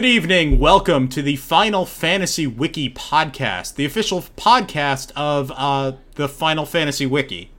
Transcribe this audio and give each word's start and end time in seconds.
Good 0.00 0.08
evening. 0.08 0.58
Welcome 0.58 1.08
to 1.08 1.20
the 1.20 1.36
Final 1.36 1.84
Fantasy 1.84 2.46
Wiki 2.46 2.88
podcast, 2.88 3.74
the 3.74 3.84
official 3.84 4.22
podcast 4.34 5.12
of 5.14 5.52
uh, 5.54 5.92
the 6.14 6.26
Final 6.26 6.64
Fantasy 6.64 7.04
Wiki. 7.04 7.50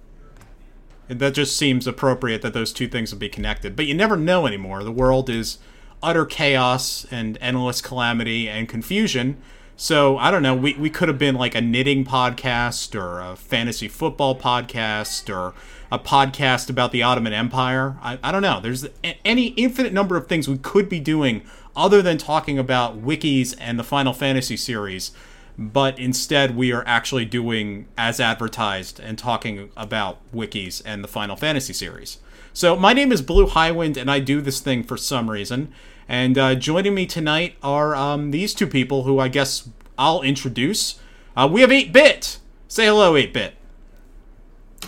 That 1.08 1.36
just 1.36 1.56
seems 1.56 1.86
appropriate 1.86 2.42
that 2.42 2.56
those 2.56 2.74
two 2.74 2.88
things 2.88 3.12
would 3.12 3.20
be 3.20 3.30
connected. 3.30 3.76
But 3.76 3.86
you 3.86 3.94
never 3.94 4.18
know 4.18 4.48
anymore. 4.48 4.84
The 4.84 4.92
world 4.92 5.30
is 5.30 5.60
utter 6.02 6.26
chaos 6.26 7.06
and 7.12 7.38
endless 7.42 7.80
calamity 7.80 8.50
and 8.50 8.68
confusion. 8.68 9.40
So 9.76 10.18
I 10.18 10.32
don't 10.32 10.42
know. 10.42 10.56
We, 10.56 10.74
we 10.74 10.90
could 10.90 11.10
have 11.10 11.20
been 11.20 11.36
like 11.36 11.54
a 11.54 11.62
knitting 11.62 12.06
podcast 12.06 13.00
or 13.00 13.20
a 13.20 13.36
fantasy 13.36 13.88
football 13.88 14.36
podcast 14.36 15.32
or 15.32 15.54
a 15.92 16.00
podcast 16.00 16.72
about 16.72 16.92
the 16.92 17.04
Ottoman 17.04 17.34
Empire. 17.34 17.98
I, 18.02 18.18
I 18.24 18.32
don't 18.32 18.42
know. 18.42 18.60
There's 18.60 18.88
any 19.24 19.50
infinite 19.50 19.94
number 19.94 20.18
of 20.18 20.26
things 20.26 20.48
we 20.48 20.58
could 20.58 20.90
be 20.90 21.00
doing 21.00 21.44
other 21.76 22.02
than 22.02 22.18
talking 22.18 22.58
about 22.58 23.04
wikis 23.04 23.56
and 23.60 23.80
the 23.80 23.84
Final 23.84 24.14
Fantasy 24.14 24.58
series. 24.58 25.12
But 25.58 26.00
instead, 26.00 26.56
we 26.56 26.72
are 26.72 26.84
actually 26.88 27.26
doing 27.26 27.88
as 27.98 28.20
advertised 28.20 29.00
and 29.00 29.18
talking 29.18 29.72
about 29.78 30.20
wikis 30.34 30.82
and 30.86 31.04
the 31.04 31.08
Final 31.08 31.36
Fantasy 31.36 31.74
series. 31.74 32.18
So 32.54 32.76
my 32.76 32.94
name 32.94 33.12
is 33.12 33.22
Blue 33.22 33.48
Highwind, 33.48 33.98
and 33.98 34.10
I 34.10 34.20
do 34.20 34.42
this 34.42 34.60
thing 34.60 34.84
for 34.84 34.98
some 34.98 35.30
reason. 35.30 35.74
And 36.08 36.38
uh, 36.38 36.56
joining 36.56 36.94
me 36.94 37.06
tonight 37.06 37.56
are 37.64 37.96
um, 37.96 38.32
these 38.32 38.54
two 38.54 38.68
people 38.68 39.04
who 39.04 39.20
I 39.20 39.28
guess 39.28 39.70
I'll 39.98 40.22
introduce. 40.22 41.00
Uh, 41.36 41.48
we 41.52 41.62
have 41.62 41.72
8 41.72 41.94
Bit. 41.94 42.40
Say 42.68 42.86
hello, 42.86 43.16
8 43.16 43.34
Bit. 43.34 43.54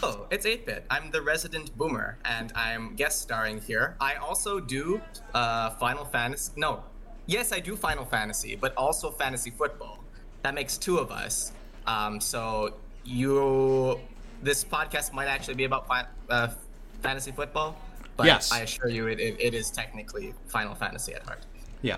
Oh, 0.01 0.25
it's 0.31 0.45
8-Bit. 0.45 0.85
I'm 0.89 1.11
the 1.11 1.21
resident 1.21 1.75
boomer, 1.77 2.17
and 2.25 2.51
I'm 2.55 2.95
guest 2.95 3.21
starring 3.21 3.61
here. 3.61 3.95
I 4.01 4.15
also 4.15 4.59
do 4.59 4.99
uh, 5.33 5.69
Final 5.71 6.03
Fantasy. 6.05 6.51
No, 6.57 6.83
yes, 7.25 7.53
I 7.53 7.59
do 7.59 7.75
Final 7.75 8.03
Fantasy, 8.05 8.55
but 8.55 8.75
also 8.75 9.11
fantasy 9.11 9.49
football. 9.51 9.99
That 10.41 10.55
makes 10.55 10.77
two 10.77 10.97
of 10.97 11.09
us. 11.11 11.53
Um, 11.87 12.19
so 12.19 12.73
you, 13.05 13.99
this 14.41 14.63
podcast 14.65 15.13
might 15.13 15.27
actually 15.27 15.53
be 15.55 15.63
about 15.65 15.87
fi- 15.87 16.07
uh, 16.29 16.49
fantasy 17.01 17.31
football, 17.31 17.77
but 18.17 18.25
Yes. 18.25 18.51
I 18.51 18.59
assure 18.61 18.89
you, 18.89 19.07
it, 19.07 19.19
it, 19.19 19.39
it 19.39 19.53
is 19.53 19.69
technically 19.71 20.33
Final 20.47 20.75
Fantasy 20.75 21.13
at 21.13 21.23
heart. 21.23 21.45
Yeah. 21.81 21.97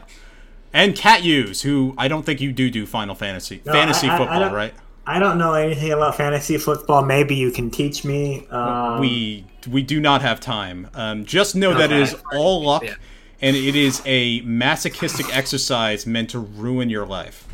And 0.73 0.95
Catuse, 0.95 1.61
who 1.61 1.95
I 1.97 2.07
don't 2.07 2.23
think 2.25 2.39
you 2.41 2.51
do 2.51 2.69
do 2.69 2.85
Final 2.85 3.15
Fantasy 3.15 3.61
No, 3.65 3.71
fantasy 3.71 4.07
I- 4.07 4.11
I- 4.11 4.15
I 4.15 4.17
football, 4.19 4.39
don't- 4.41 4.53
right? 4.53 4.73
I 5.07 5.19
don't 5.19 5.37
know 5.37 5.53
anything 5.53 5.91
about 5.91 6.15
fantasy 6.15 6.57
football. 6.57 7.03
Maybe 7.05 7.35
you 7.35 7.51
can 7.51 7.69
teach 7.69 8.03
me. 8.03 8.47
Um, 8.49 8.99
we 8.99 9.45
we 9.69 9.83
do 9.83 9.99
not 9.99 10.21
have 10.21 10.39
time. 10.39 10.89
Um, 10.93 11.25
just 11.25 11.55
know 11.55 11.73
that 11.75 11.91
it 11.91 11.99
is 11.99 12.15
all 12.33 12.63
luck, 12.63 12.83
Yeah. 12.83 12.95
and 13.41 13.55
it 13.55 13.75
is 13.75 14.01
a 14.05 14.41
masochistic 14.41 15.35
exercise 15.35 16.05
meant 16.07 16.29
to 16.31 16.39
ruin 16.39 16.89
your 16.89 17.05
life. 17.05 17.47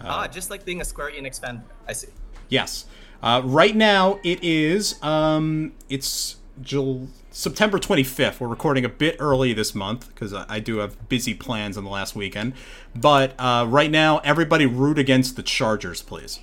ah, 0.00 0.28
just 0.28 0.50
like 0.50 0.64
being 0.64 0.80
a 0.80 0.84
Square 0.84 1.12
Enix 1.12 1.40
fan. 1.40 1.64
I 1.88 1.92
see. 1.92 2.08
Yes. 2.48 2.86
Uh, 3.22 3.40
right 3.44 3.74
now 3.74 4.20
it 4.22 4.38
is 4.44 5.02
um, 5.02 5.72
it's 5.88 6.36
Jul- 6.62 7.08
September 7.30 7.78
25th. 7.78 8.38
We're 8.38 8.46
recording 8.46 8.84
a 8.84 8.88
bit 8.88 9.16
early 9.18 9.52
this 9.52 9.74
month 9.74 10.08
because 10.14 10.32
I, 10.32 10.44
I 10.48 10.60
do 10.60 10.76
have 10.78 11.08
busy 11.08 11.34
plans 11.34 11.76
on 11.76 11.82
the 11.84 11.90
last 11.90 12.14
weekend. 12.14 12.52
But 12.94 13.34
uh, 13.40 13.66
right 13.68 13.90
now, 13.90 14.18
everybody 14.18 14.66
root 14.66 14.98
against 14.98 15.34
the 15.34 15.42
Chargers, 15.42 16.02
please, 16.02 16.38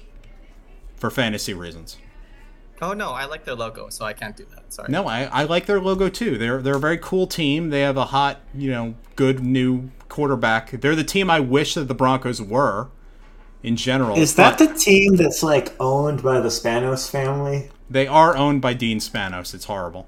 for 1.03 1.11
fantasy 1.11 1.53
reasons. 1.53 1.97
Oh 2.81 2.93
no, 2.93 3.09
I 3.09 3.25
like 3.25 3.43
their 3.43 3.55
logo, 3.55 3.89
so 3.89 4.05
I 4.05 4.13
can't 4.13 4.38
do 4.38 4.45
that. 4.55 4.72
Sorry. 4.72 4.89
No, 4.89 5.05
I, 5.05 5.23
I 5.25 5.44
like 5.44 5.66
their 5.66 5.81
logo 5.81 6.07
too. 6.07 6.38
They're 6.38 6.61
they're 6.61 6.78
a 6.78 6.79
very 6.79 6.97
cool 6.97 7.28
team. 7.28 7.72
They 7.72 7.81
have 7.81 7.97
a 7.97 8.05
hot, 8.05 8.39
you 8.53 8.72
know, 8.72 8.95
good 9.17 9.41
new 9.41 9.89
quarterback. 10.07 10.72
They're 10.72 10.95
the 10.95 11.03
team 11.03 11.29
I 11.29 11.41
wish 11.41 11.73
that 11.73 11.89
the 11.89 11.94
Broncos 11.94 12.41
were 12.41 12.88
in 13.63 13.75
general. 13.75 14.17
is 14.17 14.35
that 14.35 14.57
the 14.57 14.73
team 14.73 15.17
that's 15.17 15.44
like 15.44 15.75
owned 15.78 16.23
by 16.23 16.39
the 16.39 16.47
Spanos 16.47 17.09
family? 17.09 17.69
they 17.89 18.07
are 18.07 18.38
owned 18.38 18.61
by 18.61 18.73
Dean 18.73 18.99
Spanos. 18.99 19.53
It's 19.53 19.66
horrible. 19.66 20.07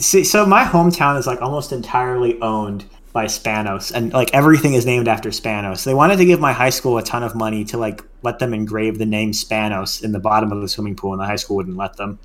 See, 0.00 0.24
so 0.24 0.44
my 0.44 0.64
hometown 0.64 1.16
is 1.16 1.28
like 1.28 1.40
almost 1.40 1.70
entirely 1.70 2.40
owned 2.40 2.86
by 3.14 3.26
Spanos, 3.26 3.92
and 3.92 4.12
like 4.12 4.34
everything 4.34 4.74
is 4.74 4.84
named 4.84 5.06
after 5.06 5.30
Spanos. 5.30 5.84
They 5.84 5.94
wanted 5.94 6.16
to 6.16 6.24
give 6.24 6.40
my 6.40 6.52
high 6.52 6.70
school 6.70 6.98
a 6.98 7.02
ton 7.02 7.22
of 7.22 7.36
money 7.36 7.64
to 7.66 7.78
like 7.78 8.02
let 8.22 8.40
them 8.40 8.52
engrave 8.52 8.98
the 8.98 9.06
name 9.06 9.30
Spanos 9.30 10.02
in 10.02 10.10
the 10.10 10.18
bottom 10.18 10.50
of 10.50 10.60
the 10.60 10.68
swimming 10.68 10.96
pool, 10.96 11.12
and 11.12 11.20
the 11.22 11.24
high 11.24 11.36
school 11.36 11.56
wouldn't 11.56 11.76
let 11.76 11.96
them. 11.96 12.18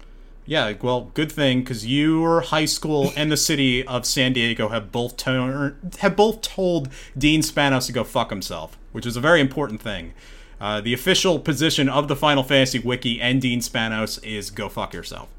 Yeah, 0.47 0.73
well, 0.81 1.11
good 1.13 1.31
thing 1.31 1.59
because 1.59 1.85
your 1.85 2.41
high 2.41 2.65
school 2.65 3.13
and 3.15 3.31
the 3.31 3.37
city 3.37 3.85
of 3.85 4.03
San 4.03 4.33
Diego 4.33 4.69
have 4.69 4.91
both 4.91 5.15
to- 5.17 5.75
have 5.99 6.15
both 6.15 6.41
told 6.41 6.89
Dean 7.15 7.41
Spanos 7.41 7.85
to 7.85 7.91
go 7.91 8.03
fuck 8.03 8.31
himself, 8.31 8.75
which 8.91 9.05
is 9.05 9.15
a 9.15 9.21
very 9.21 9.41
important 9.41 9.79
thing. 9.81 10.13
Uh, 10.59 10.81
the 10.81 10.93
official 10.93 11.37
position 11.37 11.87
of 11.87 12.07
the 12.07 12.15
Final 12.15 12.41
Fantasy 12.41 12.79
Wiki 12.79 13.21
and 13.21 13.39
Dean 13.39 13.59
Spanos 13.59 14.21
is 14.23 14.49
go 14.49 14.69
fuck 14.69 14.91
yourself. 14.91 15.29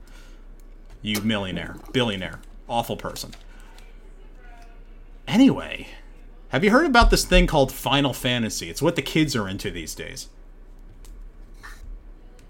You 1.03 1.21
millionaire, 1.23 1.75
billionaire, 1.93 2.39
awful 2.69 2.97
person. 2.97 3.35
Anyway, 5.31 5.87
have 6.49 6.65
you 6.65 6.73
heard 6.73 6.87
about 6.87 7.11
this 7.11 7.25
thing 7.25 7.47
called 7.47 7.71
Final 7.71 8.13
Fantasy? 8.13 8.69
It's 8.69 8.83
what 8.83 8.97
the 8.97 9.03
kids 9.03 9.37
are 9.37 9.49
into 9.49 9.71
these 9.71 9.95
days. 9.95 10.29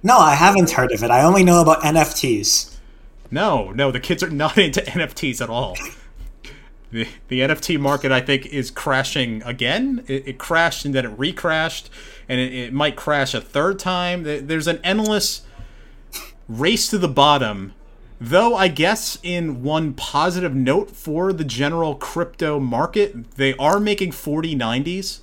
No, 0.02 0.16
I 0.16 0.34
haven't 0.34 0.70
heard 0.70 0.90
of 0.90 1.04
it. 1.04 1.10
I 1.10 1.22
only 1.22 1.44
know 1.44 1.60
about 1.60 1.82
NFTs. 1.82 2.74
No, 3.30 3.70
no, 3.72 3.90
the 3.90 4.00
kids 4.00 4.22
are 4.22 4.30
not 4.44 4.56
into 4.56 4.80
NFTs 4.80 5.42
at 5.42 5.50
all. 5.50 5.76
The, 6.90 7.06
the 7.28 7.40
NFT 7.40 7.78
market, 7.78 8.12
I 8.12 8.22
think, 8.22 8.46
is 8.46 8.70
crashing 8.70 9.42
again. 9.42 10.02
It, 10.08 10.28
it 10.28 10.38
crashed 10.38 10.86
and 10.86 10.94
then 10.94 11.04
it 11.04 11.18
recrashed, 11.18 11.90
and 12.30 12.40
it, 12.40 12.54
it 12.54 12.72
might 12.72 12.96
crash 12.96 13.34
a 13.34 13.42
third 13.42 13.78
time. 13.78 14.22
There's 14.22 14.66
an 14.66 14.80
endless 14.82 15.42
race 16.48 16.88
to 16.88 16.96
the 16.96 17.08
bottom. 17.08 17.74
Though, 18.22 18.54
I 18.54 18.68
guess, 18.68 19.18
in 19.22 19.62
one 19.62 19.94
positive 19.94 20.54
note 20.54 20.90
for 20.90 21.32
the 21.32 21.44
general 21.44 21.94
crypto 21.94 22.60
market, 22.60 23.30
they 23.36 23.54
are 23.56 23.80
making 23.80 24.10
4090s, 24.10 25.20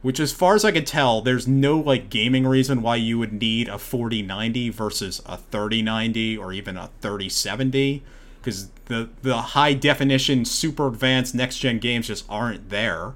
which, 0.00 0.18
as 0.18 0.32
far 0.32 0.54
as 0.54 0.64
I 0.64 0.72
can 0.72 0.86
tell, 0.86 1.20
there's 1.20 1.46
no 1.46 1.78
like 1.78 2.08
gaming 2.08 2.46
reason 2.46 2.80
why 2.80 2.96
you 2.96 3.18
would 3.18 3.34
need 3.34 3.68
a 3.68 3.76
4090 3.76 4.70
versus 4.70 5.20
a 5.26 5.36
3090 5.36 6.38
or 6.38 6.54
even 6.54 6.78
a 6.78 6.88
3070 7.02 8.02
because 8.40 8.70
the 8.86 9.08
the 9.22 9.36
high 9.36 9.74
definition 9.74 10.44
super 10.44 10.88
advanced 10.88 11.34
next 11.34 11.58
gen 11.58 11.78
games 11.78 12.08
just 12.08 12.24
aren't 12.28 12.70
there. 12.70 13.12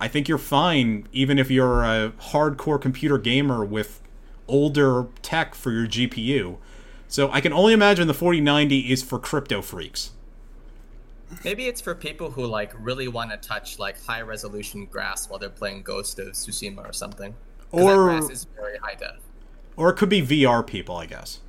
I 0.00 0.08
think 0.08 0.28
you're 0.28 0.38
fine 0.38 1.08
even 1.12 1.38
if 1.38 1.50
you're 1.50 1.82
a 1.82 2.12
hardcore 2.20 2.80
computer 2.80 3.16
gamer 3.16 3.64
with 3.64 4.00
older 4.48 5.06
tech 5.22 5.54
for 5.54 5.70
your 5.70 5.86
GPU. 5.86 6.58
So 7.12 7.30
I 7.30 7.42
can 7.42 7.52
only 7.52 7.74
imagine 7.74 8.08
the 8.08 8.14
4090 8.14 8.90
is 8.90 9.02
for 9.02 9.18
crypto 9.18 9.60
freaks. 9.60 10.12
Maybe 11.44 11.66
it's 11.66 11.78
for 11.78 11.94
people 11.94 12.30
who 12.30 12.46
like 12.46 12.72
really 12.78 13.06
want 13.06 13.30
to 13.32 13.36
touch 13.36 13.78
like 13.78 14.02
high 14.02 14.22
resolution 14.22 14.86
grass 14.86 15.28
while 15.28 15.38
they're 15.38 15.50
playing 15.50 15.82
Ghost 15.82 16.18
of 16.18 16.28
Tsushima 16.28 16.88
or 16.88 16.94
something. 16.94 17.34
'Cause 17.70 17.80
that 17.80 17.92
Or- 17.92 18.04
grass 18.04 18.30
is 18.30 18.46
very 18.56 18.78
high 18.78 18.94
def. 18.94 19.16
Or 19.76 19.90
it 19.90 19.96
could 19.96 20.08
be 20.08 20.22
VR 20.22 20.62
people, 20.62 20.96
I 20.96 21.04
guess. 21.04 21.40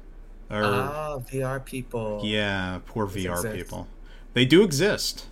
Or 0.52 0.66
Ah, 0.66 1.20
VR 1.20 1.62
people. 1.62 2.20
Yeah, 2.26 2.80
poor 2.86 3.08
VR 3.08 3.36
exist. 3.38 3.56
people. 3.56 3.88
They 4.34 4.44
do 4.44 4.64
exist. 4.64 5.28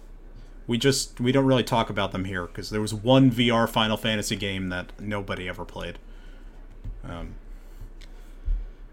We 0.66 0.78
just 0.78 1.20
we 1.20 1.34
don't 1.34 1.46
really 1.46 1.64
talk 1.66 1.90
about 1.90 2.14
them 2.14 2.24
here 2.24 2.46
because 2.46 2.70
there 2.70 2.80
was 2.80 2.94
one 2.94 3.30
VR 3.30 3.68
Final 3.68 3.98
Fantasy 3.98 4.38
game 4.38 4.70
that 4.70 4.94
nobody 4.98 5.50
ever 5.50 5.66
played. 5.66 6.00
Um, 7.04 7.36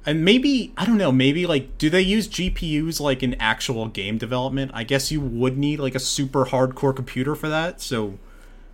and 0.09 0.25
maybe 0.25 0.73
I 0.77 0.87
don't 0.87 0.97
know. 0.97 1.13
Maybe 1.13 1.47
like, 1.47 1.77
do 1.77 1.91
they 1.91 2.01
use 2.01 2.27
GPUs 2.29 2.99
like 2.99 3.23
in 3.23 3.35
actual 3.35 3.89
game 3.89 4.17
development? 4.17 4.71
I 4.73 4.83
guess 4.83 5.13
you 5.13 5.21
would 5.21 5.59
need 5.59 5.81
like 5.81 5.95
a 5.95 6.01
super 6.01 6.47
hardcore 6.47 6.97
computer 6.97 7.35
for 7.35 7.51
that. 7.51 7.83
So 7.83 8.19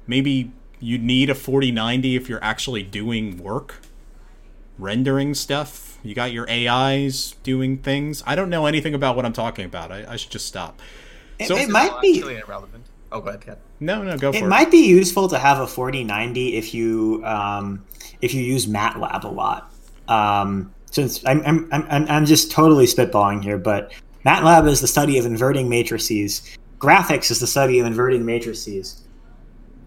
maybe 0.07 0.53
you 0.79 0.97
need 0.97 1.31
a 1.31 1.35
4090 1.35 2.15
if 2.15 2.29
you're 2.29 2.43
actually 2.45 2.85
doing 2.85 3.43
work, 3.43 3.81
rendering 4.79 5.35
stuff. 5.35 5.99
You 6.05 6.15
got 6.15 6.31
your 6.33 6.49
AIs 6.49 7.35
doing 7.43 7.79
things. 7.79 8.23
I 8.27 8.37
don't 8.37 8.49
know 8.51 8.67
anything 8.67 8.95
about 8.95 9.17
what 9.17 9.25
I'm 9.25 9.33
talking 9.33 9.65
about. 9.65 9.91
I, 9.91 10.05
I 10.13 10.17
should 10.17 10.31
just 10.31 10.47
stop. 10.47 10.81
It, 11.41 11.49
So- 11.49 11.57
it 11.57 11.69
might 11.69 11.91
all 11.91 12.01
be 12.01 12.21
irrelevant. 12.21 12.85
Oh, 13.11 13.21
go 13.21 13.29
ahead, 13.29 13.41
Kat. 13.43 13.59
No, 13.81 14.03
no, 14.03 14.17
go 14.19 14.33
for 14.33 14.39
it 14.39 14.43
it. 14.43 14.49
might 14.49 14.71
be 14.71 14.87
useful 14.89 15.29
to 15.29 15.39
have 15.39 15.59
a 15.61 15.67
4090 15.67 16.57
if 16.57 16.75
you 16.75 17.23
um, 17.25 17.85
if 18.21 18.35
you 18.35 18.43
use 18.43 18.67
MATLAB 18.67 19.23
a 19.25 19.29
lot. 19.29 19.73
Um, 20.09 20.73
since 20.95 21.25
I'm, 21.27 21.43
I'm, 21.45 21.69
I'm, 21.73 22.07
I'm 22.09 22.25
just 22.25 22.53
totally 22.53 22.87
spitballing 22.87 23.43
here, 23.43 23.59
but 23.59 23.93
MATLAB 24.25 24.69
is 24.69 24.81
the 24.81 24.87
study 24.87 25.19
of 25.19 25.27
inverting 25.27 25.69
matrices. 25.69 26.57
Graphics 26.79 27.33
is 27.33 27.41
the 27.41 27.49
study 27.49 27.81
of 27.81 27.87
inverting 27.87 28.25
matrices. 28.25 29.03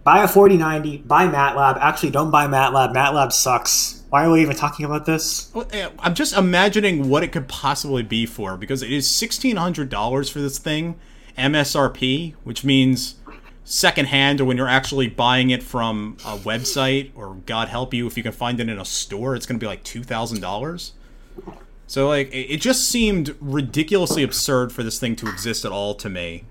Buy 0.03 0.23
a 0.23 0.27
4090, 0.27 0.97
buy 0.99 1.27
MATLAB. 1.27 1.77
Actually, 1.79 2.11
don't 2.11 2.29
buy 2.29 2.45
MATLAB. 2.47 2.93
MATLAB 2.93 3.31
sucks. 3.31 4.03
Why 4.09 4.25
are 4.25 4.31
we 4.31 4.41
even 4.41 4.55
talking 4.55 4.85
about 4.85 5.05
this? 5.05 5.49
Eh, 5.71 5.89
I'm 5.99 6.13
just 6.13 6.35
imagining 6.35 7.09
what 7.09 7.23
it 7.23 7.31
could 7.31 7.47
possibly 7.47 8.03
be 8.03 8.25
for 8.25 8.57
because 8.57 8.83
it 8.83 8.91
is 8.91 9.09
sixteen 9.09 9.57
hundred 9.57 9.89
dollars 9.89 10.29
for 10.29 10.39
this 10.39 10.57
thing, 10.59 10.97
MSRP, 11.37 12.35
which 12.43 12.63
means 12.63 13.15
secondhand 13.65 14.39
or 14.39 14.45
when 14.45 14.55
you're 14.55 14.67
actually 14.67 15.09
buying 15.09 15.49
it 15.49 15.61
from 15.61 16.15
a 16.25 16.37
website 16.37 17.11
or 17.15 17.35
God 17.45 17.67
help 17.67 17.93
you 17.93 18.07
if 18.07 18.15
you 18.15 18.23
can 18.23 18.31
find 18.31 18.61
it 18.61 18.69
in 18.69 18.79
a 18.79 18.85
store, 18.85 19.35
it's 19.35 19.45
going 19.45 19.59
to 19.59 19.63
be 19.63 19.67
like 19.67 19.83
two 19.83 20.03
thousand 20.03 20.39
dollars. 20.39 20.93
So 21.87 22.07
like 22.07 22.27
it 22.31 22.51
it 22.51 22.61
just 22.61 22.89
seemed 22.89 23.35
ridiculously 23.39 24.23
absurd 24.23 24.71
for 24.71 24.83
this 24.83 24.99
thing 24.99 25.15
to 25.17 25.27
exist 25.27 25.65
at 25.65 25.71
all 25.71 25.95
to 25.95 26.09
me. 26.09 26.43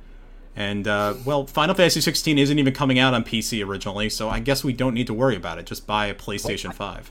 And 0.56 0.88
uh, 0.88 1.14
well, 1.26 1.46
Final 1.46 1.74
Fantasy 1.74 2.00
16 2.00 2.38
isn't 2.38 2.58
even 2.58 2.72
coming 2.72 2.98
out 2.98 3.12
on 3.12 3.22
PC 3.22 3.64
originally, 3.64 4.08
so 4.08 4.30
I 4.30 4.40
guess 4.40 4.64
we 4.64 4.72
don't 4.72 4.94
need 4.94 5.06
to 5.06 5.14
worry 5.14 5.36
about 5.36 5.58
it. 5.58 5.66
Just 5.66 5.86
buy 5.86 6.06
a 6.06 6.14
PlayStation 6.14 6.72
5. 6.72 7.10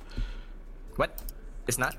What? 0.95 1.21
It's 1.67 1.77
not. 1.77 1.95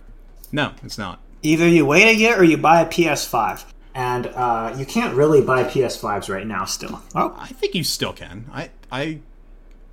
No, 0.50 0.72
it's 0.82 0.98
not. 0.98 1.20
Either 1.42 1.68
you 1.68 1.86
wait 1.86 2.08
a 2.08 2.14
year 2.14 2.36
or 2.36 2.42
you 2.42 2.56
buy 2.56 2.80
a 2.80 2.86
PS5. 2.86 3.64
And 3.94 4.26
uh, 4.26 4.74
you 4.76 4.84
can't 4.84 5.14
really 5.14 5.40
buy 5.40 5.64
PS5s 5.64 6.28
right 6.28 6.46
now 6.46 6.66
still. 6.66 7.00
Oh, 7.14 7.34
I 7.38 7.46
think 7.46 7.74
you 7.74 7.82
still 7.82 8.12
can. 8.12 8.44
I 8.52 8.70
I 8.92 9.20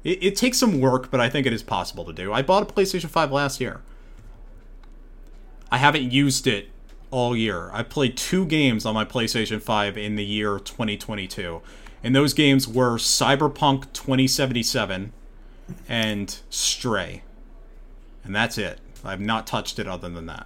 it, 0.03 0.23
it 0.23 0.35
takes 0.35 0.57
some 0.57 0.81
work, 0.81 1.09
but 1.09 1.21
I 1.21 1.29
think 1.29 1.47
it 1.47 1.53
is 1.53 1.63
possible 1.63 2.03
to 2.05 2.11
do. 2.11 2.33
I 2.33 2.41
bought 2.41 2.63
a 2.63 2.65
PlayStation 2.65 3.09
5 3.09 3.31
last 3.31 3.61
year. 3.61 3.81
I 5.73 5.77
haven't 5.77 6.11
used 6.11 6.45
it 6.45 6.69
all 7.09 7.35
year. 7.35 7.71
I 7.73 7.81
played 7.81 8.15
two 8.15 8.45
games 8.45 8.85
on 8.85 8.93
my 8.93 9.05
PlayStation 9.05 9.59
5 9.59 9.97
in 9.97 10.17
the 10.17 10.23
year 10.23 10.59
2022. 10.59 11.63
And 12.03 12.15
those 12.15 12.35
games 12.35 12.67
were 12.67 12.97
Cyberpunk 12.97 13.91
2077 13.91 15.11
and 15.89 16.39
Stray. 16.51 17.23
And 18.23 18.35
that's 18.35 18.59
it. 18.59 18.81
I've 19.03 19.19
not 19.19 19.47
touched 19.47 19.79
it 19.79 19.87
other 19.87 20.09
than 20.09 20.27
that. 20.27 20.45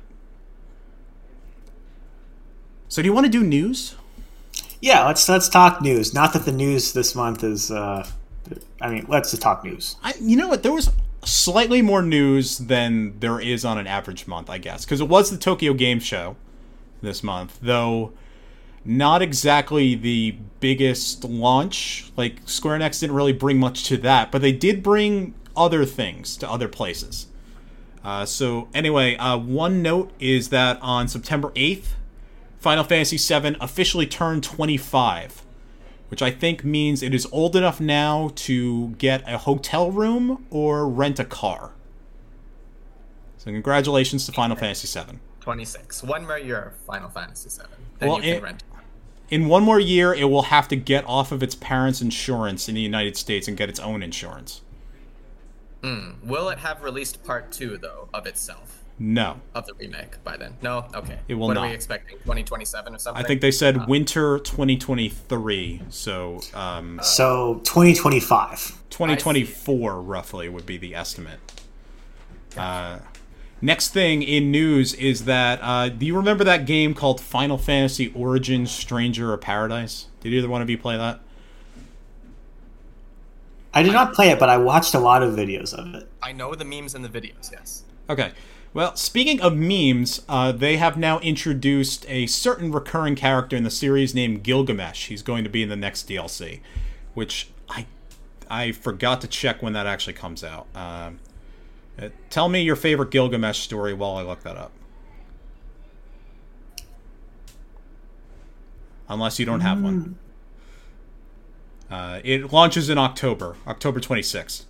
So 2.88 3.02
do 3.02 3.08
you 3.10 3.14
want 3.14 3.26
to 3.26 3.30
do 3.30 3.44
news? 3.44 3.96
yeah. 4.80 5.06
Let's 5.06 5.28
let's 5.28 5.50
talk 5.50 5.82
news. 5.82 6.14
Not 6.14 6.32
that 6.32 6.46
the 6.46 6.54
news 6.54 6.94
this 6.94 7.16
month 7.16 7.44
is. 7.44 7.70
Uh, 7.70 8.08
I 8.80 8.90
mean, 8.90 9.06
let's 9.10 9.32
just 9.32 9.42
talk 9.42 9.66
news. 9.66 9.98
I, 10.02 10.14
you 10.22 10.38
know 10.38 10.48
what? 10.48 10.64
There 10.64 10.72
was 10.72 10.90
slightly 11.24 11.82
more 11.82 12.02
news 12.02 12.58
than 12.58 13.20
there 13.20 13.40
is 13.40 13.66
on 13.66 13.78
an 13.78 13.88
average 13.88 14.28
month, 14.28 14.50
I 14.50 14.58
guess, 14.58 14.86
because 14.86 15.02
it 15.02 15.10
was 15.10 15.30
the 15.30 15.38
Tokyo 15.38 15.74
Game 15.74 16.00
Show 16.00 16.36
this 17.02 17.24
month, 17.24 17.60
though 17.62 18.14
not 18.86 19.22
exactly 19.22 19.96
the 19.96 20.38
biggest 20.60 21.24
launch. 21.24 22.12
Like 22.16 22.38
Square 22.46 22.80
Enix 22.80 23.00
didn't 23.02 23.16
really 23.16 23.34
bring 23.34 23.60
much 23.60 23.84
to 23.86 23.98
that, 23.98 24.32
but 24.32 24.42
they 24.42 24.54
did 24.54 24.82
bring 24.82 25.34
other 25.56 25.86
things 25.86 26.38
to 26.38 26.50
other 26.50 26.68
places. 26.68 27.28
Uh, 28.04 28.26
so 28.26 28.70
anyway, 28.74 29.18
uh, 29.18 29.38
one 29.38 29.82
note 29.82 30.12
is 30.20 30.50
that 30.50 30.80
on 30.82 31.08
September 31.08 31.50
8th, 31.50 31.88
Final 32.60 32.84
Fantasy 32.84 33.18
VII 33.18 33.58
officially 33.60 34.08
turned 34.08 34.44
25 34.44 35.44
which 36.10 36.22
I 36.22 36.32
think 36.32 36.64
means 36.64 37.04
it 37.04 37.14
is 37.14 37.28
old 37.32 37.56
enough 37.56 37.80
now 37.80 38.32
to 38.36 38.90
get 38.98 39.24
a 39.28 39.38
hotel 39.38 39.92
room 39.92 40.46
or 40.50 40.88
rent 40.88 41.20
a 41.20 41.26
car. 41.26 41.72
So 43.38 43.46
congratulations 43.52 44.26
to 44.26 44.32
Final 44.32 44.56
Fantasy 44.56 44.88
VII. 45.00 45.20
26. 45.42 46.04
One 46.04 46.26
more 46.26 46.38
year 46.40 46.62
of 46.62 46.76
Final 46.86 47.10
Fantasy 47.10 47.50
VII. 47.50 47.68
Then 48.00 48.10
Well, 48.10 48.18
you 48.18 48.24
can 48.24 48.34
it- 48.34 48.44
rent. 48.44 48.64
In 49.30 49.50
one 49.50 49.64
more 49.64 49.80
year, 49.80 50.14
it 50.14 50.26
will 50.30 50.44
have 50.44 50.70
to 50.70 50.78
get 50.78 51.04
off 51.06 51.34
of 51.34 51.44
its 51.44 51.54
parents' 51.54 52.02
insurance 52.02 52.70
in 52.70 52.76
the 52.76 52.82
United 52.82 53.18
States 53.18 53.46
and 53.50 53.58
get 53.58 53.68
its 53.68 53.80
own 53.80 54.02
insurance. 54.02 54.62
Hmm. 55.84 56.12
Will 56.24 56.48
it 56.48 56.60
have 56.60 56.82
released 56.82 57.24
part 57.26 57.52
2, 57.52 57.78
though, 57.78 58.08
of 58.14 58.26
itself? 58.26 58.77
No. 59.00 59.40
Of 59.54 59.68
the 59.68 59.74
remake 59.76 60.24
by 60.24 60.38
then? 60.38 60.56
No? 60.62 60.88
Okay. 60.96 61.20
It 61.28 61.36
will 61.36 61.48
what 61.48 61.58
are 61.58 61.68
we 61.68 61.74
expecting? 61.74 62.18
2027 62.20 62.96
or 62.96 62.98
something? 62.98 63.24
I 63.24 63.28
think 63.28 63.42
they 63.42 63.52
said 63.52 63.88
winter 63.88 64.40
2023, 64.40 65.84
so 65.90 66.42
um, 66.54 67.00
So 67.04 67.62
2025. 67.64 68.60
2024 68.90 70.02
roughly 70.02 70.50
would 70.50 70.66
be 70.66 70.78
the 70.78 70.96
estimate. 70.96 71.40
Uh, 72.58 73.00
next 73.62 73.90
thing 73.90 74.24
in 74.24 74.50
news 74.50 74.96
is 74.96 75.26
that 75.26 75.60
uh, 75.62 75.90
do 75.90 76.06
you 76.06 76.16
remember 76.16 76.44
that 76.44 76.66
game 76.66 76.96
called 76.96 77.22
Final 77.22 77.60
Fantasy 77.60 78.12
Origins 78.16 78.72
Stranger 78.72 79.32
of 79.32 79.42
Paradise? 79.42 80.08
Did 80.22 80.34
either 80.34 80.50
one 80.50 80.64
of 80.64 80.70
you 80.72 80.78
play 80.78 80.98
that? 80.98 81.20
I 83.76 83.84
did 83.84 83.94
not 83.94 84.14
play 84.14 84.30
it, 84.30 84.40
but 84.40 84.50
I 84.50 84.58
watched 84.58 84.96
a 84.96 85.00
lot 85.00 85.22
of 85.22 85.36
videos 85.36 85.72
of 85.72 85.94
it. 85.94 86.10
I 86.24 86.32
know 86.32 86.56
the 86.56 86.66
memes 86.66 86.96
and 86.96 87.06
the 87.06 87.10
videos, 87.10 87.52
yes. 87.52 87.84
Okay. 88.10 88.32
Well, 88.74 88.96
speaking 88.96 89.42
of 89.42 89.56
memes, 89.56 90.22
uh, 90.30 90.52
they 90.52 90.78
have 90.78 90.98
now 90.98 91.20
introduced 91.20 92.06
a 92.10 92.28
certain 92.28 92.72
recurring 92.72 93.16
character 93.16 93.56
in 93.56 93.64
the 93.64 93.72
series 93.72 94.14
named 94.14 94.44
Gilgamesh. 94.44 95.08
He's 95.08 95.22
going 95.22 95.44
to 95.44 95.50
be 95.50 95.64
in 95.64 95.70
the 95.70 95.76
next 95.76 96.08
DLC, 96.08 96.60
which 97.14 97.50
I 97.70 97.86
I 98.50 98.72
forgot 98.72 99.22
to 99.22 99.28
check 99.28 99.62
when 99.62 99.74
that 99.74 99.88
actually 99.88 100.14
comes 100.14 100.44
out. 100.44 100.68
Um, 100.76 101.20
uh, 102.00 102.10
tell 102.30 102.50
me 102.50 102.62
your 102.62 102.76
favorite 102.76 103.12
Gilgamesh 103.12 103.60
story 103.60 103.94
while 103.94 104.16
I 104.16 104.22
look 104.22 104.44
that 104.44 104.58
up. 104.58 104.72
Unless 109.10 109.40
you 109.40 109.46
don't 109.46 109.62
have 109.62 109.82
one. 109.82 110.18
Uh, 111.90 112.20
it 112.24 112.52
launches 112.52 112.90
in 112.90 112.98
October, 112.98 113.56
October 113.66 114.00
26th. 114.02 114.66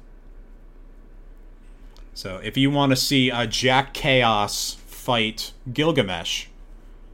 So 2.17 2.37
if 2.43 2.57
you 2.57 2.71
want 2.71 2.89
to 2.93 2.95
see 2.95 3.29
uh, 3.29 3.45
Jack 3.45 3.93
Chaos 3.93 4.73
fight 4.87 5.53
Gilgamesh, 5.71 6.47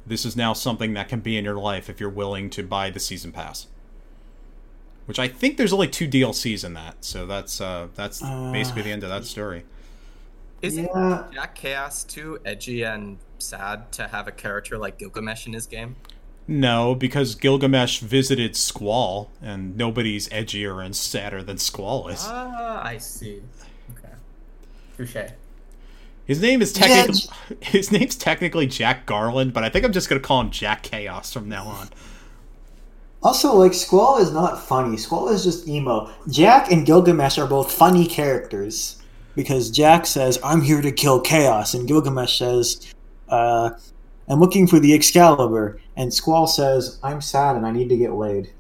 this 0.07 0.23
is 0.23 0.38
now 0.38 0.53
something 0.53 0.94
that 0.94 1.09
can 1.09 1.19
be 1.19 1.38
in 1.38 1.44
your 1.44 1.57
life 1.57 1.89
if 1.89 2.00
you're 2.00 2.09
willing 2.09 2.50
to 2.51 2.63
buy 2.63 2.89
the 2.89 3.01
season 3.01 3.33
pass. 3.33 3.67
Which 5.05 5.19
I 5.19 5.27
think 5.27 5.57
there's 5.57 5.73
only 5.73 5.89
two 5.89 6.07
DLCs 6.07 6.63
in 6.63 6.73
that, 6.75 7.03
so 7.03 7.25
that's 7.25 7.59
uh, 7.59 7.89
that's 7.95 8.21
basically 8.21 8.83
the 8.83 8.91
end 8.91 9.03
of 9.03 9.09
that 9.09 9.25
story. 9.25 9.65
Isn't 10.61 10.85
Yeah. 10.85 11.25
Jack 11.33 11.56
Chaos 11.56 12.06
too 12.06 12.39
edgy 12.45 12.83
and 12.83 13.17
sad 13.39 13.91
to 13.91 14.07
have 14.07 14.29
a 14.29 14.31
character 14.31 14.77
like 14.77 14.97
Gilgamesh 14.97 15.45
in 15.45 15.51
his 15.51 15.65
game? 15.65 15.97
No, 16.47 16.95
because 16.95 17.35
Gilgamesh 17.35 17.99
visited 17.99 18.56
Squall, 18.56 19.29
and 19.41 19.75
nobody's 19.75 20.29
edgier 20.29 20.81
and 20.81 20.95
sadder 20.95 21.44
than 21.44 21.57
Squall 21.57 22.07
is. 22.07 22.23
Ah, 22.25 22.81
I 22.85 22.99
see. 22.99 23.41
Okay. 25.04 25.28
Touche. 25.28 25.33
His 26.26 26.42
name 26.42 26.62
is 26.62 26.72
technically 26.72 27.22
his 27.62 27.92
name's 27.92 28.16
technically 28.16 28.68
Jack 28.68 29.06
Garland, 29.06 29.54
but 29.54 29.64
I 29.64 29.69
think 29.69 29.86
I'm 29.86 29.92
just 29.92 30.10
gonna 30.10 30.22
call 30.22 30.42
him 30.42 30.52
Jack 30.52 30.83
Chaos 30.83 31.33
from 31.33 31.50
now 31.50 31.66
on. 31.66 31.90
Also, 33.22 33.56
like 33.56 33.74
Squall 33.74 34.18
is 34.18 34.31
not 34.31 34.62
funny. 34.62 34.98
Squall 34.98 35.30
is 35.30 35.44
just 35.44 35.68
emo. 35.68 36.12
Jack 36.30 36.72
and 36.72 36.86
Gilgamesh 36.86 37.38
are 37.38 37.48
both 37.48 37.72
funny 37.72 38.06
characters 38.06 39.02
because 39.36 39.69
Jack 39.69 40.06
says, 40.06 40.40
"I'm 40.44 40.62
here 40.62 40.81
to 40.81 40.92
kill 40.92 41.19
chaos," 41.19 41.74
and 41.74 41.88
Gilgamesh 41.88 42.38
says, 42.38 42.94
uh, 43.30 43.72
"I'm 44.30 44.40
looking 44.40 44.68
for 44.68 44.80
the 44.80 44.94
Excalibur," 44.94 45.80
and 45.95 46.14
Squall 46.14 46.48
says, 46.48 47.00
"I'm 47.04 47.22
sad 47.22 47.56
and 47.56 47.66
I 47.66 47.72
need 47.72 47.90
to 47.90 47.98
get 47.98 48.14
laid." 48.14 48.52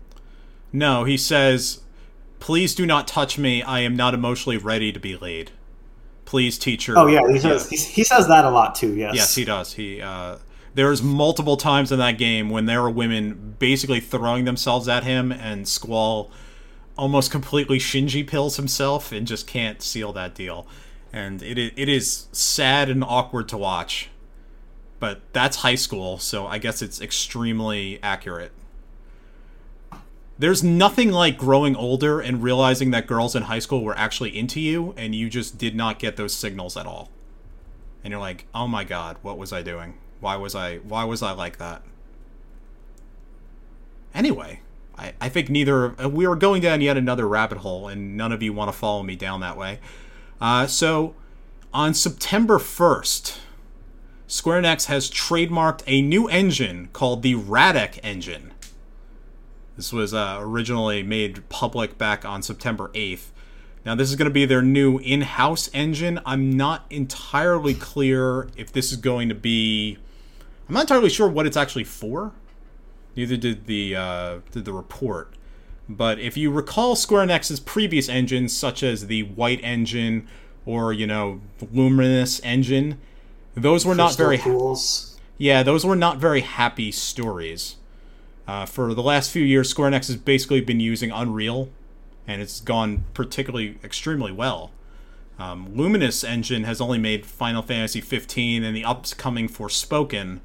No, 0.73 1.03
he 1.03 1.17
says, 1.17 1.81
"Please 2.39 2.75
do 2.75 2.85
not 2.85 3.07
touch 3.07 3.37
me. 3.37 3.61
I 3.61 3.81
am 3.81 3.95
not 3.95 4.13
emotionally 4.13 4.57
ready 4.57 4.91
to 4.91 4.99
be 4.99 5.15
laid. 5.15 5.51
Please, 6.33 6.57
teacher." 6.57 6.95
Oh 6.97 7.05
yeah, 7.05 7.21
he 7.31 7.37
says 7.37 7.69
He, 7.69 7.77
he 7.77 8.03
says 8.03 8.27
that 8.27 8.43
a 8.43 8.49
lot 8.49 8.73
too. 8.73 8.95
Yes. 8.95 9.13
Yes, 9.13 9.35
he 9.35 9.45
does. 9.45 9.73
He 9.73 10.01
uh, 10.01 10.37
there's 10.73 11.03
multiple 11.03 11.57
times 11.57 11.91
in 11.91 11.99
that 11.99 12.17
game 12.17 12.49
when 12.49 12.65
there 12.65 12.81
are 12.81 12.89
women 12.89 13.55
basically 13.59 13.99
throwing 13.99 14.45
themselves 14.45 14.87
at 14.87 15.03
him, 15.03 15.31
and 15.31 15.67
Squall 15.67 16.31
almost 16.97 17.29
completely 17.29 17.77
Shinji 17.77 18.25
pills 18.25 18.57
himself 18.57 19.11
and 19.11 19.27
just 19.27 19.45
can't 19.45 19.79
seal 19.83 20.11
that 20.13 20.33
deal. 20.33 20.65
And 21.13 21.43
it 21.43 21.59
it 21.59 21.87
is 21.87 22.29
sad 22.31 22.89
and 22.89 23.03
awkward 23.03 23.47
to 23.49 23.57
watch. 23.59 24.09
But 24.99 25.21
that's 25.33 25.57
high 25.57 25.75
school, 25.75 26.17
so 26.17 26.47
I 26.47 26.57
guess 26.57 26.81
it's 26.81 26.99
extremely 26.99 27.99
accurate. 28.01 28.53
There's 30.37 30.63
nothing 30.63 31.11
like 31.11 31.37
growing 31.37 31.75
older 31.75 32.19
and 32.19 32.41
realizing 32.41 32.91
that 32.91 33.07
girls 33.07 33.35
in 33.35 33.43
high 33.43 33.59
school 33.59 33.83
were 33.83 33.97
actually 33.97 34.37
into 34.37 34.59
you, 34.59 34.93
and 34.97 35.13
you 35.13 35.29
just 35.29 35.57
did 35.57 35.75
not 35.75 35.99
get 35.99 36.15
those 36.15 36.33
signals 36.33 36.75
at 36.75 36.85
all 36.85 37.11
and 38.03 38.11
you're 38.11 38.19
like, 38.19 38.45
"Oh 38.53 38.67
my 38.67 38.83
god, 38.83 39.17
what 39.21 39.37
was 39.37 39.53
I 39.53 39.61
doing? 39.61 39.95
Why 40.19 40.35
was 40.35 40.55
I 40.55 40.77
why 40.77 41.03
was 41.05 41.21
I 41.23 41.31
like 41.31 41.57
that?" 41.57 41.81
Anyway, 44.13 44.61
I, 44.97 45.13
I 45.19 45.29
think 45.29 45.49
neither 45.49 45.99
uh, 46.01 46.09
we 46.09 46.25
are 46.25 46.35
going 46.35 46.61
down 46.61 46.81
yet 46.81 46.97
another 46.97 47.27
rabbit 47.27 47.59
hole, 47.59 47.87
and 47.87 48.17
none 48.17 48.31
of 48.31 48.43
you 48.43 48.53
want 48.53 48.71
to 48.71 48.77
follow 48.77 49.03
me 49.03 49.15
down 49.15 49.39
that 49.39 49.57
way. 49.57 49.79
Uh, 50.41 50.67
so, 50.67 51.15
on 51.73 51.93
September 51.93 52.59
1st, 52.59 53.39
Square 54.27 54.61
Enix 54.61 54.85
has 54.85 55.09
trademarked 55.09 55.81
a 55.87 56.01
new 56.01 56.27
engine 56.27 56.89
called 56.91 57.21
the 57.21 57.35
Radek 57.35 57.99
engine. 58.03 58.52
This 59.75 59.91
was 59.91 60.13
uh, 60.13 60.37
originally 60.39 61.03
made 61.03 61.47
public 61.49 61.97
back 61.97 62.25
on 62.25 62.41
September 62.43 62.89
8th. 62.89 63.29
Now, 63.85 63.95
this 63.95 64.09
is 64.09 64.15
going 64.15 64.29
to 64.29 64.33
be 64.33 64.45
their 64.45 64.61
new 64.61 64.97
in 64.99 65.21
house 65.21 65.69
engine. 65.73 66.19
I'm 66.25 66.55
not 66.55 66.85
entirely 66.89 67.73
clear 67.73 68.47
if 68.55 68.71
this 68.71 68.91
is 68.91 68.97
going 68.97 69.29
to 69.29 69.35
be. 69.35 69.97
I'm 70.69 70.75
not 70.75 70.81
entirely 70.81 71.09
sure 71.09 71.27
what 71.27 71.45
it's 71.45 71.57
actually 71.57 71.83
for. 71.83 72.31
Neither 73.15 73.35
did 73.35 73.65
the 73.65 73.95
uh, 73.95 74.39
did 74.51 74.65
the 74.65 74.73
report. 74.73 75.33
But 75.89 76.17
if 76.19 76.37
you 76.37 76.49
recall 76.49 76.95
Square 76.95 77.27
Enix's 77.27 77.59
previous 77.59 78.07
engines, 78.07 78.55
such 78.55 78.83
as 78.83 79.07
the 79.07 79.23
White 79.23 79.59
Engine 79.63 80.27
or 80.65 80.93
you 80.93 81.05
know 81.05 81.41
Luminous 81.73 82.39
Engine, 82.41 82.99
those 83.53 83.85
were 83.85 83.95
not 83.95 84.15
very 84.15 84.37
Pools. 84.37 85.19
yeah, 85.37 85.61
those 85.61 85.85
were 85.85 85.95
not 85.95 86.19
very 86.19 86.41
happy 86.41 86.91
stories. 86.91 87.75
Uh, 88.47 88.65
for 88.65 88.93
the 88.93 89.03
last 89.03 89.31
few 89.31 89.43
years, 89.43 89.69
Square 89.69 89.91
Enix 89.91 90.07
has 90.07 90.17
basically 90.17 90.61
been 90.61 90.79
using 90.79 91.11
Unreal, 91.11 91.69
and 92.27 92.41
it's 92.41 92.59
gone 92.59 93.05
particularly 93.13 93.77
extremely 93.83 94.31
well. 94.31 94.71
Um, 95.39 95.75
Luminous 95.75 96.23
Engine 96.23 96.63
has 96.63 96.79
only 96.79 96.99
made 96.99 97.25
Final 97.25 97.61
Fantasy 97.61 98.01
15 98.01 98.63
and 98.63 98.75
the 98.75 98.85
upcoming 98.85 99.47
Forspoken, 99.47 100.39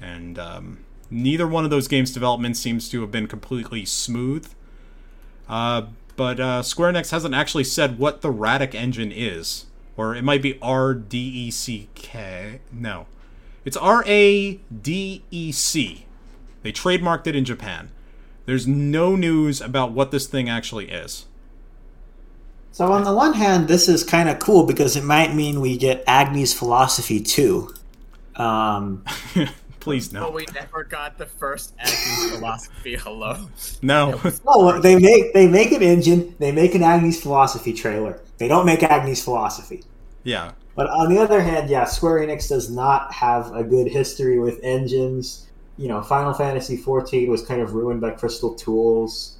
and 0.00 0.38
um, 0.38 0.78
neither 1.10 1.46
one 1.46 1.64
of 1.64 1.70
those 1.70 1.88
games' 1.88 2.12
development 2.12 2.56
seems 2.56 2.88
to 2.90 3.00
have 3.02 3.10
been 3.10 3.26
completely 3.26 3.84
smooth. 3.84 4.48
Uh, 5.48 5.82
but 6.16 6.40
uh, 6.40 6.62
Square 6.62 6.92
Enix 6.92 7.10
hasn't 7.10 7.34
actually 7.34 7.64
said 7.64 7.98
what 7.98 8.20
the 8.20 8.32
Radic 8.32 8.74
engine 8.74 9.12
is, 9.12 9.66
or 9.96 10.14
it 10.14 10.22
might 10.22 10.42
be 10.42 10.58
R 10.62 10.94
D 10.94 11.18
E 11.18 11.50
C 11.50 11.88
K. 11.94 12.60
No, 12.72 13.06
it's 13.64 13.76
R 13.76 14.04
A 14.06 14.54
D 14.54 15.24
E 15.30 15.52
C. 15.52 16.06
They 16.62 16.72
trademarked 16.72 17.26
it 17.26 17.36
in 17.36 17.44
Japan. 17.44 17.90
There's 18.46 18.66
no 18.66 19.14
news 19.16 19.60
about 19.60 19.92
what 19.92 20.10
this 20.10 20.26
thing 20.26 20.48
actually 20.48 20.90
is. 20.90 21.26
So 22.72 22.90
on 22.90 23.04
the 23.04 23.14
one 23.14 23.34
hand, 23.34 23.68
this 23.68 23.88
is 23.88 24.02
kind 24.02 24.28
of 24.28 24.38
cool 24.38 24.64
because 24.66 24.96
it 24.96 25.04
might 25.04 25.34
mean 25.34 25.60
we 25.60 25.76
get 25.76 26.04
Agni's 26.06 26.54
philosophy 26.54 27.20
too. 27.20 27.74
Um, 28.36 29.04
Please 29.80 30.12
no. 30.12 30.20
But 30.26 30.34
we 30.34 30.46
never 30.54 30.84
got 30.84 31.18
the 31.18 31.26
first 31.26 31.74
Agni's 31.78 32.30
philosophy. 32.36 32.96
Hello. 32.96 33.48
no. 33.82 34.20
oh, 34.46 34.80
they 34.80 34.96
make 34.96 35.34
they 35.34 35.48
make 35.48 35.72
an 35.72 35.82
engine, 35.82 36.34
they 36.38 36.52
make 36.52 36.74
an 36.74 36.82
Agni's 36.82 37.20
philosophy 37.20 37.72
trailer. 37.72 38.20
They 38.38 38.48
don't 38.48 38.64
make 38.64 38.80
Agni's 38.80 39.22
philosophy. 39.22 39.82
yeah, 40.22 40.52
But 40.76 40.88
on 40.88 41.12
the 41.12 41.20
other 41.20 41.42
hand, 41.42 41.68
yeah, 41.68 41.84
Square 41.84 42.26
Enix 42.26 42.48
does 42.48 42.70
not 42.70 43.12
have 43.12 43.52
a 43.54 43.64
good 43.64 43.88
history 43.88 44.38
with 44.38 44.60
engines. 44.62 45.48
You 45.82 45.88
know, 45.88 46.00
Final 46.00 46.32
Fantasy 46.32 46.78
XIV 46.78 47.26
was 47.26 47.42
kind 47.44 47.60
of 47.60 47.74
ruined 47.74 48.00
by 48.00 48.10
Crystal 48.10 48.54
Tools. 48.54 49.38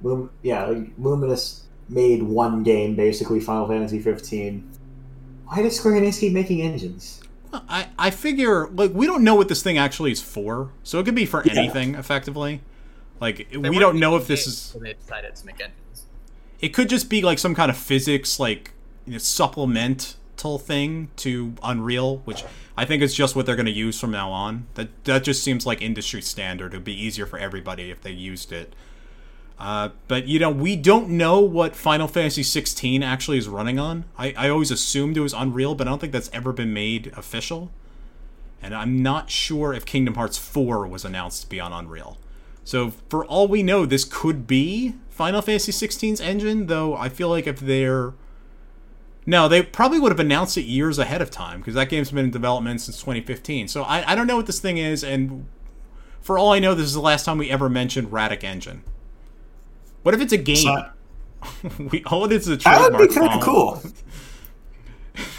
Lum- 0.00 0.30
yeah, 0.42 0.66
like, 0.66 0.90
Luminous 0.96 1.64
made 1.88 2.22
one 2.22 2.62
game, 2.62 2.94
basically 2.94 3.40
Final 3.40 3.66
Fantasy 3.66 3.98
15. 3.98 4.70
Why 5.46 5.62
does 5.62 5.76
Square 5.76 6.00
Enix 6.00 6.20
keep 6.20 6.32
making 6.32 6.62
engines? 6.62 7.20
I 7.52 7.88
I 7.98 8.10
figure 8.10 8.68
like 8.68 8.92
we 8.94 9.06
don't 9.06 9.24
know 9.24 9.34
what 9.34 9.48
this 9.48 9.60
thing 9.60 9.76
actually 9.76 10.12
is 10.12 10.22
for, 10.22 10.70
so 10.84 11.00
it 11.00 11.04
could 11.04 11.16
be 11.16 11.26
for 11.26 11.42
Yeah. 11.44 11.54
anything 11.58 11.96
effectively. 11.96 12.60
Like 13.20 13.48
They 13.50 13.70
we 13.70 13.80
don't 13.80 13.98
know 13.98 14.14
if 14.16 14.28
this 14.28 14.46
is. 14.46 14.76
They 14.80 14.92
decided 14.94 15.34
to 15.34 15.46
make 15.46 15.56
engines. 15.60 16.06
It 16.60 16.68
could 16.68 16.88
just 16.88 17.10
be 17.10 17.22
like 17.22 17.40
some 17.40 17.56
kind 17.56 17.68
of 17.72 17.76
physics 17.76 18.38
like 18.38 18.70
you 19.04 19.14
know, 19.14 19.18
supplemental 20.40 20.58
thing 20.58 21.10
to 21.16 21.54
Unreal, 21.62 22.18
which 22.18 22.44
I 22.76 22.84
think 22.84 23.02
is 23.02 23.14
just 23.14 23.36
what 23.36 23.46
they're 23.46 23.56
going 23.56 23.66
to 23.66 23.72
use 23.72 24.00
from 24.00 24.10
now 24.10 24.30
on. 24.30 24.66
That 24.74 25.04
that 25.04 25.24
just 25.24 25.42
seems 25.44 25.66
like 25.66 25.82
industry 25.82 26.22
standard. 26.22 26.72
It'd 26.72 26.84
be 26.84 26.98
easier 26.98 27.26
for 27.26 27.38
everybody 27.38 27.90
if 27.90 28.00
they 28.00 28.10
used 28.10 28.52
it. 28.52 28.74
Uh, 29.58 29.90
but 30.08 30.26
you 30.26 30.38
know, 30.38 30.50
we 30.50 30.76
don't 30.76 31.10
know 31.10 31.40
what 31.40 31.76
Final 31.76 32.08
Fantasy 32.08 32.42
16 32.42 33.02
actually 33.02 33.36
is 33.36 33.48
running 33.48 33.78
on. 33.78 34.04
I, 34.16 34.32
I 34.36 34.48
always 34.48 34.70
assumed 34.70 35.18
it 35.18 35.20
was 35.20 35.34
Unreal, 35.34 35.74
but 35.74 35.86
I 35.86 35.90
don't 35.90 35.98
think 35.98 36.14
that's 36.14 36.30
ever 36.32 36.52
been 36.52 36.72
made 36.72 37.12
official. 37.14 37.70
And 38.62 38.74
I'm 38.74 39.02
not 39.02 39.30
sure 39.30 39.74
if 39.74 39.84
Kingdom 39.84 40.14
Hearts 40.14 40.38
4 40.38 40.86
was 40.86 41.04
announced 41.04 41.42
to 41.42 41.48
be 41.48 41.60
on 41.60 41.72
Unreal. 41.72 42.16
So 42.64 42.92
for 43.10 43.24
all 43.26 43.48
we 43.48 43.62
know, 43.62 43.84
this 43.84 44.04
could 44.04 44.46
be 44.46 44.94
Final 45.10 45.42
Fantasy 45.42 45.72
16's 45.72 46.20
engine, 46.20 46.66
though 46.66 46.94
I 46.94 47.10
feel 47.10 47.28
like 47.28 47.46
if 47.46 47.60
they're 47.60 48.14
no, 49.26 49.48
they 49.48 49.62
probably 49.62 50.00
would 50.00 50.12
have 50.12 50.20
announced 50.20 50.56
it 50.56 50.62
years 50.62 50.98
ahead 50.98 51.20
of 51.22 51.30
time 51.30 51.60
because 51.60 51.74
that 51.74 51.88
game's 51.88 52.10
been 52.10 52.24
in 52.24 52.30
development 52.30 52.80
since 52.80 52.98
2015. 52.98 53.68
So 53.68 53.82
I, 53.82 54.12
I 54.12 54.14
don't 54.14 54.26
know 54.26 54.36
what 54.36 54.46
this 54.46 54.60
thing 54.60 54.78
is, 54.78 55.04
and 55.04 55.46
for 56.20 56.38
all 56.38 56.52
I 56.52 56.58
know, 56.58 56.74
this 56.74 56.86
is 56.86 56.94
the 56.94 57.00
last 57.00 57.24
time 57.24 57.38
we 57.38 57.50
ever 57.50 57.68
mentioned 57.68 58.10
Radic 58.10 58.44
Engine. 58.44 58.82
What 60.02 60.14
if 60.14 60.20
it's 60.20 60.32
a 60.32 60.38
game? 60.38 60.56
So- 60.56 60.90
we 61.90 62.02
oh, 62.06 62.16
all 62.16 62.24
it 62.26 62.32
is 62.32 62.46
is 62.46 62.54
a 62.54 62.56
That 62.58 62.92
would 62.92 63.08
be 63.08 63.14
kind 63.14 63.32
of 63.32 63.40
cool. 63.40 63.82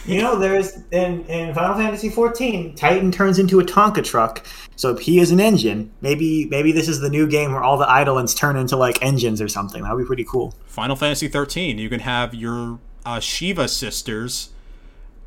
You 0.05 0.21
know, 0.21 0.37
there's 0.37 0.75
in, 0.91 1.25
in 1.25 1.53
Final 1.53 1.75
Fantasy 1.75 2.09
XIV, 2.09 2.75
Titan 2.75 3.11
turns 3.11 3.39
into 3.39 3.59
a 3.59 3.63
Tonka 3.63 4.03
truck, 4.03 4.45
so 4.75 4.95
he 4.95 5.19
is 5.19 5.31
an 5.31 5.39
engine. 5.39 5.91
Maybe 6.01 6.45
maybe 6.45 6.71
this 6.71 6.87
is 6.87 6.99
the 6.99 7.09
new 7.09 7.27
game 7.27 7.51
where 7.51 7.63
all 7.63 7.77
the 7.77 7.85
Eidolons 7.85 8.33
turn 8.35 8.57
into 8.57 8.75
like 8.75 9.01
engines 9.01 9.41
or 9.41 9.47
something. 9.47 9.83
That 9.83 9.95
would 9.95 10.03
be 10.03 10.07
pretty 10.07 10.23
cool. 10.25 10.53
Final 10.65 10.95
Fantasy 10.95 11.27
13, 11.27 11.77
you 11.77 11.89
can 11.89 11.99
have 11.99 12.35
your 12.35 12.79
uh, 13.05 13.19
Shiva 13.19 13.67
sisters 13.67 14.49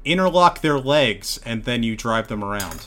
interlock 0.05 0.61
their 0.61 0.79
legs 0.79 1.41
and 1.45 1.65
then 1.65 1.83
you 1.83 1.97
drive 1.97 2.29
them 2.29 2.45
around. 2.45 2.87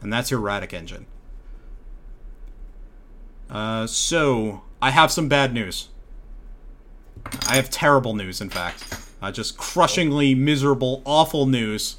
And 0.00 0.12
that's 0.12 0.30
your 0.30 0.40
Radic 0.40 0.72
engine. 0.72 1.06
Uh, 3.48 3.86
so, 3.86 4.62
I 4.80 4.90
have 4.90 5.12
some 5.12 5.28
bad 5.28 5.52
news. 5.52 5.88
I 7.46 7.56
have 7.56 7.70
terrible 7.70 8.14
news, 8.14 8.40
in 8.40 8.50
fact. 8.50 8.84
Uh, 9.20 9.30
just 9.30 9.56
crushingly 9.56 10.34
miserable, 10.34 11.02
awful 11.04 11.46
news. 11.46 11.96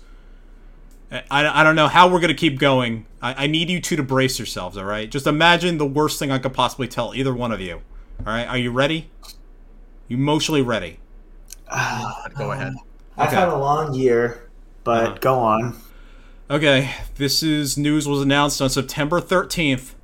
I, 1.11 1.61
I 1.61 1.63
don't 1.63 1.75
know 1.75 1.87
how 1.87 2.07
we're 2.07 2.19
going 2.19 2.29
to 2.29 2.33
keep 2.33 2.59
going. 2.59 3.05
I, 3.21 3.43
I 3.43 3.47
need 3.47 3.69
you 3.69 3.79
two 3.79 3.95
to 3.95 4.03
brace 4.03 4.39
yourselves, 4.39 4.77
all 4.77 4.85
right? 4.85 5.09
Just 5.09 5.27
imagine 5.27 5.77
the 5.77 5.85
worst 5.85 6.19
thing 6.19 6.31
I 6.31 6.39
could 6.39 6.53
possibly 6.53 6.87
tell 6.87 7.13
either 7.13 7.33
one 7.33 7.51
of 7.51 7.61
you. 7.61 7.81
All 8.25 8.33
right, 8.33 8.47
are 8.47 8.57
you 8.57 8.71
ready? 8.71 9.09
You 10.13 10.19
emotionally 10.19 10.61
ready? 10.61 10.99
God, 11.71 12.33
go 12.37 12.51
ahead. 12.51 12.73
I've 13.17 13.29
Okay. 13.29 13.35
had 13.35 13.49
a 13.49 13.57
long 13.57 13.95
year, 13.95 14.47
but 14.83 15.05
Uh-huh. 15.07 15.17
go 15.21 15.39
on. 15.39 15.75
Okay, 16.51 16.91
this 17.15 17.41
is 17.41 17.79
news 17.79 18.07
was 18.07 18.21
announced 18.21 18.61
on 18.61 18.69
September 18.69 19.19
13th. 19.19 19.95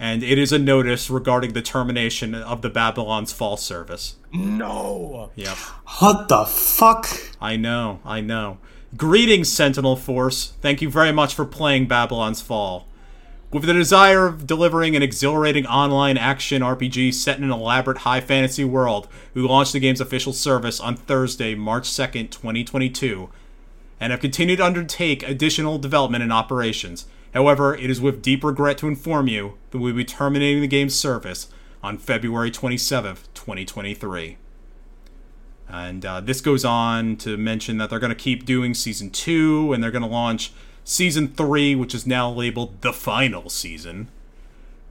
And 0.02 0.24
it 0.24 0.40
is 0.40 0.52
a 0.52 0.58
notice 0.58 1.12
regarding 1.12 1.54
the 1.54 1.62
termination 1.62 2.34
of 2.34 2.64
the 2.64 2.70
Babylon's 2.72 3.32
Fall 3.32 3.56
service. 3.58 4.16
No. 4.34 5.30
Yep. 5.36 5.58
What 6.00 6.28
the 6.28 6.46
fuck? 6.46 7.08
I 7.40 7.56
know, 7.56 8.00
I 8.04 8.20
know. 8.22 8.58
Greetings, 8.98 9.52
Sentinel 9.52 9.96
Force. 9.96 10.54
Thank 10.60 10.82
you 10.82 10.90
very 10.90 11.12
much 11.12 11.36
for 11.36 11.46
playing 11.46 11.88
Babylon's 11.88 12.42
Fall. 12.42 12.88
With 13.52 13.64
the 13.64 13.74
desire 13.74 14.28
of 14.28 14.46
delivering 14.46 14.96
an 14.96 15.02
exhilarating 15.02 15.66
online 15.66 16.20
action 16.20 16.62
RPG 16.62 17.16
set 17.16 17.40
in 17.40 17.44
an 17.44 17.50
elaborate 17.50 18.00
high 18.00 18.22
fantasy 18.22 18.64
world, 18.64 19.08
we 19.34 19.42
launched 19.42 19.74
the 19.74 19.80
game's 19.80 20.00
official 20.00 20.34
service 20.34 20.80
on 20.80 20.96
Thursday, 20.96 21.56
March 21.56 21.90
2nd, 21.90 22.30
2022, 22.30 23.28
and 24.00 24.12
have 24.12 24.20
continued 24.20 24.58
to 24.58 24.66
undertake 24.66 25.28
additional 25.28 25.80
development 25.80 26.22
and 26.22 26.32
operations. 26.32 27.08
However, 27.34 27.74
it 27.74 27.90
is 27.90 28.00
with 28.00 28.22
deep 28.22 28.44
regret 28.44 28.78
to 28.80 28.88
inform 28.88 29.28
you 29.28 29.58
that 29.72 29.80
we 29.80 29.92
will 29.92 29.98
be 29.98 30.06
terminating 30.06 30.62
the 30.62 30.68
game's 30.68 30.94
service 30.94 31.48
on 31.82 31.98
February 31.98 32.52
27th, 32.52 33.24
2023. 33.34 34.38
And 35.68 36.06
uh, 36.06 36.22
this 36.22 36.40
goes 36.40 36.64
on 36.64 37.16
to 37.18 37.36
mention 37.36 37.80
that 37.80 37.90
they're 37.90 37.98
going 37.98 38.10
to 38.10 38.16
keep 38.16 38.46
doing 38.46 38.76
season 38.76 39.10
two, 39.10 39.74
and 39.74 39.84
they're 39.84 39.90
going 39.90 40.04
to 40.04 40.08
launch 40.08 40.52
season 40.90 41.28
three, 41.28 41.76
which 41.76 41.94
is 41.94 42.08
now 42.08 42.30
labeled 42.32 42.82
the 42.82 42.92
final 42.92 43.48
season. 43.50 44.10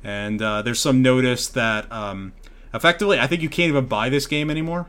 And 0.05 0.41
uh, 0.41 0.63
there's 0.63 0.79
some 0.79 1.03
notice 1.03 1.49
that 1.49 1.91
um, 1.91 2.35
effectively, 2.73 3.19
I 3.19 3.27
think 3.27 3.43
you 3.43 3.49
can't 3.49 3.69
even 3.69 3.87
buy 3.87 4.09
this 4.09 4.27
game 4.27 4.49
anymore. 4.49 4.87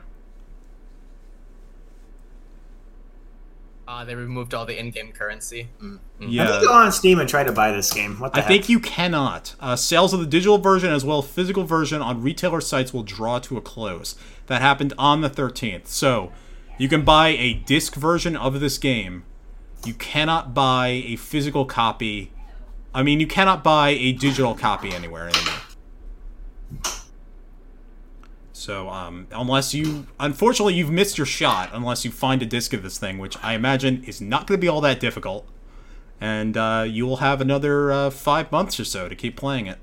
Uh, 3.87 4.05
they 4.05 4.13
removed 4.13 4.53
all 4.53 4.67
the 4.67 4.79
in-game 4.79 5.11
currency. 5.11 5.67
Mm. 5.81 5.97
Mm. 6.21 6.27
Yeah. 6.29 6.47
Let 6.47 6.61
me 6.61 6.67
go 6.67 6.73
on 6.73 6.91
Steam 6.91 7.19
and 7.19 7.27
try 7.27 7.43
to 7.43 7.51
buy 7.51 7.71
this 7.71 7.91
game. 7.91 8.19
What 8.19 8.33
the 8.33 8.37
I 8.37 8.41
heck? 8.41 8.47
think 8.47 8.69
you 8.69 8.79
cannot. 8.79 9.55
Uh, 9.59 9.75
sales 9.75 10.13
of 10.13 10.19
the 10.19 10.27
digital 10.27 10.59
version 10.59 10.91
as 10.93 11.03
well 11.03 11.23
as 11.23 11.27
physical 11.27 11.63
version 11.63 12.03
on 12.03 12.21
retailer 12.21 12.61
sites 12.61 12.93
will 12.93 13.01
draw 13.01 13.39
to 13.39 13.57
a 13.57 13.61
close. 13.61 14.13
That 14.45 14.61
happened 14.61 14.93
on 14.99 15.21
the 15.21 15.29
13th. 15.29 15.87
So, 15.87 16.31
you 16.77 16.87
can 16.87 17.03
buy 17.03 17.29
a 17.29 17.53
disc 17.55 17.95
version 17.95 18.35
of 18.35 18.59
this 18.59 18.77
game. 18.77 19.23
You 19.85 19.93
cannot 19.93 20.53
buy 20.53 21.03
a 21.05 21.15
physical 21.15 21.65
copy. 21.65 22.31
I 22.93 23.03
mean, 23.03 23.19
you 23.19 23.27
cannot 23.27 23.63
buy 23.63 23.89
a 23.89 24.11
digital 24.11 24.55
copy 24.55 24.91
anywhere 24.91 25.29
anymore. 25.29 26.93
So, 28.51 28.89
um, 28.89 29.27
unless 29.31 29.73
you, 29.73 30.07
unfortunately, 30.19 30.73
you've 30.73 30.91
missed 30.91 31.17
your 31.17 31.25
shot. 31.25 31.69
Unless 31.71 32.03
you 32.03 32.11
find 32.11 32.41
a 32.41 32.45
disc 32.45 32.73
of 32.73 32.83
this 32.83 32.97
thing, 32.97 33.17
which 33.17 33.37
I 33.41 33.53
imagine 33.53 34.03
is 34.03 34.19
not 34.19 34.47
going 34.47 34.57
to 34.57 34.61
be 34.61 34.67
all 34.67 34.81
that 34.81 34.99
difficult 34.99 35.47
and 36.21 36.57
uh, 36.57 36.85
you 36.87 37.05
will 37.05 37.17
have 37.17 37.41
another 37.41 37.91
uh, 37.91 38.09
five 38.09 38.51
months 38.51 38.79
or 38.79 38.85
so 38.85 39.07
to 39.07 39.15
keep 39.15 39.37
playing 39.37 39.67
it. 39.67 39.77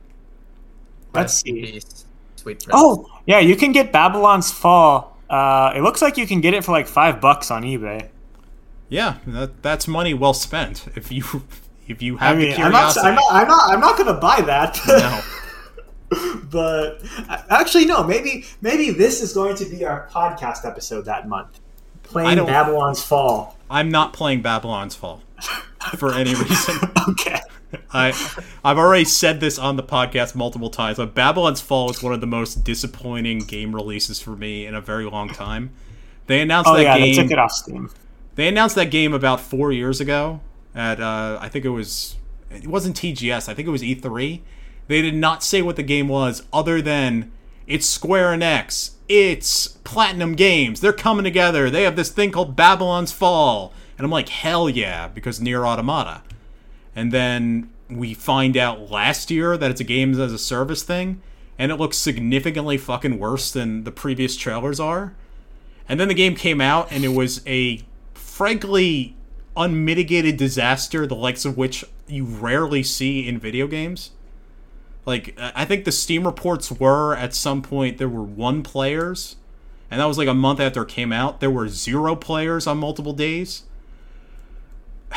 Let's 1.15 1.35
see. 1.41 1.81
Sweet 2.37 2.67
Oh, 2.73 3.07
yeah, 3.27 3.39
you 3.39 3.57
can 3.57 3.73
get 3.73 3.91
Babylon's 3.91 4.53
Fall. 4.53 5.17
Uh, 5.31 5.73
it 5.75 5.81
looks 5.81 6.03
like 6.03 6.17
you 6.17 6.27
can 6.27 6.41
get 6.41 6.53
it 6.55 6.63
for 6.63 6.73
like 6.73 6.87
five 6.87 7.21
bucks 7.21 7.51
on 7.51 7.63
eBay. 7.63 8.11
Yeah, 8.89 9.17
that, 9.27 9.63
that's 9.63 9.89
money 9.89 10.15
well 10.15 10.35
spent. 10.35 10.87
If 10.95 11.11
you 11.11 11.25
if 11.89 12.03
you 12.03 12.19
I 12.19 12.29
have 12.29 12.39
mean, 12.39 12.51
the 12.51 12.57
I'm 12.63 12.73
not, 12.73 12.93
curiosity. 12.95 13.07
I'm 13.09 13.15
not, 13.15 13.33
I'm 13.33 13.49
not, 13.49 13.71
I'm 13.75 13.81
not 13.81 13.97
going 13.99 14.15
to 14.15 14.21
buy 14.21 14.41
that. 14.43 14.79
no. 14.87 15.23
but 16.51 16.99
actually, 17.51 17.85
no. 17.85 18.05
Maybe, 18.05 18.45
maybe 18.61 18.91
this 18.91 19.21
is 19.23 19.33
going 19.33 19.57
to 19.57 19.65
be 19.65 19.85
our 19.85 20.09
podcast 20.09 20.65
episode 20.65 21.05
that 21.07 21.29
month. 21.29 21.61
Playing 22.05 22.47
Babylon's 22.47 23.03
Fall. 23.03 23.57
I'm 23.69 23.91
not 23.91 24.13
playing 24.13 24.41
Babylon's 24.43 24.95
Fall 24.95 25.23
for 25.97 26.15
any 26.15 26.35
reason. 26.35 26.77
Okay. 27.09 27.41
I 27.93 28.11
I've 28.65 28.79
already 28.79 29.05
said 29.05 29.41
this 29.41 29.59
on 29.59 29.75
the 29.75 29.83
podcast 29.83 30.37
multiple 30.37 30.71
times, 30.71 30.99
but 30.99 31.15
Babylon's 31.17 31.61
Fall 31.61 31.91
is 31.91 32.01
one 32.01 32.13
of 32.13 32.21
the 32.21 32.27
most 32.29 32.63
disappointing 32.63 33.41
game 33.41 33.75
releases 33.75 34.21
for 34.21 34.31
me 34.37 34.67
in 34.67 34.77
a 34.77 34.81
very 34.81 35.05
long 35.05 35.29
time. 35.29 35.73
They 36.29 36.41
announced 36.41 36.71
Oh 36.71 36.77
that 36.77 36.83
yeah, 36.83 36.97
game. 36.99 37.17
they 37.17 37.23
took 37.23 37.33
it 37.33 37.39
off 37.41 37.51
Steam. 37.51 37.91
They 38.37 38.49
announced 38.49 38.77
that 38.77 38.91
game 38.91 39.13
about 39.13 39.41
four 39.41 39.73
years 39.73 40.01
ago 40.01 40.41
at 40.75 41.01
uh, 41.01 41.39
I 41.41 41.49
think 41.49 41.65
it 41.65 41.71
was 41.71 42.17
it 42.51 42.67
wasn't 42.67 42.97
TGS. 42.97 43.49
I 43.49 43.55
think 43.55 43.67
it 43.67 43.73
was 43.73 43.83
E3. 43.83 44.41
They 44.89 45.03
did 45.03 45.15
not 45.15 45.43
say 45.43 45.63
what 45.63 45.77
the 45.77 45.83
game 45.83 46.07
was, 46.07 46.45
other 46.53 46.81
than 46.81 47.33
it's 47.67 47.87
Square 47.87 48.37
Enix, 48.37 48.93
it's 49.09 49.69
Platinum 49.83 50.35
Games. 50.35 50.81
They're 50.81 50.93
coming 50.93 51.25
together. 51.25 51.69
They 51.69 51.83
have 51.83 51.97
this 51.97 52.11
thing 52.11 52.31
called 52.31 52.55
Babylon's 52.55 53.11
Fall, 53.11 53.73
and 53.99 54.05
I'm 54.05 54.13
like, 54.13 54.29
hell 54.29 54.71
yeah, 54.71 55.09
because 55.09 55.41
Nier 55.41 55.67
Automata. 55.67 56.23
And 56.95 57.11
then 57.11 57.71
we 57.91 58.15
find 58.15 58.57
out 58.57 58.91
last 58.91 59.31
year 59.31 59.57
that 59.57 59.71
it's 59.71 59.81
a 59.81 59.85
games 59.85 60.19
as 60.19 60.33
a 60.33 60.39
service 60.39 60.83
thing, 60.83 61.21
and 61.59 61.73
it 61.73 61.77
looks 61.77 61.97
significantly 61.97 62.79
fucking 62.79 63.19
worse 63.19 63.51
than 63.51 63.85
the 63.85 63.93
previous 63.93 64.37
trailers 64.37 64.79
are. 64.79 65.15
And 65.89 65.99
then 65.99 66.09
the 66.09 66.15
game 66.15 66.37
came 66.37 66.61
out, 66.61 66.93
and 66.93 67.05
it 67.05 67.15
was 67.15 67.43
a 67.47 67.83
frankly 68.37 69.17
unmitigated 69.57 70.37
disaster, 70.37 71.07
the 71.07 71.17
likes 71.17 71.47
of 71.47 71.57
which 71.57 71.83
you 72.07 72.23
rarely 72.23 72.83
see 72.83 73.27
in 73.27 73.39
video 73.39 73.67
games. 73.67 74.11
Like, 75.07 75.35
I 75.39 75.65
think 75.65 75.87
the 75.87 75.93
Steam 75.93 76.27
reports 76.27 76.71
were 76.71 77.17
at 77.17 77.35
some 77.35 77.63
point 77.63 77.97
there 77.97 78.11
were 78.11 78.23
one 78.23 78.63
players, 78.63 79.37
and 79.91 79.99
that 79.99 80.05
was 80.05 80.19
like 80.19 80.29
a 80.29 80.35
month 80.35 80.61
after 80.61 80.83
it 80.83 80.89
came 80.89 81.15
out. 81.15 81.41
There 81.41 81.51
were 81.51 81.67
zero 81.69 82.15
players 82.15 82.67
on 82.67 82.79
multiple 82.79 83.15
days. 83.15 83.63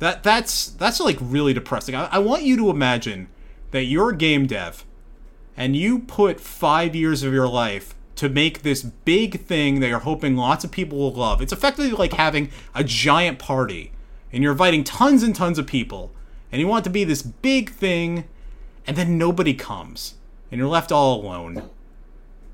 That 0.00 0.24
that's 0.24 0.66
that's 0.66 0.98
like 0.98 1.16
really 1.20 1.54
depressing. 1.54 1.94
I, 1.94 2.06
I 2.06 2.18
want 2.18 2.42
you 2.42 2.56
to 2.56 2.68
imagine 2.68 3.28
that 3.70 3.84
you're 3.84 4.10
a 4.10 4.16
game 4.16 4.46
dev, 4.46 4.84
and 5.56 5.76
you 5.76 6.00
put 6.00 6.40
five 6.40 6.96
years 6.96 7.22
of 7.22 7.32
your 7.32 7.46
life 7.46 7.94
to 8.16 8.28
make 8.28 8.62
this 8.62 8.82
big 8.82 9.40
thing 9.40 9.80
that 9.80 9.88
you're 9.88 9.98
hoping 10.00 10.36
lots 10.36 10.64
of 10.64 10.70
people 10.70 10.98
will 10.98 11.12
love. 11.12 11.42
It's 11.42 11.52
effectively 11.52 11.90
like 11.90 12.12
having 12.12 12.50
a 12.74 12.84
giant 12.84 13.38
party, 13.38 13.92
and 14.32 14.42
you're 14.42 14.52
inviting 14.52 14.84
tons 14.84 15.22
and 15.22 15.34
tons 15.34 15.58
of 15.58 15.66
people, 15.66 16.12
and 16.52 16.60
you 16.60 16.68
want 16.68 16.84
to 16.84 16.90
be 16.90 17.04
this 17.04 17.22
big 17.22 17.70
thing, 17.70 18.24
and 18.86 18.96
then 18.96 19.18
nobody 19.18 19.54
comes, 19.54 20.14
and 20.50 20.58
you're 20.58 20.68
left 20.68 20.92
all 20.92 21.20
alone. 21.20 21.70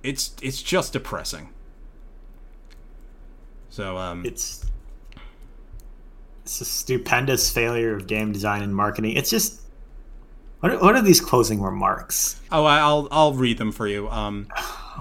It's 0.02 0.34
it's 0.42 0.62
just 0.62 0.94
depressing. 0.94 1.50
So 3.68 3.98
um, 3.98 4.24
It's 4.24 4.66
it's 6.42 6.60
a 6.60 6.64
stupendous 6.64 7.50
failure 7.52 7.94
of 7.94 8.06
game 8.06 8.32
design 8.32 8.62
and 8.62 8.74
marketing. 8.74 9.16
It's 9.16 9.30
just 9.30 9.60
what 10.60 10.72
are, 10.72 10.78
what 10.78 10.94
are 10.94 11.02
these 11.02 11.20
closing 11.20 11.60
remarks? 11.60 12.40
oh, 12.52 12.64
I'll 12.64 13.08
I'll 13.10 13.34
read 13.34 13.58
them 13.58 13.72
for 13.72 13.86
you. 13.86 14.08
Um, 14.08 14.48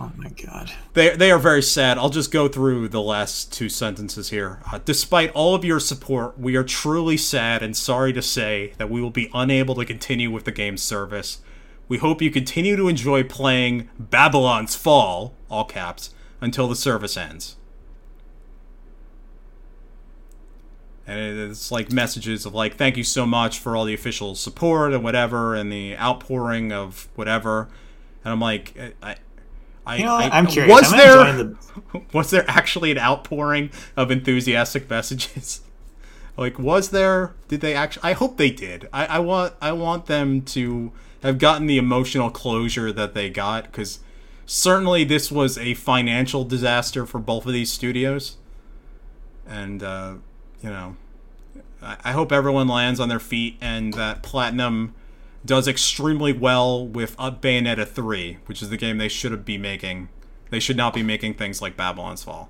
Oh 0.01 0.13
my 0.15 0.29
god. 0.29 0.71
They, 0.93 1.13
they 1.15 1.29
are 1.29 1.38
very 1.39 1.62
sad. 1.62 1.97
I'll 1.97 2.10
just 2.10 2.31
go 2.31 2.47
through 2.47 2.88
the 2.88 3.01
last 3.01 3.51
two 3.51 3.67
sentences 3.67 4.29
here. 4.29 4.62
Uh, 4.71 4.79
despite 4.86 5.29
all 5.31 5.53
of 5.55 5.65
your 5.65 5.81
support, 5.81 6.39
we 6.39 6.55
are 6.55 6.63
truly 6.63 7.17
sad 7.17 7.62
and 7.62 7.75
sorry 7.75 8.13
to 8.13 8.21
say 8.21 8.73
that 8.77 8.89
we 8.89 9.01
will 9.01 9.10
be 9.10 9.29
unable 9.34 9.75
to 9.75 9.84
continue 9.84 10.31
with 10.31 10.45
the 10.45 10.53
game's 10.53 10.81
service. 10.81 11.41
We 11.89 11.97
hope 11.97 12.21
you 12.21 12.31
continue 12.31 12.77
to 12.77 12.88
enjoy 12.88 13.23
playing 13.23 13.89
Babylon's 13.99 14.73
Fall, 14.73 15.36
all 15.49 15.65
caps, 15.65 16.12
until 16.39 16.69
the 16.69 16.77
service 16.77 17.17
ends. 17.17 17.57
And 21.10 21.50
it's 21.50 21.72
like 21.72 21.91
messages 21.91 22.45
of 22.45 22.54
like, 22.54 22.76
thank 22.76 22.95
you 22.95 23.04
so 23.04 23.26
much 23.26 23.58
for 23.58 23.76
all 23.76 23.84
the 23.84 23.95
official 23.95 24.36
support 24.36 24.93
and 24.93 25.04
whatever, 25.04 25.56
and 25.56 25.72
the 25.72 25.98
outpouring 25.98 26.72
of 26.72 27.08
whatever. 27.15 27.67
And 28.24 28.32
I'm 28.32 28.39
like, 28.39 28.78
I, 29.02 29.15
I, 29.88 29.95
you 29.95 30.06
know, 30.06 30.13
I, 30.13 30.30
I'm 30.30 30.45
curious. 30.45 30.72
Was 30.72 30.93
I'm 30.93 31.00
there 31.00 31.34
the 31.34 31.58
was 32.13 32.30
there 32.30 32.45
actually 32.48 32.91
an 32.91 33.00
outpouring 33.00 33.72
of 33.98 34.12
enthusiastic 34.12 34.88
messages? 34.88 35.62
like, 36.38 36.60
was 36.60 36.91
there? 36.91 37.34
Did 37.48 37.62
they 37.62 37.74
actually? 37.74 38.04
I 38.04 38.13
hope 38.13 38.38
they 38.38 38.52
did. 38.52 38.88
I, 38.93 39.08
I 39.08 39.19
want 39.19 39.56
I 39.60 39.72
want 39.72 40.06
them 40.06 40.43
to 40.43 40.91
have 41.24 41.39
gotten 41.39 41.65
the 41.65 41.80
emotional 41.80 42.30
closure 42.30 42.91
that 42.91 43.15
they 43.15 43.32
got 43.32 43.63
because 43.63 43.98
certainly 44.45 45.06
this 45.06 45.32
was 45.32 45.58
a 45.58 45.74
financial 45.74 46.43
disaster 46.43 47.08
for 47.08 47.17
both 47.17 47.48
of 47.48 47.54
these 47.54 47.72
studios, 47.72 48.38
and 49.48 49.82
uh, 49.82 50.13
you 50.62 50.69
know, 50.69 50.95
I, 51.82 51.98
I 52.04 52.12
hope 52.12 52.32
everyone 52.32 52.67
lands 52.67 53.00
on 53.00 53.10
their 53.10 53.19
feet 53.19 53.58
and 53.62 53.93
that 53.93 54.24
Platinum 54.24 54.93
does 55.45 55.67
extremely 55.67 56.34
well 56.34 56.86
with 56.86 57.15
uh, 57.17 57.32
Bayonetta 57.32 57.88
3, 57.88 58.39
which 58.45 58.62
is 58.62 58.69
the 58.69 58.78
game 58.78 58.98
they 58.98 59.08
should 59.08 59.45
be 59.45 59.58
making. 59.58 60.10
They 60.50 60.60
should 60.60 60.78
not 60.78 60.93
be 60.93 61.04
making 61.04 61.36
things 61.36 61.62
like 61.62 61.78
Babylon's 61.78 62.24
Fall. 62.24 62.50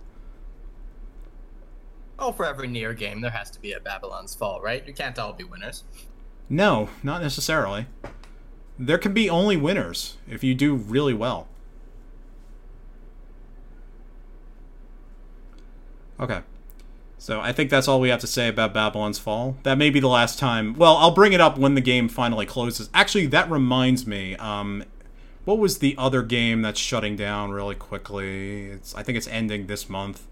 Oh, 2.17 2.31
for 2.31 2.45
every 2.45 2.67
Nier 2.67 2.93
game, 2.93 3.21
there 3.21 3.31
has 3.31 3.49
to 3.51 3.61
be 3.61 3.71
a 3.73 3.79
Babylon's 3.79 4.35
Fall, 4.35 4.59
right? 4.61 4.85
You 4.85 4.93
can't 4.93 5.17
all 5.17 5.33
be 5.33 5.43
winners. 5.43 5.83
No, 6.49 6.89
not 7.03 7.21
necessarily. 7.21 7.85
There 8.77 8.97
can 8.97 9.13
be 9.13 9.29
only 9.29 9.55
winners 9.55 10.17
if 10.27 10.43
you 10.43 10.55
do 10.55 10.75
really 10.75 11.13
well. 11.13 11.47
Okay. 16.19 16.41
So 17.19 17.41
I 17.41 17.51
think 17.51 17.69
that's 17.69 17.87
all 17.87 17.99
we 17.99 18.09
have 18.09 18.21
to 18.21 18.27
say 18.27 18.47
about 18.47 18.73
Babylon's 18.73 19.19
Fall. 19.19 19.57
That 19.63 19.77
may 19.77 19.89
be 19.89 19.99
the 19.99 20.07
last 20.07 20.39
time. 20.39 20.73
Well, 20.73 20.95
I'll 20.95 21.13
bring 21.13 21.33
it 21.33 21.41
up 21.41 21.57
when 21.57 21.75
the 21.75 21.81
game 21.81 22.07
finally 22.07 22.45
closes. 22.45 22.89
Actually, 22.93 23.27
that 23.27 23.51
reminds 23.51 24.07
me. 24.07 24.37
Um, 24.37 24.85
what 25.43 25.59
was 25.59 25.79
the 25.79 25.95
other 25.97 26.23
game 26.23 26.61
that's 26.61 26.79
shutting 26.79 27.17
down 27.17 27.51
really 27.51 27.75
quickly? 27.75 28.67
It's 28.67 28.95
I 28.95 29.03
think 29.03 29.17
it's 29.17 29.27
ending 29.27 29.67
this 29.67 29.89
month. 29.89 30.27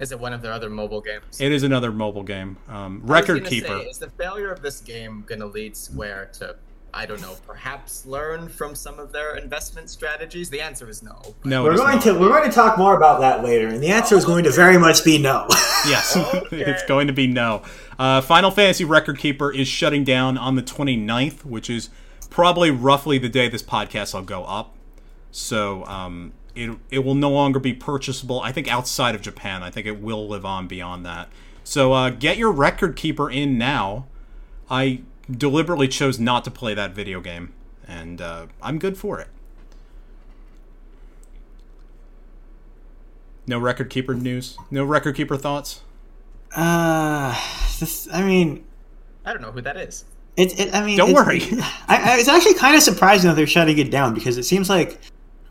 Is 0.00 0.12
it 0.12 0.18
one 0.18 0.32
of 0.32 0.42
their 0.42 0.52
other 0.52 0.68
mobile 0.68 1.00
games? 1.00 1.40
It 1.40 1.52
is 1.52 1.62
another 1.62 1.92
mobile 1.92 2.24
game. 2.24 2.58
Um, 2.68 3.00
Record 3.04 3.44
Keeper. 3.46 3.68
Say, 3.68 3.84
is 3.84 3.98
the 3.98 4.10
failure 4.10 4.50
of 4.50 4.62
this 4.62 4.80
game 4.80 5.24
going 5.26 5.40
to 5.40 5.46
lead 5.46 5.76
Square 5.76 6.32
to, 6.34 6.56
I 6.96 7.04
don't 7.04 7.20
know, 7.20 7.36
perhaps 7.46 8.06
learn 8.06 8.48
from 8.48 8.74
some 8.74 8.98
of 8.98 9.12
their 9.12 9.36
investment 9.36 9.90
strategies? 9.90 10.48
The 10.48 10.62
answer 10.62 10.88
is 10.88 11.02
no. 11.02 11.20
no, 11.44 11.62
We're 11.62 11.76
going 11.76 11.96
not. 11.96 12.02
to 12.04 12.18
we're 12.18 12.30
going 12.30 12.48
to 12.48 12.54
talk 12.54 12.78
more 12.78 12.96
about 12.96 13.20
that 13.20 13.44
later, 13.44 13.68
and 13.68 13.82
the 13.82 13.88
answer 13.88 14.16
is 14.16 14.24
going 14.24 14.44
to 14.44 14.50
very 14.50 14.78
much 14.78 15.04
be 15.04 15.18
no. 15.18 15.46
Yes, 15.86 16.16
Okay. 16.34 16.62
it's 16.62 16.82
going 16.84 17.06
to 17.06 17.12
be 17.12 17.26
no. 17.26 17.62
Uh, 17.98 18.20
Final 18.22 18.50
Fantasy 18.50 18.84
Record 18.84 19.18
Keeper 19.18 19.52
is 19.52 19.68
shutting 19.68 20.02
down 20.04 20.36
on 20.38 20.56
the 20.56 20.62
29th, 20.62 21.44
which 21.44 21.68
is 21.70 21.90
probably 22.30 22.70
roughly 22.70 23.18
the 23.18 23.28
day 23.28 23.48
this 23.48 23.62
podcast 23.62 24.14
will 24.14 24.22
go 24.22 24.44
up. 24.44 24.74
So 25.30 25.84
um, 25.84 26.32
it, 26.56 26.76
it 26.90 27.00
will 27.00 27.14
no 27.14 27.30
longer 27.30 27.60
be 27.60 27.72
purchasable, 27.74 28.40
I 28.40 28.50
think, 28.52 28.66
outside 28.68 29.14
of 29.14 29.20
Japan. 29.22 29.62
I 29.62 29.70
think 29.70 29.86
it 29.86 30.00
will 30.00 30.26
live 30.26 30.44
on 30.44 30.66
beyond 30.66 31.04
that. 31.06 31.28
So 31.62 31.92
uh, 31.92 32.10
get 32.10 32.36
your 32.36 32.50
Record 32.50 32.96
Keeper 32.96 33.30
in 33.30 33.58
now. 33.58 34.06
I 34.70 35.02
deliberately 35.30 35.88
chose 35.88 36.18
not 36.18 36.44
to 36.44 36.50
play 36.50 36.74
that 36.74 36.92
video 36.92 37.20
game, 37.20 37.52
and 37.86 38.20
uh, 38.20 38.46
I'm 38.62 38.78
good 38.78 38.96
for 38.96 39.20
it. 39.20 39.28
No 43.46 43.58
Record 43.58 43.90
Keeper 43.90 44.14
news? 44.14 44.56
No 44.70 44.84
Record 44.84 45.14
Keeper 45.16 45.36
thoughts? 45.36 45.82
Uh, 46.54 47.30
this, 47.78 48.08
I 48.12 48.22
mean, 48.22 48.64
I 49.24 49.32
don't 49.32 49.42
know 49.42 49.52
who 49.52 49.60
that 49.62 49.76
is. 49.76 50.04
it. 50.36 50.58
it 50.58 50.74
I 50.74 50.84
mean, 50.84 50.96
Don't 50.96 51.10
it's- 51.10 51.26
worry. 51.26 51.40
I, 51.88 52.12
I, 52.14 52.16
it's 52.18 52.28
actually 52.28 52.54
kind 52.54 52.74
of 52.76 52.82
surprising 52.82 53.28
that 53.28 53.34
they're 53.36 53.46
shutting 53.46 53.78
it 53.78 53.90
down 53.90 54.14
because 54.14 54.36
it 54.38 54.44
seems 54.44 54.68
like, 54.68 54.98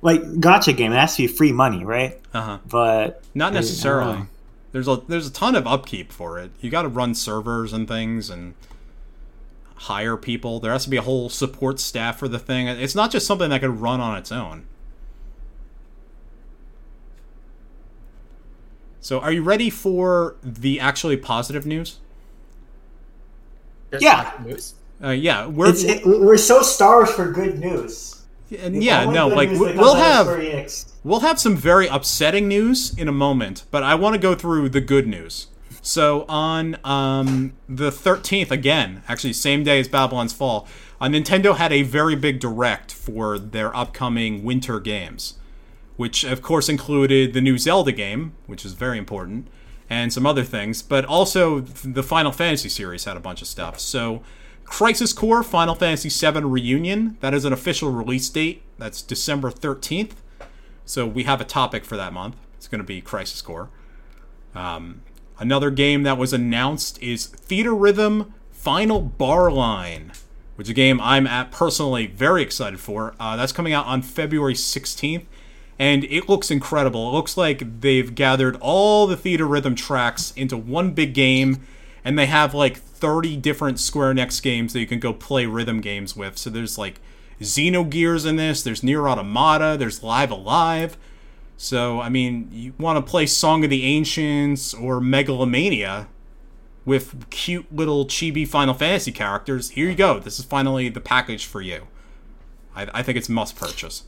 like 0.01 0.21
gacha 0.21 0.75
game. 0.75 0.91
It 0.91 0.97
has 0.97 1.15
to 1.15 1.23
be 1.23 1.27
free 1.27 1.51
money, 1.51 1.85
right? 1.85 2.19
Uh 2.33 2.41
huh. 2.41 2.57
But 2.67 3.23
Not 3.33 3.45
I 3.45 3.49
don't 3.49 3.53
necessarily. 3.55 4.25
There's 4.73 4.89
a 4.89 5.01
there's 5.07 5.27
a 5.27 5.31
ton 5.31 5.55
of 5.55 5.65
upkeep 5.65 6.11
for 6.11 6.38
it. 6.38 6.51
You 6.59 6.69
got 6.69 6.81
to 6.81 6.89
run 6.89 7.15
servers 7.15 7.71
and 7.71 7.88
things 7.88 8.29
and 8.29 8.55
hire 9.85 10.17
people. 10.17 10.59
There 10.59 10.71
has 10.71 10.83
to 10.85 10.89
be 10.89 10.97
a 10.97 11.01
whole 11.01 11.29
support 11.29 11.79
staff 11.79 12.17
for 12.17 12.27
the 12.27 12.39
thing. 12.39 12.67
It's 12.67 12.95
not 12.95 13.11
just 13.11 13.27
something 13.27 13.49
that 13.49 13.61
could 13.61 13.79
run 13.81 13.99
on 14.01 14.17
its 14.17 14.31
own. 14.31 14.65
So, 18.99 19.19
are 19.19 19.31
you 19.31 19.43
ready 19.43 19.69
for 19.69 20.35
the 20.43 20.79
actually 20.79 21.17
positive 21.17 21.65
news? 21.65 21.99
There's 23.91 24.01
Yeah. 24.01 24.31
News. 24.43 24.73
Uh, 25.03 25.09
yeah, 25.09 25.45
we're 25.45 25.69
It's, 25.69 25.83
it, 25.83 26.05
we're 26.05 26.37
so 26.37 26.61
starved 26.61 27.11
for 27.11 27.31
good 27.31 27.59
news. 27.59 28.21
and 28.57 28.81
yeah, 28.83 29.01
Only 29.03 29.13
no, 29.13 29.27
like 29.27 29.49
we- 29.49 29.57
that 29.57 29.75
we'll 29.75 29.93
comes 29.93 30.05
out 30.05 30.27
of 30.27 30.43
have 30.43 30.85
We'll 31.03 31.19
have 31.19 31.39
some 31.39 31.55
very 31.55 31.85
upsetting 31.87 32.47
news 32.47 32.97
in 32.97 33.07
a 33.07 33.11
moment, 33.11 33.65
but 33.69 33.83
I 33.83 33.93
want 33.93 34.15
to 34.15 34.19
go 34.19 34.33
through 34.33 34.69
the 34.69 34.81
good 34.81 35.05
news. 35.07 35.47
So 35.85 36.25
on 36.27 36.79
um, 36.83 37.53
the 37.69 37.91
13th, 37.91 38.49
again, 38.49 39.03
actually 39.07 39.33
same 39.33 39.63
day 39.63 39.79
as 39.79 39.87
Babylon's 39.87 40.33
Fall, 40.33 40.67
uh, 40.99 41.05
Nintendo 41.05 41.55
had 41.57 41.71
a 41.71 41.83
very 41.83 42.15
big 42.15 42.39
direct 42.39 42.91
for 42.91 43.37
their 43.37 43.73
upcoming 43.77 44.43
winter 44.43 44.79
games, 44.79 45.35
which 45.95 46.23
of 46.23 46.41
course 46.41 46.69
included 46.69 47.33
the 47.33 47.39
new 47.39 47.59
Zelda 47.59 47.91
game, 47.91 48.33
which 48.47 48.65
is 48.65 48.73
very 48.73 48.97
important, 48.97 49.47
and 49.87 50.11
some 50.11 50.25
other 50.25 50.43
things, 50.43 50.81
but 50.81 51.05
also 51.05 51.59
the 51.59 52.01
Final 52.01 52.31
Fantasy 52.31 52.67
series 52.67 53.05
had 53.05 53.15
a 53.15 53.19
bunch 53.19 53.43
of 53.43 53.47
stuff. 53.47 53.79
So 53.79 54.23
Crisis 54.63 55.13
Core 55.13 55.43
Final 55.43 55.75
Fantasy 55.75 56.09
VII 56.09 56.45
Reunion, 56.45 57.15
that 57.19 57.35
is 57.35 57.45
an 57.45 57.53
official 57.53 57.91
release 57.91 58.27
date. 58.27 58.63
That's 58.79 59.03
December 59.03 59.51
13th. 59.51 60.13
So 60.83 61.05
we 61.05 61.25
have 61.25 61.41
a 61.41 61.45
topic 61.45 61.85
for 61.85 61.95
that 61.95 62.11
month. 62.11 62.37
It's 62.57 62.67
going 62.67 62.81
to 62.81 62.87
be 62.87 63.01
Crisis 63.01 63.43
Core. 63.43 63.69
Um, 64.55 65.03
another 65.39 65.69
game 65.69 66.03
that 66.03 66.17
was 66.17 66.33
announced 66.33 67.01
is 67.01 67.27
Theatrhythm 67.27 68.31
Final 68.51 69.01
Bar 69.01 69.51
Line, 69.51 70.11
which 70.55 70.67
is 70.67 70.71
a 70.71 70.73
game 70.73 70.99
I'm 71.01 71.27
at 71.27 71.51
personally 71.51 72.07
very 72.07 72.41
excited 72.41 72.79
for. 72.79 73.13
Uh, 73.19 73.35
that's 73.35 73.51
coming 73.51 73.73
out 73.73 73.85
on 73.85 74.01
February 74.01 74.53
16th, 74.53 75.25
and 75.77 76.03
it 76.05 76.29
looks 76.29 76.49
incredible. 76.49 77.09
It 77.09 77.13
looks 77.13 77.37
like 77.37 77.81
they've 77.81 78.13
gathered 78.13 78.57
all 78.61 79.07
the 79.07 79.15
Theatrhythm 79.15 79.75
tracks 79.75 80.33
into 80.35 80.57
one 80.57 80.91
big 80.91 81.13
game, 81.13 81.65
and 82.03 82.17
they 82.17 82.25
have 82.25 82.53
like 82.53 82.77
30 82.77 83.37
different 83.37 83.79
Square 83.79 84.15
Enix 84.15 84.41
games 84.41 84.73
that 84.73 84.79
you 84.79 84.87
can 84.87 84.99
go 84.99 85.13
play 85.13 85.45
rhythm 85.45 85.81
games 85.81 86.15
with. 86.15 86.37
So 86.37 86.49
there's 86.49 86.77
like 86.77 86.99
Xenogears 87.41 88.25
in 88.25 88.37
this, 88.37 88.63
there's 88.63 88.83
Nier 88.83 89.07
Automata, 89.07 89.75
there's 89.77 90.01
Live 90.01 90.31
Alive. 90.31 90.97
So, 91.57 92.01
I 92.01 92.09
mean, 92.09 92.49
you 92.51 92.73
want 92.77 93.03
to 93.03 93.09
play 93.09 93.25
Song 93.25 93.63
of 93.63 93.69
the 93.69 93.83
Ancients 93.85 94.73
or 94.73 94.99
Megalomania 94.99 96.07
with 96.83 97.29
cute 97.29 97.73
little 97.73 98.05
chibi 98.05 98.47
Final 98.47 98.73
Fantasy 98.73 99.11
characters. 99.11 99.69
Here 99.71 99.89
you 99.89 99.95
go. 99.95 100.19
This 100.19 100.37
is 100.37 100.45
finally 100.45 100.89
the 100.89 100.99
package 101.01 101.45
for 101.45 101.61
you. 101.61 101.87
I, 102.75 102.87
I 102.93 103.03
think 103.03 103.17
it's 103.17 103.29
must 103.29 103.55
purchase. 103.55 104.03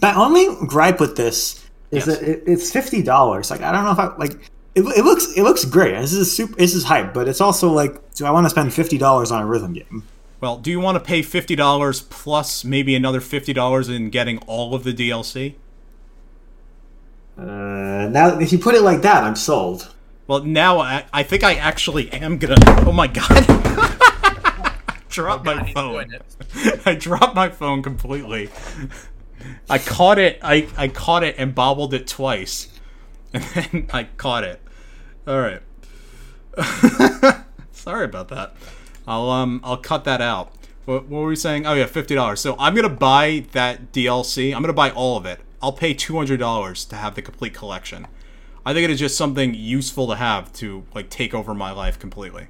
My 0.00 0.14
only 0.14 0.48
gripe 0.66 1.00
with 1.00 1.16
this 1.16 1.64
is 1.90 2.06
Yes. 2.06 2.06
that 2.06 2.22
it, 2.28 2.42
it's 2.46 2.72
fifty 2.72 3.02
dollars. 3.02 3.50
Like 3.50 3.60
I 3.60 3.70
don't 3.72 3.84
know 3.84 3.92
if 3.92 3.98
I 3.98 4.16
like. 4.16 4.32
It, 4.74 4.80
it 4.80 5.04
looks 5.04 5.32
it 5.36 5.42
looks 5.42 5.64
great. 5.66 5.92
This 5.92 6.12
is 6.14 6.34
super. 6.34 6.54
This 6.56 6.74
is 6.74 6.84
hype, 6.84 7.12
but 7.14 7.28
it's 7.28 7.40
also 7.42 7.70
like, 7.70 8.14
do 8.14 8.24
I 8.24 8.30
want 8.30 8.46
to 8.46 8.50
spend 8.50 8.72
fifty 8.72 8.96
dollars 8.98 9.30
on 9.30 9.42
a 9.42 9.46
rhythm 9.46 9.74
game? 9.74 10.04
Well, 10.40 10.56
do 10.58 10.70
you 10.72 10.80
want 10.80 10.96
to 10.96 11.00
pay 11.00 11.20
$50 11.20 12.10
plus 12.10 12.64
maybe 12.64 12.96
another 12.96 13.20
$50 13.20 13.94
in 13.94 14.10
getting 14.10 14.38
all 14.38 14.74
of 14.74 14.82
the 14.82 14.92
DLC? 14.92 15.54
Uh, 17.38 18.08
now, 18.10 18.38
if 18.38 18.52
you 18.52 18.58
put 18.58 18.74
it 18.74 18.82
like 18.82 19.02
that, 19.02 19.24
I'm 19.24 19.36
sold. 19.36 19.94
Well, 20.26 20.44
now 20.44 20.78
I, 20.78 21.04
I 21.12 21.22
think 21.22 21.42
I 21.42 21.54
actually 21.54 22.10
am 22.12 22.38
gonna. 22.38 22.56
Oh 22.86 22.92
my 22.92 23.06
god! 23.06 23.46
dropped 25.08 25.44
God, 25.44 25.56
my 25.56 25.72
phone. 25.72 26.18
I 26.86 26.94
dropped 26.94 27.34
my 27.34 27.48
phone 27.48 27.82
completely. 27.82 28.50
I 29.68 29.78
caught 29.78 30.18
it. 30.18 30.38
I, 30.42 30.68
I 30.76 30.88
caught 30.88 31.24
it 31.24 31.36
and 31.38 31.54
bobbled 31.54 31.94
it 31.94 32.06
twice, 32.06 32.68
and 33.34 33.42
then 33.44 33.88
I 33.92 34.04
caught 34.04 34.44
it. 34.44 34.60
All 35.26 35.40
right. 35.40 35.62
Sorry 37.72 38.04
about 38.04 38.28
that. 38.28 38.54
I'll 39.06 39.30
um 39.30 39.60
I'll 39.64 39.76
cut 39.76 40.04
that 40.04 40.20
out. 40.20 40.52
What, 40.84 41.06
what 41.06 41.20
were 41.20 41.28
we 41.28 41.36
saying? 41.36 41.66
Oh 41.66 41.74
yeah, 41.74 41.86
fifty 41.86 42.14
dollars. 42.14 42.40
So 42.40 42.56
I'm 42.58 42.74
gonna 42.74 42.88
buy 42.88 43.46
that 43.52 43.92
DLC. 43.92 44.54
I'm 44.54 44.62
gonna 44.62 44.72
buy 44.72 44.90
all 44.90 45.16
of 45.16 45.26
it. 45.26 45.40
I'll 45.62 45.72
pay 45.72 45.94
two 45.94 46.16
hundred 46.16 46.38
dollars 46.38 46.84
to 46.86 46.96
have 46.96 47.14
the 47.14 47.22
complete 47.22 47.54
collection. 47.54 48.08
I 48.66 48.72
think 48.72 48.84
it 48.84 48.90
is 48.90 48.98
just 48.98 49.16
something 49.16 49.54
useful 49.54 50.08
to 50.08 50.16
have 50.16 50.52
to 50.54 50.84
like 50.94 51.08
take 51.08 51.34
over 51.34 51.54
my 51.54 51.72
life 51.72 51.98
completely. 51.98 52.48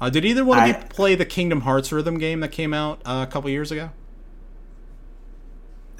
Uh, 0.00 0.08
did 0.08 0.24
either 0.24 0.44
one 0.44 0.58
of 0.58 0.66
you 0.66 0.74
play 0.88 1.14
the 1.14 1.26
Kingdom 1.26 1.60
Hearts 1.60 1.92
rhythm 1.92 2.18
game 2.18 2.40
that 2.40 2.50
came 2.52 2.72
out 2.72 3.02
uh, 3.04 3.24
a 3.28 3.30
couple 3.30 3.50
years 3.50 3.70
ago? 3.70 3.90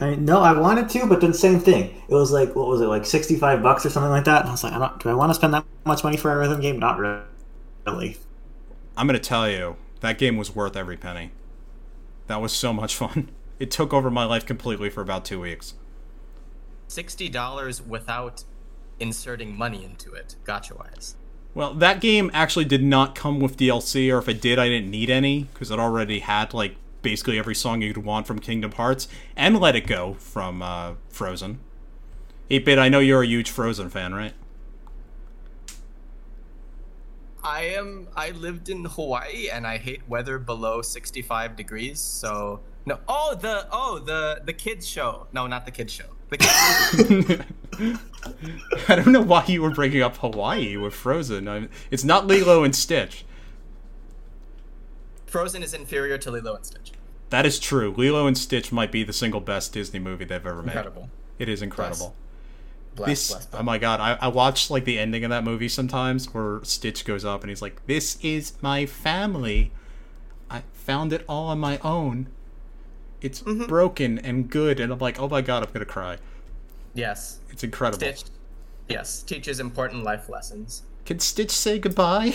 I 0.00 0.10
mean, 0.10 0.24
no, 0.24 0.40
I 0.40 0.58
wanted 0.58 0.88
to, 0.88 1.06
but 1.06 1.20
then 1.20 1.34
same 1.34 1.60
thing. 1.60 2.02
It 2.08 2.14
was 2.14 2.32
like 2.32 2.56
what 2.56 2.66
was 2.66 2.80
it, 2.80 2.86
like 2.86 3.04
sixty 3.04 3.36
five 3.36 3.62
bucks 3.62 3.84
or 3.84 3.90
something 3.90 4.10
like 4.10 4.24
that? 4.24 4.40
And 4.40 4.48
I 4.48 4.52
was 4.52 4.64
like, 4.64 4.72
I 4.72 4.78
don't. 4.78 5.02
Do 5.02 5.10
I 5.10 5.14
want 5.14 5.30
to 5.30 5.34
spend 5.34 5.52
that 5.52 5.64
much 5.84 6.02
money 6.02 6.16
for 6.16 6.32
a 6.32 6.38
rhythm 6.38 6.60
game? 6.60 6.78
Not 6.78 6.98
really. 6.98 8.16
I'm 8.96 9.06
gonna 9.06 9.18
tell 9.18 9.50
you, 9.50 9.76
that 10.00 10.16
game 10.16 10.36
was 10.36 10.54
worth 10.54 10.76
every 10.76 10.96
penny. 10.96 11.32
That 12.30 12.40
was 12.40 12.52
so 12.52 12.72
much 12.72 12.94
fun. 12.94 13.28
It 13.58 13.72
took 13.72 13.92
over 13.92 14.08
my 14.08 14.24
life 14.24 14.46
completely 14.46 14.88
for 14.88 15.00
about 15.00 15.24
two 15.24 15.40
weeks. 15.40 15.74
Sixty 16.86 17.28
dollars 17.28 17.82
without 17.82 18.44
inserting 19.00 19.58
money 19.58 19.84
into 19.84 20.12
it, 20.12 20.36
gacha 20.44 20.78
wise. 20.78 21.16
Well, 21.54 21.74
that 21.74 22.00
game 22.00 22.30
actually 22.32 22.66
did 22.66 22.84
not 22.84 23.16
come 23.16 23.40
with 23.40 23.56
DLC, 23.56 24.14
or 24.14 24.18
if 24.18 24.28
it 24.28 24.40
did, 24.40 24.60
I 24.60 24.68
didn't 24.68 24.92
need 24.92 25.10
any 25.10 25.48
because 25.52 25.72
it 25.72 25.80
already 25.80 26.20
had 26.20 26.54
like 26.54 26.76
basically 27.02 27.36
every 27.36 27.56
song 27.56 27.82
you'd 27.82 27.96
want 27.96 28.28
from 28.28 28.38
Kingdom 28.38 28.70
Hearts 28.70 29.08
and 29.34 29.58
Let 29.58 29.74
It 29.74 29.88
Go 29.88 30.14
from 30.14 30.62
uh, 30.62 30.94
Frozen. 31.08 31.58
8-Bit, 32.48 32.78
I 32.78 32.88
know 32.88 33.00
you're 33.00 33.24
a 33.24 33.26
huge 33.26 33.50
Frozen 33.50 33.90
fan, 33.90 34.14
right? 34.14 34.34
I 37.42 37.62
am. 37.62 38.09
I 38.16 38.31
lived 38.31 38.68
in 38.68 38.85
Hawaii 38.85 39.48
and 39.50 39.66
I 39.66 39.79
hate 39.79 40.03
weather 40.09 40.38
below 40.38 40.83
sixty-five 40.83 41.57
degrees. 41.57 42.00
So 42.00 42.61
no. 42.87 42.98
Oh, 43.09 43.35
the 43.35 43.66
oh 43.72 43.98
the 43.98 44.42
the 44.44 44.53
kids 44.53 44.87
show. 44.87 45.26
No, 45.33 45.46
not 45.46 45.64
the 45.64 45.70
kids 45.70 45.92
show. 45.92 46.05
The 46.29 46.38
kids 46.38 47.42
I 48.88 48.94
don't 48.94 49.12
know 49.12 49.22
why 49.22 49.44
you 49.46 49.62
were 49.62 49.70
bringing 49.70 50.03
up 50.03 50.18
Hawaii 50.18 50.76
with 50.76 50.94
Frozen. 50.94 51.48
I 51.48 51.68
it's 51.90 52.05
not 52.05 52.26
Lilo 52.26 52.62
and 52.62 52.74
Stitch. 52.74 53.24
Frozen 55.26 55.62
is 55.62 55.74
inferior 55.74 56.18
to 56.18 56.31
Lilo 56.31 56.57
and 56.57 56.66
Stitch. 56.66 56.92
That 57.31 57.46
is 57.46 57.59
true. 57.59 57.94
Lilo 57.96 58.26
and 58.26 58.37
Stitch 58.37 58.72
might 58.72 58.90
be 58.90 59.05
the 59.05 59.12
single 59.12 59.40
best 59.40 59.72
Disney 59.72 60.00
movie 60.00 60.24
they've 60.24 60.44
ever 60.44 60.62
made. 60.62 60.72
Incredible. 60.72 61.11
It 61.38 61.48
is 61.48 61.62
incredible. 61.62 62.14
This 62.96 63.48
oh 63.55 63.62
my 63.62 63.79
god 63.79 64.00
I, 64.00 64.18
I 64.20 64.29
watch 64.29 64.68
like 64.70 64.85
the 64.85 64.98
ending 64.98 65.24
of 65.24 65.31
that 65.31 65.42
movie 65.44 65.68
sometimes 65.68 66.35
where 66.35 66.61
stitch 66.64 67.05
goes 67.05 67.24
up 67.24 67.42
and 67.42 67.48
he's 67.48 67.62
like 67.62 67.87
this 67.87 68.18
is 68.22 68.53
my 68.61 68.85
family 68.85 69.72
i 70.50 70.62
found 70.74 71.12
it 71.12 71.24
all 71.29 71.48
on 71.48 71.59
my 71.59 71.79
own 71.79 72.26
it's 73.22 73.40
Mm-hmm. 73.42 73.66
broken 73.66 74.18
and 74.18 74.50
good 74.50 74.81
and 74.81 74.92
i'm 74.92 74.98
like 74.98 75.18
oh 75.18 75.29
my 75.29 75.40
god 75.40 75.62
i'm 75.62 75.70
gonna 75.72 75.85
cry 75.87 76.18
Yes. 76.92 77.38
it's 77.50 77.62
incredible 77.64 77.98
Stitch. 78.00 78.24
Yes, 78.88 79.22
teaches 79.22 79.61
important 79.61 80.03
life 80.05 80.29
lessons. 80.29 80.83
can 81.07 81.20
stitch 81.20 81.53
say 81.53 81.79
goodbye 81.79 82.35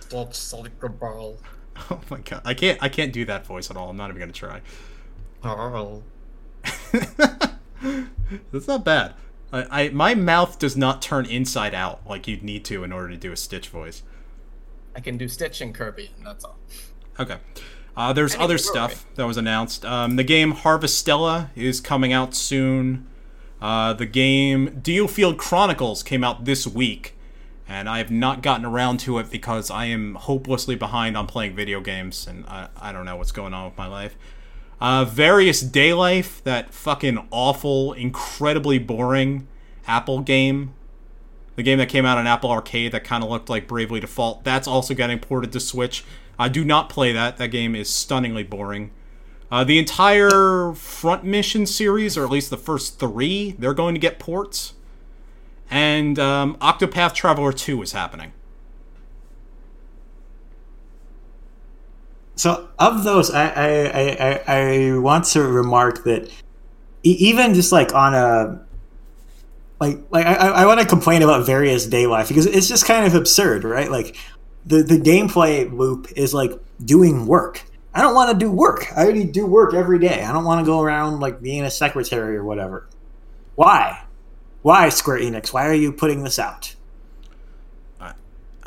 Stitch, 0.00 0.34
Sonic 0.34 0.72
Ball. 0.98 1.36
oh 1.90 2.00
my 2.10 2.18
god 2.20 2.40
i 2.44 2.54
can't 2.54 2.82
i 2.82 2.88
can't 2.88 3.12
do 3.12 3.24
that 3.26 3.46
voice 3.46 3.70
at 3.70 3.76
all 3.76 3.90
i'm 3.90 3.96
not 3.96 4.08
even 4.10 4.18
gonna 4.20 4.32
try 4.32 4.60
Oh. 5.44 6.02
that's 8.52 8.68
not 8.68 8.84
bad 8.84 9.14
I, 9.52 9.84
I 9.84 9.88
my 9.90 10.14
mouth 10.14 10.58
does 10.58 10.76
not 10.76 11.00
turn 11.02 11.26
inside 11.26 11.74
out 11.74 12.00
like 12.06 12.28
you'd 12.28 12.42
need 12.42 12.64
to 12.66 12.84
in 12.84 12.92
order 12.92 13.08
to 13.08 13.16
do 13.16 13.32
a 13.32 13.36
stitch 13.36 13.68
voice 13.68 14.02
I 14.98 15.00
can 15.00 15.16
do 15.16 15.28
Stitch 15.28 15.60
and 15.60 15.72
Kirby, 15.72 16.10
and 16.16 16.26
that's 16.26 16.44
all. 16.44 16.58
Okay. 17.20 17.36
Uh, 17.96 18.12
there's 18.12 18.34
other 18.34 18.58
stuff 18.58 19.06
that 19.14 19.26
was 19.26 19.36
announced. 19.36 19.84
Um, 19.84 20.16
the 20.16 20.24
game 20.24 20.52
Harvestella 20.52 21.50
is 21.54 21.80
coming 21.80 22.12
out 22.12 22.34
soon. 22.34 23.06
Uh, 23.62 23.92
the 23.92 24.06
game 24.06 24.80
DioField 24.82 25.36
Chronicles 25.36 26.02
came 26.02 26.24
out 26.24 26.46
this 26.46 26.66
week, 26.66 27.14
and 27.68 27.88
I 27.88 27.98
have 27.98 28.10
not 28.10 28.42
gotten 28.42 28.64
around 28.64 28.98
to 29.00 29.20
it 29.20 29.30
because 29.30 29.70
I 29.70 29.84
am 29.84 30.16
hopelessly 30.16 30.74
behind 30.74 31.16
on 31.16 31.28
playing 31.28 31.54
video 31.54 31.80
games, 31.80 32.26
and 32.26 32.44
I, 32.46 32.68
I 32.76 32.90
don't 32.90 33.04
know 33.04 33.16
what's 33.16 33.30
going 33.30 33.54
on 33.54 33.66
with 33.66 33.78
my 33.78 33.86
life. 33.86 34.16
Uh, 34.80 35.04
Various 35.04 35.62
Daylife, 35.62 36.42
that 36.44 36.72
fucking 36.72 37.26
awful, 37.30 37.92
incredibly 37.92 38.78
boring 38.78 39.48
Apple 39.86 40.20
game 40.20 40.74
the 41.58 41.64
game 41.64 41.78
that 41.78 41.88
came 41.88 42.06
out 42.06 42.16
on 42.16 42.26
Apple 42.28 42.52
Arcade 42.52 42.92
that 42.92 43.02
kind 43.02 43.24
of 43.24 43.28
looked 43.28 43.50
like 43.50 43.66
Bravely 43.66 43.98
Default. 43.98 44.44
That's 44.44 44.68
also 44.68 44.94
getting 44.94 45.18
ported 45.18 45.50
to 45.50 45.58
Switch. 45.58 46.04
I 46.38 46.48
do 46.48 46.64
not 46.64 46.88
play 46.88 47.12
that. 47.12 47.36
That 47.36 47.48
game 47.48 47.74
is 47.74 47.90
stunningly 47.90 48.44
boring. 48.44 48.92
Uh, 49.50 49.64
the 49.64 49.76
entire 49.76 50.72
Front 50.74 51.24
Mission 51.24 51.66
series, 51.66 52.16
or 52.16 52.22
at 52.22 52.30
least 52.30 52.50
the 52.50 52.56
first 52.56 53.00
three, 53.00 53.56
they're 53.58 53.74
going 53.74 53.96
to 53.96 54.00
get 54.00 54.20
ports. 54.20 54.74
And 55.68 56.16
um, 56.20 56.54
Octopath 56.60 57.12
Traveler 57.12 57.52
2 57.52 57.82
is 57.82 57.90
happening. 57.90 58.30
So 62.38 62.68
of 62.78 63.02
those, 63.02 63.32
I 63.32 63.48
I, 63.48 64.42
I, 64.46 64.56
I 64.56 64.98
want 64.98 65.24
to 65.26 65.42
remark 65.42 66.04
that 66.04 66.30
even 67.02 67.52
just 67.52 67.72
like 67.72 67.92
on 67.94 68.14
a 68.14 68.64
like 69.80 69.98
like 70.10 70.24
I, 70.24 70.34
I 70.48 70.66
want 70.66 70.80
to 70.80 70.86
complain 70.86 71.22
about 71.22 71.46
Various 71.46 71.84
Daylife 71.86 72.28
because 72.28 72.46
it's 72.46 72.68
just 72.68 72.86
kind 72.86 73.04
of 73.04 73.16
absurd, 73.16 73.64
right? 73.64 73.90
Like 73.90 74.16
the 74.64 74.84
the 74.84 74.98
gameplay 74.98 75.70
loop 75.72 76.12
is 76.14 76.32
like 76.32 76.52
doing 76.84 77.26
work. 77.26 77.64
I 77.92 78.02
don't 78.02 78.14
want 78.14 78.30
to 78.30 78.38
do 78.38 78.52
work. 78.52 78.86
I 78.96 79.02
already 79.02 79.24
do 79.24 79.44
work 79.44 79.74
every 79.74 79.98
day. 79.98 80.22
I 80.22 80.32
don't 80.32 80.44
want 80.44 80.64
to 80.64 80.70
go 80.70 80.80
around 80.80 81.18
like 81.18 81.42
being 81.42 81.64
a 81.64 81.70
secretary 81.70 82.36
or 82.36 82.44
whatever. 82.44 82.88
Why? 83.56 84.04
Why 84.62 84.90
Square 84.90 85.20
Enix? 85.20 85.52
Why 85.52 85.66
are 85.66 85.74
you 85.74 85.90
putting 85.90 86.22
this 86.22 86.38
out? 86.38 86.76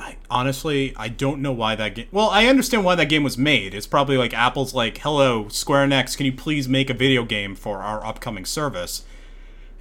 I 0.01 0.17
honestly 0.31 0.93
I 0.97 1.07
don't 1.09 1.41
know 1.41 1.51
why 1.51 1.75
that 1.75 1.95
game. 1.95 2.07
Well, 2.11 2.29
I 2.29 2.47
understand 2.47 2.83
why 2.83 2.95
that 2.95 3.05
game 3.05 3.23
was 3.23 3.37
made. 3.37 3.73
It's 3.73 3.87
probably 3.87 4.17
like 4.17 4.33
Apple's 4.33 4.73
like, 4.73 4.97
"Hello, 4.97 5.47
Square 5.49 5.87
Enix, 5.87 6.17
can 6.17 6.25
you 6.25 6.33
please 6.33 6.67
make 6.67 6.89
a 6.89 6.95
video 6.95 7.23
game 7.23 7.55
for 7.55 7.79
our 7.79 8.03
upcoming 8.05 8.45
service?" 8.45 9.03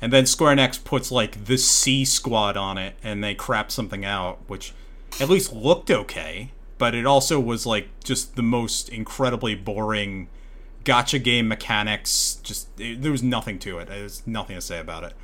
And 0.00 0.12
then 0.12 0.26
Square 0.26 0.56
Enix 0.56 0.82
puts 0.82 1.10
like 1.10 1.46
the 1.46 1.56
C 1.56 2.04
Squad 2.04 2.56
on 2.56 2.76
it, 2.76 2.94
and 3.02 3.24
they 3.24 3.34
crap 3.34 3.70
something 3.70 4.04
out, 4.04 4.38
which 4.46 4.72
at 5.20 5.30
least 5.30 5.52
looked 5.52 5.90
okay, 5.90 6.52
but 6.76 6.94
it 6.94 7.06
also 7.06 7.40
was 7.40 7.64
like 7.64 7.88
just 8.04 8.36
the 8.36 8.42
most 8.42 8.90
incredibly 8.90 9.54
boring 9.54 10.28
gacha 10.84 11.22
game 11.22 11.48
mechanics. 11.48 12.40
Just 12.42 12.68
it, 12.78 13.00
there 13.00 13.12
was 13.12 13.22
nothing 13.22 13.58
to 13.60 13.78
it. 13.78 13.88
There's 13.88 14.26
nothing 14.26 14.56
to 14.56 14.62
say 14.62 14.78
about 14.78 15.04
it. 15.04 15.14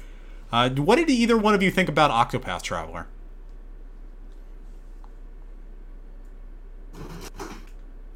Uh, 0.50 0.70
what 0.70 0.96
did 0.96 1.10
either 1.10 1.36
one 1.36 1.54
of 1.54 1.62
you 1.62 1.70
think 1.70 1.88
about 1.88 2.10
Octopath 2.10 2.62
Traveler? 2.62 3.08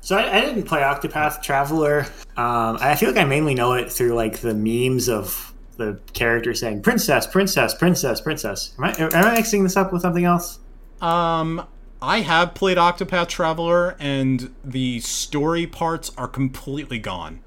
So 0.00 0.16
I, 0.16 0.38
I, 0.38 0.40
didn't 0.40 0.64
play 0.64 0.80
Octopath 0.80 1.42
Traveler. 1.42 2.00
Um, 2.36 2.78
I 2.80 2.96
feel 2.96 3.10
like 3.10 3.18
I 3.18 3.24
mainly 3.24 3.54
know 3.54 3.74
it 3.74 3.92
through 3.92 4.14
like 4.14 4.38
the 4.38 4.54
memes 4.54 5.08
of 5.08 5.52
the 5.76 6.00
character 6.14 6.52
saying 6.52 6.82
"princess, 6.82 7.26
princess, 7.26 7.74
princess, 7.74 8.20
princess." 8.20 8.74
Am 8.78 8.84
I 8.84 8.94
am 8.98 9.10
I 9.12 9.34
mixing 9.34 9.62
this 9.62 9.76
up 9.76 9.92
with 9.92 10.02
something 10.02 10.24
else? 10.24 10.58
Um, 11.00 11.66
I 12.02 12.20
have 12.20 12.54
played 12.54 12.78
Octopath 12.78 13.28
Traveler, 13.28 13.96
and 13.98 14.54
the 14.64 15.00
story 15.00 15.66
parts 15.66 16.10
are 16.16 16.28
completely 16.28 16.98
gone. 16.98 17.40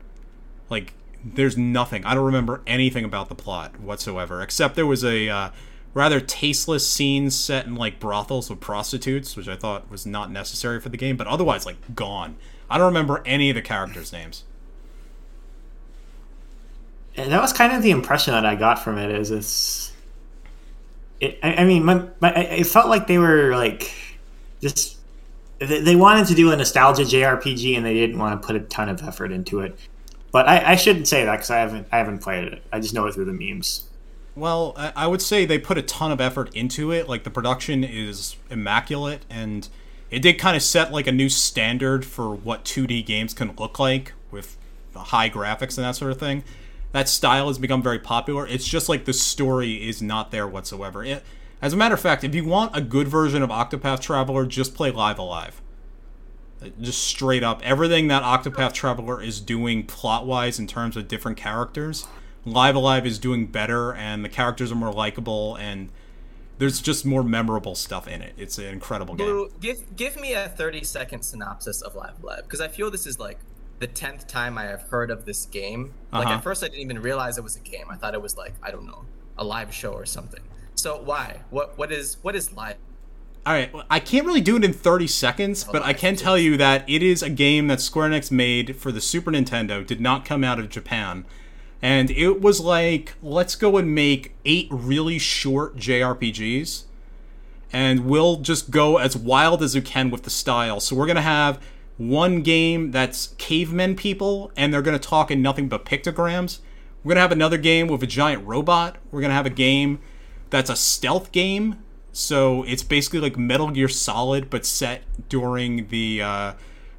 Like, 0.70 0.94
there's 1.24 1.58
nothing. 1.58 2.06
I 2.06 2.14
don't 2.14 2.26
remember 2.26 2.62
anything 2.68 3.04
about 3.04 3.30
the 3.30 3.36
plot 3.36 3.80
whatsoever, 3.80 4.42
except 4.42 4.76
there 4.76 4.86
was 4.86 5.04
a 5.04 5.28
uh, 5.28 5.50
rather 5.94 6.20
tasteless 6.20 6.88
scenes 6.88 7.38
set 7.38 7.66
in 7.66 7.76
like 7.76 8.00
brothels 8.00 8.50
with 8.50 8.60
prostitutes, 8.60 9.36
which 9.36 9.48
I 9.48 9.56
thought 9.56 9.90
was 9.90 10.06
not 10.06 10.32
necessary 10.32 10.80
for 10.80 10.90
the 10.90 10.98
game, 10.98 11.18
but 11.18 11.28
otherwise, 11.28 11.66
like, 11.66 11.96
gone. 11.96 12.36
I 12.70 12.78
don't 12.78 12.88
remember 12.88 13.22
any 13.26 13.50
of 13.50 13.56
the 13.56 13.62
characters' 13.62 14.12
names. 14.12 14.44
And 17.16 17.32
that 17.32 17.42
was 17.42 17.54
kind 17.54 17.74
of 17.74 17.84
the 17.84 17.92
impression 17.92 18.34
that 18.34 18.46
I 18.46 18.56
got 18.56 18.84
from 18.84 18.98
it. 18.98 19.12
Is 19.12 19.30
it's, 19.30 19.94
it, 21.20 21.38
I, 21.44 21.56
I 21.58 21.64
mean, 21.66 21.86
my, 21.86 22.06
my, 22.20 22.34
it 22.34 22.66
felt 22.66 22.88
like 22.88 23.06
they 23.06 23.20
were 23.20 23.52
like 23.52 23.94
just 24.62 24.98
they 25.60 25.96
wanted 25.96 26.28
to 26.28 26.36
do 26.36 26.52
a 26.52 26.56
nostalgia 26.56 27.04
JRPG 27.04 27.78
and 27.78 27.86
they 27.86 27.94
didn't 27.94 28.18
want 28.18 28.42
to 28.42 28.46
put 28.46 28.56
a 28.56 28.62
ton 28.62 28.90
of 28.90 29.02
effort 29.04 29.32
into 29.32 29.60
it. 29.60 29.78
But 30.32 30.48
I, 30.48 30.72
I 30.72 30.76
shouldn't 30.76 31.08
say 31.08 31.26
that 31.26 31.32
because 31.32 31.52
I 31.52 31.58
haven't 31.60 31.88
I 31.92 31.98
haven't 31.98 32.20
played 32.20 32.46
it. 32.46 32.64
I 32.72 32.80
just 32.80 32.94
know 32.94 33.06
it 33.06 33.14
through 33.14 33.26
the 33.26 33.34
memes. 33.34 33.88
Well, 34.36 34.74
I 34.78 35.06
would 35.06 35.22
say 35.22 35.46
they 35.46 35.60
put 35.60 35.78
a 35.78 35.84
ton 35.84 36.12
of 36.12 36.20
effort 36.20 36.56
into 36.56 36.92
it. 36.92 37.08
Like 37.08 37.24
the 37.24 37.30
production 37.30 37.84
is 37.84 38.36
immaculate, 38.50 39.26
and 39.30 39.68
it 40.10 40.22
did 40.22 40.40
kind 40.40 40.56
of 40.56 40.64
set 40.64 40.92
like 40.92 41.06
a 41.06 41.12
new 41.12 41.30
standard 41.30 42.04
for 42.04 42.34
what 42.34 42.66
2D 42.66 43.06
games 43.06 43.34
can 43.34 43.56
look 43.58 43.78
like 43.78 44.14
with 44.32 44.58
high 44.96 45.30
graphics 45.30 45.78
and 45.78 45.86
that 45.86 45.96
sort 45.96 46.12
of 46.12 46.20
thing. 46.20 46.44
That 46.94 47.10
style 47.10 47.48
has 47.48 47.58
become 47.58 47.82
very 47.82 48.00
popular. 48.00 48.46
It's 48.48 48.68
just 48.68 48.90
like 48.90 49.06
the 49.06 49.14
story 49.14 49.88
is 49.88 50.02
not 50.02 50.32
there 50.32 50.48
whatsoever. 50.48 51.04
It, 51.04 51.24
as 51.62 51.74
a 51.74 51.78
matter 51.78 51.96
of 51.96 52.02
fact, 52.02 52.24
if 52.24 52.36
you 52.36 52.44
want 52.44 52.76
a 52.76 52.82
good 52.82 53.08
version 53.08 53.42
of 53.42 53.50
Octopath 53.50 54.02
Traveler, 54.02 54.46
just 54.46 54.76
play 54.76 54.92
Live 54.92 55.18
Alive. 55.18 55.62
Uh, 56.62 56.68
just 56.82 57.04
straight 57.04 57.44
up, 57.44 57.62
everything 57.64 58.08
that 58.10 58.22
Octopath 58.22 58.74
Traveler 58.74 59.22
is 59.22 59.40
doing 59.40 59.86
plot 59.86 60.26
wise 60.26 60.60
in 60.60 60.68
terms 60.68 60.98
of 60.98 61.08
different 61.08 61.38
characters, 61.38 62.06
Live 62.46 62.76
Alive 62.76 63.06
is 63.06 63.20
doing 63.20 63.48
better, 63.48 63.94
and 63.94 64.24
the 64.24 64.30
characters 64.30 64.72
are 64.72 64.76
more 64.76 64.92
likable, 64.92 65.56
and 65.56 65.90
there's 66.58 66.82
just 66.82 67.06
more 67.06 67.24
memorable 67.24 67.76
stuff 67.76 68.08
in 68.08 68.22
it. 68.22 68.34
It's 68.38 68.58
an 68.58 68.66
incredible 68.66 69.16
Blue, 69.16 69.50
game. 69.50 69.58
Give 69.60 69.96
give 69.96 70.20
me 70.20 70.34
a 70.34 70.50
30 70.50 70.84
second 70.84 71.22
synopsis 71.24 71.82
of 71.82 71.96
Live 71.96 72.22
Alive 72.22 72.44
because 72.44 72.62
I 72.62 72.68
feel 72.68 72.92
this 72.92 73.08
is 73.08 73.20
like 73.20 73.40
the 73.80 73.88
tenth 73.88 74.28
time 74.28 74.58
I 74.58 74.64
have 74.64 74.84
heard 74.84 75.10
of 75.12 75.26
this 75.26 75.46
game. 75.46 75.94
Like 76.12 76.28
uh-huh. 76.28 76.36
at 76.36 76.44
first, 76.44 76.64
I 76.64 76.68
didn't 76.68 76.82
even 76.82 77.02
realize 77.02 77.38
it 77.38 77.44
was 77.44 77.56
a 77.56 77.62
game. 77.62 77.86
I 77.90 77.96
thought 77.96 78.14
it 78.14 78.22
was 78.22 78.38
like 78.38 78.54
I 78.62 78.72
don't 78.72 78.86
know 78.86 79.06
a 79.38 79.44
live 79.44 79.74
show 79.74 79.92
or 79.92 80.06
something. 80.06 80.42
So 80.76 81.02
why? 81.02 81.42
What 81.50 81.78
what 81.78 81.92
is 81.92 82.18
what 82.22 82.36
is 82.36 82.54
live? 82.54 82.78
All 83.46 83.52
right, 83.52 83.70
I 83.90 84.00
can't 84.00 84.26
really 84.26 84.40
do 84.40 84.56
it 84.56 84.64
in 84.64 84.72
30 84.72 85.06
seconds, 85.08 85.66
but 85.66 85.84
I 85.84 85.92
can 85.92 86.16
tell 86.16 86.38
you 86.38 86.56
that 86.56 86.90
it 86.90 87.04
is 87.04 87.22
a 87.22 87.30
game 87.30 87.68
that 87.68 87.82
Square 87.82 88.12
Enix 88.12 88.32
made 88.32 88.78
for 88.78 88.90
the 88.90 89.02
Super 89.02 89.32
Nintendo, 89.32 89.86
did 89.86 90.00
not 90.00 90.24
come 90.24 90.46
out 90.46 90.60
of 90.60 90.70
Japan. 90.70 91.26
And 91.84 92.10
it 92.12 92.40
was 92.40 92.62
like, 92.62 93.16
let's 93.22 93.56
go 93.56 93.76
and 93.76 93.94
make 93.94 94.34
eight 94.46 94.70
really 94.72 95.20
short 95.20 95.76
JRPGs, 95.76 96.84
and 97.74 98.06
we'll 98.06 98.38
just 98.38 98.72
go 98.72 98.98
as 98.98 99.18
wild 99.18 99.62
as 99.62 99.76
we 99.76 99.82
can 99.82 100.10
with 100.10 100.24
the 100.24 100.30
style. 100.30 100.80
So 100.80 100.96
we're 100.96 101.08
going 101.08 101.18
to 101.18 101.22
have 101.22 101.62
one 101.98 102.42
game 102.42 102.92
that's 102.92 103.36
cavemen 103.38 103.98
people, 103.98 104.50
and 104.56 104.74
they're 104.74 104.82
going 104.82 104.98
to 104.98 105.10
talk 105.10 105.30
in 105.30 105.42
nothing 105.42 105.68
but 105.68 105.84
pictograms. 105.84 106.60
We're 107.04 107.10
going 107.10 107.18
to 107.18 107.22
have 107.22 107.34
another 107.34 107.58
game 107.58 107.88
with 107.88 108.02
a 108.02 108.08
giant 108.08 108.48
robot. 108.48 108.96
We're 109.12 109.20
going 109.20 109.32
to 109.32 109.36
have 109.36 109.46
a 109.46 109.50
game 109.50 110.00
that's 110.52 110.70
a 110.70 110.78
stealth 110.78 111.34
game. 111.34 111.84
So 112.14 112.64
it's 112.64 112.84
basically 112.84 113.20
like 113.20 113.36
Metal 113.36 113.70
Gear 113.72 113.90
Solid, 113.90 114.50
but 114.50 114.66
set 114.66 115.02
during 115.28 115.90
the 115.90 116.22
uh, 116.22 116.54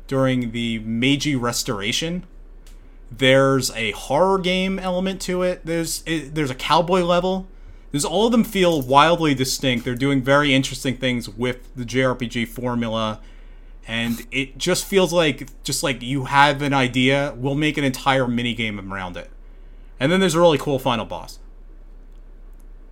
during 0.09 0.51
the 0.51 0.81
Meiji 0.81 1.37
Restoration. 1.37 2.27
There's 3.18 3.70
a 3.72 3.92
horror 3.92 4.38
game 4.38 4.79
element 4.79 5.20
to 5.22 5.42
it. 5.42 5.64
There's 5.64 6.03
it, 6.07 6.35
there's 6.35 6.50
a 6.50 6.55
cowboy 6.55 7.03
level. 7.03 7.46
There's 7.90 8.05
all 8.05 8.27
of 8.27 8.33
them 8.33 8.42
feel 8.42 8.83
wildly 8.83 9.35
distinct. 9.35 9.85
They're 9.85 9.94
doing 9.94 10.20
very 10.20 10.53
interesting 10.53 10.96
things 10.96 11.29
with 11.29 11.74
the 11.77 11.85
JRPG 11.85 12.48
formula, 12.48 13.20
and 13.87 14.27
it 14.33 14.59
just 14.59 14.85
feels 14.85 15.12
like 15.12 15.62
just 15.62 15.83
like 15.83 16.03
you 16.03 16.24
have 16.24 16.61
an 16.62 16.72
idea, 16.72 17.35
we'll 17.37 17.55
make 17.55 17.77
an 17.77 17.85
entire 17.85 18.27
mini 18.27 18.55
game 18.55 18.92
around 18.92 19.16
it. 19.16 19.31
And 20.00 20.11
then 20.11 20.18
there's 20.18 20.35
a 20.35 20.40
really 20.40 20.59
cool 20.59 20.79
final 20.79 21.05
boss. 21.05 21.38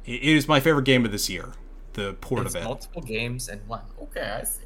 It 0.05 0.23
is 0.23 0.47
my 0.47 0.61
favorite 0.61 0.85
game 0.85 1.05
of 1.05 1.13
this 1.13 1.29
year. 1.29 1.53
The 1.95 2.15
port 2.15 2.47
it's 2.47 2.55
of 2.55 2.63
it. 2.63 2.65
Multiple 2.65 3.03
games 3.03 3.49
and 3.49 3.67
one. 3.67 3.83
Okay, 4.01 4.39
I 4.41 4.45
see. 4.45 4.62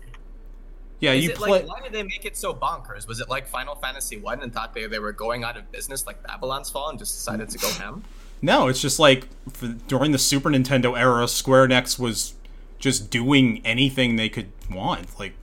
Yeah, 1.00 1.12
is 1.12 1.24
you 1.24 1.32
play. 1.32 1.50
Like, 1.50 1.68
why 1.68 1.80
did 1.82 1.92
they 1.92 2.02
make 2.02 2.24
it 2.24 2.37
so 2.37 2.54
bonkers? 2.54 3.06
Was 3.06 3.20
it 3.20 3.28
like 3.28 3.46
Final 3.46 3.74
Fantasy 3.74 4.16
One 4.16 4.42
and 4.42 4.52
thought 4.52 4.74
they, 4.74 4.87
they 4.87 4.98
were 4.98 5.12
going 5.12 5.44
out 5.44 5.56
of 5.56 5.70
business 5.70 6.06
like 6.06 6.22
Babylon's 6.22 6.70
Fall 6.70 6.88
and 6.88 6.98
just 6.98 7.14
decided 7.14 7.50
to 7.50 7.59
go 7.59 7.70
ham? 7.72 8.04
No, 8.42 8.68
it's 8.68 8.80
just 8.80 8.98
like 8.98 9.28
for, 9.50 9.68
during 9.68 10.12
the 10.12 10.18
Super 10.18 10.50
Nintendo 10.50 10.98
era, 10.98 11.28
Square 11.28 11.68
Enix 11.68 11.98
was 11.98 12.35
just 12.78 13.11
doing 13.11 13.61
anything 13.64 14.16
they 14.16 14.28
could 14.28 14.50
want. 14.70 15.18
Like 15.18 15.35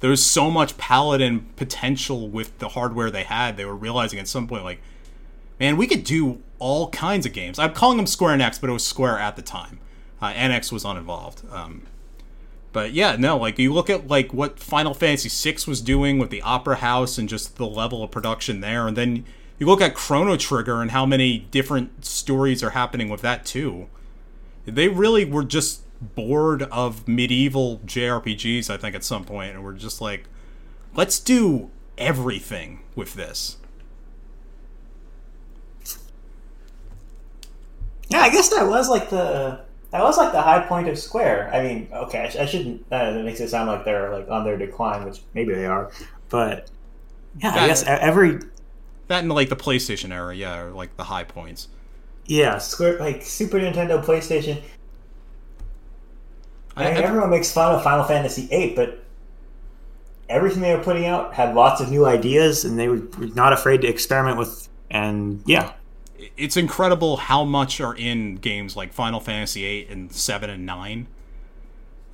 there 0.00 0.10
was 0.10 0.24
so 0.24 0.50
much 0.50 0.76
palette 0.78 1.20
and 1.20 1.54
potential 1.56 2.28
with 2.28 2.58
the 2.58 2.70
hardware 2.70 3.10
they 3.10 3.22
had. 3.22 3.56
They 3.56 3.64
were 3.64 3.76
realizing 3.76 4.18
at 4.18 4.28
some 4.28 4.46
point, 4.46 4.64
like, 4.64 4.80
man, 5.60 5.76
we 5.76 5.86
could 5.86 6.04
do 6.04 6.42
all 6.58 6.90
kinds 6.90 7.26
of 7.26 7.32
games. 7.32 7.58
I'm 7.58 7.72
calling 7.72 7.96
them 7.96 8.06
Square 8.06 8.38
Enix, 8.38 8.60
but 8.60 8.68
it 8.70 8.72
was 8.72 8.86
Square 8.86 9.18
at 9.18 9.36
the 9.36 9.42
time. 9.42 9.78
Uh, 10.20 10.32
Enix 10.32 10.72
was 10.72 10.84
uninvolved. 10.84 11.42
Um, 11.50 11.82
but 12.72 12.92
yeah, 12.92 13.16
no, 13.16 13.36
like 13.36 13.58
you 13.58 13.72
look 13.72 13.90
at 13.90 14.08
like 14.08 14.32
what 14.32 14.58
Final 14.58 14.94
Fantasy 14.94 15.28
VI 15.28 15.58
was 15.66 15.80
doing 15.80 16.18
with 16.18 16.30
the 16.30 16.42
Opera 16.42 16.76
House 16.76 17.18
and 17.18 17.28
just 17.28 17.56
the 17.56 17.66
level 17.66 18.02
of 18.02 18.10
production 18.10 18.60
there, 18.60 18.88
and 18.88 18.96
then 18.96 19.24
you 19.58 19.66
look 19.66 19.80
at 19.80 19.94
Chrono 19.94 20.36
Trigger 20.36 20.80
and 20.80 20.90
how 20.90 21.06
many 21.06 21.38
different 21.38 22.04
stories 22.04 22.62
are 22.62 22.70
happening 22.70 23.08
with 23.08 23.20
that 23.20 23.44
too. 23.44 23.88
They 24.64 24.88
really 24.88 25.24
were 25.24 25.44
just 25.44 25.82
bored 26.00 26.62
of 26.64 27.06
medieval 27.06 27.80
JRPGs, 27.86 28.68
I 28.70 28.76
think, 28.76 28.94
at 28.94 29.04
some 29.04 29.24
point, 29.24 29.54
and 29.54 29.64
we're 29.64 29.74
just 29.74 30.00
like, 30.00 30.24
let's 30.94 31.18
do 31.18 31.70
everything 31.98 32.80
with 32.96 33.14
this. 33.14 33.58
Yeah, 38.08 38.20
I 38.20 38.30
guess 38.30 38.48
that 38.50 38.66
was 38.66 38.88
like 38.88 39.10
the 39.10 39.60
that 39.92 40.02
was 40.02 40.16
like 40.16 40.32
the 40.32 40.40
high 40.40 40.66
point 40.66 40.88
of 40.88 40.98
Square. 40.98 41.50
I 41.54 41.62
mean, 41.62 41.88
okay, 41.92 42.20
I, 42.20 42.28
sh- 42.30 42.36
I 42.36 42.46
shouldn't. 42.46 42.84
Uh, 42.90 43.12
that 43.12 43.24
makes 43.24 43.40
it 43.40 43.48
sound 43.50 43.68
like 43.68 43.84
they're 43.84 44.10
like 44.10 44.28
on 44.28 44.42
their 44.42 44.56
decline, 44.56 45.04
which 45.04 45.20
maybe 45.34 45.54
they 45.54 45.66
are. 45.66 45.92
But 46.30 46.70
yeah, 47.38 47.52
that, 47.52 47.62
I 47.62 47.66
guess 47.66 47.84
every 47.84 48.40
that 49.08 49.22
in 49.22 49.28
like 49.28 49.50
the 49.50 49.56
PlayStation 49.56 50.10
era, 50.10 50.34
yeah, 50.34 50.58
or 50.60 50.70
like 50.70 50.96
the 50.96 51.04
high 51.04 51.24
points. 51.24 51.68
Yeah, 52.24 52.56
Square 52.56 53.00
like 53.00 53.22
Super 53.22 53.58
Nintendo, 53.58 54.02
PlayStation. 54.02 54.62
I, 56.74 56.84
I 56.86 56.94
mean, 56.94 57.02
I, 57.02 57.06
everyone 57.06 57.28
makes 57.28 57.52
fun 57.52 57.74
of 57.74 57.84
Final 57.84 58.04
Fantasy 58.04 58.46
VIII, 58.46 58.74
but 58.74 59.04
everything 60.30 60.62
they 60.62 60.74
were 60.74 60.82
putting 60.82 61.04
out 61.04 61.34
had 61.34 61.54
lots 61.54 61.82
of 61.82 61.90
new 61.90 62.06
ideas, 62.06 62.64
and 62.64 62.78
they 62.78 62.88
were 62.88 63.02
not 63.34 63.52
afraid 63.52 63.82
to 63.82 63.88
experiment 63.88 64.38
with. 64.38 64.70
And 64.90 65.42
yeah, 65.44 65.74
it's 66.36 66.56
incredible 66.56 67.16
how 67.16 67.44
much 67.44 67.80
are 67.80 67.94
in 67.94 68.36
games 68.36 68.76
like 68.76 68.92
Final 68.92 69.20
Fantasy 69.20 69.62
VIII 69.62 69.92
and 69.92 70.12
seven 70.12 70.50
and 70.50 70.64
nine. 70.66 71.06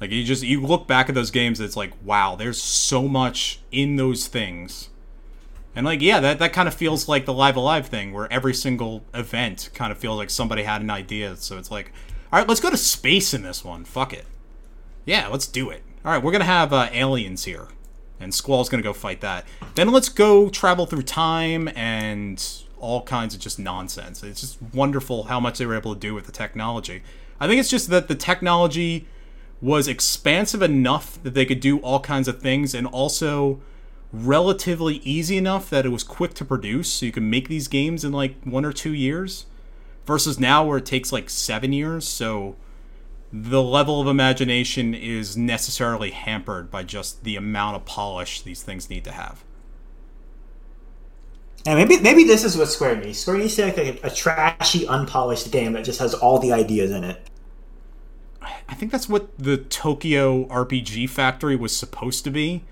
Like 0.01 0.11
you 0.11 0.23
just 0.25 0.43
you 0.43 0.61
look 0.61 0.87
back 0.87 1.09
at 1.09 1.15
those 1.15 1.31
games, 1.31 1.61
it's 1.61 1.77
like 1.77 1.93
wow, 2.05 2.37
there's 2.37 2.61
so 2.63 3.09
much 3.09 3.61
in 3.73 3.97
those 3.97 4.27
things, 4.29 4.91
And 5.75 5.85
like, 5.87 6.01
yeah, 6.01 6.21
that, 6.21 6.39
that 6.41 6.53
kind 6.53 6.69
of 6.69 6.75
feels 6.75 7.09
like 7.09 7.25
the 7.25 7.33
Live 7.33 7.57
Alive 7.57 7.87
thing, 7.87 8.13
where 8.13 8.33
every 8.33 8.55
single 8.55 9.05
event 9.15 9.71
kind 9.75 9.93
of 9.93 9.99
feels 9.99 10.17
like 10.19 10.31
somebody 10.31 10.63
had 10.65 10.83
an 10.83 10.91
idea. 10.91 11.37
So 11.37 11.59
it's 11.59 11.71
like, 11.71 11.93
all 12.33 12.39
right, 12.39 12.49
let's 12.49 12.61
go 12.61 12.71
to 12.71 12.77
space 12.77 13.35
in 13.35 13.43
this 13.43 13.65
one. 13.65 13.85
Fuck 13.85 14.13
it. 14.13 14.27
Yeah, 15.05 15.29
let's 15.29 15.47
do 15.47 15.71
it. 15.71 15.83
All 16.05 16.13
right, 16.13 16.23
we're 16.23 16.33
gonna 16.33 16.45
have 16.45 16.73
uh, 16.73 16.89
aliens 16.93 17.45
here, 17.45 17.69
and 18.21 18.35
Squall's 18.35 18.69
gonna 18.69 18.83
go 18.83 18.93
fight 18.93 19.21
that. 19.21 19.47
Then 19.75 19.89
let's 19.91 20.09
go 20.09 20.49
travel 20.49 20.87
through 20.87 21.03
time 21.03 21.69
and 21.75 22.45
all 22.81 23.03
kinds 23.03 23.35
of 23.35 23.41
just 23.41 23.59
nonsense. 23.59 24.23
It's 24.23 24.41
just 24.41 24.59
wonderful 24.73 25.25
how 25.25 25.41
much 25.41 25.59
they 25.59 25.67
were 25.67 25.77
able 25.77 25.95
to 25.95 26.01
do 26.01 26.15
with 26.15 26.27
the 26.27 26.33
technology. 26.33 27.03
I 27.41 27.47
think 27.47 27.61
it's 27.61 27.71
just 27.71 27.89
that 27.91 28.09
the 28.09 28.15
technology 28.15 29.07
was 29.61 29.89
expansive 29.89 30.63
enough 30.63 31.23
that 31.23 31.35
they 31.35 31.45
could 31.45 31.61
do 31.61 31.79
all 31.79 32.01
kinds 32.01 32.29
of 32.29 32.41
things, 32.41 32.75
and 32.75 32.87
also 32.87 33.61
relatively 34.13 34.97
easy 34.97 35.37
enough 35.37 35.69
that 35.71 35.85
it 35.85 35.91
was 35.91 36.03
quick 36.03 36.35
to 36.35 36.45
produce 36.45 36.91
so 36.91 37.07
you 37.07 37.13
can 37.13 37.29
make 37.29 37.49
these 37.49 37.69
games 37.69 38.05
in 38.05 38.13
like 38.13 38.43
one 38.45 38.65
or 38.65 38.73
two 38.73 38.95
years 38.95 39.47
versus 40.07 40.41
now 40.41 40.65
where 40.65 40.79
it 40.79 40.87
takes 40.87 41.13
like 41.13 41.29
seven 41.29 41.73
years 41.73 42.09
so 42.09 42.57
the 43.31 43.63
level 43.63 44.01
of 44.01 44.07
imagination 44.07 44.95
is 44.95 45.37
necessarily 45.37 46.11
hampered 46.11 46.71
by 46.71 46.83
just 46.83 47.23
the 47.25 47.37
amount 47.37 47.77
of 47.77 47.85
polish 47.85 48.41
these 48.41 48.63
things 48.63 48.89
need 48.89 49.05
to 49.05 49.13
have 49.13 49.45
and 51.69 51.79
maybe 51.79 52.03
maybe 52.03 52.25
this 52.25 52.45
is 52.45 52.57
what 52.57 52.69
Square 52.69 52.97
needs. 52.97 53.19
Square 53.19 53.39
needs 53.39 53.55
to 53.57 53.67
make 53.67 53.77
like 53.77 54.03
a, 54.03 54.07
a 54.07 54.11
trashy, 54.11 54.87
unpolished 54.87 55.51
game 55.53 55.75
that 55.75 55.85
just 55.85 56.01
has 56.01 56.15
all 56.15 56.39
the 56.39 56.51
ideas 56.51 56.91
in 56.91 57.05
it. 57.05 57.29
I 58.41 58.75
think 58.75 58.91
that's 58.91 59.07
what 59.07 59.39
the 59.39 59.59
Tokyo 59.59 60.47
RPG 60.47 61.11
Factory 61.11 61.57
was 61.57 61.77
supposed 61.77 62.25
to 62.25 62.31
be. 62.31 62.65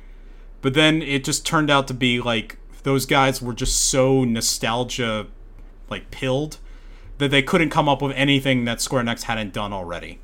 But 0.62 0.72
then 0.72 1.02
it 1.02 1.24
just 1.24 1.44
turned 1.44 1.70
out 1.70 1.86
to 1.88 1.94
be 1.94 2.22
like 2.22 2.56
those 2.84 3.04
guys 3.04 3.42
were 3.42 3.52
just 3.52 3.84
so 3.84 4.24
nostalgia 4.24 5.26
like 5.90 6.10
pilled 6.10 6.56
that 7.18 7.30
they 7.30 7.42
couldn't 7.42 7.70
come 7.70 7.90
up 7.90 8.00
with 8.00 8.12
anything 8.16 8.64
that 8.64 8.80
Square 8.80 9.04
Enix 9.04 9.24
hadn't 9.24 9.52
done 9.52 9.74
already. 9.74 10.20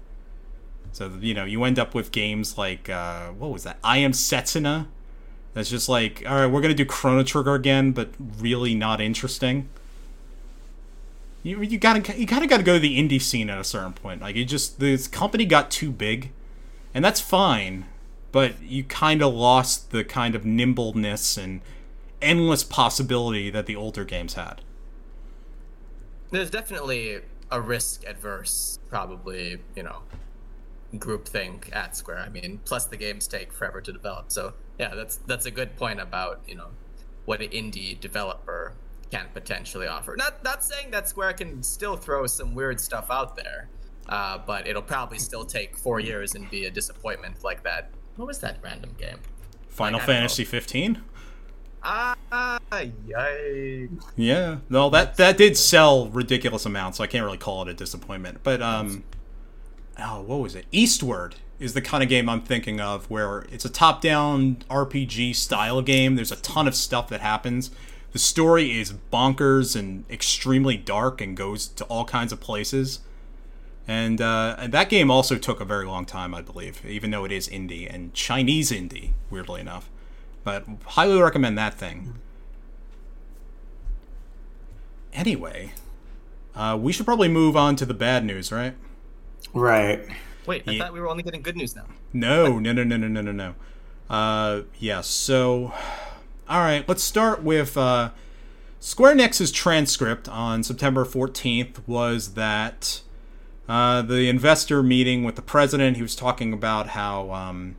So 0.92 1.12
you 1.20 1.34
know, 1.34 1.44
you 1.44 1.62
end 1.64 1.78
up 1.78 1.94
with 1.94 2.10
games 2.10 2.56
like 2.56 2.88
uh, 2.88 3.28
what 3.32 3.50
was 3.50 3.64
that? 3.64 3.78
I 3.84 3.98
Am 3.98 4.12
Setsuna. 4.12 4.86
That's 5.54 5.68
just 5.68 5.88
like, 5.88 6.22
all 6.26 6.36
right, 6.36 6.46
we're 6.46 6.62
gonna 6.62 6.74
do 6.74 6.86
Chrono 6.86 7.22
Trigger 7.22 7.54
again, 7.54 7.92
but 7.92 8.10
really 8.18 8.74
not 8.74 9.00
interesting. 9.00 9.68
You, 11.42 11.60
you 11.60 11.78
gotta 11.78 12.18
you 12.18 12.26
kind 12.26 12.44
of 12.44 12.50
gotta 12.50 12.62
go 12.62 12.74
to 12.74 12.80
the 12.80 12.98
indie 12.98 13.20
scene 13.20 13.50
at 13.50 13.58
a 13.58 13.64
certain 13.64 13.92
point. 13.92 14.22
Like 14.22 14.36
you 14.36 14.44
just 14.44 14.80
this 14.80 15.08
company 15.08 15.44
got 15.44 15.70
too 15.70 15.90
big, 15.90 16.30
and 16.94 17.04
that's 17.04 17.20
fine 17.20 17.86
but 18.32 18.60
you 18.62 18.82
kind 18.82 19.22
of 19.22 19.32
lost 19.32 19.90
the 19.90 20.02
kind 20.02 20.34
of 20.34 20.44
nimbleness 20.44 21.36
and 21.36 21.60
endless 22.22 22.64
possibility 22.64 23.50
that 23.50 23.66
the 23.66 23.76
older 23.76 24.04
games 24.04 24.34
had. 24.34 24.62
There's 26.30 26.50
definitely 26.50 27.20
a 27.50 27.60
risk 27.60 28.04
adverse, 28.06 28.78
probably, 28.88 29.58
you 29.76 29.82
know, 29.82 29.98
groupthink 30.96 31.74
at 31.76 31.94
Square. 31.94 32.20
I 32.20 32.30
mean, 32.30 32.60
plus 32.64 32.86
the 32.86 32.96
games 32.96 33.26
take 33.26 33.52
forever 33.52 33.82
to 33.82 33.92
develop. 33.92 34.32
So 34.32 34.54
yeah, 34.78 34.94
that's 34.94 35.16
that's 35.26 35.46
a 35.46 35.50
good 35.50 35.76
point 35.76 36.00
about, 36.00 36.40
you 36.46 36.54
know, 36.54 36.68
what 37.24 37.40
an 37.40 37.50
indie 37.50 37.98
developer 37.98 38.74
can 39.10 39.26
potentially 39.32 39.86
offer. 39.86 40.16
Not 40.16 40.42
not 40.42 40.64
saying 40.64 40.90
that 40.90 41.08
Square 41.08 41.34
can 41.34 41.62
still 41.62 41.96
throw 41.96 42.26
some 42.26 42.54
weird 42.54 42.80
stuff 42.80 43.10
out 43.10 43.36
there. 43.36 43.68
Uh, 44.08 44.36
but 44.36 44.66
it'll 44.66 44.82
probably 44.82 45.18
still 45.18 45.44
take 45.44 45.76
four 45.76 46.00
years 46.00 46.34
and 46.34 46.50
be 46.50 46.64
a 46.64 46.70
disappointment 46.70 47.44
like 47.44 47.62
that 47.62 47.92
what 48.16 48.26
was 48.26 48.38
that 48.40 48.58
random 48.62 48.94
game? 48.98 49.18
Final 49.68 49.98
like, 49.98 50.06
Fantasy 50.06 50.44
15. 50.44 51.02
Ah, 51.84 52.14
yikes. 52.70 54.04
Yeah, 54.16 54.58
no, 54.68 54.88
that 54.90 55.16
that 55.16 55.36
did 55.36 55.56
sell 55.56 56.08
ridiculous 56.08 56.64
amounts, 56.64 56.98
so 56.98 57.04
I 57.04 57.08
can't 57.08 57.24
really 57.24 57.38
call 57.38 57.62
it 57.62 57.68
a 57.68 57.74
disappointment. 57.74 58.40
But 58.44 58.62
um, 58.62 59.02
oh, 59.98 60.20
what 60.22 60.36
was 60.36 60.54
it? 60.54 60.66
Eastward 60.70 61.36
is 61.62 61.74
the 61.74 61.80
kind 61.80 62.02
of 62.02 62.08
game 62.08 62.28
I'm 62.28 62.42
thinking 62.42 62.80
of, 62.80 63.08
where 63.08 63.46
it's 63.52 63.64
a 63.64 63.70
top-down 63.70 64.56
RPG 64.68 65.34
style 65.36 65.80
game. 65.80 66.16
There's 66.16 66.32
a 66.32 66.36
ton 66.36 66.66
of 66.66 66.74
stuff 66.74 67.08
that 67.08 67.20
happens. 67.20 67.70
The 68.12 68.18
story 68.18 68.78
is 68.78 68.92
bonkers 69.12 69.74
and 69.74 70.04
extremely 70.10 70.76
dark 70.76 71.20
and 71.20 71.36
goes 71.36 71.68
to 71.68 71.84
all 71.84 72.04
kinds 72.04 72.32
of 72.32 72.40
places. 72.40 73.00
And, 73.88 74.20
uh, 74.20 74.56
and 74.58 74.72
that 74.72 74.88
game 74.88 75.10
also 75.10 75.38
took 75.38 75.60
a 75.60 75.64
very 75.64 75.86
long 75.86 76.04
time, 76.04 76.34
I 76.34 76.42
believe, 76.42 76.84
even 76.84 77.10
though 77.10 77.24
it 77.24 77.32
is 77.32 77.48
indie 77.48 77.92
and 77.92 78.12
Chinese 78.12 78.70
indie, 78.70 79.12
weirdly 79.30 79.60
enough. 79.60 79.88
But 80.44 80.64
highly 80.84 81.20
recommend 81.20 81.56
that 81.58 81.74
thing. 81.74 82.14
Anyway, 85.12 85.72
uh, 86.54 86.78
we 86.80 86.92
should 86.92 87.06
probably 87.06 87.28
move 87.28 87.56
on 87.56 87.76
to 87.76 87.86
the 87.86 87.94
bad 87.94 88.24
news, 88.24 88.50
right? 88.50 88.74
Right. 89.54 90.04
Wait, 90.46 90.64
I 90.66 90.72
yeah. 90.72 90.82
thought 90.82 90.92
we 90.92 91.00
were 91.00 91.08
only 91.08 91.22
getting 91.22 91.42
good 91.42 91.56
news 91.56 91.76
now. 91.76 91.84
No, 92.12 92.58
no, 92.58 92.72
no, 92.72 92.84
no, 92.84 92.96
no, 92.96 93.08
no, 93.08 93.20
no, 93.20 93.32
no. 93.32 93.54
Uh, 94.10 94.62
yeah, 94.78 95.00
so, 95.00 95.72
all 96.48 96.60
right, 96.60 96.88
let's 96.88 97.02
start 97.02 97.42
with 97.42 97.76
uh, 97.76 98.10
Square 98.80 99.16
Enix's 99.16 99.52
transcript 99.52 100.28
on 100.28 100.62
September 100.62 101.04
14th 101.04 101.86
was 101.86 102.34
that 102.34 103.02
uh, 103.68 104.02
the 104.02 104.28
investor 104.28 104.82
meeting 104.82 105.24
with 105.24 105.36
the 105.36 105.42
president. 105.42 105.96
He 105.96 106.02
was 106.02 106.16
talking 106.16 106.52
about 106.52 106.88
how. 106.88 107.30
Um, 107.30 107.76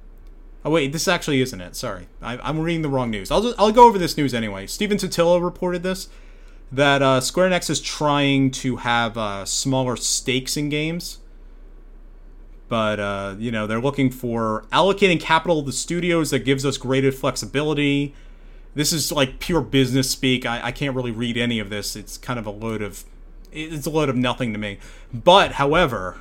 oh 0.63 0.71
wait, 0.71 0.93
this 0.93 1.08
actually 1.08 1.41
isn't 1.41 1.60
it. 1.60 1.76
Sorry, 1.76 2.08
I, 2.21 2.49
am 2.49 2.60
reading 2.60 2.82
the 2.82 2.89
wrong 2.89 3.12
news. 3.12 3.30
I'll 3.32 3.41
just, 3.41 3.60
I'll 3.60 3.71
go 3.71 3.86
over 3.86 3.97
this 3.97 4.17
news 4.17 4.34
anyway. 4.34 4.65
Stephen 4.65 4.97
Totilo 4.97 5.43
reported 5.43 5.84
this 5.84 6.08
that 6.71 7.02
uh, 7.04 7.21
Square 7.21 7.52
Enix 7.52 7.69
is 7.69 7.80
trying 7.80 8.49
to 8.49 8.78
have 8.78 9.17
uh, 9.17 9.45
smaller 9.45 9.95
stakes 9.95 10.58
in 10.58 10.69
games. 10.69 11.19
But 12.69 12.99
uh, 12.99 13.36
you 13.38 13.52
know 13.52 13.67
they're 13.67 13.82
looking 13.82 14.10
for 14.10 14.65
allocating 14.71 15.19
capital 15.19 15.63
to 15.63 15.71
studios 15.71 16.32
that 16.32 16.39
gives 16.39 16.65
us 16.65 16.78
greater 16.78 17.12
flexibility. 17.12 18.13
This 18.76 18.91
is 18.91 19.12
like 19.12 19.39
pure 19.39 19.62
business 19.62 20.10
speak. 20.10 20.45
I, 20.45 20.67
I 20.67 20.71
can't 20.71 20.95
really 20.95 21.12
read 21.12 21.38
any 21.38 21.60
of 21.60 21.69
this. 21.69 21.95
It's 21.95 22.17
kind 22.17 22.39
of 22.39 22.45
a 22.45 22.52
load 22.52 22.82
of 22.82 23.06
it's 23.54 23.86
a 23.86 23.89
load 23.89 24.10
of 24.10 24.15
nothing 24.15 24.52
to 24.54 24.60
me. 24.60 24.80
But, 25.13 25.54
however, 25.54 26.17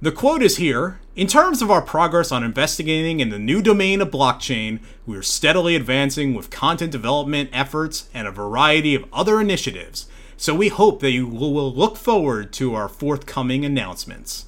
the 0.00 0.12
quote 0.12 0.42
is 0.42 0.56
here 0.56 1.00
In 1.16 1.26
terms 1.26 1.60
of 1.60 1.70
our 1.70 1.82
progress 1.82 2.30
on 2.30 2.44
investigating 2.44 3.18
in 3.18 3.30
the 3.30 3.38
new 3.38 3.60
domain 3.60 4.00
of 4.00 4.10
blockchain, 4.10 4.78
we 5.04 5.16
are 5.16 5.22
steadily 5.22 5.74
advancing 5.74 6.34
with 6.34 6.50
content 6.50 6.92
development 6.92 7.50
efforts 7.52 8.08
and 8.14 8.28
a 8.28 8.32
variety 8.32 8.94
of 8.94 9.06
other 9.12 9.40
initiatives. 9.40 10.06
So 10.36 10.54
we 10.54 10.68
hope 10.68 11.00
that 11.00 11.10
you 11.10 11.26
will 11.26 11.72
look 11.74 11.96
forward 11.96 12.52
to 12.54 12.76
our 12.76 12.88
forthcoming 12.88 13.64
announcements. 13.64 14.46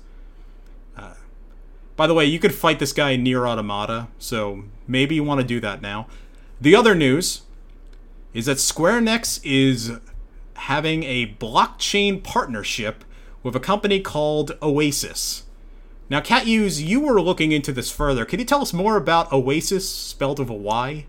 By 2.01 2.07
the 2.07 2.15
way, 2.15 2.25
you 2.25 2.39
could 2.39 2.55
fight 2.55 2.79
this 2.79 2.95
guy 2.95 3.15
Nier 3.17 3.47
Automata, 3.47 4.09
so 4.19 4.65
maybe 4.87 5.15
you 5.17 5.23
want 5.23 5.43
to 5.43 5.47
do 5.47 5.61
that 5.61 5.83
now. 5.83 6.07
The 6.59 6.75
other 6.75 6.95
news 6.95 7.43
is 8.33 8.47
that 8.47 8.59
Square 8.59 9.03
Enix 9.03 9.39
is 9.45 9.99
having 10.55 11.03
a 11.03 11.35
blockchain 11.39 12.23
partnership 12.23 13.05
with 13.43 13.55
a 13.55 13.61
company 13.61 14.01
called 14.01 14.59
Oasys. 14.61 15.43
Now, 16.09 16.23
Catuse, 16.23 16.81
you 16.81 17.01
were 17.01 17.21
looking 17.21 17.53
into 17.53 17.71
this 17.71 17.91
further. 17.91 18.25
Can 18.25 18.39
you 18.39 18.47
tell 18.47 18.63
us 18.63 18.73
more 18.73 18.97
about 18.97 19.29
Oasys, 19.29 19.83
spelled 19.83 20.39
with 20.39 20.49
a 20.49 20.55
Y? 20.55 21.05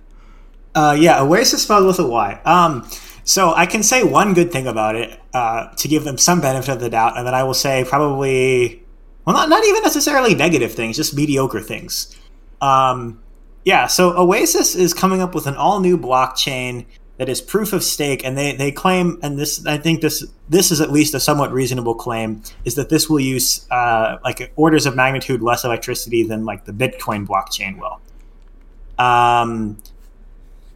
Uh, 0.76 0.98
yeah, 1.00 1.20
Oasys 1.20 1.60
spelled 1.60 1.88
with 1.88 2.00
a 2.00 2.06
Y. 2.06 2.42
Um, 2.44 2.86
so 3.24 3.54
I 3.54 3.66
can 3.66 3.82
say 3.82 4.04
one 4.04 4.34
good 4.34 4.52
thing 4.52 4.68
about 4.68 4.98
it 4.98 5.18
uh, 5.34 5.74
to 5.74 5.88
give 5.88 6.04
them 6.04 6.18
some 6.18 6.42
benefit 6.42 6.74
of 6.74 6.82
the 6.82 6.90
doubt, 6.90 7.18
and 7.18 7.26
then 7.26 7.34
I 7.34 7.44
will 7.44 7.54
say 7.54 7.86
probably, 7.88 8.84
well, 9.26 9.36
not, 9.36 9.49
not 9.49 9.65
even 9.65 9.84
necessarily 9.84 10.36
negative 10.36 10.74
things, 10.74 10.97
just 10.97 11.15
mediocre 11.15 11.61
things. 11.61 12.15
Um, 12.61 13.22
yeah, 13.65 13.88
so 13.88 14.13
Oasys 14.13 14.76
is 14.76 14.93
coming 14.93 15.22
up 15.22 15.36
with 15.36 15.47
an 15.47 15.55
all 15.55 15.80
new 15.80 15.97
blockchain 15.97 16.86
that 17.17 17.30
is 17.30 17.39
proof 17.39 17.72
of 17.72 17.84
stake, 17.84 18.26
and 18.26 18.36
they, 18.36 18.55
they 18.55 18.72
claim, 18.72 19.19
and 19.22 19.38
this 19.38 19.63
I 19.67 19.78
think 19.78 20.01
this 20.01 20.26
this 20.49 20.72
is 20.72 20.82
at 20.82 20.91
least 20.91 21.13
a 21.13 21.19
somewhat 21.19 21.51
reasonable 21.51 21.93
claim, 21.93 22.41
is 22.65 22.74
that 22.76 22.89
this 22.89 23.07
will 23.07 23.19
use 23.19 23.67
uh, 23.69 24.17
like 24.24 24.51
orders 24.55 24.88
of 24.88 24.95
magnitude 24.95 25.43
less 25.43 25.63
electricity 25.63 26.24
than 26.24 26.45
like 26.45 26.65
the 26.65 26.72
Bitcoin 26.72 27.28
blockchain 27.28 27.78
will. 27.78 28.01
Um, 28.97 29.78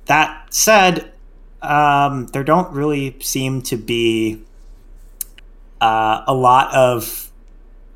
that 0.05 0.53
said, 0.53 1.13
um, 1.63 2.27
there 2.27 2.43
don't 2.43 2.71
really 2.71 3.17
seem 3.21 3.63
to 3.63 3.75
be 3.75 4.43
uh, 5.81 6.23
a 6.27 6.33
lot 6.33 6.71
of 6.75 7.24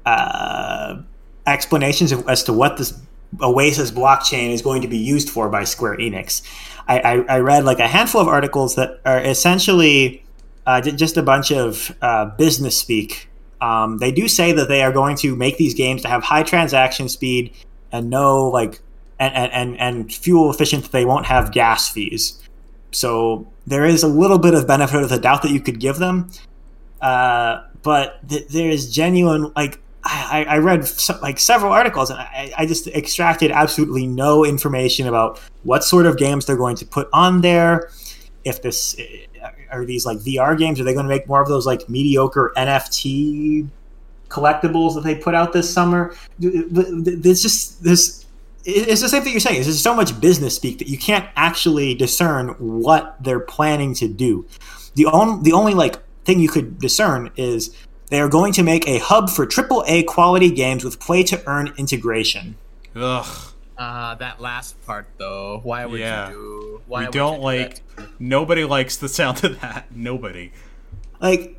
uh, 0.05 1.01
explanations 1.45 2.11
as 2.11 2.43
to 2.43 2.53
what 2.53 2.77
this 2.77 2.93
Oasys 3.37 3.91
blockchain 3.91 4.51
is 4.51 4.61
going 4.61 4.81
to 4.81 4.87
be 4.87 4.97
used 4.97 5.29
for 5.29 5.49
by 5.49 5.63
Square 5.63 5.97
Enix. 5.97 6.41
I, 6.87 6.99
I, 6.99 7.13
I 7.35 7.39
read 7.39 7.63
like 7.63 7.79
a 7.79 7.87
handful 7.87 8.21
of 8.21 8.27
articles 8.27 8.75
that 8.75 8.99
are 9.05 9.19
essentially 9.19 10.23
uh, 10.65 10.81
just 10.81 11.17
a 11.17 11.23
bunch 11.23 11.51
of 11.51 11.95
uh, 12.01 12.25
business 12.25 12.77
speak. 12.77 13.29
Um, 13.61 13.97
they 13.99 14.11
do 14.11 14.27
say 14.27 14.51
that 14.53 14.67
they 14.67 14.81
are 14.81 14.91
going 14.91 15.15
to 15.17 15.35
make 15.35 15.57
these 15.57 15.73
games 15.73 16.01
to 16.03 16.07
have 16.07 16.23
high 16.23 16.43
transaction 16.43 17.09
speed 17.09 17.53
and 17.91 18.09
no 18.09 18.47
like 18.47 18.79
and 19.19 19.33
and, 19.35 19.79
and 19.79 20.13
fuel 20.13 20.49
efficient. 20.49 20.91
They 20.91 21.05
won't 21.05 21.25
have 21.25 21.51
gas 21.51 21.89
fees. 21.89 22.41
so 22.91 23.47
there 23.67 23.85
is 23.85 24.01
a 24.01 24.07
little 24.07 24.39
bit 24.39 24.55
of 24.55 24.65
benefit 24.65 25.03
of 25.03 25.09
the 25.09 25.19
doubt 25.19 25.43
that 25.43 25.51
you 25.51 25.59
could 25.59 25.79
give 25.79 25.97
them. 25.97 26.31
Uh, 27.01 27.63
but 27.83 28.27
th- 28.27 28.47
there 28.47 28.69
is 28.69 28.91
genuine 28.93 29.51
like 29.55 29.79
I, 30.11 30.45
I 30.49 30.57
read 30.57 30.85
some, 30.85 31.19
like 31.21 31.39
several 31.39 31.71
articles 31.71 32.09
and 32.09 32.19
I, 32.19 32.51
I 32.57 32.65
just 32.65 32.87
extracted 32.87 33.51
absolutely 33.51 34.07
no 34.07 34.43
information 34.43 35.07
about 35.07 35.39
what 35.63 35.83
sort 35.83 36.05
of 36.05 36.17
games 36.17 36.45
they're 36.45 36.57
going 36.57 36.75
to 36.77 36.85
put 36.85 37.09
on 37.13 37.41
there. 37.41 37.89
If 38.43 38.61
this 38.61 38.95
eh, 38.97 39.25
eh, 39.41 39.49
are 39.71 39.85
these 39.85 40.05
like 40.05 40.17
VR 40.19 40.57
games, 40.57 40.79
are 40.79 40.83
they 40.83 40.93
going 40.93 41.05
to 41.05 41.09
make 41.09 41.27
more 41.27 41.41
of 41.41 41.47
those 41.47 41.65
like 41.65 41.87
mediocre 41.89 42.51
NFT 42.57 43.67
collectibles 44.29 44.95
that 44.95 45.03
they 45.03 45.15
put 45.15 45.35
out 45.35 45.53
this 45.53 45.71
summer? 45.71 46.15
There's 46.39 47.41
just 47.41 47.83
this. 47.83 48.25
It's 48.65 49.01
the 49.01 49.09
same 49.09 49.23
thing 49.23 49.33
you're 49.33 49.39
saying. 49.39 49.61
There's 49.61 49.81
so 49.81 49.95
much 49.95 50.19
business 50.19 50.55
speak 50.55 50.79
that 50.79 50.87
you 50.87 50.97
can't 50.97 51.27
actually 51.35 51.93
discern 51.93 52.49
what 52.57 53.15
they're 53.21 53.39
planning 53.39 53.93
to 53.95 54.07
do. 54.07 54.45
The 54.95 55.05
only 55.05 55.43
the 55.43 55.53
only 55.53 55.73
like 55.73 55.97
thing 56.25 56.39
you 56.39 56.49
could 56.49 56.79
discern 56.79 57.31
is 57.35 57.75
they 58.09 58.19
are 58.21 58.29
going 58.29 58.53
to 58.53 58.63
make 58.63 58.87
a 58.87 58.99
hub 58.99 59.29
for 59.29 59.45
AAA 59.45 60.05
quality 60.05 60.49
games 60.51 60.83
with 60.83 60.99
play 60.99 61.23
to 61.23 61.41
earn 61.47 61.73
integration. 61.77 62.55
Ugh. 62.95 63.25
Uh, 63.77 64.13
that 64.15 64.41
last 64.41 64.81
part 64.85 65.07
though. 65.17 65.61
Why 65.63 65.85
would 65.85 65.99
Yeah. 65.99 66.29
you 66.29 66.35
do? 66.35 66.81
Why 66.87 66.99
We 67.01 67.05
would 67.05 67.13
don't 67.13 67.37
do 67.39 67.43
like. 67.43 67.81
that? 67.95 68.07
Nobody 68.19 68.65
likes 68.65 68.97
the 68.97 69.07
sound 69.07 69.43
of 69.43 69.61
that. 69.61 69.85
Nobody. 69.95 70.51
Like, 71.21 71.55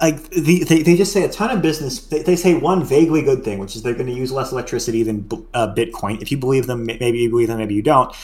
like 0.00 0.28
the, 0.30 0.62
they, 0.64 0.82
they 0.82 0.96
just 0.96 1.12
say 1.12 1.24
a 1.24 1.28
ton 1.28 1.50
of 1.50 1.62
business. 1.62 1.98
They, 2.06 2.22
they 2.22 2.36
say 2.36 2.54
one 2.54 2.84
vaguely 2.84 3.22
good 3.22 3.42
thing, 3.42 3.58
which 3.58 3.74
is 3.74 3.82
they're 3.82 3.94
going 3.94 4.06
to 4.06 4.12
use 4.12 4.30
less 4.30 4.52
electricity 4.52 5.02
than 5.02 5.26
uh, 5.54 5.74
Bitcoin. 5.74 6.20
If 6.20 6.30
you 6.30 6.36
believe 6.38 6.66
them, 6.66 6.84
maybe 6.84 7.18
you 7.18 7.30
believe 7.30 7.48
them, 7.48 7.58
maybe 7.58 7.74
you 7.74 7.82
don't. 7.82 8.14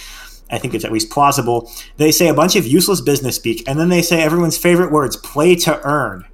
I 0.50 0.58
think 0.58 0.74
it's 0.74 0.84
at 0.84 0.92
least 0.92 1.08
plausible. 1.10 1.70
They 1.96 2.12
say 2.12 2.28
a 2.28 2.34
bunch 2.34 2.56
of 2.56 2.66
useless 2.66 3.00
business 3.00 3.36
speak, 3.36 3.66
and 3.66 3.80
then 3.80 3.88
they 3.88 4.02
say 4.02 4.20
everyone's 4.22 4.58
favorite 4.58 4.92
words: 4.92 5.16
play 5.16 5.54
to 5.56 5.80
earn. 5.82 6.26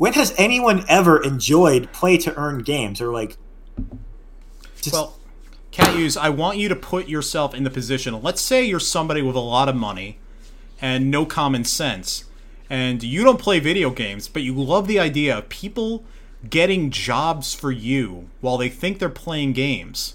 When 0.00 0.14
has 0.14 0.32
anyone 0.38 0.86
ever 0.88 1.22
enjoyed 1.22 1.92
play 1.92 2.16
to 2.16 2.34
earn 2.34 2.62
games 2.62 3.02
or 3.02 3.12
like? 3.12 3.36
Just, 4.80 4.94
Well, 4.94 5.18
Catuse. 5.72 6.16
I 6.16 6.30
want 6.30 6.56
you 6.56 6.70
to 6.70 6.74
put 6.74 7.06
yourself 7.06 7.52
in 7.52 7.64
the 7.64 7.70
position. 7.70 8.22
Let's 8.22 8.40
say 8.40 8.64
you're 8.64 8.80
somebody 8.80 9.20
with 9.20 9.36
a 9.36 9.40
lot 9.40 9.68
of 9.68 9.76
money 9.76 10.18
and 10.80 11.10
no 11.10 11.26
common 11.26 11.64
sense, 11.64 12.24
and 12.70 13.02
you 13.02 13.24
don't 13.24 13.38
play 13.38 13.60
video 13.60 13.90
games, 13.90 14.26
but 14.26 14.40
you 14.40 14.54
love 14.54 14.88
the 14.88 14.98
idea 14.98 15.36
of 15.36 15.50
people 15.50 16.02
getting 16.48 16.90
jobs 16.90 17.52
for 17.52 17.70
you 17.70 18.30
while 18.40 18.56
they 18.56 18.70
think 18.70 19.00
they're 19.00 19.10
playing 19.10 19.52
games. 19.52 20.14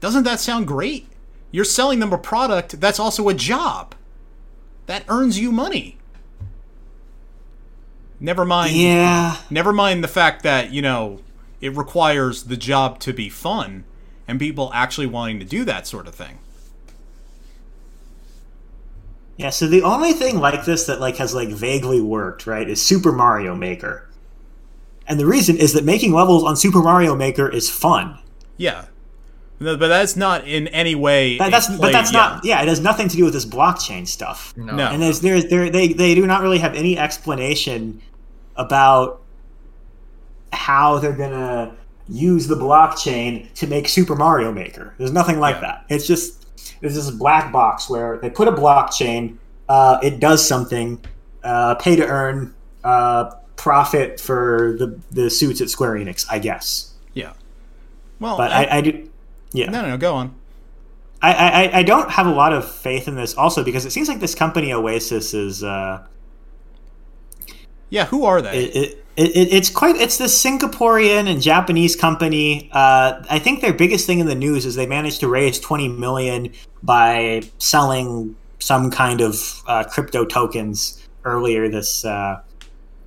Doesn't 0.00 0.24
that 0.24 0.40
sound 0.40 0.66
great? 0.66 1.08
You're 1.50 1.66
selling 1.66 2.00
them 2.00 2.14
a 2.14 2.16
product 2.16 2.80
that's 2.80 2.98
also 2.98 3.28
a 3.28 3.34
job 3.34 3.94
that 4.86 5.04
earns 5.08 5.38
you 5.38 5.52
money. 5.52 5.98
Never 8.22 8.44
mind. 8.44 8.74
yeah, 8.76 9.36
Never 9.50 9.72
mind 9.72 10.04
the 10.04 10.08
fact 10.08 10.42
that, 10.44 10.70
you 10.72 10.80
know, 10.80 11.20
it 11.60 11.76
requires 11.76 12.44
the 12.44 12.56
job 12.56 13.00
to 13.00 13.12
be 13.12 13.28
fun 13.28 13.82
and 14.28 14.38
people 14.38 14.70
actually 14.72 15.06
wanting 15.08 15.40
to 15.40 15.44
do 15.44 15.64
that 15.64 15.86
sort 15.88 16.06
of 16.06 16.14
thing. 16.14 16.38
yeah. 19.36 19.50
So 19.50 19.66
the 19.66 19.82
only 19.82 20.12
thing 20.12 20.38
like 20.38 20.64
this 20.64 20.86
that 20.86 21.00
like 21.00 21.16
has 21.16 21.34
like 21.34 21.48
vaguely 21.48 22.00
worked, 22.00 22.46
right, 22.46 22.68
is 22.68 22.80
Super 22.84 23.12
Mario 23.12 23.54
Maker. 23.54 24.08
And 25.08 25.18
the 25.18 25.26
reason 25.26 25.56
is 25.56 25.72
that 25.72 25.84
making 25.84 26.12
levels 26.12 26.44
on 26.44 26.54
Super 26.56 26.80
Mario 26.80 27.14
Maker 27.16 27.48
is 27.48 27.68
fun. 27.68 28.18
Yeah. 28.56 28.86
No, 29.58 29.76
But 29.76 29.88
that's 29.88 30.16
not 30.16 30.46
in 30.46 30.68
any 30.68 30.94
way. 30.94 31.38
But 31.38 31.48
a 31.48 31.50
that's 31.50 31.66
play- 31.66 31.78
but 31.78 31.92
that's 31.92 32.12
yeah. 32.12 32.18
not 32.18 32.44
yeah. 32.44 32.62
It 32.62 32.68
has 32.68 32.80
nothing 32.80 33.08
to 33.08 33.16
do 33.16 33.24
with 33.24 33.32
this 33.32 33.46
blockchain 33.46 34.06
stuff. 34.06 34.56
No. 34.56 34.76
No. 34.76 34.86
And 34.86 35.02
there's 35.02 35.20
there's 35.20 35.46
there 35.46 35.70
they 35.70 35.88
they 35.92 36.14
do 36.14 36.26
not 36.26 36.42
really 36.42 36.58
have 36.58 36.74
any 36.74 36.96
explanation 36.98 38.00
about 38.56 39.20
how 40.52 40.98
they're 40.98 41.12
gonna 41.12 41.74
use 42.08 42.46
the 42.46 42.54
blockchain 42.56 43.52
to 43.54 43.66
make 43.66 43.88
Super 43.88 44.14
Mario 44.14 44.52
Maker. 44.52 44.94
There's 44.98 45.12
nothing 45.12 45.38
like 45.40 45.56
Yeah. 45.56 45.60
that. 45.62 45.84
It's 45.88 46.06
just 46.06 46.46
there's 46.80 46.94
this 46.94 47.10
black 47.10 47.52
box 47.52 47.88
where 47.88 48.18
they 48.18 48.28
put 48.30 48.48
a 48.48 48.52
blockchain. 48.52 49.36
Uh, 49.68 49.98
it 50.02 50.20
does 50.20 50.46
something. 50.46 51.00
Uh, 51.42 51.74
pay 51.76 51.96
to 51.96 52.06
earn. 52.06 52.54
Uh, 52.84 53.30
profit 53.54 54.18
for 54.18 54.74
the 54.78 54.98
the 55.12 55.30
suits 55.30 55.60
at 55.60 55.70
Square 55.70 55.92
Enix, 55.94 56.26
I 56.28 56.40
guess. 56.40 56.94
Yeah. 57.14 57.32
Well, 58.18 58.36
But 58.36 58.50
I, 58.50 58.78
I 58.78 58.80
do. 58.80 59.08
Yeah. 59.52 59.70
no, 59.70 59.82
no, 59.82 59.90
no, 59.90 59.96
go 59.96 60.14
on. 60.16 60.34
I, 61.20 61.32
I, 61.68 61.78
I 61.78 61.82
don't 61.84 62.10
have 62.10 62.26
a 62.26 62.32
lot 62.32 62.52
of 62.52 62.68
faith 62.68 63.06
in 63.06 63.14
this 63.14 63.34
also 63.36 63.62
because 63.62 63.84
it 63.86 63.92
seems 63.92 64.08
like 64.08 64.18
this 64.18 64.34
company 64.34 64.70
Oasys 64.70 65.32
is 65.32 65.62
uh, 65.62 66.04
Yeah, 67.92 68.06
who 68.06 68.24
are 68.24 68.40
they? 68.40 68.64
it, 68.64 68.76
it, 69.16 69.36
it, 69.36 69.52
it's 69.52 69.68
quite 69.68 69.96
it's 69.96 70.16
this 70.16 70.42
Singaporean 70.42 71.30
and 71.30 71.42
Japanese 71.42 71.94
company. 71.94 72.70
Uh, 72.72 73.22
I 73.28 73.38
think 73.38 73.60
their 73.60 73.74
biggest 73.74 74.06
thing 74.06 74.18
in 74.18 74.26
the 74.26 74.34
news 74.34 74.64
is 74.64 74.74
they 74.76 74.86
managed 74.86 75.20
to 75.20 75.28
raise 75.28 75.60
twenty 75.60 75.88
million 75.88 76.54
by 76.82 77.42
selling 77.58 78.34
some 78.60 78.90
kind 78.90 79.20
of 79.20 79.62
uh, 79.66 79.84
crypto 79.84 80.24
tokens 80.24 81.06
earlier 81.24 81.68
this 81.68 82.06
uh, 82.06 82.40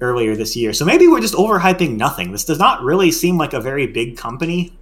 earlier 0.02 0.36
this 0.36 0.56
year. 0.56 0.72
So 0.72 0.86
maybe 0.86 1.08
we're 1.08 1.20
just 1.20 1.34
overhyping 1.34 1.98
nothing. 1.98 2.32
This 2.32 2.46
does 2.46 2.60
not 2.60 2.84
really 2.84 3.10
seem 3.10 3.40
like 3.40 3.54
a 3.54 3.60
very 3.60 3.88
big 3.88 4.18
company. 4.18 4.78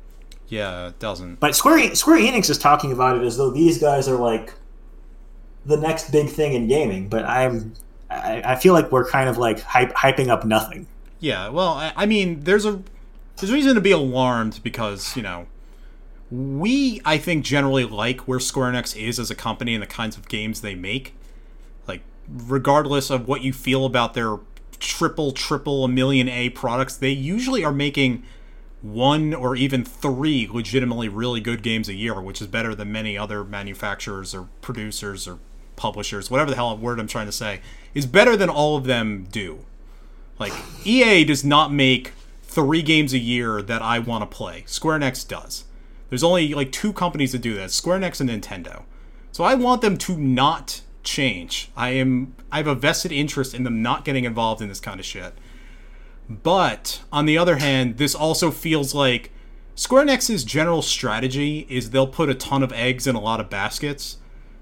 yeah, 0.49 0.89
it 0.89 0.99
doesn't. 0.99 1.39
But 1.39 1.56
Square 1.56 1.95
Square 1.95 2.20
Enix 2.20 2.49
is 2.49 2.58
talking 2.58 2.91
about 2.91 3.16
it 3.16 3.24
as 3.24 3.38
though 3.38 3.51
these 3.51 3.78
guys 3.80 4.10
are 4.10 4.18
like 4.18 4.54
the 5.66 5.78
next 5.78 6.12
big 6.12 6.28
thing 6.30 6.51
in 6.56 6.68
gaming. 6.68 7.08
But 7.08 7.24
I'm 7.24 7.74
I, 8.14 8.53
I 8.53 8.55
feel 8.55 8.74
like 8.74 8.91
we're 8.91 9.09
kind 9.09 9.30
of 9.30 9.38
like 9.38 9.61
hype, 9.61 9.93
hyping 9.93 10.30
up 10.30 10.45
nothing. 10.45 10.88
Yeah, 11.20 11.49
well, 11.49 11.70
I, 11.70 11.93
I 11.95 12.05
mean, 12.05 12.41
there's 12.41 12.66
a 12.66 12.82
there's 13.38 13.51
reason 13.51 13.76
to 13.76 13.82
be 13.82 13.91
alarmed 13.91 14.59
because 14.64 15.16
you 15.16 15.24
know 15.24 15.47
we 16.32 17.01
I 17.05 17.18
think 17.18 17.45
generally 17.45 17.86
like 17.86 18.22
where 18.22 18.39
Square 18.39 18.74
Enix 18.74 18.95
is 18.95 19.20
as 19.20 19.30
a 19.30 19.36
company 19.36 19.74
and 19.74 19.84
the 19.84 19.88
kinds 19.88 20.18
of 20.18 20.28
games 20.28 20.61
they 20.61 20.76
make. 20.76 21.14
Like, 21.88 22.01
regardless 22.28 23.09
of 23.09 23.28
what 23.28 23.41
you 23.41 23.53
feel 23.53 23.86
about 23.86 24.14
their 24.14 24.38
triple 24.80 25.32
triple 25.32 25.86
a 25.86 25.88
million 25.88 26.28
A 26.28 26.49
products, 26.49 26.97
they 26.97 27.11
usually 27.11 27.64
are 27.64 27.72
making 27.72 28.24
one 28.82 29.34
or 29.34 29.55
even 29.55 29.86
three 29.86 30.47
legitimately 30.51 31.07
really 31.07 31.39
good 31.39 31.64
games 31.64 31.88
a 31.88 31.93
year, 31.93 32.20
which 32.20 32.41
is 32.41 32.47
better 32.47 32.76
than 32.76 32.91
many 32.91 33.18
other 33.18 33.43
manufacturers 33.43 34.36
or 34.36 34.49
producers 34.61 35.28
or 35.28 35.39
publishers, 35.76 36.30
whatever 36.30 36.49
the 36.49 36.55
hell 36.55 36.76
word 36.78 36.99
I'm 36.99 37.07
trying 37.07 37.26
to 37.26 37.32
say, 37.32 37.61
is 37.93 38.05
better 38.05 38.36
than 38.36 38.49
all 38.49 38.78
of 38.78 38.86
them 38.86 39.28
do. 39.32 39.65
Like 40.39 40.53
EA 40.84 41.24
does 41.24 41.43
not 41.43 41.71
make 41.71 42.11
three 42.43 42.82
games 42.82 43.13
a 43.13 43.19
year 43.19 43.61
that 43.61 43.82
I 43.82 43.99
want 43.99 44.30
to 44.30 44.36
play. 44.36 44.63
Square 44.67 44.99
Enix 44.99 45.28
does. 45.28 45.65
There's 46.09 46.24
only 46.24 46.53
like 46.53 46.71
two 46.71 46.93
companies 46.93 47.32
that 47.32 47.39
do 47.39 47.55
that: 47.55 47.71
Square 47.71 47.99
Enix 47.99 48.19
and 48.21 48.30
Nintendo. 48.30 48.84
So 49.32 49.43
I 49.43 49.55
want 49.55 49.82
them 49.82 49.97
to 49.97 50.17
not 50.17 50.82
change. 51.03 51.71
I 51.76 51.89
am 51.89 52.36
I 52.51 52.57
have 52.57 52.67
a 52.67 52.76
vested 52.76 53.11
interest 53.11 53.53
in 53.53 53.63
them 53.63 53.82
not 53.82 54.05
getting 54.05 54.24
involved 54.24 54.61
in 54.61 54.69
this 54.69 54.80
kind 54.80 54.99
of 54.99 55.05
shit. 55.05 55.34
But 56.30 57.01
on 57.11 57.26
the 57.26 57.38
other 57.38 57.57
hand, 57.57 57.97
this 57.97 58.15
also 58.15 58.49
feels 58.51 58.93
like 58.93 59.32
Square 59.76 60.05
Enix's 60.05 60.43
general 60.43 60.82
strategy 60.82 61.65
is 61.69 61.89
they'll 61.89 62.07
put 62.07 62.30
a 62.30 62.36
ton 62.36 62.63
of 62.63 62.71
eggs 62.74 63.07
in 63.07 63.15
a 63.15 63.19
lot 63.19 63.39
of 63.39 63.49
baskets. 63.49 64.17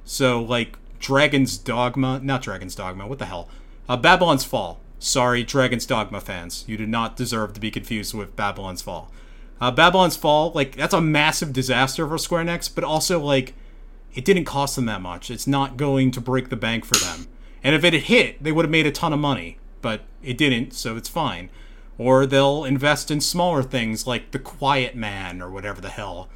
So 0.05 0.41
like 0.41 0.77
Dragon's 1.01 1.57
Dogma, 1.57 2.19
not 2.23 2.41
Dragon's 2.41 2.75
Dogma, 2.75 3.07
what 3.07 3.19
the 3.19 3.25
hell? 3.25 3.49
Uh, 3.89 3.97
Babylon's 3.97 4.45
Fall. 4.45 4.79
Sorry, 4.99 5.43
Dragon's 5.43 5.85
Dogma 5.87 6.21
fans. 6.21 6.63
You 6.67 6.77
do 6.77 6.85
not 6.85 7.17
deserve 7.17 7.53
to 7.53 7.59
be 7.59 7.71
confused 7.71 8.13
with 8.13 8.35
Babylon's 8.35 8.83
Fall. 8.83 9.11
Uh, 9.59 9.71
Babylon's 9.71 10.15
Fall, 10.15 10.51
like, 10.53 10.75
that's 10.75 10.93
a 10.93 11.01
massive 11.01 11.53
disaster 11.53 12.07
for 12.07 12.17
Square 12.17 12.45
Enix, 12.45 12.73
but 12.73 12.83
also, 12.83 13.19
like, 13.19 13.55
it 14.13 14.23
didn't 14.23 14.45
cost 14.45 14.75
them 14.75 14.85
that 14.85 15.01
much. 15.01 15.31
It's 15.31 15.47
not 15.47 15.75
going 15.75 16.11
to 16.11 16.21
break 16.21 16.49
the 16.49 16.55
bank 16.55 16.85
for 16.85 16.95
them. 16.95 17.27
And 17.63 17.75
if 17.75 17.83
it 17.83 17.93
had 17.93 18.03
hit, 18.03 18.43
they 18.43 18.51
would 18.51 18.65
have 18.65 18.71
made 18.71 18.87
a 18.87 18.91
ton 18.91 19.13
of 19.13 19.19
money, 19.19 19.57
but 19.81 20.01
it 20.23 20.37
didn't, 20.37 20.73
so 20.73 20.97
it's 20.97 21.09
fine. 21.09 21.49
Or 21.97 22.25
they'll 22.25 22.63
invest 22.63 23.11
in 23.11 23.21
smaller 23.21 23.63
things 23.63 24.07
like 24.07 24.31
The 24.31 24.39
Quiet 24.39 24.95
Man 24.95 25.41
or 25.41 25.49
whatever 25.49 25.81
the 25.81 25.89
hell. 25.89 26.29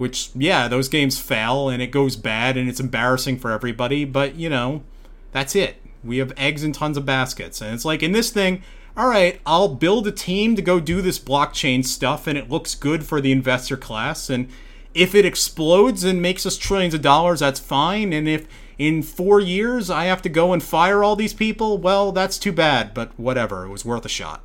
Which, 0.00 0.30
yeah, 0.34 0.66
those 0.66 0.88
games 0.88 1.20
fail 1.20 1.68
and 1.68 1.82
it 1.82 1.90
goes 1.90 2.16
bad 2.16 2.56
and 2.56 2.70
it's 2.70 2.80
embarrassing 2.80 3.38
for 3.38 3.50
everybody, 3.50 4.06
but, 4.06 4.34
you 4.34 4.48
know, 4.48 4.82
that's 5.30 5.54
it. 5.54 5.76
We 6.02 6.16
have 6.16 6.32
eggs 6.38 6.64
in 6.64 6.72
tons 6.72 6.96
of 6.96 7.04
baskets. 7.04 7.60
And 7.60 7.74
it's 7.74 7.84
like 7.84 8.02
in 8.02 8.12
this 8.12 8.30
thing, 8.30 8.62
all 8.96 9.08
right, 9.10 9.42
I'll 9.44 9.68
build 9.74 10.06
a 10.06 10.10
team 10.10 10.56
to 10.56 10.62
go 10.62 10.80
do 10.80 11.02
this 11.02 11.18
blockchain 11.18 11.84
stuff 11.84 12.26
and 12.26 12.38
it 12.38 12.48
looks 12.48 12.74
good 12.74 13.04
for 13.04 13.20
the 13.20 13.30
investor 13.30 13.76
class. 13.76 14.30
And 14.30 14.48
if 14.94 15.14
it 15.14 15.26
explodes 15.26 16.02
and 16.02 16.22
makes 16.22 16.46
us 16.46 16.56
trillions 16.56 16.94
of 16.94 17.02
dollars, 17.02 17.40
that's 17.40 17.60
fine. 17.60 18.14
And 18.14 18.26
if 18.26 18.48
in 18.78 19.02
four 19.02 19.38
years 19.38 19.90
I 19.90 20.04
have 20.06 20.22
to 20.22 20.30
go 20.30 20.54
and 20.54 20.62
fire 20.62 21.04
all 21.04 21.14
these 21.14 21.34
people, 21.34 21.76
well, 21.76 22.10
that's 22.10 22.38
too 22.38 22.52
bad, 22.52 22.94
but 22.94 23.12
whatever. 23.20 23.66
It 23.66 23.68
was 23.68 23.84
worth 23.84 24.06
a 24.06 24.08
shot. 24.08 24.42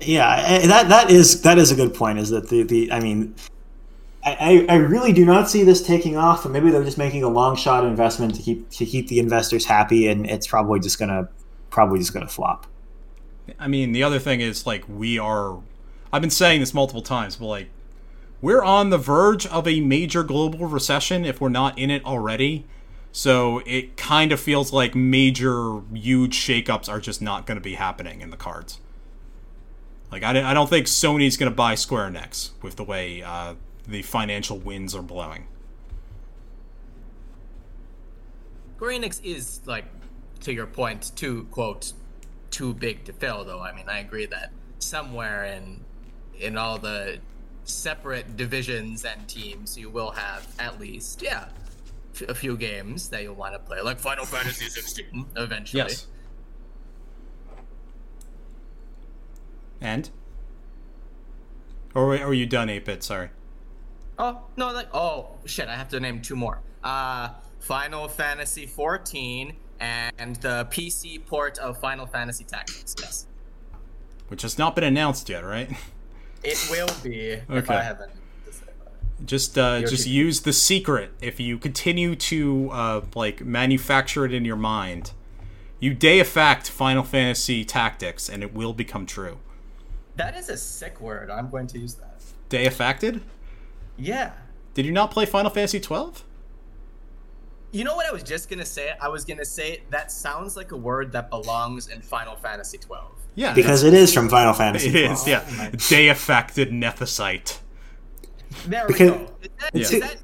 Yeah, 0.00 0.66
that 0.66 0.88
that 0.88 1.10
is 1.10 1.42
that 1.42 1.58
is 1.58 1.72
a 1.72 1.74
good 1.74 1.94
point. 1.94 2.18
Is 2.18 2.30
that 2.30 2.48
the 2.48 2.62
the 2.62 2.92
I 2.92 3.00
mean, 3.00 3.34
I, 4.24 4.64
I 4.68 4.76
really 4.76 5.12
do 5.12 5.24
not 5.24 5.50
see 5.50 5.64
this 5.64 5.82
taking 5.82 6.16
off, 6.16 6.44
and 6.44 6.52
maybe 6.52 6.70
they're 6.70 6.84
just 6.84 6.98
making 6.98 7.24
a 7.24 7.28
long 7.28 7.56
shot 7.56 7.84
investment 7.84 8.34
to 8.36 8.42
keep 8.42 8.70
to 8.70 8.86
keep 8.86 9.08
the 9.08 9.18
investors 9.18 9.64
happy, 9.64 10.08
and 10.08 10.26
it's 10.26 10.46
probably 10.46 10.78
just 10.78 10.98
gonna 10.98 11.28
probably 11.70 11.98
just 11.98 12.14
gonna 12.14 12.28
flop. 12.28 12.66
I 13.58 13.66
mean, 13.68 13.92
the 13.92 14.02
other 14.02 14.18
thing 14.18 14.40
is 14.40 14.66
like 14.66 14.84
we 14.88 15.18
are. 15.18 15.58
I've 16.12 16.22
been 16.22 16.30
saying 16.30 16.60
this 16.60 16.72
multiple 16.72 17.02
times, 17.02 17.36
but 17.36 17.46
like 17.46 17.68
we're 18.40 18.62
on 18.62 18.90
the 18.90 18.98
verge 18.98 19.46
of 19.46 19.66
a 19.66 19.80
major 19.80 20.22
global 20.22 20.66
recession 20.66 21.24
if 21.24 21.40
we're 21.40 21.48
not 21.48 21.78
in 21.78 21.90
it 21.90 22.04
already. 22.04 22.66
So 23.10 23.62
it 23.64 23.96
kind 23.96 24.32
of 24.32 24.40
feels 24.40 24.72
like 24.72 24.94
major, 24.94 25.80
huge 25.92 26.36
shakeups 26.36 26.88
are 26.88 27.00
just 27.00 27.22
not 27.22 27.46
going 27.46 27.56
to 27.56 27.62
be 27.62 27.74
happening 27.74 28.20
in 28.20 28.30
the 28.30 28.36
cards. 28.36 28.80
Like 30.10 30.22
I, 30.22 30.50
I 30.50 30.54
don't 30.54 30.68
think 30.68 30.86
Sony's 30.86 31.36
going 31.36 31.50
to 31.50 31.56
buy 31.56 31.74
Square 31.74 32.10
Enix 32.10 32.50
with 32.62 32.76
the 32.76 32.84
way 32.84 33.22
uh, 33.22 33.54
the 33.86 34.02
financial 34.02 34.58
winds 34.58 34.94
are 34.94 35.02
blowing. 35.02 35.46
Square 38.76 38.92
Enix 38.92 39.20
is 39.24 39.60
like, 39.66 39.86
to 40.40 40.52
your 40.52 40.66
point, 40.66 41.12
too 41.16 41.44
quote, 41.50 41.92
too 42.50 42.74
big 42.74 43.04
to 43.04 43.12
fail. 43.12 43.44
Though 43.44 43.60
I 43.60 43.74
mean, 43.74 43.88
I 43.88 43.98
agree 43.98 44.26
that 44.26 44.52
somewhere 44.78 45.44
in 45.44 45.80
in 46.38 46.56
all 46.56 46.78
the 46.78 47.18
separate 47.64 48.36
divisions 48.36 49.04
and 49.04 49.26
teams, 49.28 49.78
you 49.78 49.90
will 49.90 50.10
have 50.10 50.46
at 50.58 50.78
least 50.78 51.22
yeah 51.22 51.46
a 52.28 52.34
few 52.34 52.56
games 52.56 53.08
that 53.08 53.22
you'll 53.22 53.34
want 53.34 53.54
to 53.54 53.58
play, 53.58 53.80
like 53.80 53.98
Final 53.98 54.24
Fantasy 54.24 54.68
16 54.68 55.26
eventually. 55.36 55.82
Yes. 55.82 56.06
And? 59.84 60.08
Or 61.94 62.16
are 62.16 62.34
you 62.34 62.46
done, 62.46 62.70
8 62.70 62.84
bit? 62.86 63.02
Sorry. 63.04 63.28
Oh, 64.18 64.40
no, 64.56 64.72
like, 64.72 64.88
oh, 64.94 65.36
shit, 65.44 65.68
I 65.68 65.76
have 65.76 65.88
to 65.90 66.00
name 66.00 66.22
two 66.22 66.34
more. 66.34 66.60
Uh, 66.82 67.28
Final 67.60 68.08
Fantasy 68.08 68.66
14 68.66 69.54
and 69.80 70.36
the 70.36 70.66
PC 70.70 71.24
port 71.26 71.58
of 71.58 71.78
Final 71.78 72.06
Fantasy 72.06 72.44
Tactics, 72.44 72.94
yes. 72.98 73.26
Which 74.28 74.42
has 74.42 74.58
not 74.58 74.74
been 74.74 74.84
announced 74.84 75.28
yet, 75.28 75.44
right? 75.44 75.70
It 76.46 76.58
will 76.70 76.90
be 77.02 77.30
if 77.30 77.50
Okay. 77.50 77.74
I 77.74 77.82
haven't. 77.82 78.12
Just 79.24 79.56
uh, 79.56 79.80
just 79.80 80.06
use 80.06 80.42
the 80.42 80.52
secret. 80.52 81.12
If 81.22 81.40
you 81.40 81.56
continue 81.56 82.14
to 82.16 82.68
uh, 82.70 83.00
like 83.14 83.42
manufacture 83.42 84.26
it 84.26 84.34
in 84.34 84.44
your 84.44 84.56
mind, 84.56 85.12
you 85.80 85.94
day 85.94 86.20
deifact 86.20 86.68
Final 86.68 87.02
Fantasy 87.02 87.64
Tactics, 87.64 88.28
and 88.28 88.42
it 88.42 88.52
will 88.52 88.74
become 88.74 89.06
true. 89.06 89.38
That 90.16 90.36
is 90.36 90.48
a 90.48 90.56
sick 90.56 91.00
word. 91.00 91.30
I'm 91.30 91.50
going 91.50 91.66
to 91.68 91.78
use 91.78 91.94
that. 91.94 92.20
Deifacted? 92.48 93.20
Yeah. 93.96 94.32
Did 94.74 94.86
you 94.86 94.92
not 94.92 95.10
play 95.10 95.26
Final 95.26 95.50
Fantasy 95.50 95.80
12? 95.80 96.24
You 97.72 97.82
know 97.82 97.96
what 97.96 98.06
I 98.06 98.12
was 98.12 98.22
just 98.22 98.48
gonna 98.48 98.64
say? 98.64 98.92
I 99.00 99.08
was 99.08 99.24
gonna 99.24 99.44
say 99.44 99.82
that 99.90 100.12
sounds 100.12 100.56
like 100.56 100.70
a 100.70 100.76
word 100.76 101.10
that 101.12 101.28
belongs 101.30 101.88
in 101.88 102.00
Final 102.02 102.36
Fantasy 102.36 102.78
12. 102.78 103.10
Yeah, 103.34 103.52
Because 103.52 103.82
it 103.82 103.92
is 103.94 104.14
from 104.14 104.28
Final 104.28 104.52
Fantasy. 104.52 104.88
it 104.90 104.94
is. 105.10 105.24
12. 105.24 105.26
Yeah, 105.28 105.70
deified 105.72 106.48
nethicite. 106.70 107.58
There 108.66 108.86
we 108.86 108.92
Because- 108.92 109.10
go. 109.10 109.28
Is 109.42 109.48
that, 109.58 109.70
Yeah. 109.74 109.80
is 109.82 109.90
that, 110.00 110.16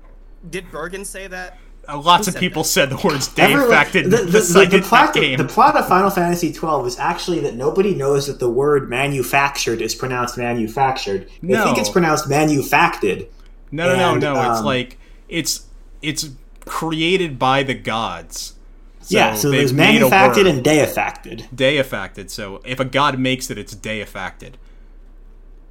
did 0.49 0.70
Bergan 0.70 1.05
say 1.05 1.26
that? 1.26 1.59
Uh, 1.91 2.01
lots 2.01 2.28
of 2.28 2.36
people 2.36 2.62
that? 2.62 2.68
said 2.68 2.91
the 2.91 2.97
words 2.97 3.30
Everyone- 3.36 3.68
deified 3.70 3.93
the, 3.93 4.03
the, 4.03 4.16
the, 4.24 4.66
the 4.70 4.82
plot, 4.82 5.14
the 5.14 5.47
plot 5.49 5.76
of 5.76 5.88
Final 5.88 6.11
Fantasy 6.11 6.53
twelve 6.53 6.86
is 6.86 6.99
actually 6.99 7.41
that 7.41 7.55
nobody 7.55 7.95
knows 7.95 8.26
that 8.26 8.38
the 8.38 8.51
word 8.51 8.88
manufactured 8.88 9.80
is 9.82 9.95
pronounced 9.95 10.38
manufactured. 10.38 11.28
They 11.43 11.57
think 11.57 11.78
it's 11.78 11.91
pronounced 11.91 12.28
manufacted. 12.28 13.28
No, 13.72 13.88
no, 13.88 13.97
no, 13.97 14.12
And, 14.12 14.20
no. 14.22 14.51
it's 14.51 14.61
um, 14.61 14.64
like 14.64 14.99
it's 15.28 15.66
it's 16.03 16.30
created 16.64 17.38
by 17.38 17.62
the 17.62 17.74
gods. 17.74 18.55
So 19.03 19.16
yeah, 19.16 19.34
so 19.34 19.51
there's 19.51 19.72
made 19.72 19.97
a 19.97 20.01
manufacted 20.01 20.47
word. 20.47 20.55
and 20.57 20.64
deifacted. 20.64 21.49
deifacted. 21.55 22.30
So 22.30 22.61
if 22.64 22.78
a 22.78 22.84
god 22.84 23.18
makes 23.18 23.51
it, 23.51 23.59
it's 23.59 23.74
deifacted. 23.74 24.59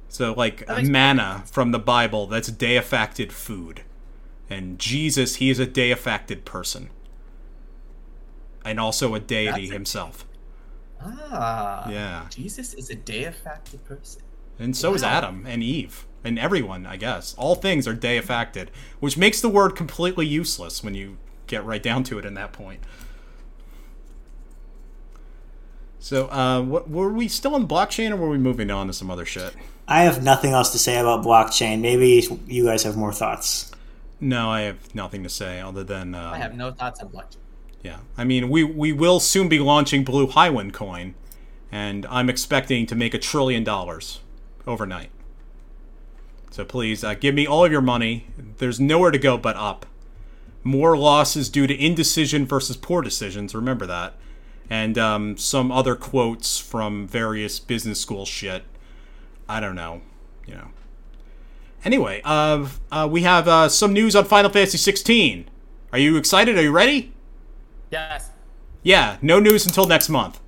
So 0.08 0.32
like 0.32 0.66
manna 0.82 1.44
from 1.50 1.70
the 1.70 1.78
Bible, 1.78 2.26
that's 2.26 2.48
deifacted 2.50 3.32
food, 3.32 3.82
and 4.50 4.78
Jesus, 4.78 5.36
he 5.36 5.48
is 5.48 5.58
a 5.58 5.66
deifacted 5.66 6.44
person, 6.44 6.90
and 8.64 8.78
also 8.78 9.14
a 9.14 9.20
deity 9.20 9.62
That's 9.62 9.70
a- 9.70 9.74
himself. 9.74 10.26
Ah. 11.02 11.88
Yeah, 11.88 12.26
Jesus 12.28 12.74
is 12.74 12.90
a 12.90 12.94
deifacted 12.94 13.82
person. 13.84 14.20
and 14.58 14.76
so 14.76 14.92
is 14.92 15.02
Adam 15.02 15.46
and 15.46 15.62
Eve 15.62 16.06
and 16.22 16.38
everyone. 16.38 16.84
I 16.84 16.96
guess 16.96 17.34
all 17.38 17.54
things 17.54 17.88
are 17.88 17.94
deifacted, 17.94 18.70
which 18.98 19.16
makes 19.16 19.40
the 19.40 19.48
word 19.48 19.74
completely 19.74 20.26
useless 20.26 20.84
when 20.84 20.94
you 20.94 21.16
get 21.46 21.64
right 21.64 21.82
down 21.82 22.04
to 22.04 22.18
it 22.18 22.26
in 22.26 22.34
that 22.34 22.52
point. 22.52 22.80
So, 25.98 26.28
uh, 26.30 26.62
what, 26.62 26.88
were 26.88 27.12
we 27.12 27.28
still 27.28 27.54
on 27.54 27.68
blockchain, 27.68 28.10
or 28.10 28.16
were 28.16 28.28
we 28.30 28.38
moving 28.38 28.70
on 28.70 28.86
to 28.86 28.92
some 28.92 29.10
other 29.10 29.26
shit? 29.26 29.54
I 29.86 30.02
have 30.02 30.22
nothing 30.22 30.52
else 30.52 30.70
to 30.72 30.78
say 30.78 30.98
about 30.98 31.24
blockchain. 31.24 31.80
Maybe 31.80 32.26
you 32.46 32.64
guys 32.64 32.84
have 32.84 32.96
more 32.96 33.12
thoughts. 33.12 33.70
No, 34.20 34.50
I 34.50 34.62
have 34.62 34.94
nothing 34.94 35.22
to 35.22 35.28
say 35.28 35.60
other 35.60 35.82
than 35.82 36.14
uh, 36.14 36.30
I 36.34 36.38
have 36.38 36.54
no 36.54 36.70
thoughts 36.72 37.00
on 37.00 37.08
blockchain. 37.08 37.38
yeah. 37.82 37.98
I 38.16 38.24
mean, 38.24 38.50
we 38.50 38.62
we 38.64 38.92
will 38.92 39.20
soon 39.20 39.48
be 39.48 39.58
launching 39.58 40.04
Blue 40.04 40.26
Highwind 40.26 40.72
coin, 40.72 41.14
and 41.72 42.04
I'm 42.06 42.28
expecting 42.28 42.86
to 42.86 42.94
make 42.94 43.14
a 43.14 43.18
trillion 43.18 43.64
dollars 43.64 44.20
overnight. 44.66 45.10
So 46.50 46.64
please 46.64 47.02
uh, 47.04 47.14
give 47.14 47.34
me 47.34 47.46
all 47.46 47.64
of 47.64 47.72
your 47.72 47.80
money. 47.80 48.26
There's 48.58 48.80
nowhere 48.80 49.10
to 49.10 49.18
go 49.18 49.38
but 49.38 49.56
up. 49.56 49.86
More 50.62 50.96
losses 50.98 51.48
due 51.48 51.66
to 51.66 51.74
indecision 51.74 52.44
versus 52.44 52.76
poor 52.76 53.00
decisions. 53.02 53.54
Remember 53.54 53.86
that, 53.86 54.14
and 54.68 54.98
um, 54.98 55.36
some 55.38 55.72
other 55.72 55.94
quotes 55.94 56.58
from 56.58 57.06
various 57.06 57.58
business 57.58 58.00
school 58.00 58.26
shit. 58.26 58.64
I 59.48 59.60
don't 59.60 59.74
know, 59.74 60.02
you 60.46 60.54
know. 60.54 60.68
Anyway, 61.84 62.20
uh, 62.24 62.68
uh, 62.92 63.08
we 63.10 63.22
have 63.22 63.48
uh, 63.48 63.68
some 63.68 63.92
news 63.92 64.14
on 64.14 64.24
Final 64.24 64.50
Fantasy 64.50 64.78
16. 64.78 65.48
Are 65.92 65.98
you 65.98 66.16
excited? 66.16 66.56
Are 66.58 66.62
you 66.62 66.72
ready? 66.72 67.12
Yes. 67.90 68.30
Yeah, 68.82 69.16
no 69.22 69.38
news 69.40 69.66
until 69.66 69.86
next 69.86 70.08
month. 70.08 70.40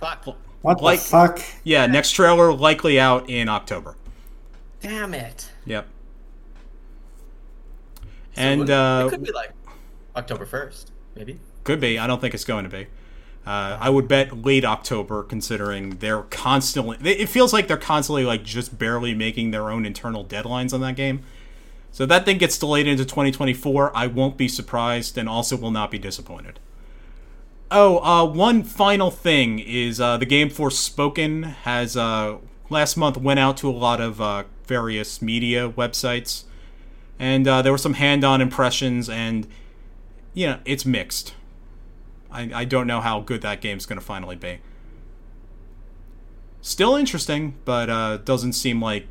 Fuck. 0.00 0.24
What 0.62 0.80
Like- 0.82 1.00
the 1.00 1.04
fuck? 1.06 1.40
Yeah, 1.62 1.86
next 1.86 2.12
trailer 2.12 2.52
likely 2.52 2.98
out 2.98 3.28
in 3.28 3.48
October. 3.48 3.96
Damn 4.80 5.14
it. 5.14 5.50
Yep. 5.66 5.86
And 8.36 8.62
it, 8.62 8.70
uh, 8.70 9.04
it 9.06 9.10
could 9.10 9.22
be 9.22 9.32
like 9.32 9.52
October 10.16 10.44
1st, 10.46 10.86
maybe. 11.14 11.38
Could 11.62 11.80
be. 11.80 11.98
I 11.98 12.06
don't 12.06 12.20
think 12.20 12.34
it's 12.34 12.44
going 12.44 12.64
to 12.64 12.70
be. 12.70 12.86
Uh, 13.46 13.76
I 13.78 13.90
would 13.90 14.08
bet 14.08 14.44
late 14.44 14.64
October, 14.64 15.22
considering 15.22 15.96
they're 15.98 16.22
constantly. 16.22 16.96
It 17.04 17.28
feels 17.28 17.52
like 17.52 17.68
they're 17.68 17.76
constantly 17.76 18.24
like 18.24 18.42
just 18.42 18.78
barely 18.78 19.14
making 19.14 19.50
their 19.50 19.70
own 19.70 19.84
internal 19.84 20.24
deadlines 20.24 20.72
on 20.72 20.80
that 20.80 20.96
game. 20.96 21.22
So 21.92 22.06
that 22.06 22.24
thing 22.24 22.38
gets 22.38 22.58
delayed 22.58 22.86
into 22.86 23.04
2024. 23.04 23.96
I 23.96 24.06
won't 24.06 24.36
be 24.36 24.48
surprised, 24.48 25.18
and 25.18 25.28
also 25.28 25.56
will 25.56 25.70
not 25.70 25.90
be 25.90 25.98
disappointed. 25.98 26.58
Oh, 27.70 27.98
uh, 27.98 28.24
one 28.24 28.62
final 28.62 29.10
thing 29.10 29.58
is 29.58 30.00
uh, 30.00 30.16
the 30.16 30.26
game 30.26 30.48
Forspoken 30.48 31.44
has 31.44 31.96
uh, 31.96 32.38
last 32.70 32.96
month 32.96 33.16
went 33.16 33.40
out 33.40 33.56
to 33.58 33.68
a 33.68 33.72
lot 33.72 34.00
of 34.00 34.20
uh, 34.20 34.44
various 34.66 35.20
media 35.20 35.70
websites, 35.70 36.44
and 37.18 37.46
uh, 37.46 37.62
there 37.62 37.72
were 37.72 37.78
some 37.78 37.94
hand-on 37.94 38.40
impressions, 38.40 39.08
and 39.08 39.46
you 40.32 40.46
know 40.46 40.58
it's 40.64 40.86
mixed. 40.86 41.34
I, 42.34 42.50
I 42.52 42.64
don't 42.64 42.86
know 42.86 43.00
how 43.00 43.20
good 43.20 43.40
that 43.42 43.60
game's 43.60 43.86
going 43.86 43.98
to 43.98 44.04
finally 44.04 44.36
be. 44.36 44.58
Still 46.60 46.96
interesting, 46.96 47.54
but 47.64 47.88
uh, 47.88 48.16
doesn't 48.18 48.54
seem 48.54 48.82
like 48.82 49.06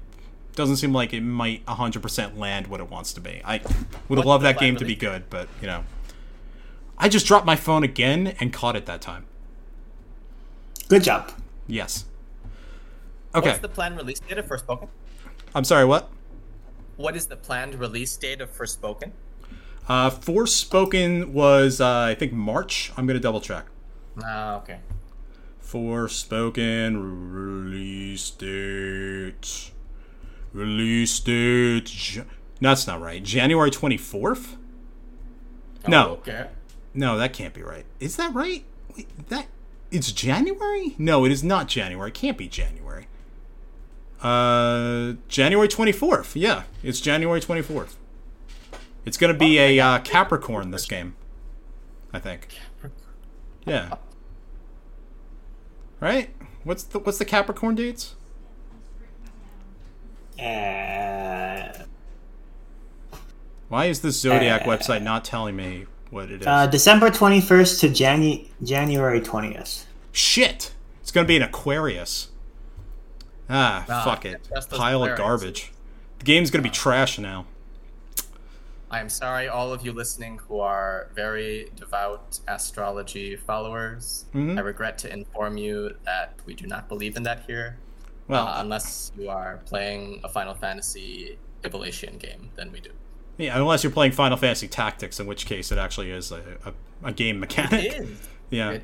doesn't 0.56 0.76
seem 0.76 0.94
like 0.94 1.14
it 1.14 1.22
might 1.22 1.66
100% 1.66 2.38
land 2.38 2.68
what 2.68 2.80
it 2.80 2.90
wants 2.90 3.12
to 3.14 3.22
be. 3.22 3.42
I 3.44 3.60
would 4.08 4.18
have 4.20 4.26
loved 4.26 4.44
that 4.44 4.60
game 4.60 4.76
plan 4.76 4.80
to 4.82 4.86
be 4.86 4.96
good, 4.96 5.24
but 5.30 5.48
you 5.62 5.68
know, 5.68 5.84
I 6.98 7.10
just 7.10 7.26
dropped 7.26 7.46
my 7.46 7.56
phone 7.56 7.84
again 7.84 8.36
and 8.40 8.54
caught 8.54 8.76
it 8.76 8.86
that 8.86 9.02
time. 9.02 9.26
Good 10.90 11.04
job. 11.04 11.32
Yes. 11.66 12.06
Okay. 13.34 13.50
What's 13.50 13.62
the 13.62 13.70
planned 13.70 13.98
release 13.98 14.20
date 14.20 14.38
of 14.38 14.46
First 14.46 14.68
Forspoken? 14.68 14.90
I'm 15.56 15.64
sorry. 15.64 15.86
What? 15.86 16.10
What 16.98 17.16
is 17.16 17.26
the 17.26 17.36
planned 17.36 17.76
release 17.76 18.16
date 18.16 18.42
of 18.42 18.52
First 18.52 18.80
Forspoken? 18.82 19.12
Uh, 19.88 20.10
Forspoken 20.10 21.30
was 21.30 21.82
uh, 21.82 22.08
I 22.10 22.16
think 22.16 22.32
March. 22.32 22.92
I'm 22.96 23.06
gonna 23.06 23.20
double 23.20 23.42
check. 23.42 23.66
Ah, 24.24 24.58
okay. 24.58 24.80
Forspoken 25.64 26.98
release 27.34 28.30
date. 28.30 29.72
Release 30.54 31.20
date. 31.20 32.24
No, 32.62 32.70
that's 32.70 32.86
not 32.88 33.02
right. 33.02 33.24
January 33.24 33.72
24th? 33.72 34.56
No. 35.88 36.10
Oh, 36.10 36.12
okay. 36.14 36.48
No, 36.94 37.18
that 37.18 37.34
can't 37.34 37.54
be 37.54 37.64
right. 37.64 37.86
Is 38.00 38.16
that 38.18 38.34
right? 38.34 38.64
Wait, 38.96 39.08
that 39.30 39.48
it's 39.92 40.12
January? 40.12 40.96
No, 40.98 41.26
it 41.26 41.32
is 41.32 41.44
not 41.44 41.68
January. 41.68 42.10
It 42.10 42.14
can't 42.14 42.38
be 42.38 42.48
January. 42.48 43.08
Uh, 44.22 45.14
January 45.28 45.68
24th. 45.68 46.32
Yeah, 46.36 46.64
it's 46.84 47.02
January 47.02 47.42
24th. 47.42 47.96
It's 49.06 49.18
going 49.18 49.34
to 49.34 49.38
be 49.40 49.58
a 49.60 49.80
uh, 49.80 50.00
Capricorn 50.00 50.72
this 50.72 50.86
game. 50.86 51.16
I 52.14 52.20
think. 52.20 52.48
Yeah. 53.66 53.96
Right? 56.00 56.30
What's 56.64 56.84
the 56.84 57.00
what's 57.00 57.18
the 57.18 57.26
Capricorn 57.26 57.76
dates? 57.76 58.16
Uh, 60.40 61.72
Why 63.70 63.86
is 63.86 64.02
this 64.02 64.20
Zodiac 64.20 64.64
Uh, 64.64 64.66
website 64.66 65.02
not 65.02 65.24
telling 65.26 65.56
me 65.56 65.86
what 66.10 66.30
it 66.32 66.42
is? 66.42 66.48
uh, 66.48 66.68
December 66.68 67.10
21st 67.10 67.80
to 67.82 67.90
Janu- 67.90 68.48
January 68.64 69.22
20th. 69.22 69.86
Shit! 70.12 70.74
It's 71.02 71.12
gonna 71.12 71.28
be 71.28 71.38
an 71.38 71.42
Aquarius. 71.44 72.30
Ah, 73.50 73.86
Ah, 73.90 74.04
fuck 74.04 74.26
it. 74.26 74.48
just 74.54 74.70
those 74.70 74.80
Pile 74.80 75.04
of 75.04 75.18
garbage. 75.18 75.72
The 76.20 76.26
game's 76.26 76.52
gonna 76.52 76.62
be 76.64 76.70
trash 76.70 77.18
now. 77.20 77.46
I 78.94 79.00
am 79.00 79.10
sorry, 79.10 79.48
all 79.48 79.74
of 79.74 79.84
you 79.84 79.92
listening 79.92 80.40
who 80.48 80.60
are 80.60 81.10
very 81.16 81.70
devout 81.76 82.40
astrology 82.48 83.36
followers. 83.36 84.26
Mhm. 84.36 84.58
I 84.58 84.62
regret 84.62 84.98
to 85.00 85.12
inform 85.12 85.58
you 85.58 85.96
that 86.06 86.36
we 86.46 86.54
do 86.54 86.68
not 86.68 86.88
believe 86.88 87.18
in 87.18 87.24
that 87.24 87.44
here. 87.48 87.80
Well, 88.28 88.48
uh, 88.48 88.62
unless 88.62 89.12
you 89.18 89.30
are 89.30 89.62
playing 89.66 90.22
a 90.24 90.30
Final 90.30 90.54
Fantasy 90.54 91.38
Evolution 91.64 92.18
game, 92.18 92.52
then 92.56 92.72
we 92.72 92.80
do. 92.82 92.92
yeah, 93.38 93.58
unless 93.58 93.84
you're 93.84 93.92
playing 93.92 94.12
Final 94.12 94.38
Fantasy 94.38 94.68
Tactics, 94.68 95.20
in 95.20 95.26
which 95.26 95.48
case 95.48 95.72
it 95.72 95.80
actually 95.80 96.12
is 96.12 96.32
a, 96.32 96.42
a, 96.64 96.74
a 97.10 97.12
game 97.12 97.40
mechanic. 97.40 97.84
It 97.86 97.94
is. 98.04 98.28
Yeah. 98.52 98.78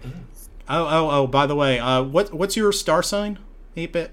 Oh, 0.67 0.85
oh, 0.87 1.09
oh. 1.11 1.27
By 1.27 1.45
the 1.45 1.55
way, 1.55 1.77
uh, 1.77 2.01
what 2.01 2.33
what's 2.33 2.57
your 2.57 2.71
star 2.71 3.03
sign? 3.03 3.37
Eight 3.75 3.93
bit. 3.93 4.09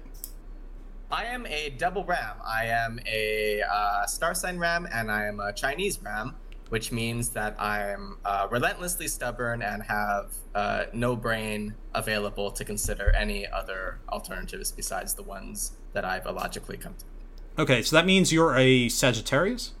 I 1.09 1.25
am 1.25 1.45
a 1.45 1.69
double 1.69 2.03
ram. 2.03 2.37
I 2.45 2.65
am 2.65 2.99
a 3.07 3.61
uh, 3.61 4.05
star 4.05 4.33
sign 4.33 4.57
ram 4.57 4.87
and 4.91 5.09
I 5.09 5.25
am 5.25 5.39
a 5.39 5.53
Chinese 5.53 6.01
ram, 6.01 6.35
which 6.69 6.91
means 6.91 7.29
that 7.29 7.59
I'm 7.61 8.17
uh, 8.25 8.47
relentlessly 8.51 9.07
stubborn 9.07 9.61
and 9.61 9.83
have 9.83 10.33
uh, 10.53 10.85
no 10.93 11.15
brain 11.15 11.75
available 11.93 12.51
to 12.51 12.65
consider 12.65 13.11
any 13.11 13.47
other 13.47 13.99
alternatives 14.09 14.71
besides 14.71 15.13
the 15.13 15.23
ones 15.23 15.77
that 15.93 16.03
I've 16.03 16.25
illogically 16.25 16.77
come 16.77 16.95
to. 16.95 17.61
Okay, 17.61 17.81
so 17.81 17.95
that 17.95 18.05
means 18.05 18.33
you're 18.33 18.55
a 18.57 18.89
Sagittarius. 18.89 19.73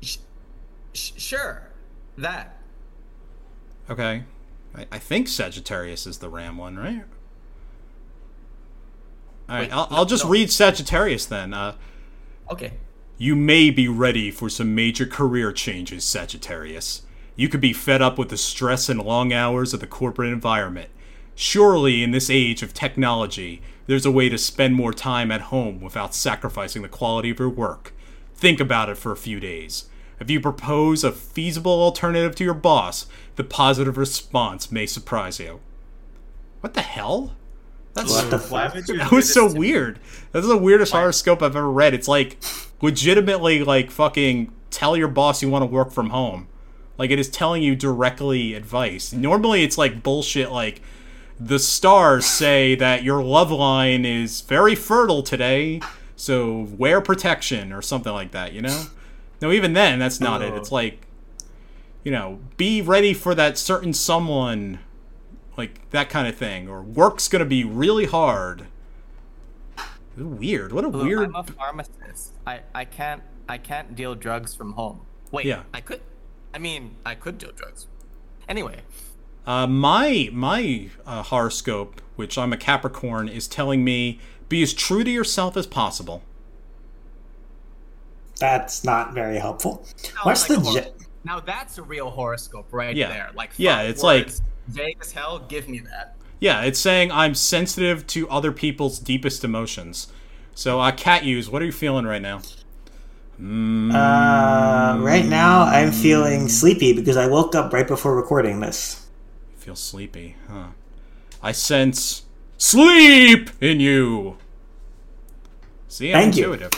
Sh- 0.00 0.16
sh- 0.94 1.12
sure, 1.18 1.70
that. 2.16 2.58
Okay, 3.90 4.24
I, 4.74 4.86
I 4.90 4.98
think 4.98 5.28
Sagittarius 5.28 6.06
is 6.06 6.18
the 6.18 6.30
Ram 6.30 6.56
one, 6.56 6.76
right? 6.76 7.04
All 9.48 9.56
right, 9.56 9.62
Wait, 9.68 9.72
I'll, 9.72 9.88
no- 9.90 9.96
I'll 9.96 10.04
just 10.04 10.24
no. 10.24 10.30
read 10.30 10.50
Sagittarius 10.50 11.26
then. 11.26 11.52
Uh, 11.54 11.74
Okay. 12.50 12.74
You 13.16 13.34
may 13.36 13.70
be 13.70 13.88
ready 13.88 14.30
for 14.30 14.50
some 14.50 14.74
major 14.74 15.06
career 15.06 15.50
changes, 15.52 16.04
Sagittarius. 16.04 17.02
You 17.36 17.48
could 17.48 17.60
be 17.60 17.72
fed 17.72 18.02
up 18.02 18.18
with 18.18 18.28
the 18.28 18.36
stress 18.36 18.88
and 18.90 19.00
long 19.00 19.32
hours 19.32 19.72
of 19.72 19.80
the 19.80 19.86
corporate 19.86 20.30
environment. 20.32 20.90
Surely, 21.34 22.02
in 22.02 22.10
this 22.10 22.28
age 22.28 22.62
of 22.62 22.74
technology, 22.74 23.62
there's 23.86 24.04
a 24.04 24.10
way 24.10 24.28
to 24.28 24.36
spend 24.36 24.74
more 24.74 24.92
time 24.92 25.30
at 25.32 25.42
home 25.42 25.80
without 25.80 26.14
sacrificing 26.14 26.82
the 26.82 26.88
quality 26.88 27.30
of 27.30 27.38
your 27.38 27.48
work. 27.48 27.92
Think 28.34 28.60
about 28.60 28.88
it 28.90 28.98
for 28.98 29.10
a 29.12 29.16
few 29.16 29.40
days. 29.40 29.88
If 30.20 30.30
you 30.30 30.40
propose 30.40 31.02
a 31.02 31.10
feasible 31.12 31.82
alternative 31.82 32.34
to 32.36 32.44
your 32.44 32.54
boss, 32.54 33.06
the 33.36 33.44
positive 33.44 33.96
response 33.96 34.70
may 34.70 34.86
surprise 34.86 35.40
you. 35.40 35.60
What 36.60 36.74
the 36.74 36.82
hell? 36.82 37.34
That's 37.94 38.10
What 38.10 38.30
the 38.30 38.38
Why 38.38 38.68
fuck? 38.68 38.86
that 38.86 39.12
was 39.12 39.32
so 39.32 39.52
weird. 39.52 40.00
That's 40.32 40.46
the 40.46 40.56
weirdest 40.56 40.92
horoscope 40.92 41.42
I've 41.42 41.56
ever 41.56 41.70
read. 41.70 41.94
It's 41.94 42.08
like 42.08 42.42
legitimately 42.82 43.64
like 43.64 43.90
fucking 43.90 44.52
tell 44.70 44.96
your 44.96 45.08
boss 45.08 45.42
you 45.42 45.48
want 45.48 45.62
to 45.62 45.66
work 45.66 45.92
from 45.92 46.10
home. 46.10 46.48
Like 46.98 47.10
it 47.10 47.18
is 47.18 47.28
telling 47.30 47.62
you 47.62 47.76
directly 47.76 48.54
advice. 48.54 49.12
Normally 49.12 49.62
it's 49.62 49.78
like 49.78 50.02
bullshit 50.02 50.50
like 50.50 50.82
the 51.38 51.58
stars 51.58 52.26
say 52.26 52.74
that 52.74 53.02
your 53.02 53.22
love 53.22 53.50
line 53.50 54.04
is 54.04 54.40
very 54.42 54.74
fertile 54.74 55.22
today, 55.22 55.80
so 56.16 56.68
wear 56.76 57.00
protection 57.00 57.72
or 57.72 57.82
something 57.82 58.12
like 58.12 58.30
that, 58.32 58.52
you 58.52 58.62
know? 58.62 58.86
No, 59.40 59.50
even 59.50 59.72
then 59.72 59.98
that's 59.98 60.20
not 60.20 60.42
it. 60.42 60.54
It's 60.54 60.72
like 60.72 61.06
you 62.02 62.12
know, 62.12 62.38
be 62.56 62.82
ready 62.82 63.14
for 63.14 63.34
that 63.34 63.56
certain 63.56 63.92
someone 63.92 64.78
like 65.56 65.90
that 65.90 66.08
kind 66.10 66.26
of 66.28 66.36
thing 66.36 66.68
or 66.68 66.82
work's 66.82 67.28
going 67.28 67.40
to 67.40 67.46
be 67.48 67.64
really 67.64 68.06
hard. 68.06 68.66
Weird. 70.16 70.72
What 70.72 70.84
a 70.84 70.88
Look, 70.88 71.02
weird 71.04 71.28
I'm 71.28 71.34
a 71.36 71.42
pharmacist. 71.44 72.32
I, 72.46 72.60
I 72.74 72.84
can't 72.84 73.22
I 73.48 73.58
can't 73.58 73.94
deal 73.96 74.14
drugs 74.14 74.54
from 74.54 74.72
home. 74.74 75.00
Wait, 75.30 75.44
Yeah. 75.46 75.62
I 75.72 75.80
could. 75.80 76.00
I 76.54 76.58
mean, 76.58 76.96
I 77.04 77.14
could 77.16 77.36
deal 77.38 77.50
drugs. 77.52 77.86
Anyway, 78.48 78.80
Uh, 79.46 79.66
my 79.66 80.30
my 80.32 80.88
uh, 81.04 81.22
horoscope, 81.22 82.00
which 82.16 82.38
I'm 82.38 82.52
a 82.52 82.56
Capricorn, 82.56 83.28
is 83.28 83.48
telling 83.48 83.82
me 83.84 84.20
be 84.48 84.62
as 84.62 84.72
true 84.72 85.02
to 85.02 85.10
yourself 85.10 85.56
as 85.56 85.66
possible. 85.66 86.22
That's 88.38 88.84
not 88.84 89.14
very 89.14 89.38
helpful. 89.38 89.84
What's 90.22 90.46
Sounds 90.46 90.64
the 90.64 90.70
like 90.70 90.98
ge- 90.98 91.06
now 91.24 91.40
that's 91.40 91.78
a 91.78 91.82
real 91.82 92.10
horoscope 92.10 92.68
right 92.72 92.94
Yeah. 92.94 93.08
there. 93.08 93.30
Like 93.34 93.50
Yeah, 93.56 93.76
five 93.78 93.90
it's 93.90 94.02
like- 94.02 94.24
words, 94.26 94.42
vague 94.68 94.98
as 95.00 95.12
hell. 95.12 95.38
Give 95.48 95.68
me 95.68 95.78
that. 95.80 96.16
Yeah, 96.40 96.62
it's 96.62 96.78
saying 96.78 97.10
I'm 97.12 97.34
sensitive 97.34 98.06
to 98.08 98.28
other 98.28 98.52
people's 98.52 98.98
deepest 98.98 99.44
emotions. 99.44 100.08
So, 100.54 100.80
uh, 100.80 100.92
Catuse. 100.92 101.48
What 101.50 101.62
are 101.62 101.64
you 101.64 101.72
feeling 101.72 102.04
right 102.06 102.22
now? 102.22 102.40
Uh, 103.40 104.96
right 105.00 105.26
now, 105.26 105.62
I'm 105.62 105.90
feeling 105.90 106.48
sleepy 106.48 106.92
because 106.92 107.16
I 107.16 107.26
woke 107.26 107.54
up 107.54 107.72
right 107.72 107.86
before 107.86 108.14
recording 108.14 108.60
this. 108.60 109.06
feel 109.56 109.74
sleepy, 109.76 110.36
huh? 110.48 110.68
I 111.42 111.52
sense 111.52 112.22
sleep 112.58 113.50
in 113.60 113.80
you. 113.80 114.36
See, 115.88 116.12
I'm 116.14 116.22
Thank 116.24 116.36
you. 116.36 116.52
intuitive. 116.52 116.72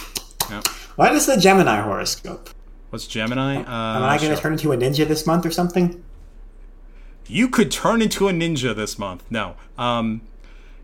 Yeah. 0.50 0.62
What 0.96 1.12
is 1.12 1.26
the 1.26 1.36
Gemini 1.36 1.80
horoscope? 1.80 2.50
What's 2.90 3.06
Gemini? 3.06 3.56
Uh, 3.56 3.60
Am 3.96 4.02
I 4.04 4.16
going 4.18 4.30
to 4.30 4.36
sure. 4.36 4.42
turn 4.42 4.52
into 4.52 4.72
a 4.72 4.76
ninja 4.76 5.06
this 5.06 5.26
month 5.26 5.44
or 5.44 5.50
something? 5.50 6.02
You 7.28 7.48
could 7.48 7.70
turn 7.70 8.02
into 8.02 8.28
a 8.28 8.32
ninja 8.32 8.74
this 8.74 8.98
month. 8.98 9.24
No. 9.30 9.56
Um, 9.76 10.22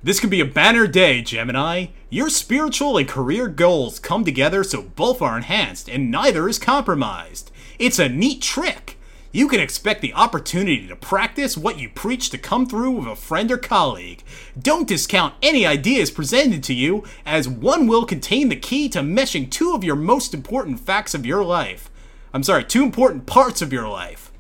this 0.03 0.19
could 0.19 0.31
be 0.31 0.41
a 0.41 0.47
banner 0.47 0.89
day, 0.89 1.23
Gemini. 1.23 1.87
Your 2.11 2.29
spiritual 2.29 2.97
and 2.97 3.09
career 3.09 3.47
goals 3.47 4.01
come 4.01 4.25
together 4.25 4.65
so 4.65 4.83
both 4.83 5.23
are 5.23 5.37
enhanced 5.37 5.89
and 5.89 6.11
neither 6.11 6.49
is 6.49 6.59
compromised. 6.59 7.53
It's 7.79 8.01
a 8.01 8.09
neat 8.09 8.43
trick. 8.43 8.99
You 9.35 9.49
can 9.49 9.61
expect 9.61 10.03
the 10.03 10.13
opportunity 10.13 10.87
to 10.89 10.97
practice 10.97 11.57
what 11.57 11.79
you 11.79 11.89
preach 11.89 12.29
to 12.31 12.39
come 12.39 12.67
through 12.67 12.91
with 12.91 13.09
a 13.09 13.17
friend 13.17 13.51
or 13.51 13.57
colleague. 13.57 14.23
Don't 14.61 14.87
discount 14.87 15.35
any 15.41 15.65
ideas 15.65 16.11
presented 16.11 16.63
to 16.65 16.75
you, 16.75 17.05
as 17.25 17.49
one 17.49 17.87
will 17.87 18.05
contain 18.05 18.51
the 18.51 18.57
key 18.57 18.91
to 18.91 19.01
meshing 19.01 19.51
two 19.51 19.73
of 19.73 19.85
your 19.85 19.97
most 19.97 20.35
important 20.35 20.81
facts 20.81 21.15
of 21.15 21.25
your 21.25 21.43
life. 21.43 21.91
I'm 22.35 22.43
sorry, 22.43 22.65
two 22.65 22.83
important 22.83 23.25
parts 23.25 23.63
of 23.63 23.73
your 23.73 23.89
life. 23.89 24.31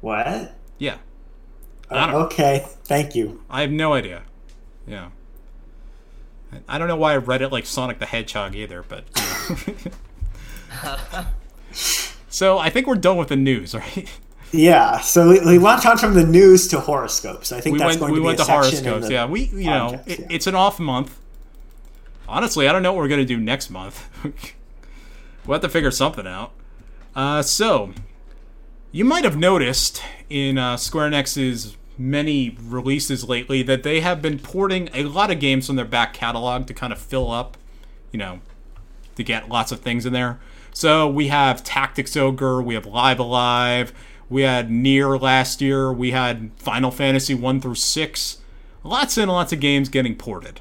What? 0.00 0.54
Yeah. 0.78 0.98
Okay, 1.94 2.66
thank 2.84 3.14
you. 3.14 3.42
I 3.50 3.60
have 3.62 3.70
no 3.70 3.92
idea. 3.94 4.22
Yeah. 4.86 5.10
I- 6.68 6.78
don't 6.78 6.88
know 6.88 6.96
why 6.96 7.12
I 7.14 7.16
read 7.16 7.42
it 7.42 7.50
like 7.50 7.66
Sonic 7.66 7.98
the 7.98 8.06
Hedgehog 8.06 8.54
either, 8.54 8.82
but. 8.82 9.04
so 12.28 12.58
I 12.58 12.70
think 12.70 12.86
we're 12.86 12.94
done 12.96 13.16
with 13.16 13.28
the 13.28 13.36
news, 13.36 13.74
right? 13.74 14.08
Yeah, 14.52 15.00
so 15.00 15.30
we, 15.30 15.40
we 15.40 15.58
went 15.58 15.86
on 15.86 15.96
from 15.96 16.12
the 16.14 16.26
news 16.26 16.68
to 16.68 16.80
horoscopes. 16.80 17.52
I 17.52 17.60
think 17.60 17.72
We 17.74 17.78
that's 17.78 17.88
went 17.90 18.00
going 18.00 18.12
we 18.12 18.18
to 18.18 18.22
be 18.22 18.26
went 18.26 18.40
a 18.40 18.44
to 18.44 18.50
horoscopes. 18.50 19.08
Yeah, 19.08 19.24
we 19.24 19.44
you 19.44 19.64
know 19.64 19.92
podcast, 19.92 20.08
it, 20.08 20.20
yeah. 20.20 20.26
it's 20.28 20.46
an 20.46 20.54
off 20.54 20.78
month. 20.78 21.18
Honestly, 22.28 22.68
I 22.68 22.72
don't 22.72 22.82
know 22.82 22.92
what 22.92 22.98
we're 22.98 23.08
gonna 23.08 23.24
do 23.24 23.38
next 23.38 23.70
month. 23.70 24.06
we'll 25.46 25.54
have 25.54 25.62
to 25.62 25.70
figure 25.70 25.90
something 25.90 26.26
out. 26.26 26.52
Uh, 27.16 27.40
so 27.40 27.92
you 28.90 29.06
might 29.06 29.24
have 29.24 29.38
noticed 29.38 30.02
in 30.28 30.58
uh, 30.58 30.76
Square 30.76 31.10
Enix's 31.12 31.78
many 31.98 32.56
releases 32.60 33.28
lately 33.28 33.62
that 33.62 33.82
they 33.82 34.00
have 34.00 34.22
been 34.22 34.38
porting 34.38 34.88
a 34.94 35.04
lot 35.04 35.30
of 35.30 35.38
games 35.38 35.66
from 35.66 35.76
their 35.76 35.84
back 35.84 36.14
catalog 36.14 36.66
to 36.66 36.74
kind 36.74 36.92
of 36.92 36.98
fill 36.98 37.30
up, 37.30 37.56
you 38.10 38.18
know, 38.18 38.40
to 39.16 39.22
get 39.22 39.48
lots 39.48 39.72
of 39.72 39.80
things 39.80 40.06
in 40.06 40.12
there. 40.12 40.40
So 40.72 41.06
we 41.06 41.28
have 41.28 41.62
Tactics 41.62 42.16
Ogre, 42.16 42.62
we 42.62 42.74
have 42.74 42.86
Live 42.86 43.18
A 43.18 43.24
Live, 43.24 43.92
we 44.30 44.42
had 44.42 44.70
Nier 44.70 45.18
last 45.18 45.60
year, 45.60 45.92
we 45.92 46.12
had 46.12 46.50
Final 46.56 46.90
Fantasy 46.90 47.34
1 47.34 47.60
through 47.60 47.74
6. 47.74 48.38
Lots 48.82 49.18
and 49.18 49.30
lots 49.30 49.52
of 49.52 49.60
games 49.60 49.88
getting 49.88 50.16
ported. 50.16 50.60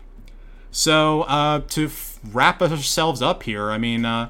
So, 0.70 1.22
uh, 1.24 1.62
to 1.70 1.86
f- 1.86 2.20
wrap 2.32 2.62
ourselves 2.62 3.22
up 3.22 3.44
here, 3.44 3.72
I 3.72 3.78
mean, 3.78 4.06
uh, 4.06 4.30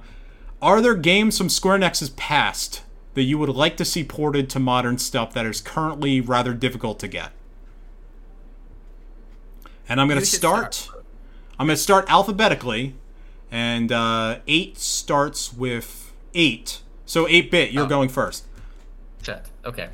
are 0.61 0.81
there 0.81 0.95
games 0.95 1.37
from 1.37 1.49
Square 1.49 1.79
Enix's 1.79 2.11
past 2.11 2.83
that 3.13 3.23
you 3.23 3.37
would 3.37 3.49
like 3.49 3.77
to 3.77 3.85
see 3.85 4.03
ported 4.03 4.49
to 4.51 4.59
modern 4.59 4.97
stuff 4.97 5.33
that 5.33 5.45
is 5.45 5.61
currently 5.61 6.21
rather 6.21 6.53
difficult 6.53 6.99
to 6.99 7.07
get? 7.07 7.31
And 9.89 9.99
I'm 9.99 10.07
going 10.07 10.19
to 10.19 10.25
start. 10.25 10.73
start. 10.73 11.03
I'm 11.59 11.67
going 11.67 11.75
to 11.77 11.81
start 11.81 12.05
alphabetically, 12.09 12.95
and 13.51 13.91
uh, 13.91 14.39
eight 14.47 14.77
starts 14.77 15.53
with 15.53 16.13
eight. 16.33 16.81
So 17.05 17.27
eight 17.27 17.51
bit, 17.51 17.71
you're 17.71 17.83
Oh. 17.85 17.89
going 17.89 18.09
first. 18.09 18.45
Shit. 19.21 19.45
Okay. 19.65 19.89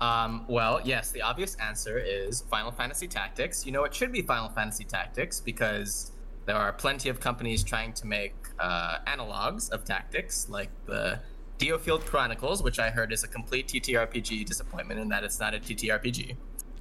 Um, 0.00 0.44
well, 0.48 0.80
yes, 0.82 1.12
the 1.12 1.22
obvious 1.22 1.54
answer 1.56 1.96
is 1.98 2.42
Final 2.50 2.72
Fantasy 2.72 3.06
Tactics. 3.06 3.64
You 3.64 3.70
know, 3.72 3.84
it 3.84 3.94
should 3.94 4.10
be 4.10 4.22
Final 4.22 4.48
Fantasy 4.48 4.84
Tactics 4.84 5.38
because 5.38 6.10
there 6.46 6.56
are 6.56 6.72
plenty 6.72 7.08
of 7.08 7.20
companies 7.20 7.62
trying 7.62 7.92
to 7.92 8.06
make 8.06 8.34
uh, 8.58 8.96
analogs 9.06 9.70
of 9.70 9.84
Tactics, 9.84 10.48
like 10.48 10.70
the 10.86 11.20
DioField 11.62 12.04
Chronicles, 12.06 12.62
which 12.62 12.78
I 12.78 12.90
heard 12.90 13.12
is 13.12 13.24
a 13.24 13.28
complete 13.28 13.68
TTRPG 13.68 14.44
disappointment 14.46 15.00
in 15.00 15.08
that 15.08 15.24
it's 15.24 15.38
not 15.40 15.54
a 15.54 15.58
TTRPG. 15.58 16.36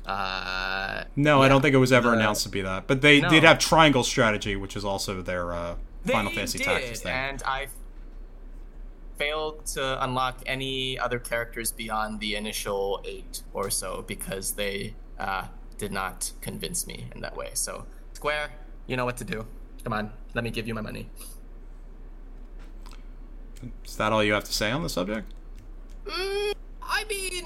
Uh, 0.06 1.04
No, 1.16 1.42
I 1.42 1.48
don't 1.48 1.62
think 1.62 1.76
it 1.76 1.78
was 1.80 1.92
ever 1.92 2.14
announced 2.14 2.44
to 2.44 2.50
be 2.50 2.62
that. 2.62 2.88
But 2.88 3.02
they 3.02 3.22
No. 3.22 3.30
did 3.30 3.44
have 3.44 3.60
Triangle 3.60 4.04
Strategy, 4.04 4.56
which 4.56 4.76
is 4.76 4.84
also 4.84 5.22
their 5.22 5.54
uh, 5.54 5.76
Final 6.06 6.32
Fantasy 6.32 6.58
did, 6.58 6.66
Tactics 6.66 7.02
thing. 7.02 7.12
And 7.12 7.44
I 7.46 7.68
failed 9.18 9.66
to 9.68 10.04
unlock 10.04 10.42
any 10.48 10.98
other 10.98 11.20
characters 11.20 11.72
beyond 11.72 12.20
the 12.20 12.36
initial 12.36 13.02
eight 13.06 13.44
or 13.54 13.70
so 13.70 14.04
because 14.08 14.54
they 14.54 14.96
uh, 15.20 15.46
did 15.78 15.92
not 15.92 16.32
convince 16.42 16.88
me 16.88 17.06
in 17.14 17.22
that 17.22 17.38
way. 17.38 17.52
So, 17.54 17.86
Square, 18.14 18.52
you 18.88 18.98
know 18.98 19.06
what 19.06 19.18
to 19.18 19.24
do. 19.24 19.46
Come 19.84 19.94
on, 19.94 20.12
let 20.34 20.44
me 20.44 20.50
give 20.50 20.68
you 20.68 20.74
my 20.74 20.82
money. 20.82 21.10
Is 23.86 23.96
that 23.98 24.12
all 24.12 24.24
you 24.24 24.34
have 24.34 24.44
to 24.46 24.54
say 24.54 24.72
on 24.72 24.84
the 24.84 24.90
subject? 24.90 25.34
I 26.08 27.04
mean, 27.10 27.46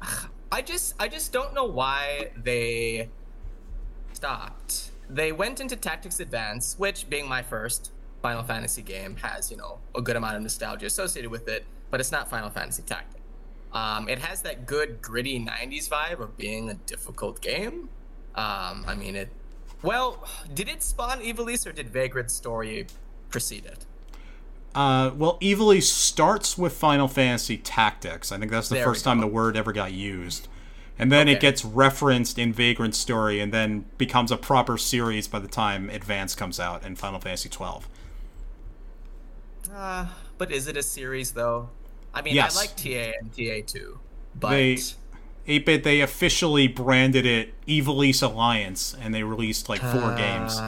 I 0.52 0.62
just 0.62 0.94
I 0.98 1.08
just 1.08 1.32
don't 1.32 1.54
know 1.54 1.64
why 1.64 2.30
they 2.36 3.08
stopped. 4.12 4.90
They 5.08 5.32
went 5.32 5.60
into 5.60 5.76
Tactics 5.76 6.20
Advance, 6.20 6.76
which 6.78 7.08
being 7.08 7.28
my 7.28 7.42
first 7.42 7.92
Final 8.22 8.42
Fantasy 8.42 8.82
game 8.82 9.16
has, 9.16 9.50
you 9.50 9.56
know, 9.56 9.78
a 9.94 10.02
good 10.02 10.16
amount 10.16 10.36
of 10.36 10.42
nostalgia 10.42 10.86
associated 10.86 11.30
with 11.30 11.48
it, 11.48 11.64
but 11.90 12.00
it's 12.00 12.10
not 12.10 12.28
Final 12.28 12.50
Fantasy 12.50 12.82
Tactics. 12.82 13.22
Um, 13.72 14.08
it 14.08 14.18
has 14.18 14.42
that 14.42 14.66
good 14.66 15.02
gritty 15.02 15.38
90s 15.38 15.88
vibe 15.88 16.20
of 16.20 16.36
being 16.36 16.70
a 16.70 16.74
difficult 16.74 17.40
game. 17.40 17.88
Um, 18.34 18.84
I 18.86 18.94
mean 18.96 19.16
it 19.16 19.28
well, 19.82 20.26
did 20.54 20.68
it 20.68 20.82
spawn 20.82 21.20
Ivalice 21.20 21.66
or 21.66 21.72
did 21.72 21.88
Vagrant's 21.90 22.34
story 22.34 22.86
precede 23.30 23.66
it? 23.66 23.86
Uh, 24.76 25.10
well, 25.16 25.38
Ivalice 25.40 25.84
starts 25.84 26.58
with 26.58 26.74
Final 26.74 27.08
Fantasy 27.08 27.56
Tactics. 27.56 28.30
I 28.30 28.38
think 28.38 28.50
that's 28.50 28.68
the 28.68 28.74
There 28.76 28.84
first 28.84 29.04
time 29.04 29.20
the 29.20 29.26
word 29.26 29.56
ever 29.56 29.72
got 29.72 29.92
used. 29.92 30.48
And 30.98 31.10
then 31.12 31.28
it 31.28 31.40
gets 31.40 31.64
referenced 31.64 32.38
in 32.38 32.52
Vagrant 32.52 32.94
Story 32.94 33.40
and 33.40 33.52
then 33.52 33.84
becomes 33.98 34.30
a 34.30 34.36
proper 34.36 34.78
series 34.78 35.28
by 35.28 35.38
the 35.40 35.48
time 35.48 35.90
Advance 35.90 36.34
comes 36.34 36.58
out 36.60 36.84
in 36.84 36.94
Final 36.96 37.20
Fantasy 37.20 37.48
12. 37.48 37.88
Uh, 39.74 40.06
but 40.38 40.50
is 40.50 40.66
it 40.68 40.76
a 40.76 40.82
series 40.82 41.32
though? 41.32 41.68
I 42.14 42.22
mean, 42.22 42.34
Yes. 42.34 42.56
I 42.56 42.60
like 42.60 42.76
TA 42.76 43.12
and 43.20 43.30
TA2, 43.32 43.98
but 44.38 44.50
They 44.50 44.78
8-bit 45.46 45.84
they 45.84 46.00
officially 46.00 46.66
branded 46.66 47.26
it 47.26 47.54
Ivalice 47.66 48.22
Alliance 48.22 48.94
and 49.00 49.14
they 49.14 49.22
released 49.22 49.68
like 49.68 49.80
four 49.80 50.14
games. 50.16 50.58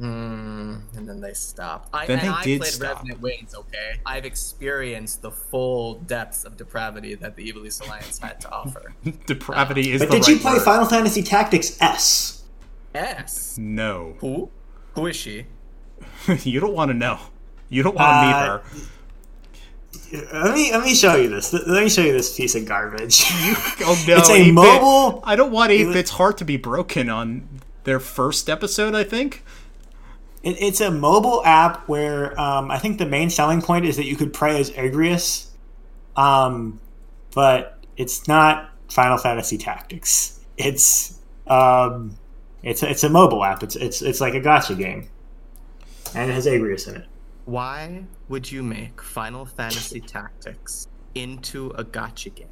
Mm, 0.00 0.80
and 0.96 1.08
then 1.08 1.20
they 1.20 1.32
stopped. 1.32 1.88
I, 1.94 2.06
Then 2.06 2.18
and 2.18 2.28
they 2.28 2.32
I 2.32 2.42
did 2.44 2.60
played 2.60 2.72
stop. 2.72 2.96
Revenant 2.96 3.20
Wings. 3.20 3.54
Okay, 3.54 4.00
I've 4.04 4.24
experienced 4.26 5.22
the 5.22 5.30
full 5.30 5.94
depths 6.00 6.44
of 6.44 6.56
depravity 6.56 7.14
that 7.14 7.34
the 7.36 7.50
Ivalice 7.52 7.80
Alliance 7.84 8.18
had 8.18 8.40
to 8.42 8.50
offer. 8.50 8.94
Depravity 9.26 9.92
is 9.92 10.02
But 10.02 10.10
the 10.10 10.16
did 10.18 10.28
you 10.28 10.38
play 10.38 10.54
word. 10.54 10.62
Final 10.62 10.86
Fantasy 10.86 11.22
Tactics 11.22 11.80
S? 11.80 12.44
S. 12.94 13.56
No. 13.58 14.16
Who? 14.20 14.50
Who 14.94 15.06
is 15.06 15.16
she? 15.16 15.46
you 16.42 16.60
don't 16.60 16.74
want 16.74 16.90
to 16.90 16.94
know. 16.94 17.18
You 17.68 17.82
don't 17.82 17.96
want 17.96 18.06
to 18.08 18.26
meet 18.26 18.34
Uh, 18.34 18.58
her. 18.58 18.62
Let 20.44 20.54
me 20.54 20.70
let 20.72 20.82
me 20.84 20.94
show 20.94 21.16
you 21.16 21.28
this. 21.28 21.52
Let 21.52 21.66
me 21.82 21.88
show 21.88 22.02
you 22.02 22.12
this 22.12 22.36
piece 22.36 22.54
of 22.54 22.64
garbage. 22.66 23.24
Oh 23.88 24.04
no! 24.08 24.16
it's 24.16 24.28
a 24.28 24.32
8-bit. 24.32 24.54
mobile- 24.54 25.20
I 25.24 25.36
don't 25.36 25.52
want 25.52 25.70
8 25.70 25.86
was- 25.86 25.94
bit's 25.94 26.10
heart 26.12 26.38
to 26.38 26.44
be 26.44 26.56
broken 26.56 27.08
on 27.10 27.48
their 27.84 27.98
first 28.00 28.48
episode. 28.48 28.94
I 28.94 29.04
think. 29.04 29.42
It, 30.46 30.62
it's 30.62 30.80
a 30.80 30.92
mobile 30.92 31.42
app 31.44 31.88
where 31.88 32.40
um, 32.40 32.70
I 32.70 32.78
think 32.78 32.98
the 32.98 33.06
main 33.06 33.30
selling 33.30 33.60
point 33.60 33.84
is 33.84 33.96
that 33.96 34.06
you 34.06 34.14
could 34.14 34.32
play 34.32 34.60
as 34.60 34.70
Agrias, 34.70 35.48
um, 36.14 36.80
but 37.34 37.84
it's 37.96 38.28
not 38.28 38.70
Final 38.88 39.18
Fantasy 39.18 39.58
Tactics. 39.58 40.38
It's 40.56 41.18
um, 41.48 42.16
it's 42.62 42.84
it's 42.84 43.02
a 43.02 43.08
mobile 43.08 43.42
app. 43.42 43.64
It's 43.64 43.74
it's 43.74 44.02
it's 44.02 44.20
like 44.20 44.34
a 44.34 44.40
gacha 44.40 44.78
game, 44.78 45.08
and 46.14 46.30
it 46.30 46.34
has 46.34 46.46
Agrias 46.46 46.86
in 46.86 47.02
it. 47.02 47.08
Why 47.44 48.04
would 48.28 48.50
you 48.50 48.62
make 48.62 49.02
Final 49.02 49.46
Fantasy 49.46 50.00
Tactics 50.00 50.86
into 51.16 51.70
a 51.70 51.84
gacha 51.84 52.32
game? 52.32 52.48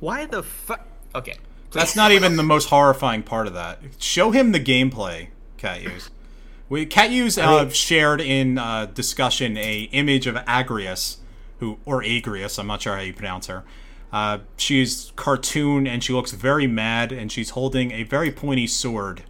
Why 0.00 0.26
the 0.26 0.42
fuck? 0.42 0.86
Okay. 1.14 1.36
That's 1.70 1.96
not 1.96 2.12
even 2.12 2.36
the 2.36 2.42
most 2.42 2.68
horrifying 2.68 3.22
part 3.22 3.46
of 3.46 3.54
that. 3.54 3.80
Show 3.98 4.30
him 4.30 4.52
the 4.52 4.60
gameplay, 4.60 5.28
Catuse. 5.56 6.10
We 6.68 6.86
Catuse 6.86 7.38
uh, 7.38 7.42
I 7.42 7.62
mean- 7.64 7.70
shared 7.72 8.20
in 8.20 8.58
uh, 8.58 8.86
discussion 8.86 9.56
a 9.56 9.82
image 9.92 10.26
of 10.26 10.34
Agrias, 10.36 11.18
who 11.58 11.78
or 11.84 12.02
Agrias. 12.02 12.58
I'm 12.58 12.66
not 12.66 12.82
sure 12.82 12.96
how 12.96 13.02
you 13.02 13.12
pronounce 13.12 13.46
her. 13.46 13.64
Uh, 14.12 14.38
she's 14.56 15.12
cartoon 15.16 15.86
and 15.88 16.02
she 16.04 16.12
looks 16.12 16.30
very 16.30 16.68
mad 16.68 17.10
and 17.10 17.32
she's 17.32 17.50
holding 17.50 17.90
a 17.90 18.04
very 18.04 18.30
pointy 18.30 18.66
sword. 18.66 19.24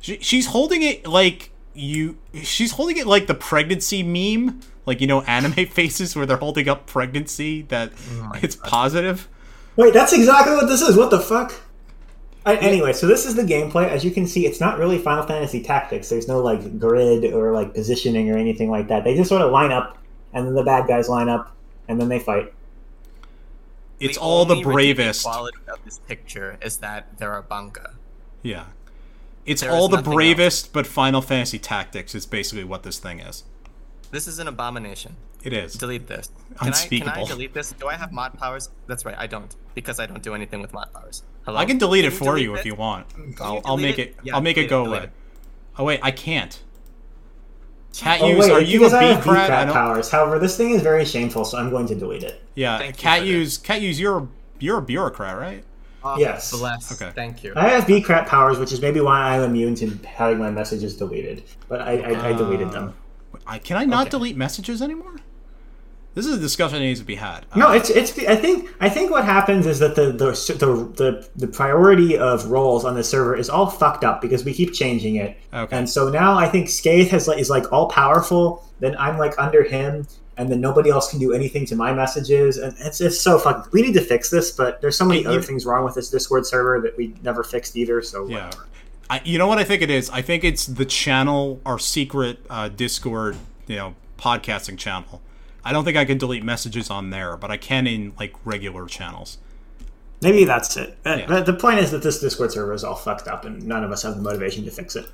She, 0.00 0.18
she's 0.20 0.46
holding 0.46 0.82
it 0.82 1.06
like 1.06 1.50
you. 1.74 2.18
She's 2.42 2.72
holding 2.72 2.96
it 2.96 3.06
like 3.06 3.26
the 3.26 3.34
pregnancy 3.34 4.02
meme, 4.02 4.60
like 4.86 5.00
you 5.00 5.06
know 5.06 5.22
anime 5.22 5.66
faces 5.70 6.14
where 6.14 6.26
they're 6.26 6.36
holding 6.36 6.68
up 6.68 6.86
pregnancy 6.86 7.62
that 7.62 7.92
it's 8.42 8.54
positive. 8.54 9.28
Wait, 9.76 9.92
that's 9.92 10.12
exactly 10.12 10.54
what 10.54 10.68
this 10.68 10.80
is. 10.80 10.96
What 10.96 11.10
the 11.10 11.18
fuck? 11.18 11.52
I, 12.46 12.56
anyway, 12.56 12.92
so 12.92 13.06
this 13.06 13.24
is 13.24 13.34
the 13.34 13.42
gameplay. 13.42 13.88
As 13.88 14.04
you 14.04 14.10
can 14.10 14.26
see, 14.26 14.46
it's 14.46 14.60
not 14.60 14.78
really 14.78 14.98
Final 14.98 15.24
Fantasy 15.26 15.62
Tactics. 15.62 16.10
There's 16.10 16.28
no 16.28 16.40
like 16.40 16.78
grid 16.78 17.32
or 17.32 17.52
like 17.52 17.72
positioning 17.72 18.30
or 18.30 18.36
anything 18.36 18.70
like 18.70 18.88
that. 18.88 19.04
They 19.04 19.16
just 19.16 19.30
sort 19.30 19.40
of 19.40 19.50
line 19.50 19.72
up, 19.72 19.96
and 20.34 20.46
then 20.46 20.54
the 20.54 20.62
bad 20.62 20.86
guys 20.86 21.08
line 21.08 21.28
up, 21.28 21.56
and 21.88 21.98
then 21.98 22.08
they 22.08 22.18
fight. 22.18 22.52
It's 23.98 24.18
all 24.18 24.44
the 24.44 24.56
only 24.56 24.66
redeeming 24.66 24.96
bravest. 24.96 25.24
quality 25.24 25.58
of 25.68 25.82
this 25.84 25.98
picture 26.00 26.58
is 26.60 26.78
that 26.78 27.16
there 27.18 27.32
are 27.32 27.42
bangaa. 27.42 27.94
Yeah. 28.42 28.66
It's 29.46 29.62
There 29.62 29.70
all 29.70 29.88
the 29.88 29.96
nothing 29.96 30.12
bravest, 30.12 30.72
but 30.72 30.86
Final 30.86 31.22
Fantasy 31.22 31.58
Tactics 31.58 32.14
is 32.14 32.26
basically 32.26 32.64
what 32.64 32.82
this 32.82 32.98
thing 32.98 33.20
is. 33.20 33.44
This 34.10 34.26
is 34.26 34.38
an 34.38 34.48
abomination. 34.48 35.16
It 35.42 35.52
is. 35.52 35.74
Delete 35.74 36.06
this. 36.06 36.30
Can 36.58 36.72
I, 36.72 36.86
can 36.86 37.08
I 37.08 37.24
delete 37.24 37.52
this? 37.52 37.72
Do 37.72 37.88
I 37.88 37.94
have 37.94 38.12
mod 38.12 38.38
powers? 38.38 38.70
That's 38.86 39.04
right, 39.04 39.16
I 39.16 39.26
don't. 39.26 39.54
Because 39.74 40.00
I 40.00 40.06
don't 40.06 40.22
do 40.22 40.34
anything 40.34 40.62
with 40.62 40.72
mod 40.72 40.92
powers. 40.92 41.22
Hello? 41.44 41.58
I 41.58 41.64
can 41.64 41.78
delete 41.78 42.04
it 42.04 42.10
for 42.12 42.24
delete 42.24 42.42
you 42.44 42.54
if 42.56 42.64
you 42.66 42.74
want. 42.74 43.08
Can 43.10 43.34
I'll, 43.40 43.54
you 43.56 43.60
I'll 43.64 43.76
make 43.76 43.98
it. 43.98 44.16
Yeah, 44.22 44.34
I'll 44.34 44.40
make 44.42 44.56
it 44.56 44.68
go 44.68 44.84
delete 44.84 45.02
away. 45.02 45.10
Oh 45.78 45.84
wait, 45.84 46.00
I 46.02 46.10
can't. 46.10 46.60
Cat 47.96 48.20
Oh, 48.22 48.28
use? 48.28 48.40
wait, 48.40 48.50
Are 48.52 48.60
you 48.60 48.78
a 48.80 48.80
because 48.80 48.92
I 48.94 49.00
B 49.00 49.06
have 49.06 49.22
crat? 49.22 49.36
I 49.36 49.42
B-Crat 49.46 49.66
don't. 49.68 49.74
powers. 49.74 50.10
However, 50.10 50.38
this 50.40 50.56
thing 50.56 50.70
is 50.70 50.82
very 50.82 51.04
shameful, 51.04 51.44
so 51.44 51.58
I'm 51.58 51.70
going 51.70 51.86
to 51.86 51.94
delete 51.94 52.24
it. 52.24 52.42
Yeah, 52.56 52.78
Thank 52.78 52.96
cat 52.96 53.20
for 53.20 53.24
use. 53.26 53.56
Catuse. 53.56 54.00
You're 54.00 54.18
a, 54.18 54.28
you're 54.58 54.78
a 54.78 54.82
bureaucrat, 54.82 55.38
right? 55.38 55.62
Oh, 56.02 56.18
Yes. 56.18 56.50
Bless. 56.50 57.00
Okay. 57.00 57.12
Thank 57.14 57.44
you. 57.44 57.52
I 57.56 57.68
have 57.68 57.86
B-Crat 57.86 58.26
powers, 58.26 58.58
which 58.58 58.72
is 58.72 58.80
maybe 58.80 59.00
why 59.00 59.36
I'm 59.36 59.42
immune 59.42 59.74
to 59.76 59.86
having 60.06 60.38
my 60.38 60.50
messages 60.50 60.96
deleted. 60.96 61.44
But 61.68 61.82
I, 61.82 61.98
I, 62.00 62.28
I 62.30 62.32
deleted 62.32 62.68
uh, 62.68 62.72
them. 62.72 62.94
I, 63.46 63.58
can 63.60 63.76
I 63.76 63.84
not 63.84 64.02
Okay. 64.08 64.10
delete 64.10 64.36
messages 64.36 64.82
anymore? 64.82 65.14
This 66.14 66.26
is 66.26 66.36
a 66.36 66.40
discussion 66.40 66.78
that 66.78 66.84
needs 66.84 67.00
to 67.00 67.06
be 67.06 67.16
had. 67.16 67.44
No, 67.56 67.68
Uh, 67.68 67.72
it's 67.74 67.90
it's. 67.90 68.16
I 68.20 68.36
think 68.36 68.70
I 68.80 68.88
think 68.88 69.10
what 69.10 69.24
happens 69.24 69.66
is 69.66 69.80
that 69.80 69.96
the 69.96 70.12
the, 70.12 70.30
the 70.58 70.74
the 70.96 71.28
the 71.34 71.46
priority 71.48 72.16
of 72.16 72.46
roles 72.46 72.84
on 72.84 72.94
the 72.94 73.02
server 73.02 73.34
is 73.36 73.50
all 73.50 73.66
fucked 73.68 74.04
up 74.04 74.20
because 74.20 74.44
we 74.44 74.54
keep 74.54 74.72
changing 74.72 75.16
it. 75.16 75.36
Okay. 75.52 75.76
And 75.76 75.90
so 75.90 76.08
now 76.08 76.38
I 76.38 76.48
think 76.48 76.68
Scathe 76.68 77.08
has 77.08 77.26
like 77.26 77.38
is 77.38 77.50
like 77.50 77.72
all 77.72 77.88
powerful. 77.88 78.64
Then 78.80 78.96
I'm 78.96 79.18
like 79.18 79.34
under 79.38 79.64
him, 79.64 80.06
and 80.36 80.48
then 80.50 80.60
nobody 80.60 80.90
else 80.90 81.10
can 81.10 81.18
do 81.18 81.32
anything 81.32 81.66
to 81.66 81.74
my 81.76 81.92
messages, 81.92 82.58
and 82.58 82.74
it's 82.78 83.00
it's 83.00 83.20
so 83.20 83.38
fucking. 83.38 83.70
We 83.72 83.82
need 83.82 83.94
to 83.94 84.00
fix 84.00 84.30
this, 84.30 84.52
but 84.52 84.80
there's 84.80 84.96
so 84.96 85.04
many 85.04 85.22
Hey, 85.22 85.28
other 85.28 85.42
things 85.42 85.66
wrong 85.66 85.84
with 85.84 85.94
this 85.96 86.10
Discord 86.10 86.46
server 86.46 86.80
that 86.80 86.96
we 86.96 87.14
never 87.24 87.42
fixed 87.42 87.76
either. 87.76 88.00
So 88.02 88.26
Yeah. 88.28 88.46
whatever. 88.46 88.66
I, 89.10 89.20
you 89.24 89.36
know 89.36 89.46
what 89.48 89.58
I 89.58 89.64
think 89.64 89.82
it 89.82 89.90
is? 89.90 90.08
I 90.10 90.22
think 90.22 90.44
it's 90.44 90.64
the 90.64 90.86
channel, 90.86 91.60
our 91.66 91.78
secret 91.78 92.38
uh, 92.48 92.68
Discord, 92.68 93.36
you 93.66 93.76
know, 93.76 93.94
podcasting 94.18 94.78
channel. 94.78 95.20
I 95.64 95.72
don't 95.72 95.84
think 95.84 95.96
I 95.96 96.04
can 96.04 96.18
delete 96.18 96.44
messages 96.44 96.90
on 96.90 97.10
there, 97.10 97.36
but 97.36 97.50
I 97.50 97.56
can 97.56 97.86
in 97.86 98.12
like 98.18 98.34
regular 98.44 98.86
channels. 98.86 99.38
maybe 100.22 100.44
that's 100.44 100.76
it. 100.76 100.96
Uh, 101.04 101.16
Yeah. 101.28 101.40
The 101.40 101.52
point 101.54 101.78
is 101.80 101.90
that 101.90 102.02
this 102.02 102.20
Discord 102.20 102.52
server 102.52 102.72
is 102.72 102.84
all 102.84 102.94
fucked 102.94 103.28
up, 103.28 103.44
and 103.44 103.66
none 103.66 103.84
of 103.84 103.90
us 103.92 104.02
have 104.02 104.16
the 104.16 104.22
motivation 104.22 104.64
to 104.64 104.70
fix 104.70 104.96
it. 104.96 105.06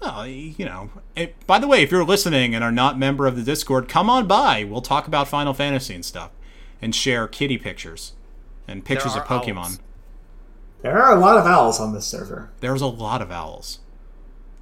Well, 0.00 0.26
you 0.26 0.64
know. 0.64 0.90
It, 1.16 1.34
by 1.46 1.58
the 1.58 1.66
way, 1.66 1.82
if 1.82 1.90
you're 1.90 2.04
listening 2.04 2.54
and 2.54 2.62
are 2.62 2.72
not 2.72 2.94
a 2.94 2.98
member 2.98 3.26
of 3.26 3.36
the 3.36 3.42
Discord, 3.42 3.88
come 3.88 4.10
on 4.10 4.26
by. 4.26 4.64
We'll 4.64 4.82
talk 4.82 5.06
about 5.06 5.28
Final 5.28 5.54
Fantasy 5.54 5.94
and 5.94 6.04
stuff, 6.04 6.30
and 6.82 6.94
share 6.94 7.26
kitty 7.26 7.58
pictures 7.58 8.12
and 8.68 8.84
pictures 8.84 9.16
of 9.16 9.24
Pokemon. 9.24 9.56
owls. 9.58 9.80
There 10.82 11.00
are 11.02 11.16
a 11.16 11.18
lot 11.18 11.38
of 11.38 11.46
owls 11.46 11.80
on 11.80 11.94
this 11.94 12.06
server. 12.06 12.50
There's 12.60 12.82
a 12.82 12.86
lot 12.86 13.22
of 13.22 13.30
owls. 13.30 13.78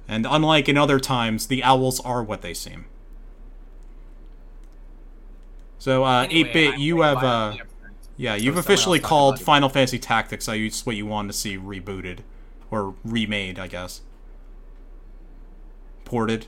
And 0.07 0.25
unlike 0.29 0.69
in 0.69 0.77
other 0.77 0.99
times, 0.99 1.47
the 1.47 1.63
owls 1.63 1.99
are 2.01 2.23
what 2.23 2.41
they 2.41 2.53
seem. 2.53 2.85
So, 5.83 6.05
uh, 6.05 6.23
Anyway, 6.23 6.49
8-bit, 6.49 6.79
you 6.79 7.01
have, 7.01 7.21
uh, 7.25 7.57
yeah, 8.15 8.35
you've 8.35 8.55
officially 8.55 9.01
called. 9.01 9.37
Final 9.37 9.67
Fantasy 9.67 9.99
Tactics. 9.99 10.47
I 10.47 10.55
it's 10.55 10.85
what 10.85 10.95
you 10.95 11.05
wanted 11.05 11.33
to 11.33 11.37
see 11.37 11.57
rebooted 11.57 12.19
or 12.71 12.95
remade, 13.03 13.59
I 13.59 13.67
guess. 13.67 13.99
Ported. 16.05 16.47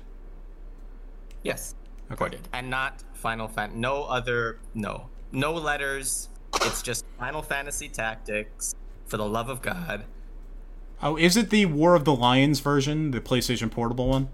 Yes. 1.44 1.76
Okay. 2.06 2.16
Ported. 2.16 2.48
And 2.54 2.70
not 2.70 3.04
Final 3.12 3.50
Fan. 3.50 3.78
No 3.78 4.04
other. 4.04 4.60
No. 4.74 5.10
No 5.34 5.52
letters. 5.52 6.30
It's 6.62 6.82
just 6.82 7.04
Final 7.20 7.42
Fantasy 7.42 7.90
Tactics. 7.90 8.74
For 9.06 9.18
the 9.18 9.26
love 9.26 9.50
of 9.50 9.62
God. 9.62 10.06
Oh, 11.04 11.18
is 11.18 11.36
it 11.36 11.50
the 11.50 11.66
War 11.66 11.94
of 11.94 12.06
the 12.06 12.16
Lions 12.16 12.62
version, 12.62 13.12
the 13.12 13.20
PlayStation 13.20 13.70
Portable 13.70 14.08
one? 14.08 14.30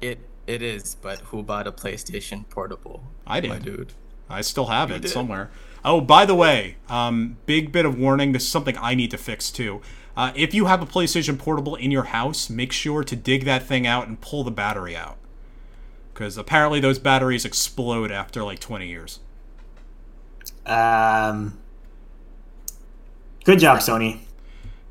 It 0.00 0.20
it 0.46 0.62
is, 0.62 0.94
but 0.96 1.20
who 1.20 1.42
bought 1.42 1.66
a 1.66 1.72
PlayStation 1.72 2.48
Portable? 2.48 3.04
I 3.26 3.40
did. 3.40 3.50
My 3.50 3.58
dude. 3.58 3.92
I 4.28 4.40
still 4.40 4.66
have 4.66 4.90
it 4.90 5.02
did. 5.02 5.10
somewhere. 5.10 5.50
Oh, 5.84 6.00
by 6.00 6.24
the 6.24 6.34
way, 6.34 6.76
um, 6.88 7.36
big 7.46 7.72
bit 7.72 7.84
of 7.84 7.98
warning. 7.98 8.32
This 8.32 8.42
is 8.44 8.48
something 8.48 8.76
I 8.78 8.94
need 8.94 9.10
to 9.10 9.18
fix 9.18 9.50
too. 9.50 9.82
Uh, 10.16 10.32
if 10.34 10.52
you 10.54 10.66
have 10.66 10.82
a 10.82 10.86
PlayStation 10.86 11.38
Portable 11.38 11.74
in 11.74 11.90
your 11.90 12.04
house, 12.04 12.50
make 12.50 12.72
sure 12.72 13.02
to 13.02 13.16
dig 13.16 13.44
that 13.44 13.62
thing 13.64 13.86
out 13.86 14.08
and 14.08 14.20
pull 14.20 14.44
the 14.44 14.50
battery 14.50 14.96
out, 14.96 15.16
because 16.12 16.36
apparently 16.36 16.80
those 16.80 16.98
batteries 16.98 17.44
explode 17.44 18.10
after 18.10 18.42
like 18.42 18.58
20 18.58 18.86
years. 18.88 19.20
Um, 20.66 21.58
good 23.44 23.58
job, 23.58 23.78
Sony. 23.78 24.20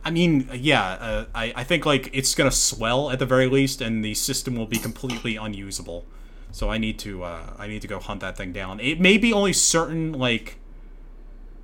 I 0.03 0.11
mean, 0.11 0.49
yeah, 0.53 0.83
uh, 0.83 1.25
I, 1.35 1.53
I 1.55 1.63
think 1.63 1.85
like 1.85 2.09
it's 2.13 2.33
gonna 2.33 2.51
swell 2.51 3.11
at 3.11 3.19
the 3.19 3.25
very 3.25 3.47
least, 3.47 3.81
and 3.81 4.03
the 4.03 4.13
system 4.13 4.55
will 4.55 4.65
be 4.65 4.77
completely 4.77 5.35
unusable. 5.35 6.05
So 6.51 6.69
I 6.69 6.77
need 6.77 6.99
to 6.99 7.23
uh, 7.23 7.53
I 7.57 7.67
need 7.67 7.81
to 7.81 7.87
go 7.87 7.99
hunt 7.99 8.21
that 8.21 8.35
thing 8.35 8.51
down. 8.51 8.79
It 8.79 8.99
may 8.99 9.17
be 9.17 9.31
only 9.31 9.53
certain 9.53 10.13
like 10.13 10.57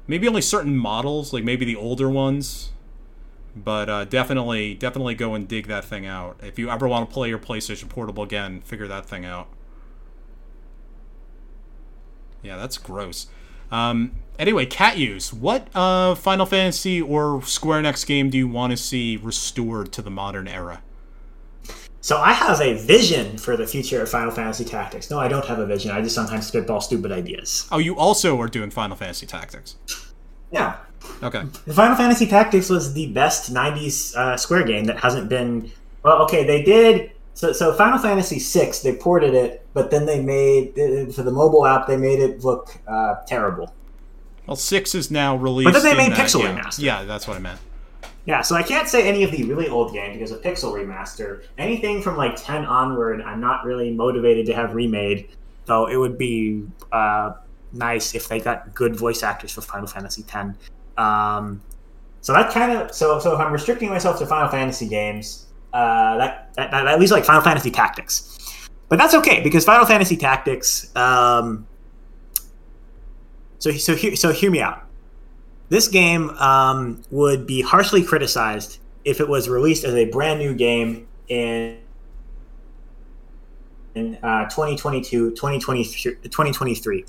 maybe 0.07 0.27
only 0.27 0.41
certain 0.41 0.77
models, 0.77 1.33
like 1.33 1.43
maybe 1.43 1.65
the 1.65 1.75
older 1.75 2.09
ones, 2.09 2.71
but 3.55 3.89
uh, 3.89 4.05
definitely 4.05 4.73
definitely 4.75 5.15
go 5.15 5.33
and 5.33 5.47
dig 5.47 5.67
that 5.67 5.83
thing 5.83 6.05
out. 6.05 6.39
If 6.41 6.57
you 6.59 6.69
ever 6.69 6.87
want 6.87 7.09
to 7.09 7.13
play 7.13 7.29
your 7.29 7.39
PlayStation 7.39 7.89
Portable 7.89 8.23
again, 8.23 8.61
figure 8.61 8.87
that 8.87 9.05
thing 9.05 9.25
out. 9.25 9.47
Yeah, 12.41 12.55
that's 12.55 12.77
gross. 12.77 13.27
Um, 13.71 14.13
anyway, 14.39 14.65
Catuse. 14.65 15.33
What 15.33 15.67
uh, 15.75 16.15
Final 16.15 16.45
Fantasy 16.45 17.01
or 17.01 17.41
Square 17.43 17.83
Enix 17.83 18.05
game 18.05 18.29
do 18.29 18.37
you 18.37 18.47
want 18.47 18.71
to 18.71 18.77
see 18.77 19.17
restored 19.17 19.91
to 19.93 20.01
the 20.01 20.11
modern 20.11 20.47
era? 20.47 20.81
So 22.01 22.17
I 22.17 22.31
have 22.31 22.61
a 22.61 22.73
vision 22.73 23.37
for 23.37 23.57
the 23.57 23.67
future 23.67 24.01
of 24.01 24.09
Final 24.09 24.31
Fantasy 24.31 24.63
Tactics. 24.63 25.09
No, 25.09 25.19
I 25.19 25.27
don't 25.27 25.45
have 25.45 25.59
a 25.59 25.65
vision. 25.65 25.91
I 25.91 26.01
just 26.01 26.15
sometimes 26.15 26.47
spitball 26.47 26.79
stupid 26.79 27.11
ideas. 27.11 27.67
Oh, 27.71 27.79
you 27.79 27.97
also 27.97 28.39
are 28.39 28.47
doing 28.47 28.69
Final 28.69 28.95
Fantasy 28.95 29.25
Tactics. 29.25 29.75
Yeah. 30.51 30.77
Okay. 31.21 31.43
Final 31.73 31.97
Fantasy 31.97 32.25
Tactics 32.25 32.69
was 32.69 32.93
the 32.93 33.11
best 33.11 33.53
90s 33.53 34.15
uh, 34.15 34.37
Square 34.37 34.63
game 34.63 34.85
that 34.85 34.99
hasn't 34.99 35.27
been. 35.27 35.69
Well, 36.03 36.21
okay, 36.23 36.45
they 36.45 36.63
did. 36.63 37.11
So, 37.37 37.53
so 37.53 37.71
Final 37.71 37.99
Fantasy 37.99 38.39
VI, 38.39 38.71
they 38.83 38.95
ported 38.95 39.35
it, 39.35 39.63
but 39.75 39.91
then 39.91 40.07
they 40.07 40.19
made 40.19 40.73
for 41.13 41.21
the 41.21 41.29
mobile 41.29 41.67
app, 41.67 41.85
they 41.85 41.95
made 41.95 42.19
it 42.19 42.43
look 42.43 42.75
uh, 42.87 43.17
terrible. 43.27 43.71
Well, 44.47 44.55
six 44.55 44.95
is 44.95 45.11
now 45.11 45.35
released. 45.35 45.71
But 45.71 45.83
then 45.83 45.95
they 45.95 45.95
made 45.95 46.17
that- 46.17 46.27
Pixel 46.27 46.41
yeah. 46.41 46.59
Remaster. 46.59 46.79
Yeah, 46.79 47.03
that's 47.03 47.27
what 47.27 47.37
I 47.37 47.39
meant. 47.39 47.59
Yeah, 48.25 48.41
so 48.41 48.55
I 48.55 48.63
can't 48.63 48.87
say 48.87 49.07
any 49.07 49.23
of 49.23 49.29
the 49.29 49.43
really 49.43 49.69
old 49.69 49.93
games 49.93 50.15
because 50.15 50.31
of 50.31 50.41
Pixel 50.41 50.73
Remaster. 50.73 51.43
Anything 51.59 52.01
from 52.01 52.17
like 52.17 52.43
10 52.43 52.65
onward, 52.65 53.21
I'm 53.21 53.39
not 53.39 53.63
really 53.65 53.91
motivated 53.91 54.47
to 54.47 54.55
have 54.55 54.73
remade, 54.73 55.29
though 55.65 55.85
it 55.85 55.97
would 55.97 56.17
be 56.17 56.63
uh, 56.91 57.33
nice 57.71 58.15
if 58.15 58.27
they 58.29 58.39
got 58.39 58.73
good 58.73 58.95
voice 58.95 59.21
actors 59.21 59.51
for 59.51 59.61
Final 59.61 59.85
Fantasy 59.85 60.25
X. 60.27 60.57
Um, 60.97 61.61
so 62.21 62.33
that 62.33 62.51
kind 62.51 62.71
of 62.71 62.95
so 62.95 63.19
so 63.19 63.35
if 63.35 63.39
I'm 63.39 63.53
restricting 63.53 63.89
myself 63.89 64.17
to 64.19 64.25
Final 64.25 64.49
Fantasy 64.49 64.87
games, 64.87 65.46
uh, 65.77 66.17
that, 66.17 66.53
that, 66.55 66.71
that 66.71 66.87
at 66.87 66.99
least 66.99 67.11
like 67.11 67.23
Final 67.23 67.41
Fantasy 67.41 67.69
Tactics, 67.69 68.67
but 68.89 68.97
that's 68.97 69.13
okay 69.13 69.43
because 69.43 69.63
Final 69.63 69.85
Fantasy 69.85 70.17
Tactics. 70.17 70.95
Um, 70.95 71.67
so 73.59 73.71
so 73.71 73.95
hear 73.95 74.15
so 74.15 74.31
hear 74.31 74.49
me 74.49 74.59
out. 74.59 74.83
This 75.69 75.87
game 75.87 76.31
um, 76.31 77.03
would 77.11 77.45
be 77.45 77.61
harshly 77.61 78.03
criticized 78.03 78.79
if 79.05 79.19
it 79.19 79.27
was 79.29 79.49
released 79.49 79.83
as 79.83 79.93
a 79.93 80.05
brand 80.05 80.39
new 80.39 80.55
game 80.55 81.07
in 81.27 81.77
in 83.93 84.15
uh, 84.23 84.45
2022, 84.45 85.31
2023. 85.31 86.15
2023. 86.23 87.05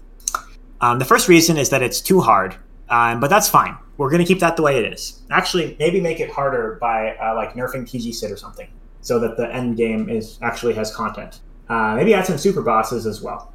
Um, 0.82 0.98
the 0.98 1.04
first 1.06 1.26
reason 1.26 1.56
is 1.56 1.70
that 1.70 1.82
it's 1.82 2.02
too 2.02 2.20
hard, 2.20 2.56
um, 2.90 3.20
but 3.20 3.28
that's 3.28 3.48
fine. 3.48 3.76
We're 3.96 4.10
going 4.10 4.22
to 4.22 4.26
keep 4.26 4.40
that 4.40 4.56
the 4.56 4.62
way 4.62 4.78
it 4.78 4.92
is. 4.92 5.22
Actually, 5.30 5.76
maybe 5.78 6.00
make 6.00 6.20
it 6.20 6.30
harder 6.30 6.78
by 6.80 7.16
uh, 7.16 7.34
like 7.34 7.54
nerfing 7.54 7.82
TG 7.82 8.14
Cid 8.14 8.30
or 8.30 8.36
something, 8.36 8.68
so 9.00 9.18
that 9.18 9.36
the 9.36 9.52
end 9.54 9.76
game 9.76 10.08
is 10.08 10.38
actually 10.42 10.74
has 10.74 10.94
content. 10.94 11.40
Uh, 11.68 11.94
maybe 11.96 12.14
add 12.14 12.26
some 12.26 12.38
super 12.38 12.62
bosses 12.62 13.06
as 13.06 13.20
well 13.20 13.52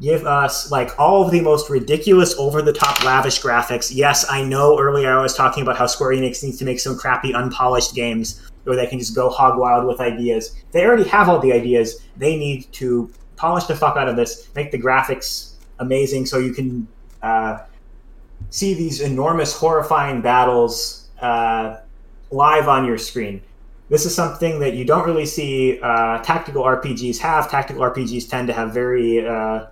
give 0.00 0.26
us 0.26 0.70
like 0.70 0.98
all 0.98 1.24
of 1.24 1.30
the 1.30 1.40
most 1.40 1.68
ridiculous 1.68 2.34
over 2.38 2.62
the 2.62 2.72
top 2.72 3.04
lavish 3.04 3.42
graphics 3.42 3.94
yes 3.94 4.24
i 4.30 4.42
know 4.42 4.78
earlier 4.80 5.16
i 5.18 5.22
was 5.22 5.34
talking 5.34 5.62
about 5.62 5.76
how 5.76 5.86
square 5.86 6.12
enix 6.12 6.42
needs 6.42 6.58
to 6.58 6.64
make 6.64 6.80
some 6.80 6.96
crappy 6.96 7.34
unpolished 7.34 7.94
games 7.94 8.40
where 8.64 8.76
they 8.76 8.86
can 8.86 8.98
just 8.98 9.14
go 9.14 9.28
hog 9.28 9.58
wild 9.58 9.86
with 9.86 10.00
ideas 10.00 10.56
they 10.72 10.84
already 10.84 11.04
have 11.04 11.28
all 11.28 11.38
the 11.40 11.52
ideas 11.52 12.00
they 12.16 12.36
need 12.36 12.70
to 12.72 13.12
polish 13.36 13.64
the 13.64 13.76
fuck 13.76 13.96
out 13.96 14.08
of 14.08 14.16
this 14.16 14.48
make 14.54 14.70
the 14.70 14.80
graphics 14.80 15.54
amazing 15.80 16.24
so 16.24 16.38
you 16.38 16.52
can 16.52 16.88
uh, 17.22 17.58
see 18.52 18.74
these 18.74 19.00
enormous 19.00 19.52
horrifying 19.56 20.22
battles 20.22 21.08
uh, 21.20 21.78
live 22.30 22.68
on 22.68 22.84
your 22.84 22.98
screen 22.98 23.42
this 23.92 24.06
is 24.06 24.14
something 24.14 24.58
that 24.60 24.72
you 24.72 24.86
don't 24.86 25.04
really 25.04 25.26
see 25.26 25.78
uh, 25.82 26.18
tactical 26.22 26.62
RPGs 26.62 27.18
have. 27.18 27.50
Tactical 27.50 27.82
RPGs 27.82 28.26
tend 28.26 28.48
to 28.48 28.54
have 28.54 28.72
very 28.72 29.26
uh, 29.26 29.66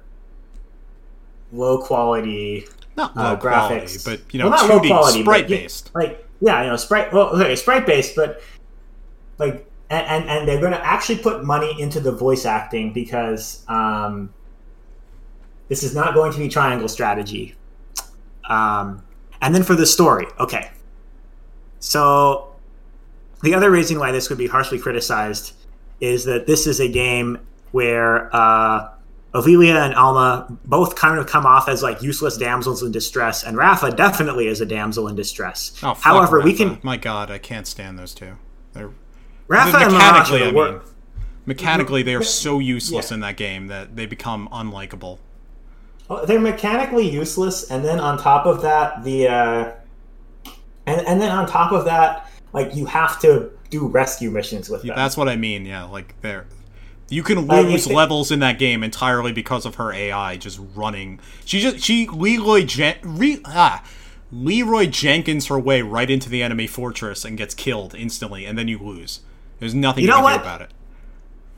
low 1.52 1.78
quality 1.78 2.66
Not 2.98 3.16
uh, 3.16 3.30
low 3.30 3.36
quality, 3.38 3.86
graphics, 3.86 4.04
but 4.04 4.20
you 4.30 4.38
know, 4.38 4.50
Well, 4.50 4.68
not 4.68 4.68
low 4.68 4.78
2D 4.78 4.88
quality, 4.88 5.22
sprite 5.22 5.48
yeah, 5.48 5.56
based. 5.56 5.90
Like 5.94 6.28
yeah, 6.42 6.62
you 6.62 6.68
know, 6.68 6.76
sprite. 6.76 7.14
Well, 7.14 7.28
okay, 7.30 7.56
sprite 7.56 7.86
based, 7.86 8.14
but 8.14 8.42
like, 9.38 9.66
and 9.88 10.06
and, 10.06 10.28
and 10.28 10.46
they're 10.46 10.60
going 10.60 10.72
to 10.72 10.86
actually 10.86 11.18
put 11.20 11.42
money 11.42 11.80
into 11.80 11.98
the 11.98 12.12
voice 12.12 12.44
acting 12.44 12.92
because 12.92 13.64
um, 13.68 14.34
this 15.68 15.82
is 15.82 15.94
not 15.94 16.12
going 16.12 16.30
to 16.30 16.38
be 16.38 16.46
triangle 16.46 16.88
strategy. 16.88 17.54
Um, 18.50 19.02
and 19.40 19.54
then 19.54 19.62
for 19.62 19.74
the 19.74 19.86
story, 19.86 20.26
okay. 20.38 20.70
So 21.78 22.52
the 23.42 23.54
other 23.54 23.70
reason 23.70 23.98
why 23.98 24.12
this 24.12 24.28
would 24.28 24.38
be 24.38 24.46
harshly 24.46 24.78
criticized 24.78 25.54
is 26.00 26.24
that 26.24 26.46
this 26.46 26.66
is 26.66 26.80
a 26.80 26.88
game 26.88 27.38
where 27.72 28.34
uh, 28.34 28.90
Ovelia 29.34 29.76
and 29.86 29.94
Alma 29.94 30.46
both 30.64 30.96
kind 30.96 31.18
of 31.18 31.26
come 31.26 31.46
off 31.46 31.68
as 31.68 31.82
like 31.82 32.02
useless 32.02 32.36
damsels 32.36 32.82
in 32.82 32.90
distress, 32.92 33.44
and 33.44 33.56
Rafa 33.56 33.92
definitely 33.92 34.48
is 34.48 34.60
a 34.60 34.66
damsel 34.66 35.08
in 35.08 35.14
distress. 35.14 35.72
Oh, 35.82 35.94
However, 35.94 36.40
we 36.40 36.52
can 36.52 36.80
My 36.82 36.96
God, 36.96 37.30
I 37.30 37.38
can't 37.38 37.66
stand 37.66 37.98
those 37.98 38.14
two. 38.14 38.36
They're 38.72 38.90
Rafa 39.46 39.90
mechanically, 39.90 40.42
I 40.44 40.50
mean, 40.50 40.80
mechanically, 41.46 42.02
they 42.02 42.14
are 42.14 42.22
so 42.22 42.58
useless 42.58 43.10
Yeah. 43.10 43.14
in 43.14 43.20
that 43.20 43.36
game 43.36 43.68
that 43.68 43.96
they 43.96 44.06
become 44.06 44.48
unlikable. 44.52 45.18
Well, 46.10 46.26
they're 46.26 46.40
mechanically 46.40 47.08
useless, 47.08 47.70
and 47.70 47.84
then 47.84 48.00
on 48.00 48.18
top 48.18 48.44
of 48.44 48.62
that, 48.62 49.04
the 49.04 49.28
uh, 49.28 49.72
and 50.86 51.06
and 51.06 51.20
then 51.20 51.30
on 51.30 51.46
top 51.46 51.70
of 51.70 51.84
that, 51.84 52.28
like 52.52 52.74
you 52.74 52.84
have 52.86 53.20
to 53.20 53.50
do 53.70 53.86
rescue 53.86 54.28
missions 54.30 54.68
with 54.68 54.82
them. 54.82 54.96
That's 54.96 55.16
what 55.16 55.28
I 55.28 55.36
mean. 55.36 55.64
Yeah, 55.64 55.84
like 55.84 56.20
they're. 56.20 56.46
You 57.10 57.22
can 57.22 57.40
lose 57.46 57.86
it- 57.86 57.94
levels 57.94 58.30
in 58.32 58.40
that 58.40 58.58
game 58.58 58.82
entirely 58.82 59.32
because 59.32 59.64
of 59.64 59.76
her 59.76 59.92
AI 59.92 60.36
just 60.36 60.60
running. 60.74 61.20
She 61.44 61.60
just 61.60 61.78
she 61.84 62.08
Leroy 62.08 62.64
Jen, 62.64 62.96
re, 63.04 63.40
ah, 63.44 63.84
Leroy 64.32 64.86
Jenkins 64.86 65.46
her 65.46 65.58
way 65.60 65.80
right 65.82 66.10
into 66.10 66.28
the 66.28 66.42
enemy 66.42 66.66
fortress 66.66 67.24
and 67.24 67.38
gets 67.38 67.54
killed 67.54 67.94
instantly, 67.94 68.44
and 68.46 68.58
then 68.58 68.66
you 68.66 68.78
lose. 68.78 69.20
There's 69.60 69.74
nothing 69.74 70.02
You 70.02 70.08
you, 70.08 70.10
know 70.10 70.16
can 70.18 70.24
what? 70.24 70.34
do 70.38 70.40
about 70.40 70.62
it. 70.62 70.70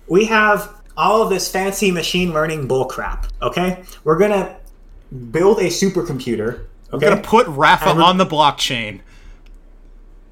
we 0.09 0.24
have 0.26 0.82
all 0.97 1.22
of 1.22 1.30
this 1.30 1.51
fancy 1.51 1.90
machine 1.90 2.32
learning 2.32 2.68
bullcrap. 2.68 3.28
Okay, 3.40 3.82
we're 4.05 4.18
gonna 4.18 4.57
build 5.30 5.59
a 5.59 5.64
supercomputer. 5.68 6.64
Okay, 6.93 7.07
We're 7.07 7.14
gonna 7.16 7.22
put 7.22 7.47
Rafa 7.49 7.90
on 7.90 8.18
the 8.18 8.26
blockchain. 8.26 9.01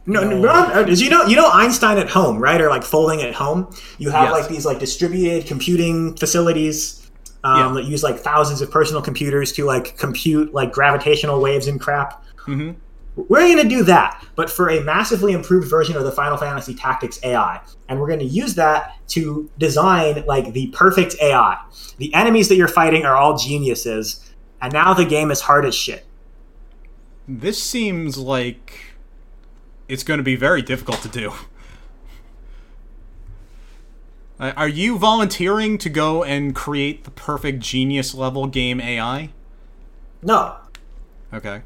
No, 0.06 0.24
no. 0.24 0.40
no, 0.40 0.86
you 0.88 1.10
know 1.10 1.24
you 1.24 1.36
know 1.36 1.48
Einstein 1.52 1.98
at 1.98 2.08
home, 2.08 2.38
right? 2.38 2.60
Or 2.60 2.68
like 2.68 2.82
folding 2.82 3.22
at 3.22 3.34
home. 3.34 3.70
You 3.98 4.10
have 4.10 4.24
Yes. 4.24 4.32
like 4.32 4.48
these 4.48 4.66
like 4.66 4.78
distributed 4.78 5.46
computing 5.46 6.16
facilities 6.16 7.10
um, 7.44 7.74
Yeah. 7.76 7.82
that 7.82 7.88
use 7.88 8.02
like 8.02 8.18
thousands 8.18 8.60
of 8.60 8.70
personal 8.70 9.02
computers 9.02 9.52
to 9.52 9.64
like 9.64 9.96
compute 9.98 10.52
like 10.52 10.72
gravitational 10.72 11.40
waves 11.40 11.66
and 11.68 11.80
crap. 11.80 12.22
Mhm. 12.46 12.74
We're 13.16 13.40
going 13.40 13.56
to 13.58 13.68
do 13.68 13.82
that, 13.84 14.24
but 14.36 14.48
for 14.48 14.70
a 14.70 14.80
massively 14.82 15.32
improved 15.32 15.68
version 15.68 15.96
of 15.96 16.04
the 16.04 16.12
Final 16.12 16.36
Fantasy 16.36 16.74
Tactics 16.74 17.18
AI. 17.22 17.60
And 17.88 18.00
we're 18.00 18.06
going 18.06 18.20
to 18.20 18.24
use 18.24 18.54
that 18.54 18.96
to 19.08 19.50
design 19.58 20.24
like 20.26 20.52
the 20.52 20.68
perfect 20.68 21.16
AI. 21.20 21.58
The 21.98 22.14
enemies 22.14 22.48
that 22.48 22.56
you're 22.56 22.68
fighting 22.68 23.04
are 23.04 23.16
all 23.16 23.36
geniuses, 23.36 24.32
and 24.62 24.72
now 24.72 24.94
the 24.94 25.04
game 25.04 25.30
is 25.30 25.40
hard 25.40 25.64
as 25.64 25.74
shit. 25.74 26.06
This 27.26 27.62
seems 27.62 28.16
like 28.16 28.94
it's 29.88 30.02
going 30.04 30.18
to 30.18 30.24
be 30.24 30.36
very 30.36 30.62
difficult 30.62 31.02
to 31.02 31.08
do. 31.08 31.32
Are 34.40 34.68
you 34.68 34.96
volunteering 34.96 35.76
to 35.78 35.90
go 35.90 36.24
and 36.24 36.54
create 36.54 37.04
the 37.04 37.10
perfect 37.10 37.60
genius 37.60 38.14
level 38.14 38.46
game 38.46 38.80
AI? 38.80 39.30
No, 40.22 40.56
Okay. 41.32 41.62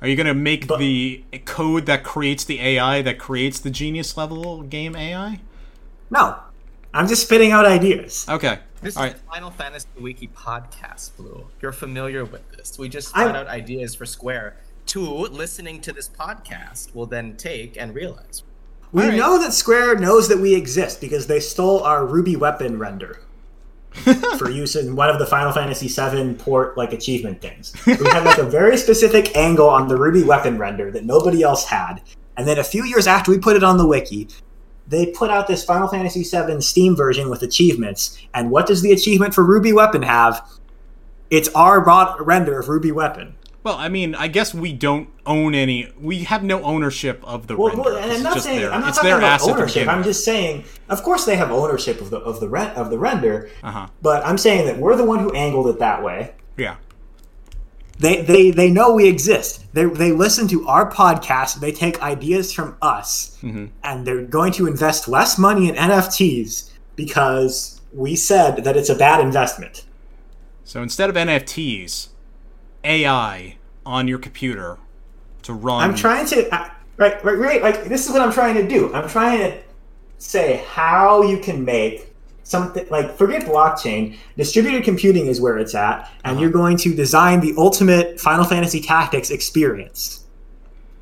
Are 0.00 0.08
you 0.08 0.14
going 0.16 0.26
to 0.26 0.34
make 0.34 0.66
But- 0.68 0.78
the 0.78 1.24
code 1.44 1.86
that 1.86 2.04
creates 2.04 2.44
the 2.44 2.60
AI 2.60 3.02
that 3.02 3.18
creates 3.18 3.58
the 3.58 3.70
genius 3.70 4.16
level 4.16 4.62
game 4.62 4.94
AI? 4.96 5.40
no. 6.10 6.36
I'm 6.94 7.06
just 7.06 7.22
spitting 7.24 7.52
out 7.52 7.66
ideas. 7.66 8.24
Okay. 8.30 8.60
This 8.80 8.96
All 8.96 9.04
is 9.04 9.12
right. 9.12 9.20
the 9.22 9.30
Final 9.30 9.50
Fantasy 9.50 9.86
Wiki 10.00 10.28
podcast, 10.28 11.10
Blue. 11.18 11.46
You're 11.60 11.70
familiar 11.72 12.24
with 12.24 12.50
this. 12.52 12.78
We 12.78 12.88
just 12.88 13.14
I'm- 13.16 13.36
out 13.36 13.46
ideas 13.46 13.94
for 13.94 14.06
Square. 14.06 14.56
Two, 14.86 15.02
listening 15.02 15.82
to 15.82 15.92
this 15.92 16.08
podcast 16.08 16.94
will 16.94 17.04
then 17.04 17.36
take 17.36 17.76
and 17.76 17.94
realize. 17.94 18.42
We 18.90 19.02
All 19.02 19.08
right. 19.10 19.18
know 19.18 19.38
that 19.38 19.52
Square 19.52 19.96
knows 19.96 20.28
that 20.28 20.38
we 20.38 20.54
exist 20.54 20.98
because 21.02 21.26
they 21.26 21.40
stole 21.40 21.82
our 21.82 22.06
Ruby 22.06 22.36
weapon 22.36 22.78
render 22.78 23.20
for 24.38 24.50
use 24.50 24.76
in 24.76 24.96
one 24.96 25.10
of 25.10 25.18
the 25.18 25.26
Final 25.26 25.52
Fantasy 25.52 25.88
VII 25.88 26.34
port 26.34 26.76
like 26.76 26.92
achievement 26.92 27.40
things. 27.40 27.72
We 27.86 27.94
had 27.94 28.24
like 28.24 28.38
a 28.38 28.44
very 28.44 28.76
specific 28.76 29.36
angle 29.36 29.68
on 29.68 29.88
the 29.88 29.96
Ruby 29.96 30.24
weapon 30.24 30.58
render 30.58 30.90
that 30.90 31.04
nobody 31.04 31.42
else 31.42 31.64
had, 31.64 32.00
and 32.36 32.46
then 32.46 32.58
a 32.58 32.64
few 32.64 32.84
years 32.84 33.06
after 33.06 33.30
we 33.30 33.38
put 33.38 33.56
it 33.56 33.64
on 33.64 33.78
the 33.78 33.86
wiki, 33.86 34.28
they 34.86 35.06
put 35.06 35.30
out 35.30 35.46
this 35.46 35.64
Final 35.64 35.88
Fantasy 35.88 36.22
VII 36.22 36.60
Steam 36.60 36.96
version 36.96 37.28
with 37.28 37.42
achievements. 37.42 38.18
And 38.32 38.50
what 38.50 38.66
does 38.66 38.80
the 38.80 38.92
achievement 38.92 39.34
for 39.34 39.44
Ruby 39.44 39.72
weapon 39.72 40.02
have? 40.02 40.42
It's 41.30 41.48
our 41.50 41.84
render 42.22 42.58
of 42.58 42.68
Ruby 42.68 42.92
weapon. 42.92 43.34
Well, 43.68 43.76
I 43.76 43.90
mean, 43.90 44.14
I 44.14 44.28
guess 44.28 44.54
we 44.54 44.72
don't 44.72 45.10
own 45.26 45.54
any. 45.54 45.92
We 46.00 46.24
have 46.24 46.42
no 46.42 46.62
ownership 46.62 47.22
of 47.22 47.48
the 47.48 47.54
Well, 47.58 47.68
render. 47.68 47.82
well, 47.82 47.96
and 47.98 48.10
I'm 48.12 48.22
not 48.22 48.40
saying 48.40 48.60
their, 48.60 48.72
I'm 48.72 48.80
not 48.80 48.88
it's 48.88 48.96
talking 48.96 49.10
their 49.10 49.18
about 49.18 49.42
ownership. 49.42 49.86
I'm 49.88 50.02
just 50.02 50.24
saying, 50.24 50.64
of 50.88 51.02
course, 51.02 51.26
they 51.26 51.36
have 51.36 51.50
ownership 51.50 52.00
of 52.00 52.08
the 52.08 52.16
of 52.16 52.40
the 52.40 52.48
rent 52.48 52.78
of 52.78 52.88
the 52.88 52.98
render. 52.98 53.50
Uh-huh. 53.62 53.88
But 54.00 54.24
I'm 54.24 54.38
saying 54.38 54.64
that 54.68 54.78
we're 54.78 54.96
the 54.96 55.04
one 55.04 55.18
who 55.18 55.30
angled 55.34 55.66
it 55.68 55.80
that 55.80 56.02
way. 56.02 56.34
Yeah. 56.56 56.76
They 57.98 58.22
they 58.22 58.50
they 58.52 58.70
know 58.70 58.94
we 58.94 59.06
exist. 59.06 59.66
They 59.74 59.84
they 59.84 60.12
listen 60.12 60.48
to 60.48 60.66
our 60.66 60.90
podcast. 60.90 61.60
They 61.60 61.70
take 61.72 62.00
ideas 62.00 62.50
from 62.54 62.74
us, 62.80 63.36
Mm-hmm. 63.42 63.66
and 63.84 64.06
they're 64.06 64.24
going 64.24 64.52
to 64.54 64.66
invest 64.66 65.08
less 65.08 65.36
money 65.36 65.68
in 65.68 65.74
NFTs 65.74 66.70
because 66.96 67.82
we 67.92 68.16
said 68.16 68.64
that 68.64 68.78
it's 68.78 68.88
a 68.88 68.94
bad 68.94 69.20
investment. 69.20 69.84
So 70.64 70.80
instead 70.82 71.10
of 71.10 71.16
NFTs, 71.16 72.08
AI 72.82 73.56
on 73.88 74.06
your 74.06 74.18
computer 74.18 74.78
to 75.42 75.54
run. 75.54 75.82
I'm 75.82 75.96
trying 75.96 76.26
to 76.26 76.54
I- 76.54 76.70
right, 76.98 77.24
right, 77.24 77.38
right. 77.38 77.62
Like 77.62 77.84
this 77.84 78.06
is 78.06 78.12
what 78.12 78.20
I'm 78.20 78.30
trying 78.32 78.54
to 78.56 78.68
do. 78.68 78.92
I'm 78.94 79.08
trying 79.08 79.38
to 79.38 79.58
say 80.18 80.62
how 80.68 81.22
you 81.22 81.38
can 81.38 81.64
make 81.64 82.14
something 82.44 82.86
like 82.90 83.16
forget 83.16 83.42
blockchain. 83.46 84.16
Distributed 84.36 84.84
computing 84.84 85.26
is 85.26 85.40
where 85.40 85.56
it's 85.58 85.74
at, 85.74 86.10
and 86.24 86.38
you're 86.38 86.50
going 86.50 86.76
to 86.78 86.94
design 86.94 87.40
the 87.40 87.54
ultimate 87.56 88.20
Final 88.20 88.44
Fantasy 88.44 88.80
Tactics 88.80 89.30
experience. 89.30 90.24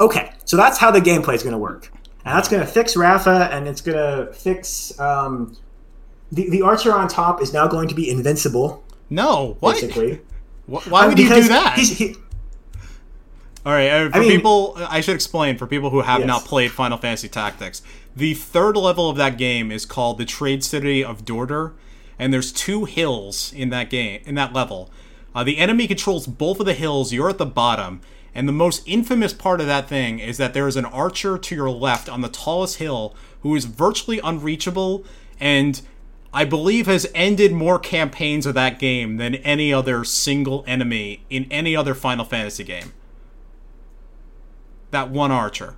Okay, 0.01 0.32
so 0.45 0.57
that's 0.57 0.78
how 0.78 0.91
the 0.93 1.01
gameplay 1.01 1.34
is 1.34 1.43
going 1.43 1.55
to 1.55 1.59
work, 1.59 1.91
and 2.24 2.37
that's 2.37 2.49
going 2.49 2.61
to 2.64 2.66
fix 2.70 2.97
Rafa, 2.97 3.49
and 3.53 3.66
it's 3.66 3.80
going 3.80 3.97
to 3.99 4.32
fix. 4.32 4.99
Um, 5.01 5.57
the, 6.32 6.51
the 6.51 6.62
archer 6.62 6.93
on 6.93 7.09
top 7.09 7.41
is 7.41 7.53
now 7.53 7.66
going 7.68 7.89
to 7.89 7.95
be 7.95 8.11
invincible, 8.11 8.84
No, 9.11 9.57
what? 9.61 9.74
basically. 9.74 10.20
Wh- 10.66 10.84
Why 10.91 11.07
would 11.07 11.18
Um, 11.18 11.24
you 11.24 11.34
do 11.34 11.49
that? 11.49 11.78
he's- 11.78 11.97
he- 11.97 12.16
All 13.67 13.73
right, 13.73 13.89
uh, 13.89 14.11
for 14.11 14.19
I 14.19 14.21
mean- 14.21 14.31
people, 14.31 14.79
I 14.89 15.01
should 15.01 15.17
explain 15.17 15.59
for 15.59 15.67
people 15.67 15.91
who 15.91 16.03
have 16.03 16.21
Yes. 16.21 16.29
not 16.29 16.45
played 16.45 16.71
Final 16.71 16.99
Fantasy 16.99 17.29
Tactics. 17.29 17.83
The 18.14 18.33
third 18.33 18.77
level 18.77 19.11
of 19.11 19.17
that 19.17 19.37
game 19.37 19.73
is 19.73 19.85
called 19.85 20.19
the 20.19 20.25
Trade 20.25 20.62
City 20.62 21.03
of 21.05 21.25
Dorter, 21.25 21.73
and 22.17 22.33
there's 22.33 22.53
two 22.53 22.85
hills 22.85 23.53
in 23.55 23.71
that 23.71 23.91
game 23.91 24.21
in 24.25 24.37
that 24.37 24.53
level. 24.53 24.89
Uh, 25.35 25.43
the 25.43 25.59
enemy 25.59 25.89
controls 25.89 26.29
both 26.29 26.61
of 26.61 26.67
the 26.67 26.75
hills. 26.75 27.12
You're 27.12 27.29
at 27.29 27.39
the 27.39 27.45
bottom, 27.45 28.01
and 28.37 28.47
the 28.49 28.53
most 28.53 28.83
infamous 28.87 29.33
part 29.33 29.61
of 29.61 29.67
that 29.67 29.89
thing 29.89 30.21
is 30.21 30.37
that 30.37 30.55
there 30.55 30.69
is 30.69 30.77
an 30.77 30.85
archer 30.87 31.37
to 31.37 31.55
your 31.57 31.69
left 31.69 32.09
on 32.09 32.21
the 32.21 32.29
tallest 32.29 32.77
hill 32.79 33.17
who 33.41 33.57
is 33.57 33.64
virtually 33.64 34.21
unreachable, 34.23 35.03
and 35.41 35.81
I 36.33 36.45
believe 36.45 36.87
has 36.87 37.11
ended 37.17 37.53
more 37.53 37.81
campaigns 37.81 38.47
of 38.47 38.55
that 38.55 38.79
game 38.79 39.17
than 39.17 39.35
any 39.35 39.73
other 39.73 40.05
single 40.05 40.62
enemy 40.69 41.23
in 41.31 41.49
any 41.51 41.75
other 41.75 41.95
Final 41.97 42.25
Fantasy 42.25 42.62
game 42.62 42.93
that 44.97 45.11
one 45.11 45.30
archer. 45.30 45.76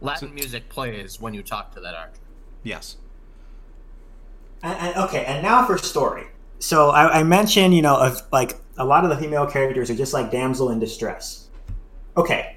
Latin 0.00 0.34
music 0.34 0.68
plays 0.68 1.20
when 1.20 1.32
you 1.32 1.42
talk 1.42 1.72
to 1.74 1.80
that 1.80 1.94
archer. 1.94 2.20
Yes. 2.64 2.96
And, 4.62 4.76
and- 4.78 4.96
okay, 5.04 5.24
and 5.24 5.42
now 5.42 5.64
for 5.66 5.78
story. 5.78 6.26
So 6.58 6.90
I, 6.90 7.20
I 7.20 7.22
mentioned, 7.22 7.74
you 7.74 7.82
know, 7.82 7.96
of 7.96 8.20
like 8.32 8.58
a 8.76 8.84
lot 8.84 9.04
of 9.04 9.10
the 9.10 9.16
female 9.16 9.46
characters 9.46 9.88
are 9.88 9.94
just 9.94 10.12
like 10.12 10.30
damsel 10.32 10.70
in 10.70 10.78
distress. 10.80 11.48
Okay, 12.16 12.56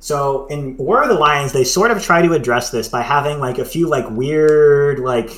so 0.00 0.46
in 0.46 0.76
War 0.76 1.02
of 1.02 1.08
the 1.08 1.14
Lions, 1.14 1.52
they 1.52 1.64
sort 1.64 1.90
of 1.90 2.02
try 2.02 2.22
to 2.22 2.32
address 2.32 2.70
this 2.70 2.88
by 2.88 3.02
having 3.02 3.38
like 3.38 3.58
a 3.58 3.64
few 3.64 3.88
like 3.88 4.08
weird 4.10 4.98
like 5.00 5.30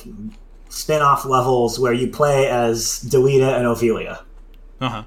spin-off 0.69 1.25
levels 1.25 1.79
where 1.79 1.91
you 1.93 2.07
play 2.07 2.47
as 2.49 3.03
Delita 3.03 3.57
and 3.57 3.67
Ophelia. 3.67 4.23
Uh 4.79 4.89
huh. 4.89 5.03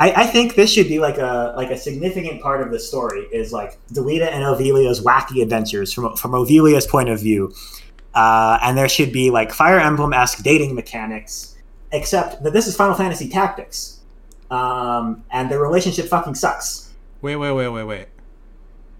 I, 0.00 0.22
I 0.22 0.26
think 0.26 0.54
this 0.54 0.72
should 0.72 0.88
be 0.88 0.98
like 0.98 1.18
a 1.18 1.52
like 1.56 1.70
a 1.70 1.76
significant 1.76 2.40
part 2.40 2.62
of 2.62 2.72
the 2.72 2.80
story 2.80 3.20
is 3.32 3.52
like 3.52 3.78
Delita 3.92 4.32
and 4.32 4.42
Ophelia's 4.42 5.00
wacky 5.02 5.42
adventures 5.42 5.92
from 5.92 6.16
from 6.16 6.34
Ophelia's 6.34 6.86
point 6.86 7.10
of 7.10 7.20
view, 7.20 7.52
uh, 8.14 8.58
and 8.62 8.76
there 8.78 8.88
should 8.88 9.12
be 9.12 9.30
like 9.30 9.52
Fire 9.52 9.78
Emblem 9.78 10.14
esque 10.14 10.42
dating 10.42 10.74
mechanics, 10.74 11.54
except 11.92 12.42
that 12.42 12.54
this 12.54 12.66
is 12.66 12.74
Final 12.74 12.94
Fantasy 12.94 13.28
Tactics, 13.28 14.00
um, 14.50 15.22
and 15.30 15.50
their 15.50 15.60
relationship 15.60 16.06
fucking 16.06 16.34
sucks. 16.34 16.90
Wait, 17.20 17.36
wait, 17.36 17.52
wait, 17.52 17.68
wait, 17.68 17.84
wait. 17.84 18.06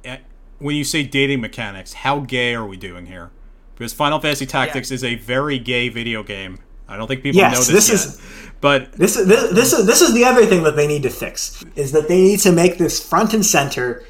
Eh, 0.05 0.19
When 0.59 0.77
you 0.77 0.85
say 0.85 1.03
dating 1.03 1.41
mechanics, 1.41 1.95
how 1.95 2.21
gay 2.21 2.55
are 2.55 2.67
we 2.67 2.77
doing 2.77 3.07
here? 3.07 3.31
Because 3.75 3.95
Final 3.95 4.21
Fantasy 4.21 4.45
Tactics 4.45 4.91
is 4.91 5.03
a 5.03 5.15
very 5.15 5.59
gay 5.59 5.89
video 5.89 6.23
game. 6.23 6.59
I 6.91 6.97
don't 6.97 7.07
think 7.07 7.23
people 7.23 7.41
Yes, 7.41 7.53
know 7.55 7.59
this, 7.75 7.87
this 7.87 7.89
yet. 7.89 7.95
is- 8.15 8.21
But 8.61 8.93
This 8.93 9.17
is 9.17 9.27
this, 9.27 9.51
this 9.53 9.73
is 9.73 9.87
this 9.87 10.01
is 10.03 10.13
the 10.13 10.25
other 10.25 10.45
thing 10.45 10.65
that 10.65 10.77
they 10.77 10.87
need 10.87 11.03
to 11.05 11.11
fix 11.11 11.65
is 11.77 11.93
that 11.93 12.09
they 12.09 12.21
need 12.21 12.41
to 12.41 12.53
make 12.53 12.77
this 12.77 13.01
front 13.03 13.33
and 13.33 13.45
center. 13.47 14.05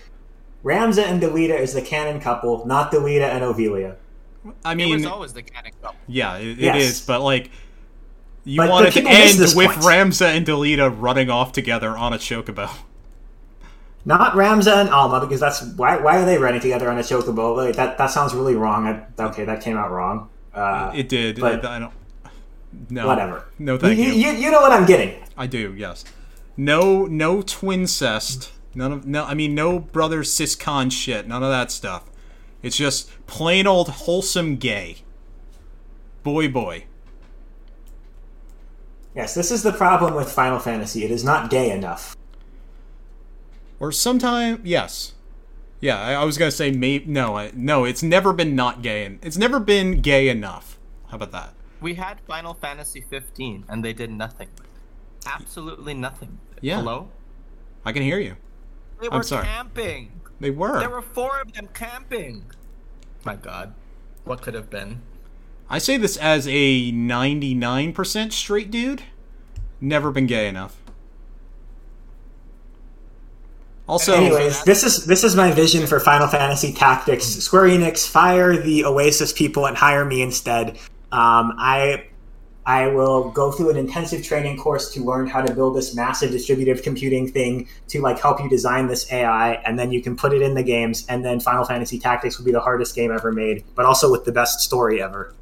Ramza 0.65 1.05
and 1.05 1.23
Delita 1.23 1.57
is 1.59 1.73
the 1.73 1.83
canon 1.83 2.21
couple, 2.21 2.67
not 2.67 2.91
Delita 2.93 3.29
and 3.29 3.45
Ophelia. 3.45 3.97
I 4.65 4.73
It 4.73 4.75
mean, 4.77 4.95
was 4.97 5.07
always 5.07 5.33
the 5.35 5.43
canon 5.43 5.73
couple. 5.81 5.97
yeah, 6.09 6.37
it, 6.39 6.49
it 6.49 6.59
Yes. 6.59 6.83
is. 6.83 7.01
But 7.03 7.21
like, 7.23 7.51
you 8.45 8.57
But- 8.57 8.71
want 8.71 8.87
but 8.87 8.97
it 8.97 9.03
to 9.03 9.09
end 9.09 9.39
this 9.39 9.55
with 9.55 9.69
point. 9.71 9.81
Ramza 9.83 10.27
and 10.37 10.45
Delita 10.47 10.93
running 10.99 11.31
off 11.31 11.53
together 11.53 11.97
on 11.97 12.13
a 12.13 12.19
chocobo. 12.19 12.69
Not 14.05 14.33
Ramza 14.35 14.81
and 14.81 14.89
Alma 14.89 15.21
because 15.21 15.41
that's 15.41 15.63
why. 15.77 15.99
Why 15.99 16.17
are 16.17 16.25
they 16.25 16.39
running 16.39 16.61
together 16.61 16.91
on 16.91 16.97
a 16.99 17.03
chocobo? 17.03 17.55
Like, 17.57 17.77
that 17.77 17.99
that 17.99 18.11
sounds 18.11 18.35
really 18.35 18.55
wrong. 18.57 18.87
I, 18.89 19.23
okay, 19.25 19.45
that 19.45 19.61
came 19.61 19.77
out 19.77 19.91
wrong. 19.91 20.29
Uh, 20.55 20.91
It 20.95 21.09
did. 21.09 21.39
but- 21.39 21.65
I 21.65 21.79
don't. 21.79 21.93
No. 22.89 23.07
whatever. 23.07 23.47
No, 23.59 23.77
thank 23.77 23.99
you. 23.99 24.13
you. 24.13 24.33
You 24.33 24.51
know 24.51 24.61
what 24.61 24.73
I'm 24.73 24.87
getting. 24.87 25.23
I 25.37 25.47
do, 25.47 25.75
yes. 25.77 26.05
No, 26.57 27.07
no 27.07 27.43
twincest. 27.43 28.51
None 28.75 28.93
of 28.93 29.07
no. 29.07 29.25
I 29.25 29.35
mean, 29.35 29.55
no 29.55 29.79
brother 29.79 30.21
siscon 30.21 30.93
shit. 30.93 31.27
None 31.27 31.43
of 31.43 31.51
that 31.51 31.71
stuff. 31.71 32.05
It's 32.63 32.77
just 32.77 33.11
plain 33.27 33.67
old 33.67 33.89
wholesome 33.89 34.57
gay. 34.57 34.99
Boy, 36.23 36.49
boy. 36.49 36.85
Yes, 39.15 39.35
this 39.35 39.51
is 39.51 39.63
the 39.63 39.73
problem 39.73 40.15
with 40.15 40.31
Final 40.31 40.59
Fantasy. 40.59 41.05
It 41.05 41.11
is 41.11 41.25
not 41.25 41.51
gay 41.51 41.71
enough. 41.71 42.17
Or 43.81 43.91
sometime, 43.91 44.61
yes. 44.63 45.15
Yeah, 45.81 45.99
I, 45.99 46.13
I 46.13 46.25
was 46.25 46.39
gonna 46.39 46.51
say 46.51 46.71
maybe. 46.71 47.07
No, 47.07 47.37
I, 47.37 47.51
no. 47.55 47.85
It's 47.85 48.03
never 48.03 48.33
been 48.33 48.55
not 48.55 48.83
gay, 48.83 49.05
and 49.07 49.19
it's 49.25 49.39
never 49.39 49.59
been 49.59 50.01
gay 50.01 50.29
enough. 50.29 50.79
How 51.09 51.17
about 51.17 51.33
that? 51.33 51.55
We 51.81 51.95
had 51.95 52.21
Final 52.21 52.55
Fantasy 52.55 53.01
15, 53.01 53.65
and 53.69 53.85
they 53.85 53.93
did 53.93 54.11
nothing 54.11 54.49
with 54.59 54.67
it. 54.67 55.27
Absolutely 55.27 55.95
nothing. 55.95 56.39
with 56.49 56.59
it. 56.59 56.65
Yeah. 56.65 56.77
Hello? 56.77 57.09
I 57.85 57.93
can 57.93 58.03
hear 58.03 58.19
you. 58.19 58.37
They 59.01 59.09
were 59.09 59.17
I'm 59.17 59.23
sorry. 59.23 59.47
camping. 59.47 60.21
They 60.41 60.51
were. 60.51 60.79
There 60.79 60.91
were 60.91 61.03
four 61.03 61.41
of 61.41 61.53
them 61.53 61.69
camping. 61.73 62.45
My 63.25 63.37
God, 63.37 63.75
what 64.25 64.43
could 64.43 64.55
have 64.55 64.71
been? 64.71 65.03
I 65.69 65.79
say 65.79 65.97
this 65.97 66.17
as 66.17 66.47
a 66.49 66.93
99% 66.93 68.33
straight 68.33 68.71
dude. 68.71 69.03
Never 69.81 70.11
been 70.11 70.27
gay 70.27 70.49
enough. 70.49 70.77
Also, 73.89 74.15
Anyways, 74.15 74.63
this 74.65 74.85
is 74.85 75.05
this 75.07 75.25
is 75.25 75.35
my 75.35 75.51
vision 75.51 75.85
for 75.87 75.99
Final 75.99 76.29
Fantasy 76.29 76.73
Tactics. 76.73 77.25
Square 77.25 77.71
Enix, 77.71 78.07
fire 78.07 78.57
the 78.57 78.83
Oasys 78.83 79.35
people 79.35 79.67
and 79.67 79.77
hire 79.77 80.05
me 80.05 80.23
instead. 80.23 80.79
Um, 81.13 81.55
I 81.59 82.07
I 82.67 82.89
will 82.89 83.31
go 83.31 83.51
through 83.51 83.71
an 83.71 83.77
intensive 83.77 84.23
training 84.23 84.59
course 84.59 84.93
to 84.93 85.03
learn 85.03 85.27
how 85.27 85.41
to 85.43 85.53
build 85.53 85.75
this 85.77 85.95
massive 85.95 86.31
distributive 86.31 86.83
computing 86.83 87.27
thing 87.31 87.67
to 87.89 88.01
like 88.01 88.21
help 88.21 88.41
you 88.41 88.49
design 88.49 88.87
this 88.87 89.11
AI, 89.13 89.55
and 89.65 89.79
then 89.79 89.91
you 89.91 90.03
can 90.03 90.17
put 90.17 90.33
it 90.33 90.43
in 90.43 90.55
the 90.55 90.63
games. 90.63 91.07
And 91.09 91.25
then 91.25 91.41
Final 91.41 91.65
Fantasy 91.65 91.99
Tactics 91.99 92.39
will 92.39 92.45
be 92.45 92.53
the 92.53 92.61
hardest 92.61 92.95
game 92.95 93.11
ever 93.11 93.33
made, 93.33 93.65
but 93.75 93.87
also 93.87 94.11
with 94.11 94.25
the 94.25 94.33
best 94.33 94.61
story 94.61 95.03
ever. 95.03 95.35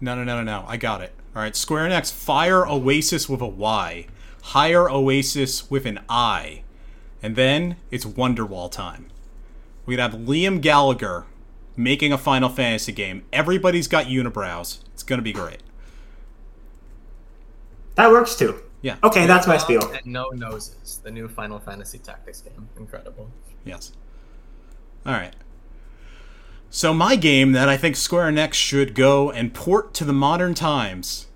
no, 0.00 0.14
no, 0.14 0.22
no, 0.22 0.36
no, 0.36 0.44
no. 0.44 0.64
I 0.68 0.76
got 0.76 1.00
it. 1.00 1.12
All 1.34 1.42
right, 1.42 1.56
Square 1.56 1.88
Enix, 1.90 2.12
fire 2.12 2.62
Oasys 2.62 3.28
with 3.28 3.40
a 3.40 3.46
Y, 3.46 4.06
hire 4.42 4.88
Oasis 4.88 5.70
with 5.70 5.86
an 5.86 6.00
I, 6.08 6.62
and 7.22 7.36
then 7.36 7.76
it's 7.90 8.04
Wonderwall 8.04 8.70
time. 8.70 9.08
We'd 9.86 9.98
have 9.98 10.12
Liam 10.12 10.60
Gallagher 10.60 11.26
making 11.76 12.12
a 12.12 12.18
Final 12.18 12.48
Fantasy 12.48 12.92
game. 12.92 13.24
Everybody's 13.32 13.88
got 13.88 14.06
unibrows. 14.06 14.78
It's 14.94 15.02
gonna 15.02 15.22
be 15.22 15.32
great. 15.32 15.60
That 17.96 18.10
works 18.10 18.34
too. 18.36 18.60
Yeah. 18.82 18.96
Okay, 19.02 19.26
that's 19.26 19.46
my 19.46 19.56
spiel. 19.56 19.82
And 19.92 20.06
no 20.06 20.28
noses. 20.30 21.00
The 21.02 21.10
new 21.10 21.28
Final 21.28 21.58
Fantasy 21.58 21.98
Tactics 21.98 22.42
game. 22.42 22.68
Incredible. 22.76 23.30
Yes. 23.64 23.92
All 25.04 25.12
right. 25.12 25.34
So 26.70 26.92
my 26.92 27.16
game 27.16 27.52
that 27.52 27.68
I 27.68 27.76
think 27.76 27.96
Square 27.96 28.32
Enix 28.32 28.54
should 28.54 28.94
go 28.94 29.30
and 29.30 29.54
port 29.54 29.94
to 29.94 30.04
the 30.04 30.12
modern 30.12 30.54
times 30.54 31.26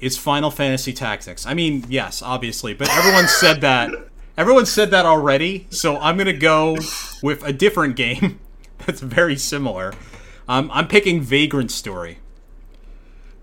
is 0.00 0.16
Final 0.16 0.50
Fantasy 0.50 0.92
Tactics. 0.92 1.46
I 1.46 1.54
mean, 1.54 1.84
yes, 1.88 2.22
obviously, 2.22 2.74
but 2.74 2.88
everyone 2.90 3.28
said 3.28 3.60
that. 3.60 3.90
Everyone 4.38 4.66
said 4.66 4.90
that 4.90 5.06
already, 5.06 5.66
so 5.70 5.96
I'm 5.96 6.18
gonna 6.18 6.34
go 6.34 6.76
with 7.22 7.42
a 7.42 7.54
different 7.54 7.96
game 7.96 8.38
that's 8.86 9.00
very 9.00 9.36
similar. 9.36 9.92
Um, 10.48 10.70
I'm 10.72 10.88
picking 10.88 11.20
Vagrant 11.20 11.70
Story. 11.70 12.18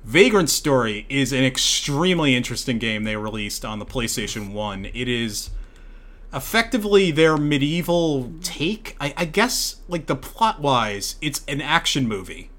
Vagrant 0.04 0.50
Story 0.50 1.06
is 1.10 1.32
an 1.32 1.44
extremely 1.44 2.36
interesting 2.36 2.78
game 2.78 3.04
they 3.04 3.16
released 3.16 3.64
on 3.64 3.80
the 3.80 3.86
PlayStation 3.86 4.52
1. 4.52 4.86
It 4.86 5.08
is 5.08 5.50
effectively 6.34 7.12
their 7.12 7.38
medieval 7.38 8.32
take. 8.42 8.98
I, 9.00 9.14
I 9.16 9.26
guess, 9.26 9.78
like, 9.88 10.08
the 10.08 10.16
plot 10.16 10.60
wise, 10.60 11.16
it's 11.22 11.42
an 11.48 11.62
action 11.62 12.08
movie. 12.08 12.50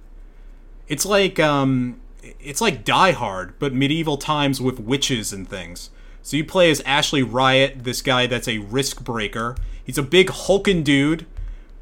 It's 0.89 1.05
like, 1.05 1.39
um, 1.39 2.01
it's 2.41 2.61
like 2.61 2.85
Die 2.85 3.13
Hard, 3.13 3.59
but 3.59 3.75
medieval 3.75 4.17
times 4.17 4.61
with 4.61 4.81
witches 4.81 5.33
and 5.33 5.49
things. 5.49 5.91
So 6.23 6.39
you 6.39 6.45
play 6.45 6.71
as 6.71 6.81
Ashley 6.83 7.23
Riot, 7.23 7.85
this 7.85 8.01
guy 8.01 8.27
that's 8.27 8.49
a 8.49 8.59
risk 8.59 9.05
breaker. 9.05 9.57
He's 9.85 9.99
a 9.99 10.03
big 10.03 10.31
hulking 10.31 10.83
dude 10.83 11.27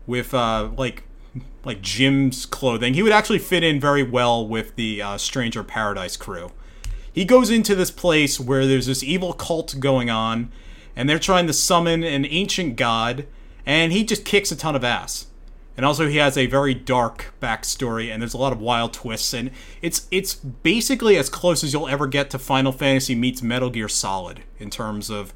with, 0.07 0.35
uh, 0.35 0.71
like, 0.77 1.05
like 1.65 1.81
Jim's 1.81 2.47
clothing. 2.47 2.95
He 2.95 3.03
would 3.03 3.13
actually 3.13 3.39
fit 3.39 3.63
in 3.63 3.81
very 3.81 4.03
well 4.03 4.47
with 4.47 4.75
the 4.77 5.01
uh, 5.01 5.19
Stranger 5.19 5.63
Paradise 5.63 6.17
crew. 6.17 6.51
He 7.13 7.25
goes 7.25 7.51
into 7.51 7.75
this 7.75 7.91
place 7.91 8.41
where 8.41 8.67
there's 8.67 8.87
this 8.87 9.03
evil 9.03 9.33
cult 9.33 9.79
going 9.79 10.11
on, 10.11 10.51
and 10.97 11.09
they're 11.09 11.19
trying 11.19 11.47
to 11.47 11.53
summon 11.53 12.03
an 12.03 12.27
ancient 12.27 12.77
god, 12.77 13.27
and 13.67 13.93
he 13.93 14.05
just 14.05 14.25
kicks 14.25 14.51
a 14.51 14.57
ton 14.57 14.75
of 14.75 14.85
ass. 14.85 15.27
And 15.77 15.87
also, 15.87 16.07
he 16.07 16.19
has 16.19 16.37
a 16.37 16.47
very 16.47 16.75
dark 16.75 17.33
backstory, 17.41 18.13
and 18.13 18.21
there's 18.21 18.35
a 18.35 18.39
lot 18.39 18.53
of 18.53 18.61
wild 18.61 18.93
twists, 18.93 19.33
and 19.33 19.51
it's 19.81 20.07
it's 20.11 20.35
basically 20.35 21.17
as 21.17 21.31
close 21.31 21.65
as 21.65 21.73
you'll 21.73 21.89
ever 21.89 22.07
get 22.07 22.29
to 22.31 22.39
Final 22.39 22.73
Fantasy 22.73 23.15
meets 23.15 23.43
Metal 23.43 23.71
Gear 23.71 23.89
Solid 23.89 24.43
in 24.59 24.69
terms 24.69 25.09
of 25.09 25.33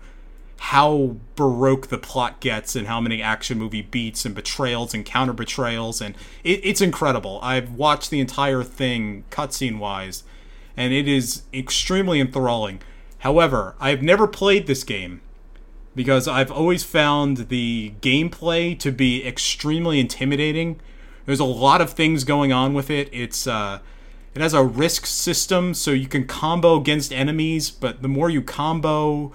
how 0.58 1.16
baroque 1.36 1.88
the 1.88 1.98
plot 1.98 2.40
gets 2.40 2.74
and 2.74 2.86
how 2.86 3.00
many 3.00 3.22
action 3.22 3.58
movie 3.58 3.82
beats 3.82 4.24
and 4.24 4.34
betrayals 4.34 4.94
and 4.94 5.04
counter 5.04 5.32
betrayals 5.32 6.00
and 6.00 6.14
it, 6.44 6.60
it's 6.64 6.80
incredible. 6.80 7.38
I've 7.42 7.72
watched 7.72 8.10
the 8.10 8.20
entire 8.20 8.62
thing 8.62 9.24
cutscene 9.30 9.78
wise 9.78 10.24
and 10.76 10.92
it 10.92 11.06
is 11.06 11.42
extremely 11.52 12.20
enthralling. 12.20 12.80
However 13.18 13.74
i've 13.80 14.02
never 14.02 14.26
played 14.26 14.66
this 14.66 14.82
game 14.82 15.20
because 15.94 16.28
i've 16.28 16.50
always 16.50 16.84
found 16.84 17.48
the 17.48 17.94
gameplay 18.00 18.78
to 18.78 18.90
be 18.90 19.26
extremely 19.26 20.00
intimidating. 20.00 20.80
There's 21.26 21.40
a 21.40 21.44
lot 21.44 21.80
of 21.80 21.90
things 21.90 22.24
going 22.24 22.52
on 22.52 22.72
with 22.72 22.88
it. 22.88 23.08
It's 23.12 23.46
uh 23.46 23.80
it 24.34 24.42
has 24.42 24.54
a 24.54 24.62
risk 24.64 25.06
system 25.06 25.74
so 25.74 25.92
you 25.92 26.08
can 26.08 26.26
combo 26.26 26.76
against 26.76 27.12
enemies 27.12 27.70
but 27.70 28.02
the 28.02 28.08
more 28.08 28.28
you 28.28 28.42
combo 28.42 29.32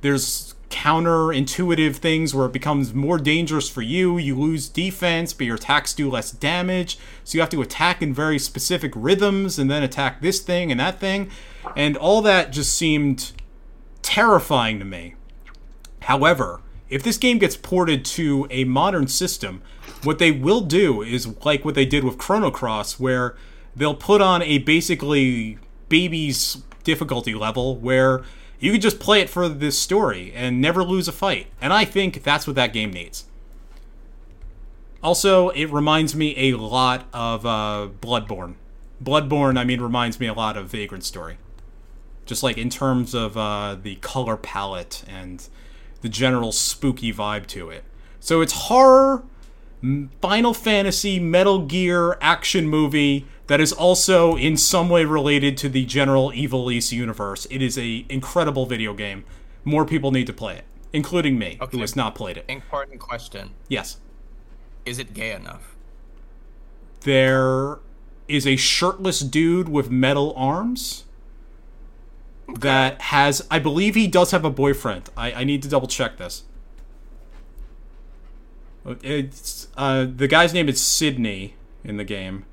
there's 0.00 0.54
counterintuitive 0.70 1.96
things 1.96 2.34
where 2.34 2.46
it 2.46 2.52
becomes 2.52 2.92
more 2.92 3.18
dangerous 3.18 3.68
for 3.68 3.82
you. 3.82 4.18
You 4.18 4.38
lose 4.38 4.68
defense, 4.68 5.32
but 5.32 5.46
your 5.46 5.56
attacks 5.56 5.94
do 5.94 6.10
less 6.10 6.30
damage. 6.30 6.98
So 7.24 7.36
you 7.36 7.40
have 7.40 7.50
to 7.50 7.62
attack 7.62 8.02
in 8.02 8.12
very 8.12 8.38
specific 8.38 8.92
rhythms 8.94 9.58
and 9.58 9.70
then 9.70 9.82
attack 9.82 10.20
this 10.20 10.40
thing 10.40 10.70
and 10.70 10.78
that 10.80 11.00
thing. 11.00 11.30
And 11.76 11.96
all 11.96 12.22
that 12.22 12.52
just 12.52 12.74
seemed 12.74 13.32
terrifying 14.02 14.78
to 14.78 14.84
me. 14.84 15.14
However, 16.02 16.60
if 16.88 17.02
this 17.02 17.18
game 17.18 17.38
gets 17.38 17.56
ported 17.56 18.04
to 18.06 18.46
a 18.50 18.64
modern 18.64 19.08
system, 19.08 19.62
what 20.04 20.18
they 20.18 20.32
will 20.32 20.62
do 20.62 21.02
is 21.02 21.26
like 21.44 21.64
what 21.64 21.74
they 21.74 21.86
did 21.86 22.04
with 22.04 22.18
Chrono 22.18 22.50
Cross, 22.50 22.98
where 22.98 23.36
they'll 23.76 23.94
put 23.94 24.20
on 24.20 24.42
a 24.42 24.58
basically 24.58 25.58
baby's 25.88 26.62
difficulty 26.84 27.34
level 27.34 27.76
where 27.76 28.22
you 28.58 28.72
can 28.72 28.80
just 28.80 28.98
play 28.98 29.20
it 29.20 29.30
for 29.30 29.48
this 29.48 29.78
story 29.78 30.32
and 30.34 30.60
never 30.60 30.82
lose 30.82 31.08
a 31.08 31.12
fight. 31.12 31.46
And 31.60 31.72
I 31.72 31.84
think 31.84 32.22
that's 32.22 32.46
what 32.46 32.56
that 32.56 32.72
game 32.72 32.92
needs. 32.92 33.24
Also, 35.02 35.50
it 35.50 35.66
reminds 35.66 36.14
me 36.16 36.34
a 36.50 36.56
lot 36.56 37.06
of 37.12 37.46
uh, 37.46 37.88
Bloodborne. 38.00 38.54
Bloodborne, 39.02 39.56
I 39.56 39.62
mean, 39.62 39.80
reminds 39.80 40.18
me 40.18 40.26
a 40.26 40.34
lot 40.34 40.56
of 40.56 40.68
Vagrant 40.68 41.04
Story. 41.04 41.38
Just 42.26 42.42
like 42.42 42.58
in 42.58 42.68
terms 42.68 43.14
of 43.14 43.36
uh, 43.36 43.76
the 43.80 43.96
color 43.96 44.36
palette 44.36 45.04
and 45.08 45.48
the 46.00 46.08
general 46.08 46.52
spooky 46.52 47.12
vibe 47.12 47.46
to 47.46 47.70
it. 47.70 47.84
So 48.20 48.40
it's 48.40 48.52
horror, 48.52 49.22
Final 50.20 50.52
Fantasy, 50.52 51.20
Metal 51.20 51.60
Gear 51.60 52.18
action 52.20 52.68
movie 52.68 53.24
that 53.48 53.60
is 53.60 53.72
also 53.72 54.36
in 54.36 54.56
some 54.56 54.88
way 54.88 55.04
related 55.04 55.56
to 55.58 55.68
the 55.68 55.84
general 55.84 56.30
Ivalice 56.30 56.92
universe. 56.92 57.46
It 57.50 57.60
is 57.60 57.76
a 57.76 58.06
incredible 58.08 58.64
video 58.66 58.94
game. 58.94 59.24
More 59.64 59.84
people 59.84 60.10
need 60.12 60.26
to 60.28 60.32
play 60.32 60.56
it, 60.56 60.64
including 60.92 61.38
me, 61.38 61.58
Okay. 61.60 61.76
who 61.76 61.80
has 61.80 61.96
not 61.96 62.14
played 62.14 62.36
it. 62.36 62.44
Important 62.48 63.00
question. 63.00 63.50
Yes. 63.68 63.98
Is 64.86 64.98
it 64.98 65.12
gay 65.12 65.32
enough? 65.32 65.74
There 67.02 67.78
is 68.28 68.46
a 68.46 68.56
shirtless 68.56 69.20
dude 69.20 69.68
with 69.68 69.90
metal 69.90 70.32
arms 70.36 71.04
that 72.60 73.00
has 73.02 73.46
I 73.50 73.58
believe 73.58 73.94
he 73.94 74.06
does 74.06 74.30
have 74.30 74.44
a 74.44 74.50
boyfriend. 74.50 75.10
I, 75.16 75.32
I 75.32 75.44
need 75.44 75.62
to 75.62 75.68
double 75.68 75.88
check 75.88 76.16
this. 76.16 76.44
It's 79.02 79.68
uh, 79.76 80.06
the 80.14 80.28
guy's 80.28 80.54
name 80.54 80.68
is 80.68 80.80
Sydney 80.80 81.54
in 81.84 81.98
the 81.98 82.04
game. 82.04 82.44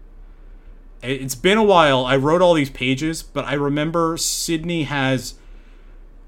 It- 1.06 1.22
It's 1.22 1.36
been 1.36 1.58
a 1.58 1.64
while. 1.64 2.06
I 2.06 2.16
wrote 2.16 2.42
all 2.42 2.54
these 2.54 2.70
pages, 2.70 3.24
but 3.24 3.46
I 3.46 3.54
remember 3.54 4.18
Sydney 4.18 4.84
has 4.84 5.36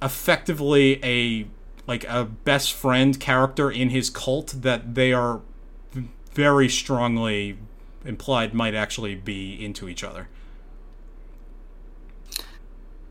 effectively 0.02 1.00
a 1.04 1.48
like 1.88 2.04
a 2.10 2.26
best 2.26 2.74
friend 2.74 3.18
character 3.20 3.72
in 3.72 3.90
his 3.90 4.10
cult 4.10 4.54
that 4.62 4.94
they 4.96 5.14
are 5.14 5.40
very 6.34 6.68
strongly 6.68 7.58
implied 8.06 8.54
might 8.54 8.76
actually 8.76 9.16
be 9.16 9.54
into 9.64 9.88
each 9.88 10.04
other. 10.04 10.28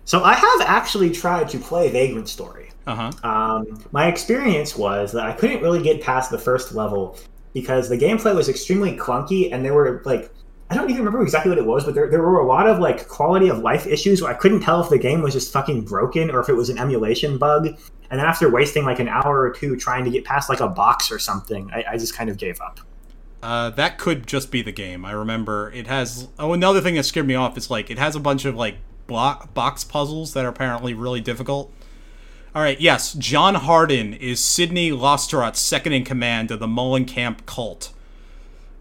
So 0.05 0.23
I 0.23 0.35
have 0.35 0.61
actually 0.63 1.11
tried 1.11 1.49
to 1.49 1.59
play 1.59 1.91
Vagrant 1.91 2.29
Story. 2.29 2.71
Uh 2.87 3.11
huh. 3.11 3.29
Um, 3.29 3.83
my 3.91 4.07
experience 4.07 4.77
was 4.77 5.11
that 5.13 5.25
I 5.27 5.33
couldn't 5.33 5.63
really 5.63 5.83
get 5.83 6.01
past 6.03 6.31
the 6.31 6.39
first 6.39 6.73
level 6.75 7.19
because 7.55 7.89
the 7.89 7.99
gameplay 7.99 8.35
was 8.35 8.49
extremely 8.49 8.97
clunky 8.97 9.53
and 9.53 9.65
there 9.65 9.75
were 9.75 10.03
like 10.05 10.31
I 10.69 10.75
don't 10.75 10.91
even 10.91 11.05
remember 11.05 11.23
exactly 11.23 11.51
what 11.51 11.59
it 11.59 11.67
was, 11.67 11.85
but 11.85 11.95
there, 11.95 12.11
there 12.11 12.23
were 12.23 12.41
a 12.41 12.47
lot 12.47 12.67
of 12.67 12.81
like 12.81 13.07
quality 13.09 13.49
of 13.49 13.59
life 13.59 13.87
issues 13.87 14.21
where 14.21 14.31
I 14.31 14.35
couldn't 14.35 14.61
tell 14.63 14.83
if 14.83 14.89
the 14.89 14.99
game 14.99 15.23
was 15.23 15.33
just 15.33 15.53
fucking 15.53 15.85
broken 15.85 16.31
or 16.31 16.41
if 16.41 16.49
it 16.49 16.55
was 16.55 16.71
an 16.71 16.79
emulation 16.79 17.39
bug. 17.39 17.67
And 18.11 18.21
then 18.21 18.27
after 18.27 18.51
wasting 18.51 18.85
like 18.85 18.99
an 18.99 19.09
hour 19.09 19.41
or 19.41 19.51
two 19.51 19.77
trying 19.77 20.05
to 20.05 20.11
get 20.11 20.25
past 20.25 20.49
like 20.49 20.61
a 20.61 20.69
box 20.69 21.13
or 21.13 21.19
something, 21.19 21.71
I, 21.73 21.85
I 21.93 21.99
just 21.99 22.17
kind 22.17 22.29
of 22.29 22.37
gave 22.37 22.61
up. 22.61 22.81
Uh, 23.43 23.71
that 23.71 23.99
could 23.99 24.27
just 24.27 24.51
be 24.51 24.61
the 24.61 24.73
game. 24.73 25.05
I 25.05 25.13
remember 25.13 25.71
it 25.73 25.87
has. 25.87 26.29
Oh, 26.39 26.53
another 26.53 26.81
thing 26.81 26.97
that 26.97 27.05
scared 27.05 27.29
me 27.29 27.37
off 27.37 27.57
is 27.57 27.71
like 27.71 27.91
it 27.91 27.99
has 27.99 28.17
a 28.17 28.21
bunch 28.21 28.45
of 28.45 28.57
like 28.57 28.77
block 29.07 29.55
box 29.55 29.85
puzzles 29.85 30.33
that 30.33 30.45
are 30.45 30.49
apparently 30.49 30.95
really 30.95 31.21
difficult. 31.21 31.73
All 32.57 32.63
right, 32.63 32.81
yes, 32.81 33.13
John 33.13 33.55
Hardin 33.55 34.15
is 34.15 34.41
Sydney 34.41 34.91
Losstarot's 34.91 35.61
second 35.61 35.93
in 35.93 36.05
command 36.05 36.51
of 36.51 36.59
the 36.59 36.67
Mullenkamp 36.67 37.45
cult. 37.45 37.93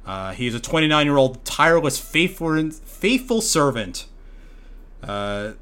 Uh, 0.06 0.34
he 0.34 0.48
is 0.48 0.54
a 0.54 0.60
29 0.60 1.06
year 1.06 1.18
old 1.18 1.44
tireless, 1.46 2.00
faithful, 2.00 2.70
faithful 2.72 3.42
servant. 3.42 4.06
Uh, 5.02 5.54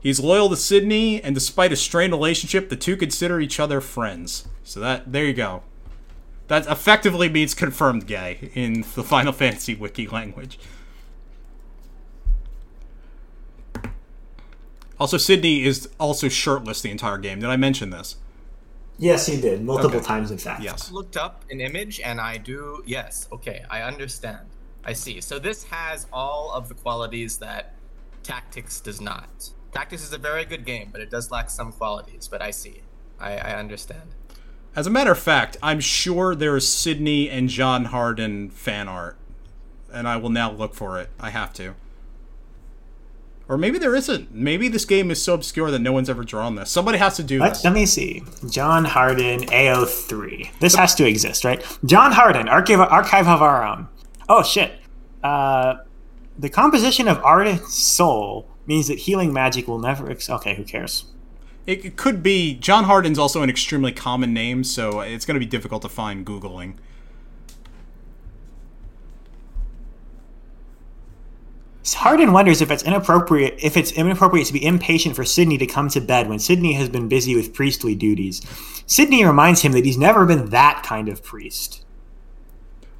he's 0.00 0.20
loyal 0.20 0.48
to 0.50 0.56
Sydney, 0.56 1.22
and 1.22 1.34
despite 1.34 1.72
a 1.72 1.76
strained 1.76 2.12
relationship, 2.12 2.68
the 2.68 2.76
two 2.76 2.96
consider 2.96 3.40
each 3.40 3.58
other 3.58 3.80
friends. 3.80 4.48
So 4.62 4.80
that 4.80 5.12
there 5.12 5.24
you 5.24 5.34
go. 5.34 5.62
That 6.48 6.66
effectively 6.66 7.28
means 7.28 7.54
confirmed 7.54 8.06
gay 8.06 8.50
in 8.54 8.82
the 8.94 9.02
Final 9.02 9.32
Fantasy 9.32 9.74
wiki 9.74 10.06
language. 10.06 10.58
Also, 14.98 15.18
Sydney 15.18 15.64
is 15.64 15.88
also 16.00 16.28
shirtless 16.28 16.80
the 16.80 16.90
entire 16.90 17.18
game. 17.18 17.40
Did 17.40 17.50
I 17.50 17.56
mention 17.56 17.90
this? 17.90 18.16
Yes, 18.98 19.26
he 19.26 19.40
did 19.40 19.62
multiple 19.62 19.98
Okay. 19.98 20.06
times, 20.06 20.30
in 20.30 20.38
fact. 20.38 20.62
Yes. 20.62 20.90
Looked 20.90 21.16
up 21.16 21.44
an 21.50 21.60
image 21.60 22.00
and 22.00 22.20
I 22.20 22.38
do. 22.38 22.82
Yes. 22.86 23.28
Okay. 23.30 23.64
I 23.68 23.82
understand. 23.82 24.46
I 24.84 24.92
see. 24.94 25.20
So 25.20 25.38
this 25.38 25.64
has 25.64 26.06
all 26.12 26.50
of 26.52 26.68
the 26.68 26.74
qualities 26.74 27.38
that 27.38 27.74
Tactics 28.22 28.80
does 28.80 29.00
not. 29.00 29.50
Tactics 29.72 30.02
is 30.02 30.12
a 30.12 30.18
very 30.18 30.44
good 30.44 30.64
game, 30.64 30.88
but 30.90 31.00
it 31.00 31.10
does 31.10 31.30
lack 31.30 31.50
some 31.50 31.72
qualities. 31.72 32.26
But 32.28 32.40
I 32.42 32.50
see. 32.50 32.80
I, 33.20 33.36
I 33.36 33.54
understand. 33.58 34.14
As 34.74 34.86
a 34.86 34.90
matter 34.90 35.12
of 35.12 35.18
fact, 35.18 35.56
I'm 35.62 35.80
sure 35.80 36.34
there 36.34 36.56
is 36.56 36.66
Sydney 36.68 37.30
and 37.30 37.48
John 37.48 37.86
Hardin 37.86 38.50
fan 38.50 38.88
art, 38.88 39.16
and 39.92 40.06
I 40.08 40.16
will 40.16 40.28
now 40.30 40.50
look 40.52 40.74
for 40.74 40.98
it. 41.00 41.08
I 41.20 41.30
have 41.30 41.52
to. 41.54 41.74
Or 43.48 43.56
maybe 43.56 43.78
there 43.78 43.94
isn't. 43.94 44.34
Maybe 44.34 44.66
this 44.68 44.84
game 44.84 45.10
is 45.10 45.22
so 45.22 45.34
obscure 45.34 45.70
that 45.70 45.78
no 45.78 45.92
one's 45.92 46.10
ever 46.10 46.24
drawn 46.24 46.56
this. 46.56 46.70
Somebody 46.70 46.98
has 46.98 47.14
to 47.16 47.22
do 47.22 47.38
Let, 47.38 47.50
this. 47.50 47.64
let 47.64 47.72
me 47.72 47.86
see. 47.86 48.24
John 48.50 48.84
Hardin, 48.84 49.40
AO3. 49.42 50.58
This 50.58 50.74
has 50.74 50.94
to 50.96 51.06
exist, 51.06 51.44
right? 51.44 51.64
John 51.84 52.10
Hardin, 52.12 52.48
archive, 52.48 52.80
archive 52.80 53.28
of 53.28 53.42
our 53.42 53.64
own. 53.64 53.86
Oh, 54.28 54.42
shit. 54.42 54.72
Uh, 55.22 55.76
the 56.38 56.48
composition 56.48 57.06
of 57.06 57.18
artist's 57.22 57.74
soul 57.76 58.48
means 58.66 58.88
that 58.88 58.98
healing 58.98 59.32
magic 59.32 59.68
will 59.68 59.78
never. 59.78 60.10
Ex- 60.10 60.28
okay, 60.28 60.56
who 60.56 60.64
cares? 60.64 61.04
It, 61.66 61.84
it 61.84 61.96
could 61.96 62.22
be. 62.24 62.54
John 62.54 62.84
Hardin's 62.84 63.18
also 63.18 63.42
an 63.42 63.50
extremely 63.50 63.92
common 63.92 64.32
name, 64.34 64.64
so 64.64 65.00
it's 65.00 65.24
going 65.24 65.36
to 65.36 65.40
be 65.40 65.46
difficult 65.46 65.82
to 65.82 65.88
find 65.88 66.26
Googling. 66.26 66.74
Hardin 71.94 72.32
wonders 72.32 72.60
if 72.60 72.70
it's 72.70 72.82
inappropriate 72.82 73.58
if 73.62 73.76
it's 73.76 73.92
inappropriate 73.92 74.46
to 74.48 74.52
be 74.52 74.64
impatient 74.64 75.14
for 75.14 75.24
Sydney 75.24 75.58
to 75.58 75.66
come 75.66 75.88
to 75.90 76.00
bed 76.00 76.28
when 76.28 76.38
Sydney 76.38 76.72
has 76.74 76.88
been 76.88 77.08
busy 77.08 77.34
with 77.36 77.54
priestly 77.54 77.94
duties. 77.94 78.42
Sydney 78.86 79.24
reminds 79.24 79.62
him 79.62 79.72
that 79.72 79.84
he's 79.84 79.98
never 79.98 80.26
been 80.26 80.50
that 80.50 80.82
kind 80.84 81.08
of 81.08 81.22
priest. 81.22 81.84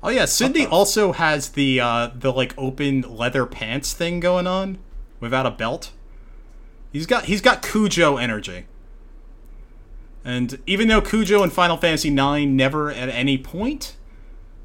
Oh 0.02 0.10
yeah, 0.10 0.24
Sydney 0.24 0.66
also 0.66 1.12
has 1.12 1.50
the 1.50 1.80
uh, 1.80 2.10
the 2.14 2.32
like 2.32 2.54
open 2.56 3.02
leather 3.02 3.44
pants 3.44 3.92
thing 3.92 4.20
going 4.20 4.46
on 4.46 4.78
without 5.20 5.46
a 5.46 5.50
belt. 5.50 5.92
He's 6.92 7.06
got 7.06 7.24
he's 7.24 7.40
got 7.40 7.62
Kuja 7.62 8.22
energy. 8.22 8.66
And 10.24 10.60
even 10.66 10.88
though 10.88 11.00
Kuja 11.00 11.42
in 11.42 11.50
Final 11.50 11.76
Fantasy 11.76 12.08
IX 12.08 12.50
never 12.50 12.90
at 12.90 13.08
any 13.08 13.38
point 13.38 13.96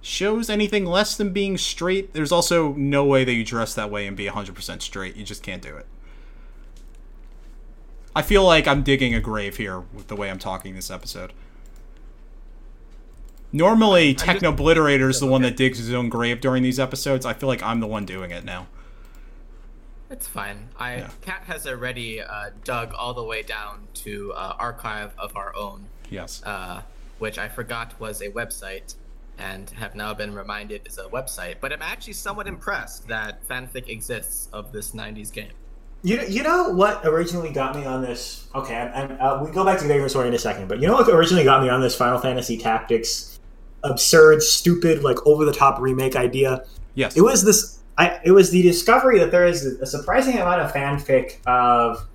shows 0.01 0.49
anything 0.49 0.85
less 0.85 1.15
than 1.15 1.31
being 1.31 1.57
straight, 1.57 2.13
there's 2.13 2.31
also 2.31 2.73
no 2.73 3.05
way 3.05 3.23
that 3.23 3.33
you 3.33 3.43
dress 3.45 3.73
that 3.75 3.91
way 3.91 4.07
and 4.07 4.17
be 4.17 4.25
100% 4.27 4.81
straight. 4.81 5.15
You 5.15 5.23
just 5.23 5.43
can't 5.43 5.61
do 5.61 5.75
it. 5.77 5.85
I 8.15 8.21
feel 8.21 8.43
like 8.43 8.67
I'm 8.67 8.83
digging 8.83 9.13
a 9.15 9.21
grave 9.21 9.57
here 9.57 9.79
with 9.93 10.07
the 10.07 10.15
way 10.15 10.29
I'm 10.29 10.39
talking 10.39 10.75
this 10.75 10.91
episode. 10.91 11.31
Normally, 13.53 14.15
Technobliterator 14.15 15.09
is 15.09 15.19
the 15.19 15.27
one 15.27 15.41
that 15.41 15.57
digs 15.57 15.77
his 15.77 15.93
own 15.93 16.09
grave 16.09 16.39
during 16.41 16.63
these 16.63 16.79
episodes. 16.79 17.25
I 17.25 17.33
feel 17.33 17.47
like 17.47 17.61
I'm 17.61 17.79
the 17.81 17.87
one 17.87 18.05
doing 18.05 18.31
it 18.31 18.45
now. 18.45 18.67
It's 20.09 20.27
fine. 20.27 20.69
I 20.77 20.95
Yeah. 20.97 21.09
Cat 21.21 21.43
has 21.47 21.67
already 21.67 22.21
uh, 22.21 22.51
dug 22.63 22.93
all 22.93 23.13
the 23.13 23.23
way 23.23 23.43
down 23.43 23.87
to 23.95 24.33
uh, 24.33 24.55
archive 24.57 25.13
of 25.17 25.35
our 25.37 25.55
own, 25.55 25.85
Yes. 26.09 26.41
uh, 26.43 26.81
which 27.19 27.37
I 27.37 27.47
forgot 27.49 27.97
was 27.99 28.21
a 28.21 28.29
website, 28.29 28.95
and 29.41 29.69
have 29.71 29.95
now 29.95 30.13
been 30.13 30.33
reminded 30.33 30.81
is 30.85 30.97
a 30.97 31.05
website. 31.05 31.55
But 31.59 31.73
I'm 31.73 31.81
actually 31.81 32.13
somewhat 32.13 32.47
impressed 32.47 33.07
that 33.07 33.45
fanfic 33.47 33.89
exists 33.89 34.47
of 34.53 34.71
this 34.71 34.91
'90s 34.91 35.33
game. 35.33 35.51
You 36.03 36.17
know, 36.17 36.23
you 36.23 36.43
know 36.43 36.69
what 36.69 37.05
originally 37.05 37.51
got 37.51 37.75
me 37.75 37.85
on 37.85 38.01
this? 38.01 38.47
Okay, 38.55 38.75
I'm, 38.75 39.11
I'm, 39.11 39.21
uh, 39.21 39.43
we 39.43 39.51
go 39.51 39.65
back 39.65 39.79
to 39.79 39.85
Vagrant 39.85 40.09
Story 40.09 40.27
in 40.27 40.33
a 40.33 40.39
second, 40.39 40.67
but 40.67 40.79
you 40.79 40.87
know 40.87 40.93
what 40.93 41.07
originally 41.09 41.43
got 41.43 41.61
me 41.61 41.69
on 41.69 41.81
this 41.81 41.95
Final 41.95 42.19
Fantasy 42.19 42.57
Tactics 42.57 43.39
absurd, 43.83 44.43
stupid, 44.43 45.03
like 45.03 45.25
over 45.25 45.45
the 45.45 45.53
top 45.53 45.79
remake 45.79 46.15
idea? 46.15 46.63
yes. 46.93 47.15
It 47.15 47.21
was 47.21 47.43
this. 47.43 47.79
I, 47.97 48.19
it 48.23 48.31
was 48.31 48.51
the 48.51 48.61
discovery 48.61 49.19
that 49.19 49.31
there 49.31 49.45
is 49.45 49.65
a 49.65 49.85
surprising 49.85 50.37
amount 50.37 50.61
of 50.61 50.71
fanfic 50.71 51.45
of 51.45 52.07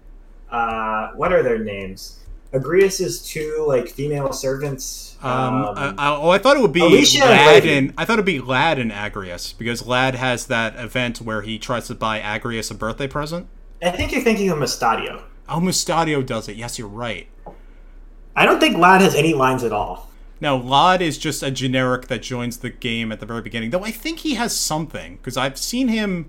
uh, 0.50 1.12
what 1.14 1.32
are 1.32 1.42
their 1.42 1.58
names? 1.58 2.20
Agrias's 2.52 3.24
two 3.26 3.64
like 3.68 3.88
female 3.88 4.32
servants. 4.32 5.05
Um, 5.22 5.64
um, 5.64 5.74
I, 5.76 5.94
I, 5.96 6.16
oh, 6.16 6.30
I 6.30 6.38
thought 6.38 6.56
it 6.56 6.60
would 6.60 6.72
be 6.72 6.80
Alicia 6.80 7.20
Lad 7.20 7.64
and 7.64 7.94
I 7.96 8.04
thought 8.04 8.14
it'd 8.14 8.26
be 8.26 8.40
Lad 8.40 8.78
and 8.78 8.92
Agrias 8.92 9.56
because 9.56 9.86
Lad 9.86 10.14
has 10.14 10.46
that 10.46 10.76
event 10.76 11.20
where 11.20 11.42
he 11.42 11.58
tries 11.58 11.86
to 11.86 11.94
buy 11.94 12.20
Agrias 12.20 12.70
a 12.70 12.74
birthday 12.74 13.08
present. 13.08 13.48
I 13.82 13.90
think 13.90 14.12
you're 14.12 14.22
thinking 14.22 14.50
of 14.50 14.58
Mustadio. 14.58 15.22
Oh, 15.48 15.60
Mustadio 15.60 16.24
does 16.24 16.48
it. 16.48 16.56
Yes, 16.56 16.78
you're 16.78 16.88
right. 16.88 17.28
I 18.34 18.44
don't 18.44 18.60
think 18.60 18.76
Lad 18.76 19.00
has 19.00 19.14
any 19.14 19.32
lines 19.32 19.64
at 19.64 19.72
all. 19.72 20.10
No, 20.40 20.58
Lad 20.58 21.00
is 21.00 21.16
just 21.16 21.42
a 21.42 21.50
generic 21.50 22.08
that 22.08 22.22
joins 22.22 22.58
the 22.58 22.70
game 22.70 23.10
at 23.10 23.20
the 23.20 23.26
very 23.26 23.40
beginning. 23.40 23.70
Though 23.70 23.84
I 23.84 23.90
think 23.90 24.18
he 24.20 24.34
has 24.34 24.54
something 24.54 25.16
because 25.16 25.36
I've 25.36 25.56
seen 25.56 25.88
him 25.88 26.28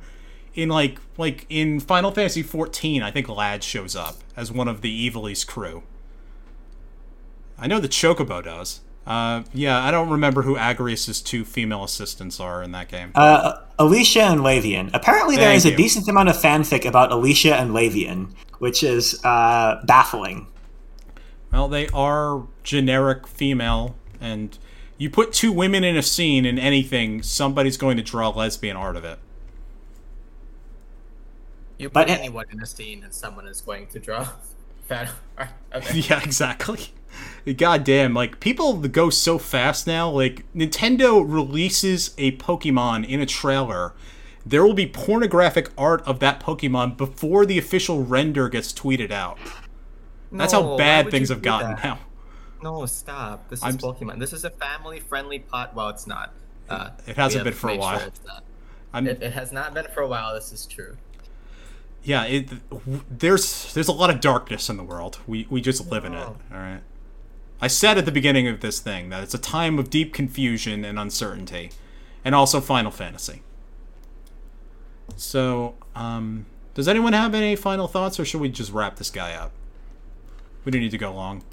in 0.57 0.69
like 0.69 0.99
like 1.17 1.45
in 1.49 1.79
Final 1.79 2.11
Fantasy 2.11 2.43
14. 2.43 3.03
I 3.03 3.11
think 3.11 3.29
Lad 3.29 3.63
shows 3.63 3.95
up 3.95 4.17
as 4.35 4.51
one 4.51 4.67
of 4.67 4.81
the 4.81 4.89
Evil's 4.89 5.43
crew. 5.43 5.83
I 7.57 7.67
know 7.67 7.79
the 7.79 7.87
Chocobo 7.89 8.43
does. 8.43 8.81
Uh, 9.05 9.43
yeah, 9.53 9.81
I 9.83 9.89
don't 9.89 10.09
remember 10.09 10.41
who 10.41 10.57
Agrias's 10.57 11.21
two 11.21 11.45
female 11.45 11.83
assistants 11.85 12.39
are 12.41 12.61
in 12.61 12.71
that 12.73 12.89
game. 12.89 13.11
Uh, 13.15 13.53
Alicia 13.79 14.21
and 14.23 14.41
Lavian. 14.41 14.89
Apparently, 14.93 15.37
there 15.37 15.45
Thank 15.47 15.57
is 15.57 15.65
a 15.65 15.71
you. 15.71 15.77
decent 15.77 16.07
amount 16.09 16.27
of 16.29 16.35
fanfic 16.35 16.85
about 16.85 17.11
Alicia 17.13 17.55
and 17.55 17.71
Lavian, 17.73 18.33
which 18.59 18.83
is 18.83 19.23
uh, 19.23 19.81
baffling. 19.85 20.47
Well, 21.53 21.69
they 21.69 21.87
are 21.89 22.43
generic 22.63 23.27
female, 23.27 23.95
and 24.19 24.57
you 24.97 25.09
put 25.09 25.31
two 25.31 25.53
women 25.53 25.85
in 25.85 25.95
a 25.95 26.03
scene 26.03 26.45
in 26.45 26.59
anything, 26.59 27.23
somebody's 27.23 27.77
going 27.77 27.95
to 27.95 28.03
draw 28.03 28.27
lesbian 28.29 28.75
art 28.75 28.97
of 28.97 29.05
it. 29.05 29.19
You 31.77 31.89
But- 31.89 32.07
put 32.07 32.17
anyone 32.17 32.45
in 32.51 32.61
a 32.61 32.65
scene, 32.65 33.03
and 33.03 33.13
someone 33.13 33.47
is 33.47 33.61
going 33.61 33.87
to 33.87 33.99
draw 33.99 34.27
fan 34.89 35.07
art. 35.37 35.49
Okay. 35.73 35.99
Yeah, 36.09 36.21
exactly. 36.21 36.87
God 37.57 37.83
damn, 37.83 38.13
like 38.13 38.39
people 38.39 38.73
go 38.77 39.09
so 39.09 39.37
fast 39.37 39.87
now. 39.87 40.09
Like 40.09 40.43
Nintendo 40.53 41.23
releases 41.25 42.13
a 42.17 42.33
Pokemon 42.37 43.07
in 43.07 43.21
a 43.21 43.25
trailer. 43.25 43.93
There 44.45 44.63
will 44.65 44.73
be 44.73 44.87
pornographic 44.87 45.69
art 45.77 46.01
of 46.03 46.19
that 46.19 46.39
Pokemon 46.41 46.97
before 46.97 47.45
the 47.45 47.57
official 47.57 48.03
render 48.03 48.47
gets 48.49 48.71
tweeted 48.73 49.11
out. 49.11 49.37
That's 50.31 50.53
No, 50.53 50.63
how 50.71 50.77
bad 50.77 51.09
things 51.11 51.29
have 51.29 51.41
gotten 51.41 51.71
that? 51.75 51.83
now. 51.83 51.99
No, 52.63 52.85
stop. 52.85 53.49
This 53.49 53.59
is 53.59 53.63
I'm- 53.63 53.77
Pokemon. 53.77 54.19
This 54.19 54.33
is 54.33 54.43
a 54.43 54.49
family-friendly 54.49 55.39
pot. 55.39 55.73
Well, 55.75 55.89
it's 55.89 56.07
not. 56.07 56.33
Uh, 56.69 56.89
It 57.05 57.15
hasn't 57.15 57.43
been 57.43 57.53
for 57.53 57.69
a 57.69 57.77
while. 57.77 57.99
Sure 57.99 58.07
it's 58.07 58.21
not. 58.25 58.43
I'm, 58.93 59.07
It, 59.07 59.21
it 59.21 59.33
has 59.33 59.51
not 59.51 59.73
been 59.73 59.85
for 59.93 60.01
a 60.01 60.07
while. 60.07 60.33
This 60.33 60.51
is 60.51 60.65
true. 60.65 60.97
yeah, 62.03 62.23
it, 62.25 62.49
there's 63.09 63.73
there's 63.73 63.87
a 63.89 63.93
lot 63.93 64.09
of 64.09 64.19
darkness 64.21 64.69
in 64.69 64.77
the 64.77 64.83
world. 64.83 65.19
We 65.27 65.45
we 65.49 65.61
just 65.61 65.89
live 65.91 66.03
in 66.05 66.13
it. 66.13 66.17
All 66.25 66.37
right. 66.51 66.81
I 67.59 67.67
said 67.67 67.97
at 67.97 68.05
the 68.05 68.11
beginning 68.11 68.47
of 68.47 68.59
this 68.59 68.79
thing 68.79 69.09
that 69.09 69.23
it's 69.23 69.33
a 69.33 69.39
time 69.39 69.79
of 69.79 69.89
deep 69.89 70.13
confusion 70.13 70.85
and 70.85 70.99
uncertainty, 70.99 71.71
and 72.23 72.35
also 72.35 72.61
Final 72.61 72.91
Fantasy. 72.91 73.41
So, 75.15 75.75
um, 75.95 76.45
does 76.73 76.87
anyone 76.87 77.13
have 77.13 77.33
any 77.33 77.55
final 77.55 77.87
thoughts, 77.87 78.19
or 78.19 78.25
should 78.25 78.41
we 78.41 78.49
just 78.49 78.71
wrap 78.71 78.97
this 78.97 79.09
guy 79.09 79.33
up? 79.33 79.51
We 80.63 80.71
don't 80.71 80.81
need 80.81 80.91
to 80.91 80.97
go 80.97 81.13
long. 81.13 81.43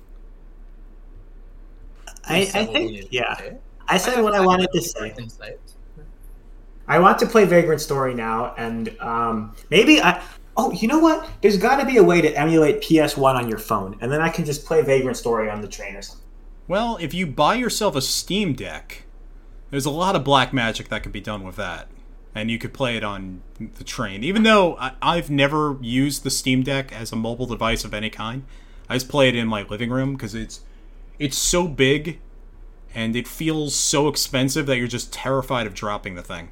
I, 2.27 2.41
I 2.55 2.67
think, 2.67 3.09
yeah. 3.11 3.55
I 3.87 3.97
said 3.97 4.23
what 4.23 4.35
I 4.35 4.41
wanted 4.41 4.71
to 4.73 4.83
say. 4.83 5.15
Insight. 5.19 5.59
I 6.87 6.99
want 6.99 7.19
to 7.21 7.27
play 7.27 7.45
Vagrant 7.45 7.81
Story 7.81 8.15
now, 8.15 8.55
and 8.59 8.95
um, 9.01 9.55
maybe 9.71 10.03
I. 10.03 10.23
Oh, 10.57 10.71
you 10.73 10.89
know 10.89 10.99
what? 10.99 11.29
There's 11.43 11.57
got 11.57 11.81
to 11.81 11.87
be 11.87 11.97
a 11.97 12.03
way 12.03 12.21
to 12.21 12.33
emulate 12.39 12.81
PS1 12.81 13.35
on 13.35 13.49
your 13.49 13.59
phone, 13.59 13.97
and 14.01 14.11
then 14.11 14.21
I 14.21 14.29
can 14.29 14.45
just 14.45 14.65
play 14.65 14.83
Vagrant 14.83 15.17
Story 15.17 15.51
on 15.51 15.61
the 15.61 15.69
train 15.69 15.97
or 15.97 16.03
something. 16.03 16.25
Well, 16.69 16.97
if 17.01 17.13
you 17.13 17.27
buy 17.27 17.55
yourself 17.57 17.97
a 17.97 18.01
Steam 18.01 18.55
Deck, 18.55 19.05
there's 19.71 19.85
a 19.85 19.91
lot 19.91 20.17
of 20.17 20.25
black 20.25 20.53
magic 20.53 20.89
that 20.89 21.03
can 21.03 21.13
be 21.13 21.21
done 21.21 21.43
with 21.43 21.57
that. 21.57 21.89
And 22.35 22.51
you 22.51 22.59
could 22.59 22.73
play 22.73 22.97
it 22.97 23.05
on 23.05 23.43
the 23.59 23.85
train. 23.85 24.25
Even 24.25 24.43
though 24.43 24.77
I, 24.77 24.93
I've 25.01 25.31
never 25.31 25.79
used 25.81 26.25
the 26.25 26.31
Steam 26.31 26.63
Deck 26.63 26.93
as 26.93 27.13
a 27.13 27.17
mobile 27.17 27.47
device 27.47 27.85
of 27.85 27.95
any 27.95 28.11
kind, 28.11 28.45
I 28.89 28.95
just 28.95 29.09
play 29.09 29.29
it 29.29 29.37
in 29.37 29.47
my 29.47 29.63
living 29.63 29.91
room 29.91 30.15
because 30.15 30.35
it's 30.35 30.61
it's 31.19 31.39
so 31.39 31.69
big 31.69 32.19
and 32.95 33.15
it 33.15 33.29
feels 33.29 33.75
so 33.75 34.09
expensive 34.09 34.67
that 34.67 34.79
you're 34.79 34.87
just 34.87 35.13
terrified 35.13 35.67
of 35.67 35.75
dropping 35.75 36.15
the 36.15 36.23
thing. 36.23 36.51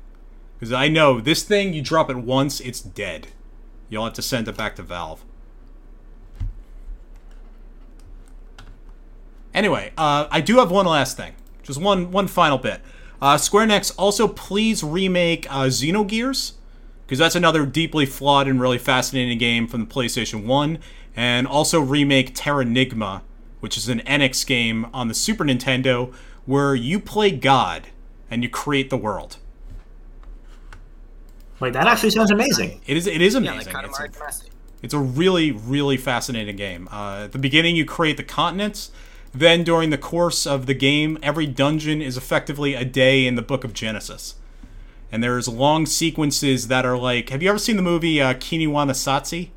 Because 0.59 0.73
I 0.73 0.89
know 0.89 1.21
this 1.21 1.43
thing, 1.43 1.75
you 1.75 1.83
drop 1.83 2.11
it 2.11 2.19
once, 2.19 2.61
it's 2.61 2.81
dead. 2.81 3.29
You'll 3.93 4.05
have 4.05 4.15
to 4.15 4.23
send 4.23 4.49
it 4.49 4.57
back 4.57 4.75
to 4.77 4.83
Valve. 4.83 5.23
Anyway, 9.53 9.93
uh, 9.99 10.27
I 10.31 10.41
do 10.41 10.57
have 10.57 10.71
one 10.71 10.87
last 10.87 11.19
thing. 11.19 11.35
just 11.63 11.79
one 11.79 12.11
one 12.11 12.27
final 12.27 12.57
bit. 12.57 12.81
Uh, 13.21 13.37
Square 13.37 13.67
Enix 13.67 13.93
also 13.99 14.27
please 14.27 14.83
remake 14.83 15.47
uh, 15.51 15.67
Xenogears 15.67 16.55
because 17.05 17.19
that's 17.19 17.35
another 17.35 17.67
deeply 17.67 18.07
flawed 18.07 18.49
and 18.49 18.63
really 18.63 18.79
fascinating 18.79 19.37
game 19.37 19.67
from 19.67 19.81
the 19.81 19.87
PlayStation 19.87 20.47
One, 20.47 20.79
and 21.15 21.47
also 21.47 21.79
remake 21.79 22.35
Terranigma, 22.35 23.21
which 23.61 23.77
is 23.77 23.91
an 23.91 24.01
Enix 24.07 24.47
game 24.47 24.87
on 24.95 25.09
the 25.09 25.15
Super 25.15 25.45
Nintendo 25.45 26.15
where 26.47 26.75
you 26.75 26.99
play 26.99 27.31
God 27.31 27.89
and 28.31 28.43
you 28.43 28.49
create 28.49 28.89
the 28.89 28.97
world. 28.97 29.37
Like 31.63 31.73
that 31.75 31.87
actually 31.87 32.11
sounds 32.11 32.31
amazing. 32.31 32.81
It 32.87 32.97
is. 32.97 33.07
It 33.07 33.23
is 33.23 33.35
Yeah, 33.35 33.39
amazing. 33.53 33.73
like 33.73 33.85
It's 33.87 33.99
a- 34.01 34.47
It's 34.83 34.95
a 34.95 34.99
really, 34.99 35.53
really 35.53 35.97
fascinating 35.97 36.57
game. 36.57 36.89
Uh, 36.91 37.23
at 37.25 37.33
the 37.33 37.39
beginning, 37.39 37.77
you 37.77 37.85
create 37.85 38.17
the 38.17 38.25
continents. 38.25 38.91
Then, 39.33 39.63
during 39.65 39.91
the 39.91 39.97
course 39.97 40.45
of 40.47 40.67
the 40.67 40.75
game, 40.75 41.19
every 41.23 41.47
dungeon 41.47 42.03
is 42.03 42.17
effectively 42.17 42.75
a 42.75 42.85
day 42.85 43.27
in 43.27 43.37
the 43.37 43.43
Book 43.43 43.63
of 43.65 43.73
Genesis. 43.73 44.35
And 45.13 45.23
there's 45.23 45.47
long 45.47 45.87
sequences 45.87 46.67
that 46.69 46.85
are 46.85 46.99
like. 46.99 47.31
Have 47.31 47.43
you 47.43 47.49
ever 47.49 47.59
seen 47.59 47.77
the 47.77 47.83
movie 47.83 48.21
uh, 48.21 48.35
Koyaanisqatsi? 48.35 49.51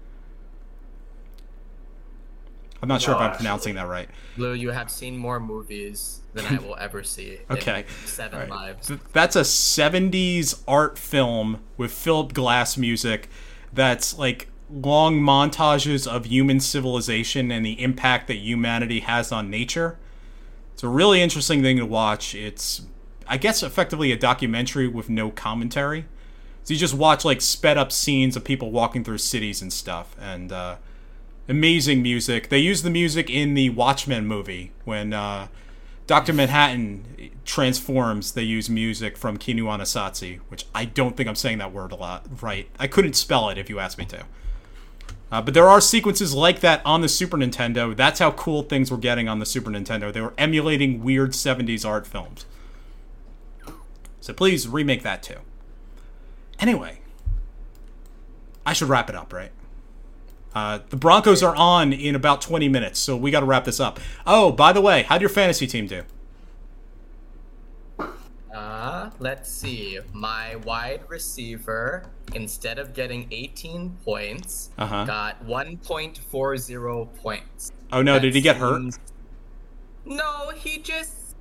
I'm 2.85 2.89
not 2.89 3.01
sure 3.01 3.15
if 3.15 3.19
I'm 3.19 3.31
actually. 3.31 3.37
pronouncing 3.37 3.75
that 3.75 3.87
right. 3.87 4.07
Blue, 4.37 4.53
you 4.53 4.69
have 4.69 4.91
seen 4.91 5.17
more 5.17 5.39
movies 5.39 6.21
than 6.33 6.45
I 6.45 6.59
will 6.63 6.75
ever 6.75 7.01
see. 7.01 7.39
Okay. 7.49 7.85
seven 8.05 8.41
right. 8.41 8.49
lives. 8.49 8.91
That's 9.11 9.35
a 9.35 9.41
70s 9.41 10.61
art 10.67 10.99
film 10.99 11.61
with 11.77 11.91
Philip 11.91 12.33
Glass 12.33 12.77
music 12.77 13.27
that's 13.73 14.19
like 14.19 14.49
long 14.69 15.19
montages 15.19 16.05
of 16.05 16.27
human 16.27 16.59
civilization 16.59 17.49
and 17.51 17.65
the 17.65 17.81
impact 17.81 18.27
that 18.27 18.37
humanity 18.37 18.99
has 18.99 19.31
on 19.31 19.49
nature. 19.49 19.97
It's 20.75 20.83
a 20.83 20.87
really 20.87 21.23
interesting 21.23 21.63
thing 21.63 21.77
to 21.77 21.87
watch. 21.87 22.35
It's, 22.35 22.83
I 23.27 23.37
guess, 23.37 23.63
effectively 23.63 24.11
a 24.11 24.15
documentary 24.15 24.87
with 24.87 25.09
no 25.09 25.31
commentary. 25.31 26.05
So 26.61 26.75
you 26.75 26.79
just 26.79 26.93
watch 26.93 27.25
like 27.25 27.41
sped 27.41 27.79
up 27.79 27.91
scenes 27.91 28.35
of 28.35 28.43
people 28.43 28.69
walking 28.69 29.03
through 29.03 29.17
cities 29.17 29.63
and 29.63 29.73
stuff. 29.73 30.15
And, 30.21 30.51
uh, 30.51 30.75
amazing 31.47 32.01
music. 32.01 32.49
They 32.49 32.59
use 32.59 32.81
the 32.81 32.89
music 32.89 33.29
in 33.29 33.53
the 33.53 33.69
Watchmen 33.69 34.25
movie 34.25 34.71
when 34.83 35.13
uh, 35.13 35.47
Dr. 36.07 36.33
Manhattan 36.33 37.31
transforms. 37.45 38.33
They 38.33 38.43
use 38.43 38.69
music 38.69 39.17
from 39.17 39.37
Koyaanisqatsi, 39.37 40.39
which 40.49 40.65
I 40.73 40.85
don't 40.85 41.15
think 41.15 41.29
I'm 41.29 41.35
saying 41.35 41.59
that 41.59 41.71
word 41.71 41.91
a 41.91 41.95
lot 41.95 42.25
right. 42.41 42.67
I 42.79 42.87
couldn't 42.87 43.13
spell 43.13 43.49
it 43.49 43.57
if 43.57 43.69
you 43.69 43.79
asked 43.79 43.97
me 43.97 44.05
to. 44.05 44.25
Uh, 45.31 45.41
but 45.41 45.53
there 45.53 45.67
are 45.67 45.81
sequences 45.81 46.33
like 46.33 46.59
that 46.59 46.81
on 46.85 47.01
the 47.01 47.09
Super 47.09 47.37
Nintendo. 47.37 47.95
That's 47.95 48.19
how 48.19 48.31
cool 48.31 48.63
things 48.63 48.91
were 48.91 48.97
getting 48.97 49.27
on 49.27 49.39
the 49.39 49.45
Super 49.45 49.71
Nintendo. 49.71 50.13
They 50.13 50.21
were 50.21 50.33
emulating 50.37 51.03
weird 51.03 51.31
70s 51.31 51.85
art 51.85 52.05
films. 52.05 52.45
So 54.21 54.33
please 54.33 54.67
remake 54.67 55.03
that 55.03 55.23
too. 55.23 55.37
Anyway, 56.59 57.01
I 58.65 58.73
should 58.73 58.87
wrap 58.87 59.09
it 59.09 59.15
up, 59.15 59.33
right? 59.33 59.51
Uh, 60.55 60.79
the 60.89 60.95
Broncos 60.95 61.43
are 61.43 61.55
on 61.55 61.91
in 61.93 62.15
about 62.15 62.41
20 62.41 62.69
minutes, 62.69 62.97
so 62.97 63.15
we 63.17 63.29
got 63.29 63.41
to 63.41 63.45
wrap 63.45 63.65
this 63.65 63.79
up. 63.81 63.99
Oh, 64.25 64.51
by 64.53 64.71
the 64.71 64.79
way, 64.81 65.03
how'd 65.03 65.19
your 65.21 65.29
fantasy 65.29 65.67
team 65.67 65.85
do? 65.85 66.03
Uh, 68.53 69.09
let's 69.19 69.51
see. 69.51 69.99
My 70.13 70.55
wide 70.57 71.01
receiver, 71.09 72.05
instead 72.33 72.79
of 72.79 72.93
getting 72.93 73.27
18 73.31 73.97
points, 74.05 74.69
Uh-huh. 74.77 75.03
got 75.03 75.43
1.40 75.45 77.09
points. 77.21 77.71
Oh 77.91 78.01
no, 78.01 78.13
That 78.13 78.21
did 78.21 78.33
he 78.33 78.39
get 78.41 78.55
hurt? 78.55 78.81
No, 80.05 80.51
he 80.55 80.77
just 80.79 81.35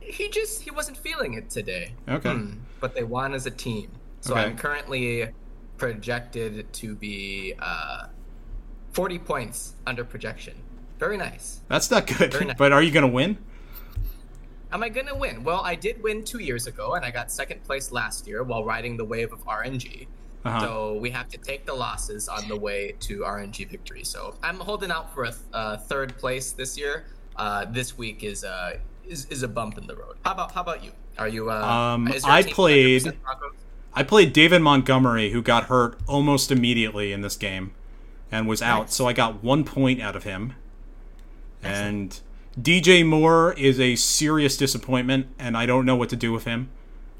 he 0.00 0.28
just 0.30 0.62
he 0.62 0.70
wasn't 0.70 0.96
feeling 0.96 1.34
it 1.34 1.50
today. 1.50 1.92
Okay. 2.08 2.30
Hmm, 2.32 2.52
But 2.80 2.94
they 2.94 3.04
won 3.04 3.34
as 3.34 3.46
a 3.46 3.50
team. 3.50 3.90
So 4.20 4.32
Okay. 4.32 4.44
I'm 4.44 4.56
currently 4.56 5.28
projected 5.76 6.72
to 6.72 6.94
be 6.94 7.54
uh 7.58 8.06
40 8.94 9.18
points 9.18 9.74
under 9.86 10.04
projection. 10.04 10.54
Very 10.98 11.16
nice. 11.16 11.60
That's 11.68 11.90
not 11.90 12.06
good. 12.06 12.32
nice. 12.46 12.56
But 12.56 12.72
are 12.72 12.82
you 12.82 12.90
going 12.90 13.02
to 13.06 13.12
win? 13.12 13.36
Am 14.72 14.82
I 14.82 14.88
gonna 14.88 15.14
win? 15.14 15.44
Well, 15.44 15.60
I 15.60 15.76
did 15.76 16.02
win 16.02 16.24
two 16.24 16.40
years 16.40 16.66
ago, 16.66 16.94
and 16.94 17.04
I 17.04 17.12
got 17.12 17.30
second 17.30 17.62
place 17.62 17.92
last 17.92 18.26
year 18.26 18.42
while 18.42 18.64
riding 18.64 18.96
the 18.96 19.04
wave 19.04 19.32
of 19.32 19.38
RNG. 19.46 20.08
Uh-huh. 20.44 20.60
So 20.60 20.94
we 20.94 21.10
have 21.10 21.28
to 21.28 21.38
take 21.38 21.64
the 21.64 21.72
losses 21.74 22.28
on 22.28 22.48
the 22.48 22.56
way 22.56 22.96
to 23.00 23.20
RNG 23.20 23.68
victory. 23.70 24.02
So 24.02 24.34
I'm 24.42 24.56
holding 24.58 24.90
out 24.90 25.14
for 25.14 25.24
a 25.24 25.30
th- 25.30 25.38
uh, 25.52 25.76
third 25.76 26.18
place 26.18 26.50
this 26.50 26.76
year. 26.76 27.04
Uh, 27.36 27.66
this 27.66 27.96
week 27.96 28.24
is 28.24 28.42
uh, 28.42 28.78
is, 29.06 29.26
is 29.26 29.44
a 29.44 29.48
bump 29.48 29.78
in 29.78 29.86
the 29.86 29.94
road. 29.94 30.16
How 30.24 30.32
about 30.32 30.50
how 30.50 30.62
about 30.62 30.82
you? 30.82 30.90
Are 31.18 31.28
you? 31.28 31.52
Uh, 31.52 31.54
Um, 31.64 32.12
I 32.24 32.42
played- 32.42 33.12
I 33.94 34.02
played 34.02 34.32
David 34.32 34.60
Montgomery, 34.60 35.30
who 35.30 35.40
got 35.40 35.64
hurt 35.66 36.00
almost 36.08 36.50
immediately 36.50 37.12
in 37.12 37.20
this 37.20 37.36
game 37.36 37.70
and 38.34 38.48
was 38.48 38.60
out, 38.60 38.86
Nice. 38.86 38.94
so 38.94 39.06
I 39.06 39.12
got 39.12 39.44
one 39.44 39.62
point 39.64 40.02
out 40.02 40.16
of 40.16 40.24
him. 40.24 40.54
And 41.62 42.20
DJ 42.60 43.06
Moore 43.06 43.54
is 43.56 43.78
a 43.78 43.94
serious 43.94 44.56
disappointment, 44.56 45.28
and 45.38 45.56
I 45.56 45.66
don't 45.66 45.86
know 45.86 45.96
what 45.96 46.08
to 46.10 46.16
do 46.16 46.32
with 46.32 46.44
him. 46.44 46.68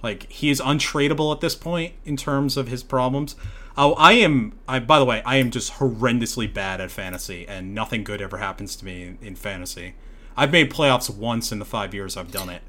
Like 0.03 0.31
he 0.31 0.51
is 0.51 0.61
untradeable 0.61 1.33
at 1.33 1.41
this 1.41 1.55
point 1.55 1.95
in 2.05 2.17
terms 2.17 2.57
of 2.57 2.69
his 2.69 2.83
problems. 2.83 3.37
Oh, 3.77 3.95
I 3.95 4.13
am. 4.15 4.53
I 4.69 4.81
by 4.81 4.99
the 4.99 5.05
way, 5.05 5.23
I 5.25 5.37
am 5.37 5.51
just 5.51 5.75
horrendously 5.75 6.53
bad 6.53 6.81
at 6.81 6.91
fantasy, 6.91 7.47
and 7.49 7.75
nothing 7.75 8.05
good 8.05 8.21
ever 8.21 8.39
happens 8.39 8.77
to 8.77 8.85
me 8.85 9.05
in, 9.05 9.19
in 9.23 9.37
fantasy. 9.37 9.95
I've 10.37 10.51
made 10.53 10.71
playoffs 10.71 11.09
once 11.09 11.53
in 11.53 11.61
the 11.61 11.65
five 11.65 11.95
years 11.95 12.17
I've 12.17 12.33
done 12.33 12.51
it. 12.51 12.63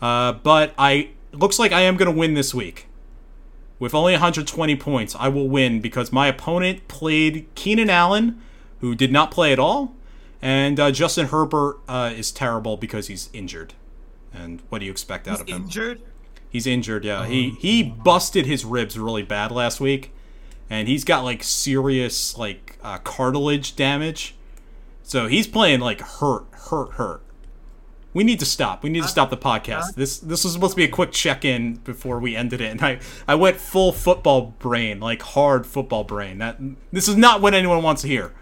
Uh, 0.00 0.32
but 0.32 0.72
I 0.78 1.10
looks 1.32 1.58
like 1.58 1.72
I 1.72 1.82
am 1.82 1.96
going 1.96 2.12
to 2.12 2.18
win 2.18 2.34
this 2.34 2.54
week. 2.54 2.86
With 3.78 3.94
only 3.94 4.12
120 4.12 4.76
points, 4.76 5.14
I 5.18 5.28
will 5.28 5.48
win 5.48 5.80
because 5.80 6.10
my 6.10 6.28
opponent 6.28 6.88
played 6.88 7.46
Keenan 7.54 7.90
Allen, 7.90 8.40
who 8.80 8.94
did 8.94 9.12
not 9.12 9.30
play 9.30 9.52
at 9.52 9.58
all, 9.58 9.94
and 10.40 10.80
uh, 10.80 10.90
Justin 10.90 11.26
Herbert 11.26 11.78
uh, 11.86 12.12
is 12.14 12.30
terrible 12.32 12.76
because 12.76 13.08
he's 13.08 13.28
injured. 13.32 13.74
And 14.32 14.62
what 14.68 14.78
do 14.78 14.86
you 14.86 14.90
expect 14.90 15.28
out 15.28 15.40
of 15.40 15.48
him? 15.48 15.64
Injured? 15.64 16.00
He's 16.48 16.66
injured, 16.66 17.04
yeah. 17.04 17.26
He 17.26 17.50
he 17.50 17.82
busted 17.82 18.46
his 18.46 18.64
ribs 18.64 18.98
really 18.98 19.22
bad 19.22 19.50
last 19.50 19.78
week, 19.80 20.12
and 20.70 20.88
he's 20.88 21.04
got 21.04 21.22
like 21.24 21.42
serious 21.42 22.38
like 22.38 22.78
uh, 22.82 22.98
cartilage 22.98 23.76
damage. 23.76 24.36
So 25.02 25.26
he's 25.26 25.46
playing 25.46 25.80
like 25.80 26.00
hurt, 26.00 26.46
hurt, 26.52 26.92
hurt. 26.92 27.22
We 28.16 28.24
need 28.24 28.38
to 28.38 28.46
stop. 28.46 28.82
We 28.82 28.88
need 28.88 29.00
to 29.00 29.04
uh, 29.04 29.08
stop 29.08 29.28
the 29.28 29.36
podcast. 29.36 29.90
Uh. 29.90 29.92
This 29.94 30.18
this 30.18 30.42
was 30.42 30.54
supposed 30.54 30.72
to 30.72 30.76
be 30.78 30.84
a 30.84 30.88
quick 30.88 31.12
check 31.12 31.44
in 31.44 31.74
before 31.74 32.18
we 32.18 32.34
ended 32.34 32.62
it, 32.62 32.70
and 32.70 32.80
I 32.80 32.98
I 33.28 33.34
went 33.34 33.58
full 33.58 33.92
football 33.92 34.54
brain, 34.58 35.00
like 35.00 35.20
hard 35.20 35.66
football 35.66 36.02
brain. 36.02 36.38
That 36.38 36.56
this 36.90 37.08
is 37.08 37.16
not 37.16 37.42
what 37.42 37.52
anyone 37.52 37.82
wants 37.82 38.00
to 38.02 38.08
hear. 38.08 38.32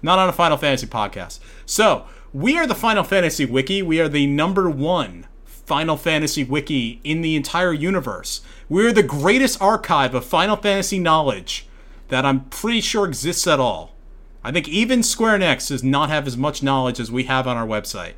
Not 0.00 0.18
on 0.18 0.30
a 0.30 0.32
Final 0.32 0.56
Fantasy 0.56 0.86
podcast. 0.86 1.40
So 1.66 2.06
we 2.32 2.56
are 2.56 2.66
the 2.66 2.74
Final 2.74 3.04
Fantasy 3.04 3.44
Wiki. 3.44 3.82
We 3.82 4.00
are 4.00 4.08
the 4.08 4.26
number 4.26 4.70
one 4.70 5.26
Final 5.44 5.98
Fantasy 5.98 6.42
Wiki 6.42 6.98
in 7.04 7.20
the 7.20 7.36
entire 7.36 7.74
universe. 7.74 8.40
We're 8.70 8.94
the 8.94 9.02
greatest 9.02 9.60
archive 9.60 10.14
of 10.14 10.24
Final 10.24 10.56
Fantasy 10.56 10.98
knowledge 10.98 11.66
that 12.08 12.24
I'm 12.24 12.46
pretty 12.46 12.80
sure 12.80 13.06
exists 13.06 13.46
at 13.46 13.60
all. 13.60 13.94
I 14.42 14.52
think 14.52 14.68
even 14.68 15.02
Square 15.02 15.40
Enix 15.40 15.68
does 15.68 15.84
not 15.84 16.08
have 16.08 16.26
as 16.26 16.38
much 16.38 16.62
knowledge 16.62 16.98
as 16.98 17.12
we 17.12 17.24
have 17.24 17.46
on 17.46 17.58
our 17.58 17.66
website. 17.66 18.14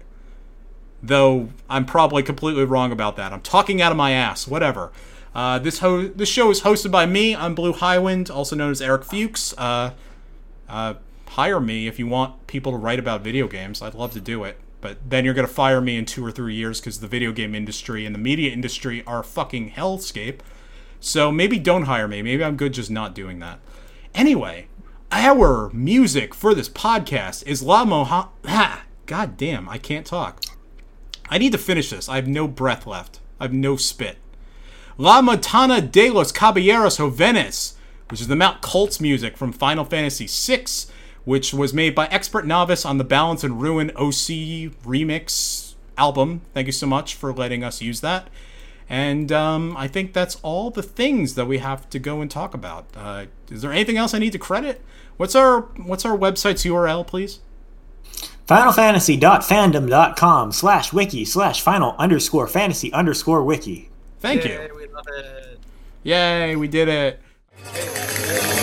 Though 1.03 1.49
I'm 1.69 1.87
probably 1.87 2.23
completely 2.23 2.65
wrong 2.65 2.93
about 2.93 3.17
that. 3.17 3.33
I'm 3.33 3.41
talking 3.41 3.81
out 3.81 3.91
of 3.91 3.97
my 3.97 4.13
ass. 4.13 4.47
Whatever. 4.47 4.93
Uh, 5.35 5.59
this 5.59 5.79
ho- 5.79 6.09
this 6.09 6.29
show 6.29 6.51
is 6.51 6.63
hosted 6.63 6.91
by 6.91 7.07
me. 7.07 7.35
I'm 7.35 7.55
Blue 7.55 7.73
Highwind, 7.73 8.31
also 8.35 8.57
known 8.57 8.71
as 8.71 8.83
Eric 8.83 9.05
Fuchs. 9.05 9.55
Uh, 9.57 9.93
uh, 10.69 10.95
hire 11.29 11.61
me 11.61 11.87
if 11.87 11.99
you 11.99 12.07
want 12.07 12.47
people 12.47 12.73
to 12.73 12.79
write 12.79 12.99
about 12.99 13.23
video 13.23 13.47
games. 13.47 13.81
I'd 13.81 13.95
love 13.95 14.13
to 14.13 14.21
do 14.21 14.45
it. 14.45 14.59
But 14.81 14.99
then 15.09 15.25
you're 15.25 15.35
going 15.35 15.47
to 15.47 15.53
fire 15.53 15.81
me 15.81 15.97
in 15.97 16.07
two 16.07 16.25
or 16.25 16.33
three 16.33 16.55
years 16.55 16.81
because 16.81 17.01
the 17.01 17.07
video 17.07 17.33
game 17.33 17.55
industry 17.55 18.07
and 18.07 18.15
the 18.15 18.19
media 18.19 18.51
industry 18.51 19.05
are 19.07 19.21
a 19.21 19.25
fucking 19.25 19.73
hellscape. 19.73 20.41
So 21.01 21.31
maybe 21.31 21.59
don't 21.59 21.85
hire 21.85 22.09
me. 22.09 22.23
Maybe 22.23 22.43
I'm 22.43 22.57
good 22.57 22.73
just 22.73 22.91
not 22.91 23.15
doing 23.15 23.39
that. 23.41 23.61
Anyway, 24.15 24.69
our 25.13 25.71
music 25.71 26.35
for 26.35 26.55
this 26.55 26.69
podcast 26.69 27.47
is 27.47 27.63
La 27.63 27.85
Moha. 27.85 28.29
God 29.07 29.37
damn, 29.37 29.69
I 29.69 29.79
can't 29.79 30.07
talk. 30.07 30.43
I 31.31 31.39
need 31.39 31.53
to 31.53 31.59
finish 31.59 31.91
this. 31.91 32.09
I 32.09 32.17
have 32.17 32.27
no 32.27 32.49
breath 32.49 32.87
left. 32.87 33.21
I 33.39 33.45
have 33.45 33.53
no 33.53 33.77
spit. 33.77 34.19
La 34.99 35.23
Montana 35.23 35.81
de 35.81 36.11
los 36.11 36.33
Caballeros 36.33 36.99
Jovenes, 36.99 37.77
which 38.11 38.21
is 38.21 38.29
the 38.29 38.37
Mount 38.37 38.61
Koltz 38.61 39.01
music 39.01 39.37
from 39.37 39.53
Final 39.53 39.85
Fantasy 39.85 40.27
VI, 40.29 40.67
which 41.25 41.55
was 41.55 41.73
made 41.73 41.95
by 41.95 42.09
XPRTNovice 42.09 42.85
on 42.85 42.99
the 42.99 43.05
Balance 43.05 43.45
and 43.45 43.63
Ruin 43.63 43.91
OC 43.93 44.75
remix 44.85 45.75
album. 45.97 46.41
Thank 46.53 46.67
you 46.67 46.73
so 46.73 46.87
much 46.87 47.15
for 47.15 47.33
letting 47.33 47.63
us 47.63 47.81
use 47.81 48.01
that. 48.01 48.29
And 48.89 49.31
um, 49.31 49.77
I 49.77 49.87
think 49.87 50.13
that's 50.13 50.35
all 50.43 50.71
the 50.71 50.83
things 50.83 51.37
that 51.37 51.47
we 51.47 51.59
have 51.59 51.89
to 51.91 52.01
go 52.01 52.21
and 52.21 52.29
talk 52.29 52.55
about. 52.55 52.89
Uh, 52.97 53.27
is 53.49 53.63
there 53.63 53.73
anything 53.73 53.97
else 53.97 54.13
I 54.13 54.19
need 54.19 54.33
to 54.33 54.39
credit? 54.39 54.83
What's 55.17 55.37
our 55.37 55.61
What's 55.77 56.05
our 56.05 56.19
website's 56.19 56.65
URL, 56.65 57.07
please? 57.07 57.39
finalfantasy.fandom.com 58.51 60.51
slash 60.51 60.93
wiki 60.93 61.25
slash 61.25 61.61
final 61.61 61.95
underscore 61.99 62.49
fantasy 62.49 62.93
underscore 62.93 63.45
wiki. 63.45 63.91
Thank 64.19 64.45
Yay, 64.45 64.67
you. 64.67 64.77
we 64.77 64.89
love 64.89 65.07
it. 65.19 65.61
Yay, 66.03 66.57
we 66.57 66.67
did 66.67 66.89
it. 66.89 67.21
Hey, 67.73 68.57